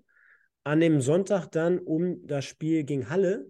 an 0.62 0.78
dem 0.78 1.00
Sonntag 1.00 1.48
dann, 1.48 1.80
um 1.80 2.24
das 2.24 2.44
Spiel 2.44 2.84
gegen 2.84 3.10
Halle 3.10 3.48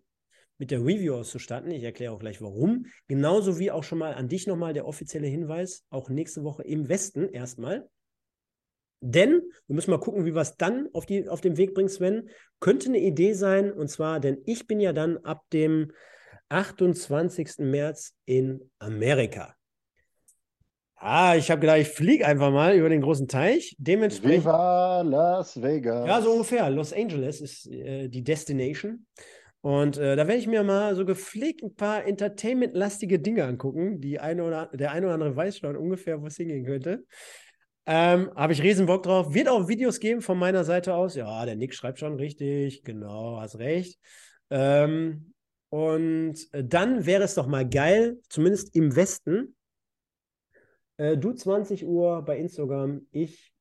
mit 0.57 0.71
der 0.71 0.81
Review 0.81 1.13
auszustatten. 1.13 1.71
Ich 1.71 1.83
erkläre 1.83 2.15
auch 2.15 2.19
gleich 2.21 2.41
warum. 2.41 2.87
Genauso 3.09 3.59
wie 3.59 3.71
auch 3.71 3.85
schon 3.85 3.99
mal 3.99 4.15
an 4.15 4.29
dich 4.29 4.47
nochmal 4.47 4.73
der 4.73 4.87
offizielle 4.87 5.27
Hinweis, 5.27 5.85
auch 5.91 6.09
nächste 6.09 6.45
Woche 6.45 6.63
im 6.63 6.89
Westen 6.89 7.29
erstmal. 7.29 7.87
Denn, 9.01 9.43
wir 9.67 9.75
müssen 9.75 9.91
mal 9.91 10.01
gucken, 10.01 10.25
wie 10.25 10.35
wir 10.35 10.41
es 10.41 10.57
dann 10.57 10.89
auf, 10.95 11.05
die, 11.05 11.29
auf 11.29 11.43
den 11.43 11.59
Weg 11.59 11.75
bringen, 11.75 11.91
Sven. 11.91 12.31
Könnte 12.59 12.89
eine 12.89 13.01
Idee 13.01 13.35
sein, 13.35 13.71
und 13.71 13.89
zwar, 13.89 14.19
denn 14.19 14.39
ich 14.47 14.67
bin 14.67 14.81
ja 14.81 14.95
dann 14.95 15.19
ab 15.19 15.45
dem 15.53 15.93
28. 16.49 17.59
März 17.59 18.15
in 18.25 18.71
Amerika. 18.79 19.55
Ah, 21.05 21.35
ich 21.37 21.51
habe 21.51 21.61
gedacht, 21.61 21.79
ich 21.79 21.89
fliege 21.89 22.25
einfach 22.25 22.53
mal 22.53 22.77
über 22.77 22.89
den 22.89 23.01
großen 23.01 23.27
Teich. 23.27 23.75
Dementsprechend. 23.77 24.45
Viva 24.45 25.03
Las 25.03 25.61
Vegas. 25.61 26.07
Ja, 26.07 26.21
so 26.21 26.31
ungefähr. 26.31 26.71
Los 26.71 26.93
Angeles 26.93 27.41
ist 27.41 27.67
äh, 27.67 28.09
die 28.09 28.23
Destination. 28.23 29.05
Und 29.63 29.97
äh, 29.97 30.15
da 30.15 30.29
werde 30.29 30.41
ich 30.41 30.47
mir 30.47 30.63
mal 30.63 30.95
so 30.95 31.05
gepflegt 31.05 31.65
ein 31.65 31.75
paar 31.75 32.07
Entertainment-lastige 32.07 33.19
Dinge 33.19 33.43
angucken. 33.45 34.01
Die 34.01 34.21
eine 34.21 34.45
oder, 34.45 34.67
der 34.73 34.93
eine 34.93 35.07
oder 35.07 35.15
andere 35.15 35.35
weiß 35.35 35.59
schon 35.59 35.77
ungefähr, 35.77 36.23
wo 36.23 36.29
es 36.29 36.37
hingehen 36.37 36.65
könnte. 36.65 37.05
Ähm, 37.85 38.31
Habe 38.37 38.53
ich 38.53 38.63
riesen 38.63 38.87
Bock 38.87 39.03
drauf. 39.03 39.35
Wird 39.35 39.49
auch 39.49 39.67
Videos 39.67 39.99
geben 39.99 40.23
von 40.23 40.39
meiner 40.39 40.63
Seite 40.63 40.95
aus. 40.95 41.17
Ja, 41.17 41.45
der 41.45 41.57
Nick 41.57 41.75
schreibt 41.75 41.99
schon 41.99 42.15
richtig. 42.15 42.85
Genau, 42.85 43.41
hast 43.41 43.59
recht. 43.59 43.99
Ähm, 44.51 45.33
und 45.69 46.37
äh, 46.53 46.63
dann 46.63 47.07
wäre 47.07 47.25
es 47.25 47.35
doch 47.35 47.49
mal 47.49 47.69
geil, 47.69 48.21
zumindest 48.29 48.77
im 48.77 48.95
Westen, 48.95 49.57
äh, 51.03 51.19
du 51.19 51.33
20 51.33 51.85
Uhr 51.85 52.23
bei 52.23 52.39
Instagram, 52.39 53.07
ich, 53.11 53.53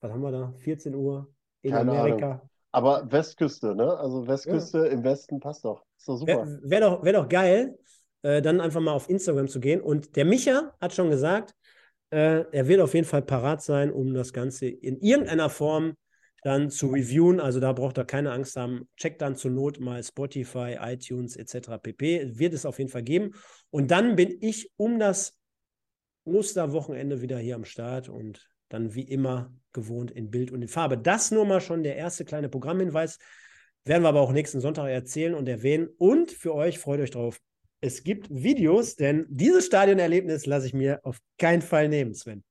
was 0.00 0.12
haben 0.12 0.20
wir 0.20 0.32
da? 0.32 0.52
14 0.58 0.94
Uhr 0.94 1.32
in 1.62 1.72
Keine 1.72 1.90
Amerika. 1.92 2.26
Ahnung. 2.26 2.50
Aber 2.72 3.10
Westküste, 3.10 3.74
ne? 3.74 3.96
Also 3.96 4.26
Westküste 4.26 4.78
ja. 4.78 4.84
im 4.86 5.04
Westen 5.04 5.40
passt 5.40 5.64
doch. 5.64 5.84
Ist 5.96 6.08
doch 6.08 6.16
super. 6.16 6.46
Wäre 6.46 6.60
wär 6.62 6.80
doch, 6.80 7.04
wär 7.04 7.12
doch 7.14 7.28
geil, 7.28 7.78
äh, 8.22 8.42
dann 8.42 8.60
einfach 8.60 8.80
mal 8.80 8.92
auf 8.92 9.08
Instagram 9.08 9.48
zu 9.48 9.60
gehen. 9.60 9.80
Und 9.80 10.16
der 10.16 10.24
Micha 10.24 10.74
hat 10.80 10.92
schon 10.92 11.08
gesagt, 11.08 11.54
äh, 12.10 12.44
er 12.52 12.68
wird 12.68 12.80
auf 12.80 12.92
jeden 12.92 13.06
Fall 13.06 13.22
parat 13.22 13.62
sein, 13.62 13.90
um 13.90 14.12
das 14.12 14.32
Ganze 14.32 14.66
in 14.66 15.00
irgendeiner 15.00 15.48
Form 15.48 15.94
dann 16.42 16.68
zu 16.68 16.88
reviewen. 16.88 17.40
Also 17.40 17.60
da 17.60 17.72
braucht 17.72 17.96
er 17.96 18.04
keine 18.04 18.32
Angst 18.32 18.56
haben. 18.56 18.88
Checkt 18.96 19.22
dann 19.22 19.36
zur 19.36 19.52
Not 19.52 19.80
mal 19.80 20.02
Spotify, 20.02 20.76
iTunes 20.80 21.36
etc. 21.36 21.78
pp. 21.80 22.38
Wird 22.38 22.52
es 22.52 22.66
auf 22.66 22.78
jeden 22.78 22.90
Fall 22.90 23.04
geben. 23.04 23.32
Und 23.70 23.90
dann 23.90 24.16
bin 24.16 24.36
ich 24.40 24.70
um 24.76 24.98
das 24.98 25.38
Osterwochenende 26.24 27.20
wieder 27.20 27.38
hier 27.38 27.54
am 27.54 27.64
Start 27.64 28.08
und 28.08 28.48
dann 28.68 28.94
wie 28.94 29.02
immer 29.02 29.52
gewohnt 29.72 30.10
in 30.10 30.30
Bild 30.30 30.50
und 30.50 30.62
in 30.62 30.68
Farbe. 30.68 30.98
Das 30.98 31.30
nur 31.30 31.44
mal 31.44 31.60
schon 31.60 31.82
der 31.82 31.96
erste 31.96 32.24
kleine 32.24 32.48
Programmhinweis. 32.48 33.18
Werden 33.84 34.02
wir 34.02 34.08
aber 34.08 34.20
auch 34.20 34.32
nächsten 34.32 34.60
Sonntag 34.60 34.88
erzählen 34.88 35.34
und 35.34 35.48
erwähnen. 35.48 35.88
Und 35.98 36.30
für 36.30 36.54
euch 36.54 36.78
freut 36.78 37.00
euch 37.00 37.10
drauf. 37.10 37.40
Es 37.80 38.02
gibt 38.02 38.28
Videos, 38.30 38.96
denn 38.96 39.26
dieses 39.28 39.66
Stadionerlebnis 39.66 40.46
lasse 40.46 40.66
ich 40.66 40.72
mir 40.72 41.00
auf 41.04 41.18
keinen 41.38 41.60
Fall 41.60 41.88
nehmen, 41.88 42.14
Sven. 42.14 42.42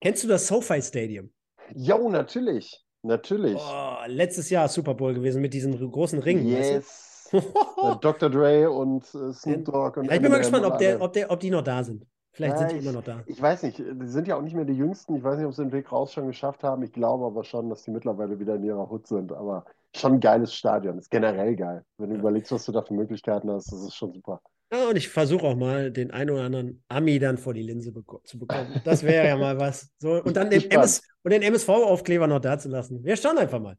Kennst 0.00 0.22
du 0.22 0.28
das 0.28 0.46
SoFi 0.46 0.82
Stadium? 0.82 1.32
Jo, 1.74 2.10
natürlich. 2.10 2.84
Natürlich. 3.02 3.58
Oh, 3.58 3.96
letztes 4.06 4.50
Jahr 4.50 4.68
Super 4.68 4.94
Bowl 4.94 5.14
gewesen 5.14 5.40
mit 5.40 5.54
diesen 5.54 5.78
großen 5.90 6.18
Ringen. 6.18 6.46
Yes. 6.46 6.58
Weißt 6.58 7.04
du? 7.04 7.07
Dr. 8.00 8.30
Dre 8.30 8.70
und 8.70 9.04
äh, 9.14 9.32
Snoop 9.32 9.64
Dogg. 9.64 9.98
Und 9.98 10.06
ja, 10.06 10.14
ich 10.14 10.22
bin 10.22 10.30
mal 10.30 10.38
gespannt, 10.38 10.64
ob, 10.64 10.78
der, 10.78 11.00
ob, 11.00 11.12
der, 11.12 11.30
ob 11.30 11.40
die 11.40 11.50
noch 11.50 11.62
da 11.62 11.82
sind. 11.84 12.04
Vielleicht 12.32 12.54
ja, 12.54 12.58
sind 12.58 12.72
die 12.72 12.76
ich, 12.76 12.84
immer 12.84 12.92
noch 12.92 13.04
da. 13.04 13.22
Ich 13.26 13.42
weiß 13.42 13.64
nicht, 13.64 13.78
die 13.78 14.06
sind 14.06 14.28
ja 14.28 14.36
auch 14.36 14.42
nicht 14.42 14.54
mehr 14.54 14.64
die 14.64 14.74
Jüngsten. 14.74 15.16
Ich 15.16 15.24
weiß 15.24 15.38
nicht, 15.38 15.46
ob 15.46 15.54
sie 15.54 15.62
den 15.62 15.72
Weg 15.72 15.90
raus 15.90 16.12
schon 16.12 16.28
geschafft 16.28 16.62
haben. 16.62 16.82
Ich 16.82 16.92
glaube 16.92 17.26
aber 17.26 17.42
schon, 17.42 17.68
dass 17.68 17.82
die 17.82 17.90
mittlerweile 17.90 18.38
wieder 18.38 18.54
in 18.54 18.64
ihrer 18.64 18.88
Hut 18.88 19.06
sind. 19.06 19.32
Aber 19.32 19.64
schon 19.96 20.14
ein 20.14 20.20
geiles 20.20 20.54
Stadion. 20.54 20.98
Ist 20.98 21.10
generell 21.10 21.56
geil. 21.56 21.84
Wenn 21.96 22.10
du 22.10 22.14
ja. 22.14 22.20
überlegst, 22.20 22.52
was 22.52 22.64
du 22.64 22.72
da 22.72 22.82
für 22.82 22.94
Möglichkeiten 22.94 23.50
hast, 23.50 23.72
das 23.72 23.82
ist 23.82 23.94
schon 23.94 24.12
super. 24.12 24.40
Ja, 24.72 24.90
und 24.90 24.96
ich 24.96 25.08
versuche 25.08 25.46
auch 25.46 25.56
mal, 25.56 25.90
den 25.90 26.10
einen 26.10 26.30
oder 26.30 26.42
anderen 26.42 26.84
Ami 26.88 27.18
dann 27.18 27.38
vor 27.38 27.54
die 27.54 27.62
Linse 27.62 27.90
beko 27.90 28.20
zu 28.24 28.38
bekommen. 28.38 28.82
Das 28.84 29.02
wäre 29.02 29.26
ja 29.26 29.36
mal 29.36 29.58
was. 29.58 29.90
So, 29.98 30.22
und 30.22 30.36
dann 30.36 30.50
den, 30.50 30.70
MS 30.70 31.02
den 31.24 31.42
MSV-Aufkleber 31.42 32.26
noch 32.26 32.40
da 32.40 32.58
zu 32.58 32.68
lassen. 32.68 33.02
Wir 33.02 33.16
schauen 33.16 33.38
einfach 33.38 33.60
mal. 33.60 33.76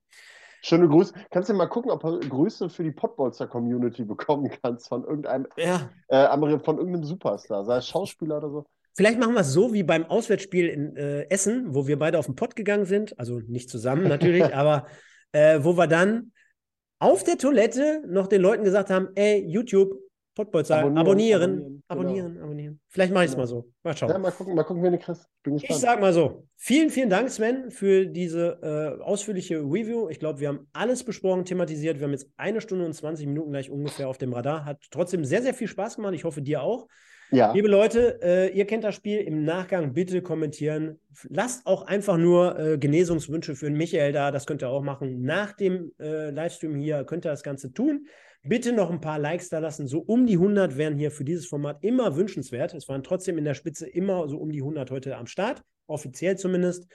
Schöne 0.61 0.88
Grüße. 0.88 1.14
Kannst 1.31 1.49
du 1.49 1.53
mal 1.53 1.68
gucken, 1.68 1.91
ob 1.91 2.02
du 2.02 2.19
Grüße 2.19 2.69
für 2.69 2.84
die 2.84 2.91
Podbolzer-Community 2.91 4.03
bekommen 4.03 4.52
kannst 4.61 4.90
von 4.90 5.03
irgendeinem, 5.03 5.48
ja. 5.57 5.90
äh, 6.07 6.27
von 6.60 6.77
irgendeinem 6.77 7.03
Superstar, 7.03 7.65
sei 7.65 7.77
es 7.77 7.88
Schauspieler 7.88 8.38
oder 8.38 8.49
so. 8.49 8.65
Vielleicht 8.95 9.19
machen 9.19 9.34
wir 9.34 9.41
es 9.41 9.53
so 9.53 9.73
wie 9.73 9.84
beim 9.84 10.06
Auswärtsspiel 10.06 10.68
in 10.68 10.95
äh, 10.98 11.22
Essen, 11.30 11.73
wo 11.73 11.88
wir 11.88 11.98
beide 11.98 12.19
auf 12.19 12.26
den 12.26 12.36
Pott 12.36 12.56
gegangen 12.56 12.86
sind. 12.86 13.18
Also 13.18 13.40
nicht 13.48 13.69
zusammen 13.69 14.07
natürlich, 14.07 14.44
aber 14.56 14.88
äh, 15.31 15.60
wo 15.61 15.77
wir 15.77 15.88
dann 15.88 16.34
auf 16.99 17.23
der 17.23 17.38
Toilette 17.38 18.03
noch 18.07 18.27
den 18.27 18.41
Leuten 18.41 18.64
gesagt 18.64 18.90
haben: 18.90 19.10
Ey, 19.15 19.45
YouTube, 19.48 19.94
Pottbolz 20.40 20.70
sagen. 20.70 20.98
Abonnieren, 20.98 21.41
abonnieren, 21.41 21.84
abonnieren. 21.90 22.34
Genau. 22.34 22.45
abonnieren. 22.45 22.80
Vielleicht 22.88 23.14
mache 23.14 23.26
ich 23.26 23.32
es 23.32 23.36
genau. 23.36 23.44
mal 23.44 23.48
so. 23.48 23.70
Mal 23.84 23.98
schauen. 23.98 24.10
Ja, 24.10 24.18
mal 24.20 24.32
gucken, 24.32 24.56
mal 24.56 24.64
gucken, 24.64 24.84
wen 24.84 24.94
du 24.94 24.98
kriegst. 24.98 25.28
Gespannt. 25.44 25.70
Ich 25.70 25.76
sag 25.76 25.99
mal 25.99 26.14
so. 26.14 26.48
Vielen, 26.56 26.90
vielen 26.90 27.10
Dank, 27.10 27.30
Sven, 27.30 27.72
für 27.72 28.06
diese 28.06 28.60
äh, 28.64 29.03
ausführliche 29.03 29.57
Review. 29.57 30.07
Ich 30.07 30.18
glaube, 30.18 30.40
wir 30.40 30.48
haben 30.48 30.70
alles 30.72 31.03
besprochen, 31.03 31.44
thematisiert. 31.44 31.99
Wir 31.99 32.06
haben 32.06 32.14
jetzt 32.14 32.30
eine 32.38 32.61
Stunde 32.61 32.86
und 32.86 32.94
20 32.94 33.28
Minuten 33.28 33.52
gleich 33.52 33.70
ungefähr 33.70 34.07
auf 34.07 34.18
dem 34.18 34.32
Radar. 34.32 34.64
Hat 34.64 34.80
trotzdem 34.91 35.26
sehr, 35.26 35.41
sehr 35.41 35.53
viel 35.53 35.68
Spaß 35.68 35.98
gemacht. 35.98 36.14
Ich 36.14 36.24
hoffe, 36.24 36.41
dir 36.41 36.64
auch. 36.64 36.88
Ja. 37.32 37.52
Liebe 37.52 37.68
Leute, 37.68 38.20
äh, 38.24 38.57
ihr 38.57 38.66
kennt 38.66 38.86
das 38.86 38.95
Spiel. 38.95 39.20
Im 39.20 39.44
Nachgang 39.44 39.94
bitte 39.94 40.22
kommentieren. 40.22 40.99
Lasst 41.28 41.68
auch 41.68 41.86
einfach 41.86 42.16
nur 42.16 42.57
äh, 42.57 42.78
Genesungswünsche 42.78 43.56
für 43.56 43.66
den 43.66 43.76
Michael 43.76 44.14
da. 44.14 44.32
Das 44.32 44.45
könnt 44.45 44.64
ihr 44.64 44.70
auch 44.70 44.82
machen. 44.82 45.22
Nach 45.22 45.52
dem 45.52 45.91
äh, 45.99 46.30
Livestream 46.30 46.76
hier 46.76 47.03
könnt 47.03 47.26
ihr 47.26 47.32
das 47.32 47.44
Ganze 47.44 47.74
tun. 47.74 48.07
Bitte 48.44 48.72
noch 48.72 48.90
ein 48.90 49.02
paar 49.02 49.20
Likes 49.20 49.49
da 49.49 49.60
lassen. 49.60 49.88
So 49.88 49.99
um 49.99 50.26
die 50.26 50.36
100 50.36 50.78
wären 50.78 50.95
hier 50.95 51.11
für 51.11 51.26
dieses 51.26 51.45
Format 51.45 51.84
immer 51.84 52.16
wünschenswert. 52.16 52.74
Es 52.74 52.88
waren 52.88 53.03
trotzdem 53.03 53.38
in 53.38 53.44
der 53.44 53.53
Spitze 53.53 53.88
immer 53.88 54.30
so 54.30 54.38
um 54.38 54.52
die 54.52 54.61
100 54.61 54.91
heute 54.91 55.18
am 55.18 55.28
Start, 55.28 55.61
offiziell 55.88 56.38
zumindest. 56.38 56.88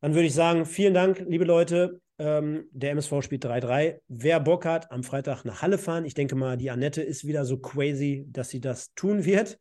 Dann 0.00 0.14
würde 0.14 0.26
ich 0.26 0.34
sagen, 0.34 0.66
vielen 0.66 0.94
Dank, 0.94 1.24
liebe 1.28 1.44
Leute. 1.44 2.00
Ähm, 2.18 2.68
der 2.72 2.92
MSV 2.92 3.22
spielt 3.22 3.44
3-3. 3.44 4.00
Wer 4.08 4.40
Bock 4.40 4.64
hat, 4.64 4.90
am 4.90 5.04
Freitag 5.04 5.44
nach 5.44 5.62
Halle 5.62 5.78
fahren. 5.78 6.04
Ich 6.04 6.14
denke 6.14 6.34
mal, 6.34 6.56
die 6.56 6.70
Annette 6.70 7.02
ist 7.02 7.26
wieder 7.26 7.44
so 7.44 7.58
crazy, 7.58 8.24
dass 8.28 8.48
sie 8.48 8.60
das 8.60 8.92
tun 8.94 9.24
wird. 9.24 9.58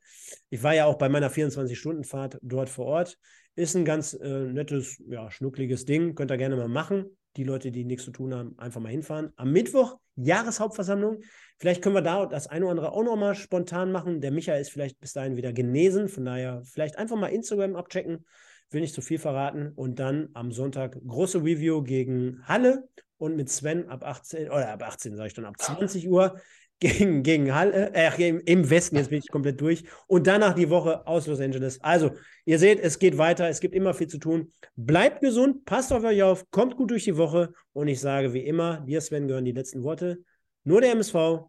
Ich 0.49 0.63
war 0.63 0.73
ja 0.73 0.85
auch 0.85 0.97
bei 0.97 1.09
meiner 1.09 1.29
24-Stunden-Fahrt 1.29 2.39
dort 2.41 2.69
vor 2.69 2.85
Ort. 2.85 3.17
Ist 3.55 3.75
ein 3.75 3.85
ganz 3.85 4.13
äh, 4.13 4.45
nettes, 4.45 5.01
ja, 5.07 5.29
schnuckliges 5.29 5.85
Ding. 5.85 6.15
Könnt 6.15 6.31
ihr 6.31 6.37
gerne 6.37 6.55
mal 6.55 6.67
machen 6.67 7.15
die 7.35 7.43
Leute, 7.43 7.71
die 7.71 7.85
nichts 7.85 8.05
zu 8.05 8.11
tun 8.11 8.33
haben, 8.33 8.57
einfach 8.57 8.81
mal 8.81 8.89
hinfahren. 8.89 9.31
Am 9.35 9.51
Mittwoch 9.51 9.97
Jahreshauptversammlung. 10.15 11.21
Vielleicht 11.57 11.81
können 11.81 11.95
wir 11.95 12.01
da 12.01 12.25
das 12.25 12.47
eine 12.47 12.65
oder 12.65 12.71
andere 12.71 12.91
auch 12.93 13.03
noch 13.03 13.15
mal 13.15 13.35
spontan 13.35 13.91
machen. 13.91 14.21
Der 14.21 14.31
Michael 14.31 14.61
ist 14.61 14.71
vielleicht 14.71 14.99
bis 14.99 15.13
dahin 15.13 15.35
wieder 15.35 15.53
genesen. 15.53 16.07
Von 16.07 16.25
daher 16.25 16.61
vielleicht 16.63 16.97
einfach 16.97 17.17
mal 17.17 17.27
Instagram 17.27 17.75
abchecken. 17.75 18.25
Will 18.71 18.81
nicht 18.81 18.93
zu 18.93 19.01
viel 19.01 19.19
verraten. 19.19 19.71
Und 19.75 19.99
dann 19.99 20.29
am 20.33 20.51
Sonntag 20.51 20.97
große 21.05 21.39
Review 21.39 21.83
gegen 21.83 22.41
Halle 22.47 22.87
und 23.17 23.35
mit 23.35 23.49
Sven 23.49 23.89
ab 23.89 24.03
18, 24.03 24.47
oder 24.47 24.69
ab 24.69 24.83
18 24.83 25.15
sage 25.15 25.27
ich 25.27 25.33
dann, 25.33 25.45
ab 25.45 25.59
20 25.59 26.09
Uhr 26.09 26.39
gegen, 26.79 27.23
gegen 27.23 27.53
Halle, 27.53 27.93
äh, 27.93 28.29
im 28.45 28.69
Westen, 28.69 28.97
jetzt 28.97 29.09
bin 29.09 29.19
ich 29.19 29.31
komplett 29.31 29.61
durch. 29.61 29.85
Und 30.07 30.27
danach 30.27 30.53
die 30.53 30.69
Woche 30.69 31.07
aus 31.07 31.27
Los 31.27 31.39
Angeles. 31.39 31.81
Also, 31.81 32.11
ihr 32.45 32.59
seht, 32.59 32.79
es 32.79 32.99
geht 32.99 33.17
weiter, 33.17 33.47
es 33.47 33.61
gibt 33.61 33.73
immer 33.73 33.93
viel 33.93 34.07
zu 34.07 34.17
tun. 34.17 34.51
Bleibt 34.75 35.21
gesund, 35.21 35.65
passt 35.65 35.93
auf 35.93 36.03
euch 36.03 36.21
auf, 36.23 36.49
kommt 36.51 36.75
gut 36.75 36.91
durch 36.91 37.05
die 37.05 37.17
Woche. 37.17 37.53
Und 37.73 37.87
ich 37.87 38.01
sage 38.01 38.33
wie 38.33 38.45
immer, 38.45 38.81
dir, 38.81 39.01
Sven, 39.01 39.27
gehören 39.27 39.45
die 39.45 39.53
letzten 39.53 39.83
Worte. 39.83 40.19
Nur 40.63 40.81
der 40.81 40.91
MSV. 40.91 41.47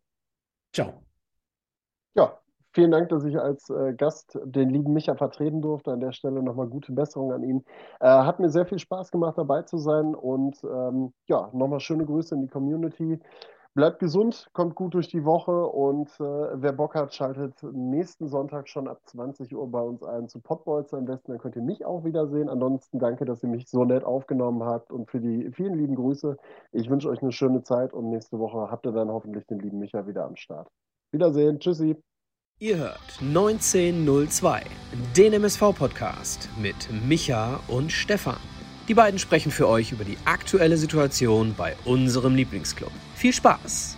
Ciao. 0.73 1.03
Ja, 2.15 2.39
vielen 2.73 2.91
Dank, 2.93 3.09
dass 3.09 3.25
ich 3.25 3.39
als 3.39 3.69
äh, 3.71 3.95
Gast 3.95 4.39
den 4.45 4.71
lieben 4.71 4.93
Micha 4.93 5.17
vertreten 5.17 5.61
durfte. 5.61 5.91
An 5.91 6.01
der 6.01 6.13
Stelle 6.13 6.43
nochmal 6.43 6.69
gute 6.69 6.93
Besserung 6.93 7.33
an 7.33 7.43
ihn. 7.43 7.65
Äh, 8.01 8.07
hat 8.07 8.39
mir 8.39 8.51
sehr 8.51 8.67
viel 8.67 8.79
Spaß 8.79 9.11
gemacht, 9.11 9.39
dabei 9.39 9.63
zu 9.63 9.79
sein. 9.79 10.15
Und 10.15 10.63
ähm, 10.63 11.13
ja, 11.27 11.51
nochmal 11.53 11.81
schöne 11.81 12.05
Grüße 12.07 12.35
in 12.35 12.43
die 12.43 12.49
Community. 12.49 13.19
Bleibt 13.77 13.99
gesund, 13.99 14.49
kommt 14.55 14.75
gut 14.75 14.95
durch 14.95 15.09
die 15.09 15.27
Woche 15.27 15.67
und 15.67 16.09
äh, 16.19 16.23
wer 16.23 16.73
Bock 16.73 16.95
hat, 16.95 17.15
schaltet 17.15 17.63
nächsten 17.63 18.27
Sonntag 18.27 18.71
schon 18.71 18.89
ab 18.89 19.03
20 19.05 19.55
Uhr 19.55 19.71
bei 19.71 19.83
uns 19.83 20.03
ein 20.03 20.31
zu 20.31 20.41
Potbolz 20.41 20.95
am 20.95 21.05
besten. 21.05 21.33
Dann 21.33 21.39
könnt 21.39 21.57
ihr 21.57 21.63
mich 21.63 21.85
auch 21.85 22.03
wiedersehen. 22.03 22.49
Ansonsten 22.49 22.99
danke, 22.99 23.27
dass 23.27 23.43
ihr 23.43 23.51
mich 23.51 23.69
so 23.69 23.85
nett 23.85 24.03
aufgenommen 24.03 24.63
habt 24.63 24.91
und 24.91 25.11
für 25.11 25.21
die 25.21 25.53
vielen 25.53 25.75
lieben 25.75 25.95
Grüße. 25.95 26.39
Ich 26.73 26.89
wünsche 26.89 27.11
euch 27.11 27.21
eine 27.21 27.33
schöne 27.33 27.65
Zeit 27.65 27.93
und 27.93 28.09
nächste 28.09 28.39
Woche 28.39 28.71
habt 28.71 28.87
ihr 28.87 28.93
dann 28.93 29.11
hoffentlich 29.11 29.45
den 29.45 29.59
lieben 29.59 29.79
Micha 29.79 30.07
wieder 30.07 30.25
am 30.25 30.37
Start. 30.37 30.69
Wiedersehen, 31.13 31.61
tschüssi. 31.61 32.03
Ihr 32.59 32.79
hört 32.79 33.19
1902, 33.21 34.63
den 35.15 35.35
MSV-Podcast 35.35 36.49
mit 36.59 36.89
Micha 37.07 37.61
und 37.69 37.93
Stefan. 37.93 38.56
Die 38.89 38.95
beiden 38.95 39.19
sprechen 39.19 39.51
für 39.51 39.69
euch 39.69 39.91
über 39.91 40.05
die 40.05 40.17
aktuelle 40.25 40.77
Situation 40.77 41.55
bei 41.57 41.75
unserem 41.85 42.37
Lieblingsclub. 42.37 42.93
Viel 43.17 43.33
Spaß! 43.33 43.97